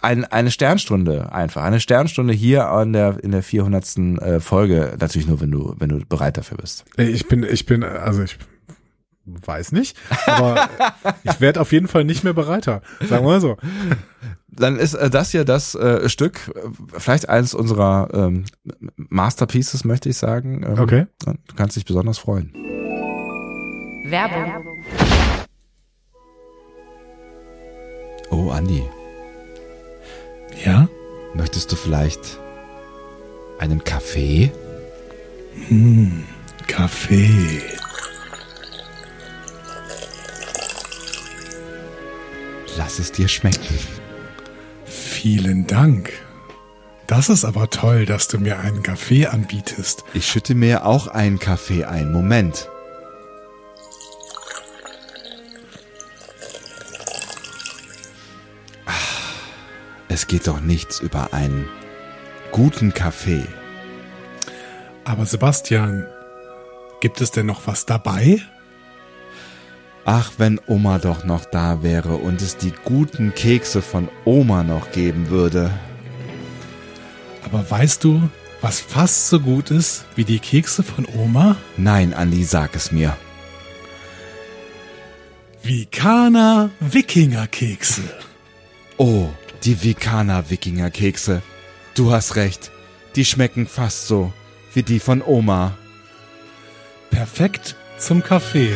[0.00, 1.62] ein, eine Sternstunde einfach.
[1.62, 3.98] Eine Sternstunde hier an der, in der 400.
[3.98, 4.96] Äh, Folge.
[4.98, 6.84] Natürlich nur, wenn du, wenn du bereit dafür bist.
[6.96, 8.38] Ich bin, ich bin, also ich
[9.24, 9.96] weiß nicht,
[10.26, 10.68] aber
[11.24, 12.82] ich werde auf jeden Fall nicht mehr bereiter.
[13.00, 13.58] Sagen wir mal so.
[14.52, 18.44] Dann ist äh, das hier das äh, Stück, äh, vielleicht eines unserer ähm,
[18.96, 20.62] Masterpieces, möchte ich sagen.
[20.66, 21.06] Ähm, Okay.
[21.24, 22.52] Du kannst dich besonders freuen.
[24.06, 24.52] Werbung.
[28.30, 28.82] Oh, Andi.
[30.64, 30.88] Ja?
[31.34, 32.38] Möchtest du vielleicht
[33.58, 34.50] einen Kaffee?
[35.68, 36.24] Hm,
[36.66, 37.62] Kaffee.
[42.76, 43.99] Lass es dir schmecken.
[45.20, 46.10] Vielen Dank.
[47.06, 50.02] Das ist aber toll, dass du mir einen Kaffee anbietest.
[50.14, 52.10] Ich schütte mir auch einen Kaffee ein.
[52.10, 52.70] Moment.
[58.86, 58.92] Ah,
[60.08, 61.68] Es geht doch nichts über einen
[62.50, 63.44] guten Kaffee.
[65.04, 66.06] Aber Sebastian,
[67.02, 68.40] gibt es denn noch was dabei?
[70.04, 74.90] Ach, wenn Oma doch noch da wäre und es die guten Kekse von Oma noch
[74.92, 75.70] geben würde.
[77.44, 78.22] Aber weißt du,
[78.60, 81.56] was fast so gut ist wie die Kekse von Oma?
[81.76, 83.16] Nein, Andi, sag es mir.
[85.62, 88.02] Vikana Wikingerkekse.
[88.96, 89.28] Oh,
[89.64, 91.42] die Vikana Wikinger Kekse.
[91.94, 92.70] Du hast recht.
[93.16, 94.32] Die schmecken fast so
[94.72, 95.76] wie die von Oma.
[97.10, 98.74] Perfekt zum Kaffee.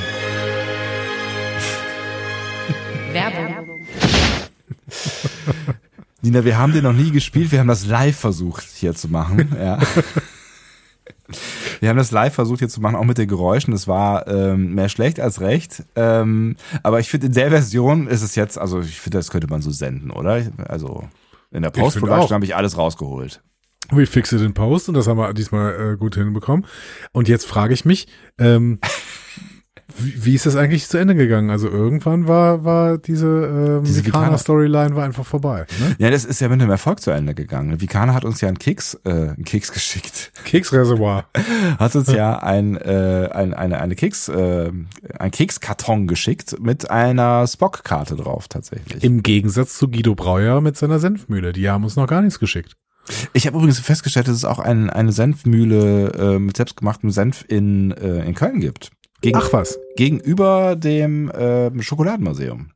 [6.25, 9.55] Nina, wir haben den noch nie gespielt, wir haben das live versucht hier zu machen.
[9.61, 9.79] Ja.
[11.81, 13.73] Wir haben das live versucht hier zu machen, auch mit den Geräuschen.
[13.73, 15.83] Das war ähm, mehr schlecht als recht.
[15.97, 19.47] Ähm, aber ich finde, in der Version ist es jetzt, also ich finde, das könnte
[19.49, 20.43] man so senden, oder?
[20.69, 21.09] Also
[21.51, 23.43] in der Post-Production habe ich alles rausgeholt.
[23.91, 26.67] We fix it in post und das haben wir diesmal äh, gut hinbekommen.
[27.13, 28.07] Und jetzt frage ich mich,
[28.39, 28.79] ähm,
[29.99, 31.51] wie, wie ist das eigentlich zu Ende gegangen?
[31.51, 35.67] Also irgendwann war, war diese, ähm, Diese Vikana Vikana- Storyline war einfach vorbei.
[35.81, 35.97] Ne?
[35.99, 37.81] Ja, das ist ja mit einem Erfolg zu Ende gegangen.
[37.81, 40.33] Vikana hat uns ja einen Keks, äh, einen Keks geschickt.
[40.45, 41.27] Keksreservoir.
[41.79, 44.71] Hat uns ja ein, äh, ein, eine, eine Keks, äh,
[45.19, 49.03] ein Kekskarton geschickt mit einer Spock-Karte drauf tatsächlich.
[49.05, 51.53] Im Gegensatz zu Guido Breuer mit seiner Senfmühle.
[51.53, 52.77] Die haben uns noch gar nichts geschickt.
[53.35, 57.91] Ich habe übrigens festgestellt, dass es auch ein, eine Senfmühle äh, mit selbstgemachtem Senf in,
[57.93, 58.91] äh, in Köln gibt.
[59.21, 59.79] Gegen, Ach was.
[59.97, 62.73] Gegenüber dem äh, Schokoladenmuseum.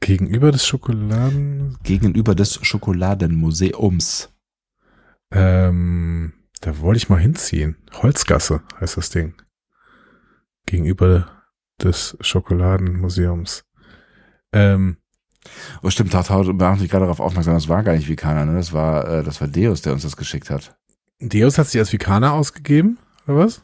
[0.00, 1.78] Gegenüber des Schokoladen.
[1.82, 4.32] Gegenüber des Schokoladenmuseums.
[5.32, 7.76] Ähm, da wollte ich mal hinziehen.
[7.92, 9.34] Holzgasse heißt das Ding.
[10.66, 11.28] Gegenüber
[11.80, 13.64] des Schokoladenmuseums.
[14.52, 14.96] Ähm,
[15.82, 18.54] Oh stimmt, da machen mich gerade darauf aufmerksam, das war gar nicht Vikana, ne?
[18.54, 20.76] Das war, äh, das war Deus, der uns das geschickt hat.
[21.20, 22.98] Deus hat sich als Vikana ausgegeben,
[23.30, 23.62] oder was?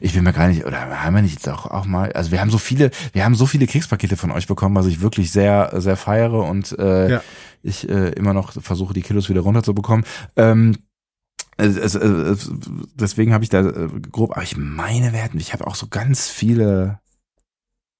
[0.00, 2.50] Ich bin mir gar nicht, oder haben wir nicht auch, auch mal, also wir haben
[2.50, 5.96] so viele, wir haben so viele Kekspakete von euch bekommen, was ich wirklich sehr, sehr
[5.96, 7.22] feiere und äh, Ja.
[7.62, 10.04] ich äh, immer noch versuche, die Kilos wieder runterzubekommen.
[10.36, 10.76] Ähm,
[11.56, 12.50] es, es, es,
[12.94, 15.88] deswegen habe ich da äh, grob, aber ich meine, wir hatten, ich habe auch so
[15.88, 17.00] ganz viele,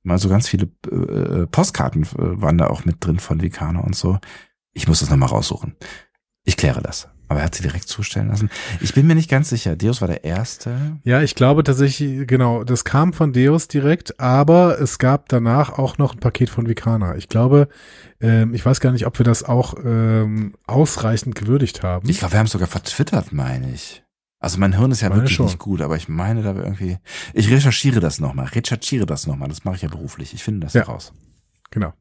[0.04, 3.96] mal so ganz viele äh, Postkarten äh, waren da auch mit drin von Vikana und
[3.96, 4.18] so.
[4.74, 5.76] Ich muss das nochmal raussuchen.
[6.44, 7.08] Ich kläre das.
[7.28, 8.50] Aber er hat sie direkt zustellen lassen.
[8.80, 9.76] Ich bin mir nicht ganz sicher.
[9.76, 10.98] Deus war der Erste.
[11.04, 15.96] Ja, ich glaube tatsächlich, genau, das kam von Deus direkt, aber es gab danach auch
[15.96, 17.16] noch ein Paket von Vikana.
[17.16, 17.68] Ich glaube,
[18.20, 22.08] ähm, ich weiß gar nicht, ob wir das auch ähm, ausreichend gewürdigt haben.
[22.10, 24.02] Ich glaube, wir haben es sogar vertwittert, meine ich.
[24.38, 25.46] Also mein Hirn ist ja Meine wirklich schon.
[25.46, 26.98] nicht gut, aber ich meine da irgendwie.
[27.32, 29.48] Ich recherchiere das nochmal, recherchiere das nochmal.
[29.48, 30.34] Das mache ich ja beruflich.
[30.34, 30.82] Ich finde das Ja.
[30.86, 31.14] heraus.
[31.70, 31.94] Genau.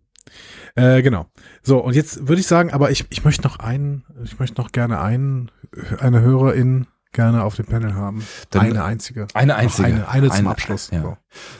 [0.75, 1.27] Äh, genau.
[1.61, 4.71] So, und jetzt würde ich sagen, aber ich, ich möchte noch einen, ich möchte noch
[4.71, 5.51] gerne einen,
[5.99, 8.25] eine Hörerin gerne auf dem Panel haben.
[8.49, 9.27] Dann- eine einzige.
[9.35, 9.85] Eine einzige.
[9.87, 10.89] Eine, eine zum Abschluss.
[10.89, 11.01] Ja.
[11.03, 11.17] So.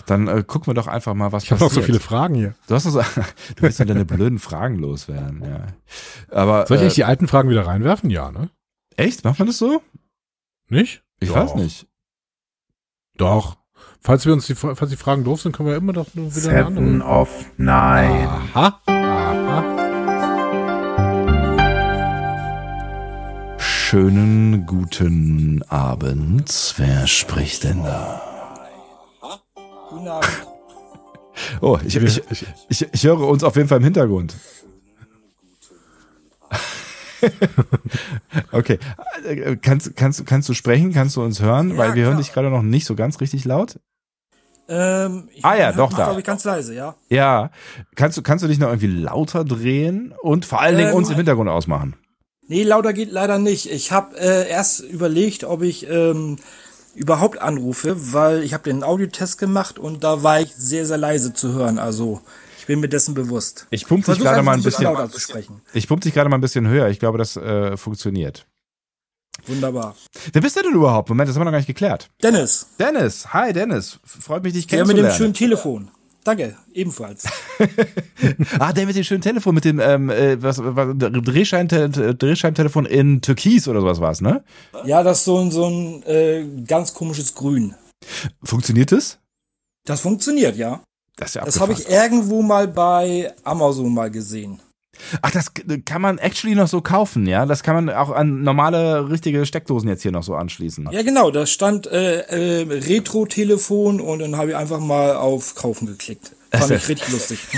[0.07, 1.85] Dann äh, gucken wir doch einfach mal, was Ich habe noch passiert.
[1.85, 2.55] so viele Fragen hier.
[2.67, 2.99] Du hast so,
[3.55, 5.67] du willst ja deine blöden Fragen loswerden, ja.
[6.35, 8.09] Aber Soll ich äh, eigentlich die alten Fragen wieder reinwerfen?
[8.09, 8.49] Ja, ne?
[8.97, 9.23] echt?
[9.23, 9.83] Macht man das so?
[10.69, 11.03] Nicht?
[11.19, 11.35] Ich Doch.
[11.35, 11.87] weiß nicht.
[13.17, 13.57] Doch.
[14.01, 16.49] Falls wir uns die, falls die Fragen doof sind, können wir immer doch nur wieder
[16.49, 17.09] eine Seven andere.
[17.09, 18.27] of Nine.
[18.55, 18.81] Aha.
[23.93, 26.73] Schönen guten Abend.
[26.77, 28.19] Wer spricht denn da?
[29.87, 30.47] Guten Abend.
[31.61, 32.23] Oh, ich, ich,
[32.69, 34.35] ich, ich höre uns auf jeden Fall im Hintergrund.
[38.51, 38.79] okay.
[39.61, 40.91] Kannst, kannst, kannst du sprechen?
[40.91, 41.77] Kannst du uns hören?
[41.77, 43.79] Weil wir hören dich gerade noch nicht so ganz richtig laut.
[44.67, 46.05] Ähm, ich Ah ja, doch, da.
[46.05, 46.95] glaube ich, ganz leise, ja.
[47.09, 47.51] Ja.
[47.95, 51.11] Kannst du, kannst du dich noch irgendwie lauter drehen und vor allen Dingen Ähm, uns
[51.11, 51.95] im Hintergrund ausmachen?
[52.47, 53.69] Nee, lauter geht leider nicht.
[53.71, 56.37] Ich habe äh, erst überlegt, ob ich ähm,
[56.95, 61.33] überhaupt anrufe, weil ich habe den Audiotest gemacht und da war ich sehr, sehr leise
[61.33, 61.79] zu hören.
[61.79, 62.21] Also
[62.59, 63.67] ich bin mir dessen bewusst.
[63.71, 64.83] Ich pump dich gerade mal ein bisschen.
[64.85, 65.61] lauter zu sprechen.
[65.73, 66.89] Ich pump dich gerade mal ein bisschen höher.
[66.89, 68.45] Ich glaube, das äh, funktioniert.
[69.47, 69.95] Wunderbar.
[70.31, 71.09] Wer bist du denn überhaupt?
[71.09, 72.09] Moment, das haben wir noch gar nicht geklärt.
[72.21, 72.67] Dennis.
[72.79, 73.99] Dennis, hi Dennis.
[74.05, 75.13] Freut mich, dich Der mit kennenzulernen.
[75.13, 75.91] dem schönen Telefon.
[76.23, 77.25] Danke, ebenfalls.
[78.59, 83.21] ah, der mit dem schönen Telefon, mit dem ähm, äh, was, was, Drehscheibentel Drehscheibentelefon in
[83.21, 84.43] Türkis oder sowas war's, ne?
[84.85, 87.75] Ja, das ist so ein, so ein äh, ganz komisches Grün.
[88.43, 89.19] Funktioniert es?
[89.85, 90.81] Das funktioniert, ja.
[91.17, 94.59] Das ist ja Das habe ich irgendwo mal bei Amazon mal gesehen.
[95.21, 95.51] Ach, das
[95.85, 97.45] kann man actually noch so kaufen, ja?
[97.45, 100.87] Das kann man auch an normale, richtige Steckdosen jetzt hier noch so anschließen.
[100.91, 105.87] Ja, genau, da stand äh, äh, Retro-Telefon und dann habe ich einfach mal auf Kaufen
[105.87, 106.31] geklickt.
[106.53, 107.39] Fand ich richtig lustig.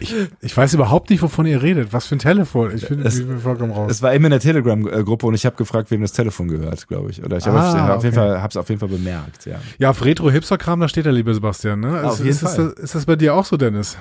[0.00, 1.92] Ich, ich weiß überhaupt nicht, wovon ihr redet.
[1.92, 2.74] Was für ein Telefon.
[2.74, 3.88] Ich bin, Es- ich bin vollkommen raus.
[3.92, 7.10] Es war eben in der Telegram-Gruppe und ich habe gefragt, wem das Telefon gehört, glaube
[7.10, 7.22] ich.
[7.22, 8.26] Oder ich habe Ah, auf jeden okay.
[8.28, 9.60] Fall, hab's auf jeden Fall bemerkt, ja.
[9.78, 12.02] Ja, auf Retro-Hipster-Kram, da steht der liebe Sebastian, ne?
[12.04, 12.56] Auf ist, jeden ist, Fall.
[12.74, 13.96] Das, ist das bei dir auch so, Dennis?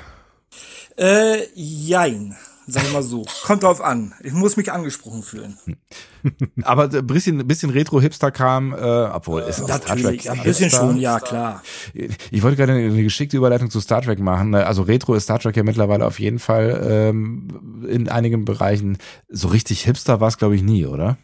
[0.97, 2.35] Äh, jein,
[2.67, 3.25] sag ich mal so.
[3.43, 4.13] Kommt drauf an.
[4.23, 5.57] Ich muss mich angesprochen fühlen.
[6.63, 8.77] Aber ein bisschen, bisschen Retro-Hipster-Kram, äh,
[9.13, 10.79] obwohl ist Star Natürlich, Trek ein bisschen Hipster?
[10.87, 11.61] schon, ja klar.
[11.93, 14.49] Ich wollte gerade eine geschickte Überleitung zu Star Trek machen.
[14.51, 14.65] ne?
[14.65, 18.97] Also Retro ist Star Trek ja mittlerweile auf jeden Fall ähm, in einigen Bereichen.
[19.29, 21.17] So richtig Hipster war es, glaube ich, nie, oder?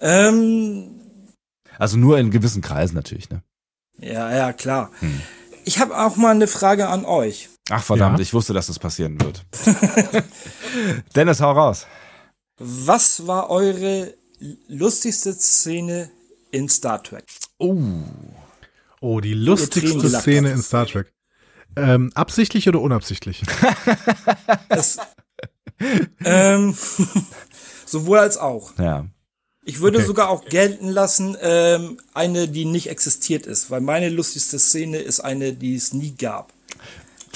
[0.00, 0.90] Ähm,
[1.78, 3.42] Also nur in gewissen Kreisen natürlich, ne?
[3.98, 4.90] ja, ja, klar.
[5.00, 5.20] Hm.
[5.64, 7.48] Ich habe auch mal eine Frage an euch.
[7.70, 8.22] Ach verdammt, Ja.
[8.22, 9.44] ich wusste, dass das passieren wird.
[11.16, 11.86] Dennis, hau raus.
[12.58, 14.14] Was war eure
[14.68, 16.10] lustigste Szene
[16.50, 17.24] in Star Trek?
[17.58, 17.76] Oh.
[19.00, 21.12] Oh, die lustigste Szene in Star Trek.
[21.76, 23.42] Ähm, absichtlich oder unabsichtlich?
[24.68, 24.96] Es,
[26.24, 26.74] ähm,
[27.86, 28.72] sowohl als auch.
[28.78, 29.06] Ja.
[29.64, 30.06] Ich würde Okay.
[30.06, 35.20] sogar auch gelten lassen, ähm, eine, die nicht existiert ist, weil meine lustigste Szene ist
[35.20, 36.52] eine, die es nie gab.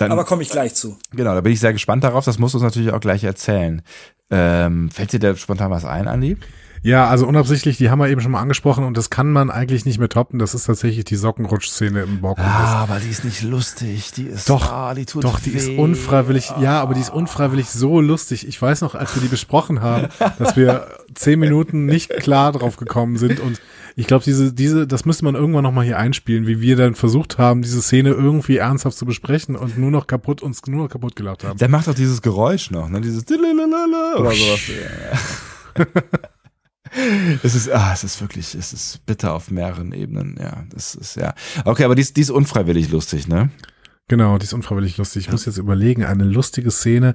[0.00, 0.96] Dann, Aber komme ich gleich zu.
[1.12, 2.24] Genau, da bin ich sehr gespannt darauf.
[2.24, 3.82] Das musst du uns natürlich auch gleich erzählen.
[4.30, 6.38] Ähm, fällt dir da spontan was ein, Andi?
[6.82, 9.84] Ja, also unabsichtlich, die haben wir eben schon mal angesprochen und das kann man eigentlich
[9.84, 10.38] nicht mehr toppen.
[10.38, 12.38] Das ist tatsächlich die Sockenrutsch-Szene im Borg.
[12.38, 14.12] Ah, aber die ist nicht lustig.
[14.12, 15.76] Die ist Doch, ah, die tut doch, die ist weh.
[15.76, 18.48] unfreiwillig, ja, aber die ist unfreiwillig so lustig.
[18.48, 20.08] Ich weiß noch, als wir die besprochen haben,
[20.38, 23.60] dass wir zehn Minuten nicht klar drauf gekommen sind und
[23.96, 27.36] ich glaube, diese, diese, das müsste man irgendwann nochmal hier einspielen, wie wir dann versucht
[27.36, 31.16] haben, diese Szene irgendwie ernsthaft zu besprechen und nur noch kaputt, uns nur noch kaputt
[31.16, 31.58] gelacht haben.
[31.58, 33.00] Der macht doch dieses Geräusch noch, ne?
[33.00, 34.60] Dieses oder sowas.
[36.94, 37.38] Ja.
[37.42, 40.64] es ist, ah, es ist wirklich, es ist bitter auf mehreren Ebenen, ja.
[40.70, 41.34] Das ist, ja.
[41.64, 43.50] Okay, aber die ist, die ist unfreiwillig lustig, ne?
[44.08, 45.26] Genau, die ist unfreiwillig lustig.
[45.26, 47.14] Ich muss jetzt überlegen, eine lustige Szene,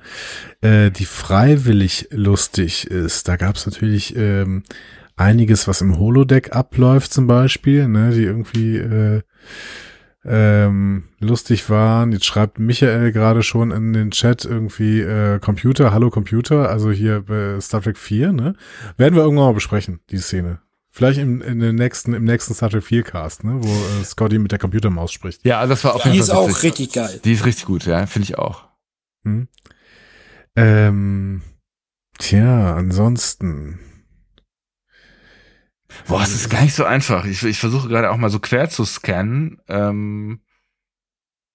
[0.61, 3.27] äh, die freiwillig lustig ist.
[3.27, 4.63] Da gab es natürlich ähm,
[5.17, 9.21] einiges, was im Holodeck abläuft zum Beispiel, ne, die irgendwie äh,
[10.27, 12.11] ähm, lustig waren.
[12.11, 17.21] Jetzt schreibt Michael gerade schon in den Chat irgendwie äh, Computer, hallo Computer, also hier
[17.21, 18.55] bei Star Trek 4, ne?
[18.97, 20.59] Werden wir irgendwann mal besprechen, die Szene.
[20.89, 24.39] Vielleicht im, in den nächsten, im nächsten Star Trek 4 Cast, ne, wo äh, Scotty
[24.39, 25.45] mit der Computermaus spricht.
[25.45, 26.63] Ja, das war auf Die jeden ist Fall auch witzig.
[26.63, 27.19] richtig geil.
[27.23, 28.65] Die ist richtig gut, ja, finde ich auch.
[29.25, 29.47] Hm.
[30.55, 31.41] Ähm,
[32.17, 33.79] tja, ansonsten.
[36.07, 37.25] Boah, es ist gar nicht so einfach.
[37.25, 39.59] Ich, ich versuche gerade auch mal so quer zu scannen.
[39.67, 40.41] Ähm,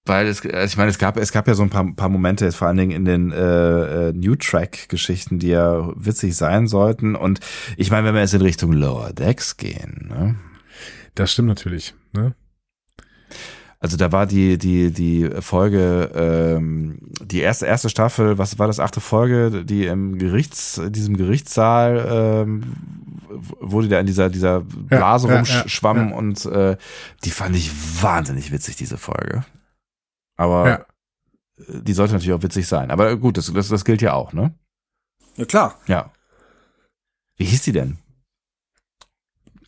[0.05, 2.45] Weil es, also ich meine, es gab, es gab ja so ein paar, paar Momente,
[2.45, 7.15] jetzt vor allen Dingen in den äh, äh, New Track-Geschichten, die ja witzig sein sollten.
[7.15, 7.39] Und
[7.77, 10.35] ich meine, wenn wir jetzt in Richtung Lower Decks gehen, ne?
[11.13, 11.93] Das stimmt natürlich.
[12.13, 12.33] Ne?
[13.83, 18.79] Also da war die die die Folge ähm, die erste erste Staffel, was war das
[18.79, 22.07] achte Folge, die im Gerichts diesem Gerichtssaal
[22.45, 22.61] ähm,
[23.59, 26.15] wo die da in dieser dieser Blase ja, rumschwamm ja, ja.
[26.15, 26.77] und äh,
[27.23, 27.71] die fand ich
[28.03, 29.45] wahnsinnig witzig diese Folge.
[30.37, 30.85] Aber Ja.
[31.81, 32.91] die sollte natürlich auch witzig sein.
[32.91, 34.53] Aber gut, das das, das gilt ja auch, ne?
[35.37, 35.79] Ja klar.
[35.87, 36.11] Ja.
[37.37, 37.97] Wie hieß die denn?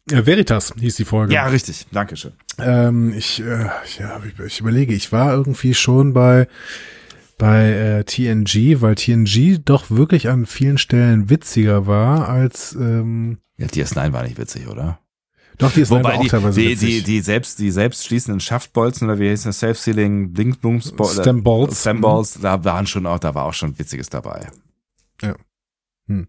[0.09, 1.33] Ja, Veritas hieß die Folge.
[1.33, 1.87] Ja, richtig.
[1.91, 2.33] Dankeschön.
[2.59, 3.65] Ähm, ich, äh,
[3.99, 6.47] ja, ich, ich überlege, ich war irgendwie schon bei
[7.37, 13.67] bei äh, TNG, weil TNG doch wirklich an vielen Stellen witziger war als ähm, Ja,
[13.67, 14.99] DS9 war nicht witzig, oder?
[15.57, 16.89] Doch, DS9 war Wobei auch die, teilweise die, witzig.
[16.89, 21.81] die, die selbst, die selbst schließenden Schaftbolzen oder wie heißt das, Self-Sealing Dingsbums, Stemballs.
[21.81, 24.47] Stemballs, da waren schon auch, da war auch schon Witziges dabei.
[25.21, 25.35] Ja.
[26.07, 26.27] Hm.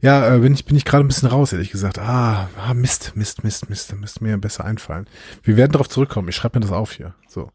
[0.00, 1.98] Ja, äh, bin ich, bin ich gerade ein bisschen raus, ehrlich gesagt.
[1.98, 5.06] Ah, ah, Mist, Mist, Mist, Mist, da müsste mir besser einfallen.
[5.42, 6.28] Wir werden darauf zurückkommen.
[6.28, 7.14] Ich schreibe mir das auf hier.
[7.28, 7.50] So.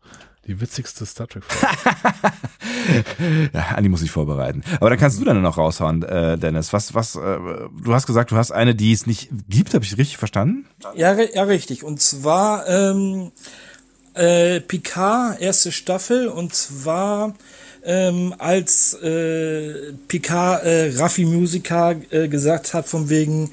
[0.47, 1.75] Die witzigste Star Trek Folge.
[3.53, 4.63] Ja, Andi muss sich vorbereiten.
[4.79, 6.73] Aber dann kannst du dann noch raushauen, äh, Dennis.
[6.73, 9.97] Was, was, äh, du hast gesagt, du hast eine, die es nicht gibt, habe ich
[9.97, 10.65] richtig verstanden?
[10.95, 11.83] Ja, ja, richtig.
[11.83, 13.31] Und zwar ähm,
[14.15, 17.35] äh, Picard, erste Staffel, und zwar
[17.83, 23.51] ähm, als äh, Picard äh, Raffi Musica äh, gesagt hat, von wegen,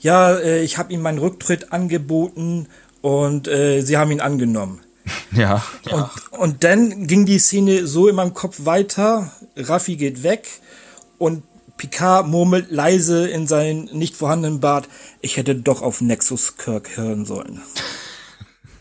[0.00, 2.66] ja, äh, ich habe ihm meinen Rücktritt angeboten
[3.02, 4.80] und äh, sie haben ihn angenommen.
[5.36, 5.64] Ja.
[5.90, 9.32] Und, und dann ging die Szene so in meinem Kopf weiter.
[9.56, 10.46] Raffi geht weg
[11.18, 11.42] und
[11.76, 14.88] Picard murmelt leise in seinen nicht vorhandenen Bart,
[15.20, 17.62] ich hätte doch auf Nexus Kirk hören sollen.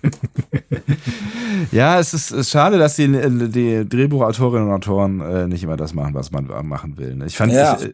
[1.71, 5.93] Ja, es ist, ist schade, dass die, die Drehbuchautorinnen und Autoren äh, nicht immer das
[5.93, 7.15] machen, was man machen will.
[7.15, 7.25] ne?
[7.25, 7.77] Ich fand, Ja.
[7.81, 7.93] ich,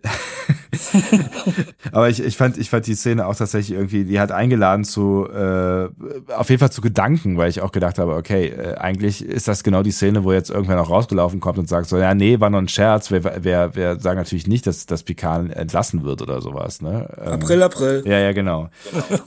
[1.92, 5.28] aber ich, ich fand, ich fand die Szene auch tatsächlich irgendwie, die hat eingeladen zu,
[5.30, 5.88] äh,
[6.34, 9.64] auf jeden Fall zu Gedanken, weil ich auch gedacht habe, okay, äh, eigentlich ist das
[9.64, 12.50] genau die Szene, wo jetzt irgendwer noch rausgelaufen kommt und sagt so, ja, nee, war
[12.50, 13.12] nur ein Scherz.
[13.12, 17.10] Wir, wir, wir sagen natürlich nicht, dass, dass Picard entlassen wird oder sowas, ne?
[17.24, 18.04] Ähm, April, April.
[18.06, 18.70] Ja, ja, genau.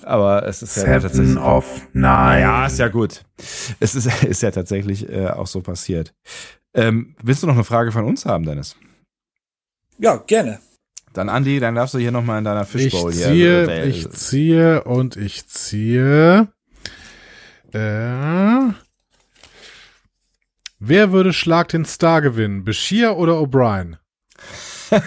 [0.04, 1.36] Aber es ist ja Seven tatsächlich.
[1.38, 2.40] of Nine.
[2.40, 3.24] Ja, ist ja gut.
[3.80, 6.14] Es ist, ist ja tatsächlich äh, auch so passiert.
[6.74, 8.76] Ähm, willst du noch eine Frage von uns haben, Dennis?
[9.98, 10.58] Ja, gerne.
[11.12, 13.26] Dann Andi, dann darfst du hier nochmal in deiner Ich Fishbowl hier.
[13.26, 16.48] ziehe, äh, ich ziehe und ich ziehe.
[17.72, 18.72] Äh,
[20.78, 22.64] wer würde Schlag den Star gewinnen?
[22.64, 23.96] Bashir oder O'Brien?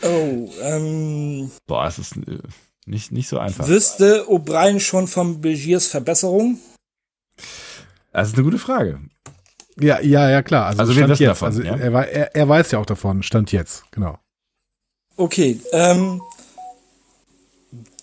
[0.00, 2.38] Oh, ähm, Boah, es ist äh,
[2.88, 3.68] nicht, nicht so einfach.
[3.68, 6.58] wüsste O'Brien schon von Begiers Verbesserung?
[8.12, 9.00] Das ist eine gute Frage.
[9.80, 10.66] Ja, ja, ja, klar.
[10.66, 11.30] Also, Also wir wissen jetzt.
[11.30, 11.76] davon, also ja?
[11.76, 13.22] er, er, er weiß ja auch davon.
[13.22, 14.18] Stand jetzt, genau.
[15.16, 16.20] Okay, ähm,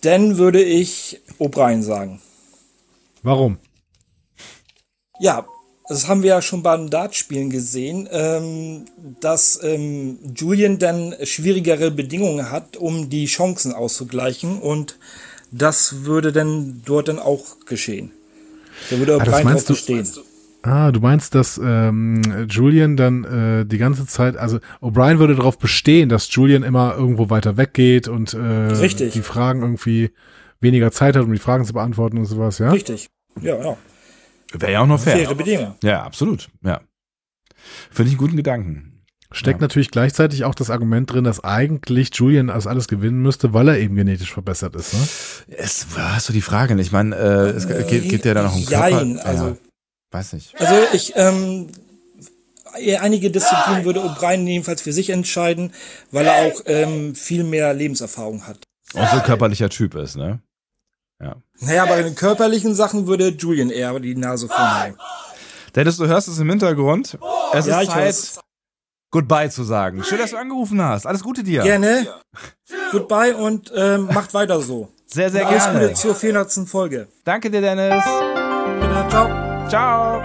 [0.01, 2.21] dann würde ich O'Brien sagen.
[3.23, 3.57] Warum?
[5.19, 5.45] Ja,
[5.87, 8.85] das haben wir ja schon bei den Dartspielen gesehen, ähm,
[9.19, 14.97] dass ähm, Julian dann schwierigere Bedingungen hat, um die Chancen auszugleichen und
[15.51, 18.11] das würde dann dort dann auch geschehen.
[18.89, 20.07] Da würde Ah, das O'Brien drauf bestehen.
[20.63, 25.59] Ah, du meinst, dass ähm, Julian dann äh, die ganze Zeit, also O'Brien würde darauf
[25.59, 29.13] bestehen, dass Julian immer irgendwo weiter weggeht und äh, Richtig.
[29.13, 30.09] die Fragen irgendwie
[30.61, 32.71] weniger Zeit hat, um die Fragen zu beantworten und sowas, ja?
[32.71, 33.09] Richtig.
[33.41, 33.77] Ja, ja.
[34.53, 35.17] Wäre ja auch noch fair.
[35.17, 35.75] Faire Bedingungen.
[35.83, 36.49] Ja, absolut.
[36.63, 36.81] Ja.
[37.91, 38.91] Finde ich einen guten Gedanken.
[39.31, 43.67] Steckt natürlich gleichzeitig auch das Argument drin, dass eigentlich Julian das alles gewinnen müsste, weil
[43.67, 44.99] er eben genetisch verbessert ist, ne?
[45.57, 46.79] Es war so die Frage.
[46.79, 48.89] Ich meine, äh, es gibt, gibt ja da noch einen Körper.
[48.89, 49.55] Jein, also- ja,
[50.11, 50.53] weiß nicht.
[50.57, 51.67] Also ich, ähm,
[53.01, 55.73] einige Disziplinen würde O'Brien jedenfalls für sich entscheiden,
[56.11, 58.59] weil er auch ähm, viel mehr Lebenserfahrung hat.
[58.93, 60.39] Auch so ein körperlicher Typ ist, ne?
[61.21, 61.35] Ja.
[61.59, 64.95] Naja, bei den körperlichen Sachen würde Julian eher die Nase vorn haben.
[65.73, 67.17] Dennis, du hörst es im Hintergrund.
[67.53, 68.39] Es Ja, ist Zeit, hör's.
[69.11, 70.03] Goodbye zu sagen.
[70.03, 71.05] Schön, dass du angerufen hast.
[71.05, 71.63] Alles Gute dir.
[71.63, 72.07] Gerne.
[72.91, 74.89] Goodbye und ähm, macht weiter so.
[75.05, 75.79] Sehr, sehr Alles gerne.
[75.87, 76.67] Gute zur 400.
[76.67, 77.07] Folge.
[77.23, 78.03] Danke dir, Dennis.
[78.03, 79.69] Bitte, ciao.
[79.69, 80.21] Ciao.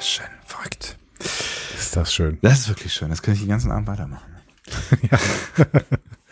[0.00, 0.96] Schön, verrückt.
[1.78, 2.38] Ist das schön.
[2.40, 3.10] Das ist wirklich schön.
[3.10, 4.36] Das kann ich den ganzen Abend weitermachen.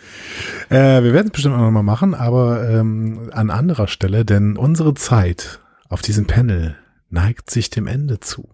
[0.72, 4.94] Äh, wir werden es bestimmt auch nochmal machen, aber ähm, an anderer Stelle, denn unsere
[4.94, 6.76] Zeit auf diesem Panel
[7.10, 8.48] neigt sich dem Ende zu.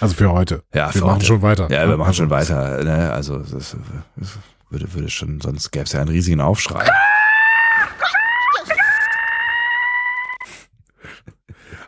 [0.00, 0.62] Also für heute.
[0.72, 1.26] Ja, wir für machen heute.
[1.26, 1.70] schon weiter.
[1.70, 2.82] Ja, wir machen schon weiter.
[2.82, 3.12] Ne?
[3.12, 3.76] Also das,
[4.16, 4.38] das
[4.70, 6.84] würde, würde schon, sonst gäbe es ja einen riesigen Aufschrei.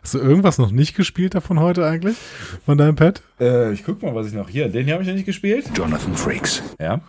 [0.03, 2.17] Hast du irgendwas noch nicht gespielt davon heute eigentlich?
[2.65, 3.21] Von deinem Pad?
[3.39, 4.67] Äh, ich guck mal, was ich noch hier.
[4.67, 5.65] Den hier habe ich noch nicht gespielt.
[5.75, 6.61] Jonathan Frakes.
[6.79, 7.01] Ja.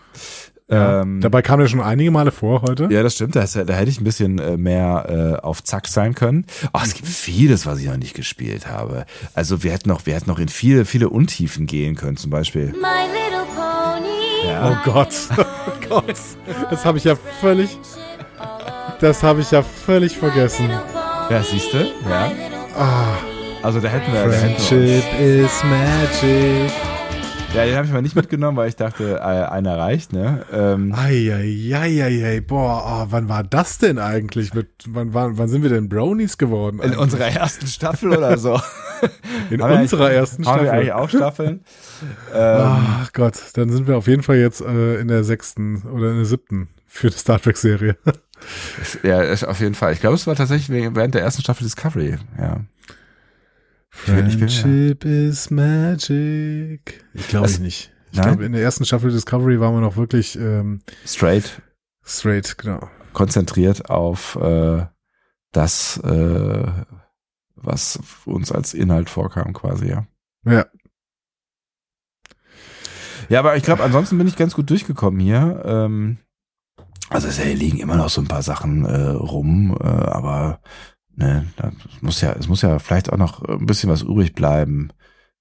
[0.72, 1.02] Ja.
[1.02, 2.88] Ähm, Dabei kam der schon einige Male vor heute.
[2.90, 3.36] Ja, das stimmt.
[3.36, 6.46] Da, ist, da hätte ich ein bisschen äh, mehr äh, auf Zack sein können.
[6.72, 9.04] Oh, es gibt vieles, was ich noch nicht gespielt habe.
[9.34, 12.68] Also wir hätten noch, wir hätten noch in viele, viele Untiefen gehen können, zum Beispiel.
[12.68, 14.48] My little pony.
[14.48, 14.70] Ja.
[14.70, 15.12] Oh Gott.
[15.64, 16.16] Oh Gott.
[16.70, 17.78] Das habe ich ja völlig.
[19.00, 20.70] Das habe ich ja völlig vergessen.
[21.30, 21.78] Ja, siehst du?
[22.08, 22.32] Ja.
[22.76, 23.16] Ah.
[23.62, 24.24] Also da hätten wir.
[24.24, 26.72] Da hätten Friendship wir is magic.
[27.54, 30.44] Ja, den habe ich mal nicht mitgenommen, weil ich dachte, äh, einer reicht, ne?
[30.52, 34.54] Ähm, Eieieiei, boah, oh, wann war das denn eigentlich?
[34.54, 36.76] Mit, wann, wann, wann sind wir denn Brownies geworden?
[36.78, 36.98] in eigentlich?
[36.98, 38.58] unserer ersten Staffel oder so.
[39.50, 40.78] In unserer ersten Haben wir Staffel.
[40.78, 41.64] eigentlich auch Staffeln?
[42.32, 42.60] ähm,
[43.02, 46.16] Ach Gott, dann sind wir auf jeden Fall jetzt äh, in der sechsten oder in
[46.18, 47.96] der siebten für die Star Trek Serie.
[49.02, 49.92] ja, auf jeden Fall.
[49.92, 52.14] Ich glaube, es war tatsächlich während der ersten Staffel Discovery, ja.
[52.14, 52.60] Ich bin- ich bin-
[53.92, 57.04] Friendship is magic.
[57.12, 57.92] Ich glaube ich nicht.
[58.10, 61.62] Ich glaube, in der ersten Staffel Discovery waren wir noch wirklich ähm, Straight.
[62.04, 62.90] straight, genau.
[63.12, 64.84] konzentriert auf äh,
[65.52, 66.66] das, äh,
[67.54, 70.06] was uns als Inhalt vorkam, quasi, ja.
[70.44, 70.66] Ja.
[73.28, 75.62] Ja, aber ich glaube, ansonsten bin ich ganz gut durchgekommen hier.
[75.64, 76.18] Ähm,
[77.08, 80.60] also es liegen immer noch so ein paar Sachen äh, rum, äh, aber
[81.16, 84.90] ne, da muss ja, es muss ja vielleicht auch noch ein bisschen was übrig bleiben.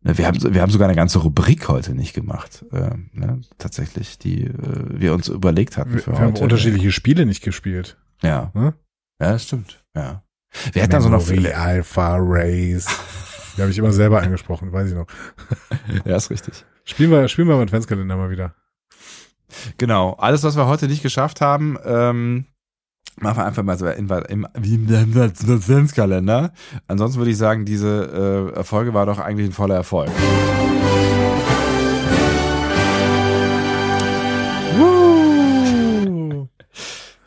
[0.01, 4.17] Ne, Wir haben, wir haben sogar eine ganze Rubrik heute nicht gemacht, äh, ne, tatsächlich,
[4.17, 6.25] die äh, wir uns überlegt hatten Wir, für wir heute.
[6.35, 7.97] haben unterschiedliche Spiele nicht gespielt.
[8.21, 8.51] Ja.
[8.53, 8.73] Hm?
[9.19, 9.83] Ja, das stimmt.
[9.95, 10.23] Ja.
[10.73, 12.87] Wir hätten also noch Memory Alpha Race.
[13.55, 15.07] Die habe ich immer selber angesprochen, weiß ich noch.
[16.05, 16.65] Ja, ist richtig.
[16.83, 18.55] Spielen wir, spielen wir mal Adventskalender mal wieder.
[19.77, 20.13] Genau.
[20.13, 22.45] Alles, was wir heute nicht geschafft haben, ähm,
[23.21, 26.51] machen wir einfach mal so in, im, wie im Adventskalender.
[26.87, 30.09] Ansonsten würde ich sagen, diese äh, Folge war doch eigentlich ein voller Erfolg.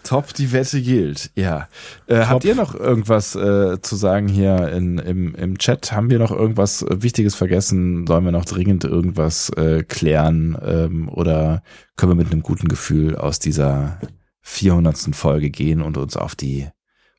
[0.03, 1.31] Top, die Wette gilt.
[1.35, 1.69] Ja.
[2.07, 5.93] Äh, habt ihr noch irgendwas äh, zu sagen hier in, im, im Chat?
[5.93, 8.07] Haben wir noch irgendwas Wichtiges vergessen?
[8.07, 10.59] Sollen wir noch dringend irgendwas äh, klären?
[10.63, 11.63] Ähm, oder
[11.97, 13.99] können wir mit einem guten Gefühl aus dieser
[14.45, 15.17] 400.
[15.17, 16.69] Folge gehen und uns auf die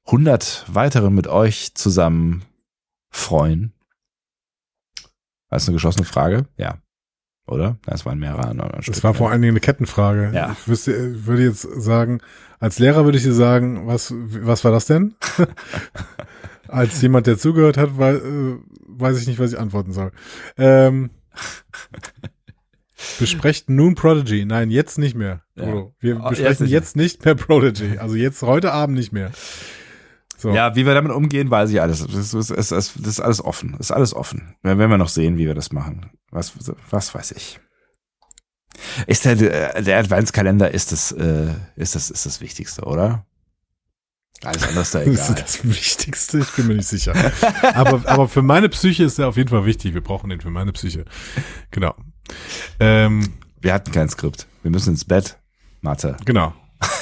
[0.06, 2.46] 100 weiteren mit euch zusammen
[3.10, 3.74] freuen?
[5.50, 6.48] Das ist eine geschlossene Frage?
[6.56, 6.80] Ja.
[7.48, 7.78] Oder?
[7.86, 8.48] Das waren mehrere.
[8.48, 10.32] andere Das Stück, war vor allen Dingen eine Kettenfrage.
[10.34, 10.52] Ja.
[10.52, 12.22] Ich wüsste, würde jetzt sagen,
[12.60, 15.16] als Lehrer würde ich dir sagen, was, was war das denn?
[16.68, 20.12] als jemand, der zugehört hat, äh, weiß ich nicht, was ich antworten soll.
[20.58, 21.10] Ähm,
[23.20, 24.46] besprecht nun Prodigy.
[24.46, 25.42] Nein, jetzt nicht mehr.
[25.56, 25.88] Ja.
[26.00, 27.98] Wir Oh, besprechen jetzt jetzt nicht nicht mehr Prodigy.
[27.98, 29.32] Also jetzt heute Abend nicht mehr.
[30.38, 30.52] So.
[30.54, 32.06] Ja, wie wir damit umgehen, weiß ich alles.
[32.06, 33.72] Das ist, das ist, das ist alles offen.
[33.78, 34.56] Das ist alles offen.
[34.62, 36.12] Wenn wir noch sehen, wie wir das machen.
[36.32, 36.54] Was,
[36.90, 37.60] was weiß ich.
[39.08, 39.36] Ist der,
[39.82, 43.26] der Adventskalender ist das, äh, ist das, ist das Wichtigste, oder?
[44.44, 45.42] Alles andere ist da Das ist egal.
[45.42, 47.14] das Wichtigste, ich bin mir nicht sicher.
[47.74, 49.94] aber, aber für meine Psyche ist er auf jeden Fall wichtig.
[49.94, 51.06] Wir brauchen den für meine Psyche.
[51.72, 51.96] Genau.
[52.80, 54.48] Ähm, wir hatten kein Skript.
[54.62, 55.38] Wir müssen ins Bett.
[55.82, 56.18] Mathe.
[56.26, 56.54] Genau.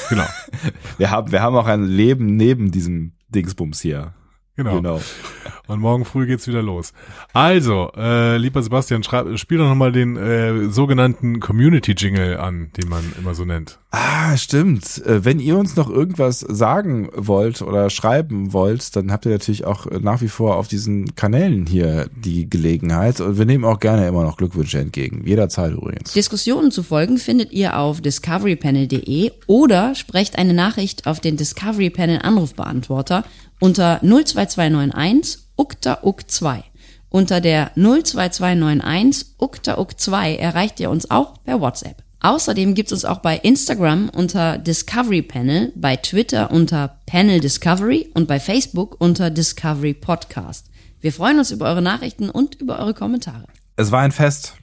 [0.09, 0.25] Genau.
[0.97, 4.13] wir haben, wir haben auch ein Leben neben diesem Dingsbums hier.
[4.55, 4.75] Genau.
[4.75, 5.01] Genau.
[5.67, 6.91] Und morgen früh geht's wieder los.
[7.31, 13.01] Also, äh, lieber Sebastian, schreib, spiel doch nochmal den äh, sogenannten Community-Jingle an, den man
[13.17, 13.79] immer so nennt.
[13.91, 15.05] Ah, stimmt.
[15.05, 19.65] Äh, Wenn ihr uns noch irgendwas sagen wollt oder schreiben wollt, dann habt ihr natürlich
[19.65, 23.21] auch äh, nach wie vor auf diesen Kanälen hier die Gelegenheit.
[23.21, 25.25] Und wir nehmen auch gerne immer noch Glückwünsche entgegen.
[25.25, 26.11] Jederzeit übrigens.
[26.11, 32.19] Diskussionen zu folgen findet ihr auf discoverypanel.de oder sprecht eine Nachricht auf den Discovery Panel
[32.21, 33.23] Anrufbeantworter
[33.63, 36.65] unter 02291 ukta uk 2.
[37.09, 42.03] Unter der 02291 ukta uk 2 erreicht ihr uns auch per WhatsApp.
[42.19, 48.09] Außerdem gibt es uns auch bei Instagram unter Discovery Panel, bei Twitter unter Panel Discovery
[48.13, 50.65] und bei Facebook unter Discovery Podcast.
[50.99, 53.45] Wir freuen uns über eure Nachrichten und über eure Kommentare.
[53.77, 54.55] Es war ein Fest.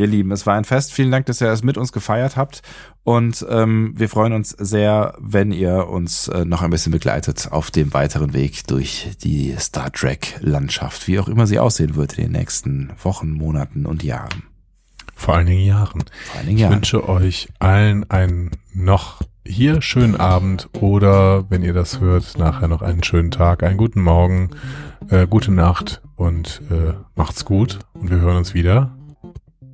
[0.00, 0.94] Ihr Lieben, es war ein Fest.
[0.94, 2.62] Vielen Dank, dass ihr es mit uns gefeiert habt.
[3.04, 7.70] Und ähm, wir freuen uns sehr, wenn ihr uns äh, noch ein bisschen begleitet auf
[7.70, 12.32] dem weiteren Weg durch die Star Trek-Landschaft, wie auch immer sie aussehen wird in den
[12.32, 14.44] nächsten Wochen, Monaten und Jahren.
[15.14, 16.02] Vor allen Dingen Jahren.
[16.24, 16.74] Vor allen Dingen ich Jahren.
[16.76, 22.80] wünsche euch allen einen noch hier schönen Abend oder, wenn ihr das hört, nachher noch
[22.80, 24.48] einen schönen Tag, einen guten Morgen,
[25.10, 27.80] äh, gute Nacht und äh, macht's gut.
[27.92, 28.96] Und wir hören uns wieder.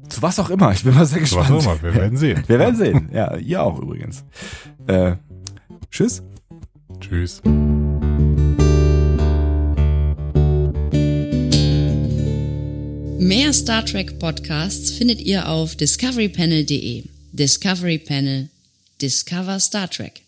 [0.09, 0.73] Zu was auch immer.
[0.73, 1.49] Ich bin mal sehr gespannt.
[1.49, 1.83] Zu was auch immer.
[1.83, 2.45] Wir werden sehen.
[2.47, 3.09] Wir werden sehen.
[3.13, 4.25] Ja, ihr auch übrigens.
[4.87, 5.17] Äh,
[5.91, 6.23] tschüss.
[7.01, 7.43] Tschüss.
[13.19, 17.05] Mehr Star Trek Podcasts findet ihr auf discoverypanel.de.
[17.33, 18.49] Discovery Panel.
[19.01, 20.26] Discover Star Trek.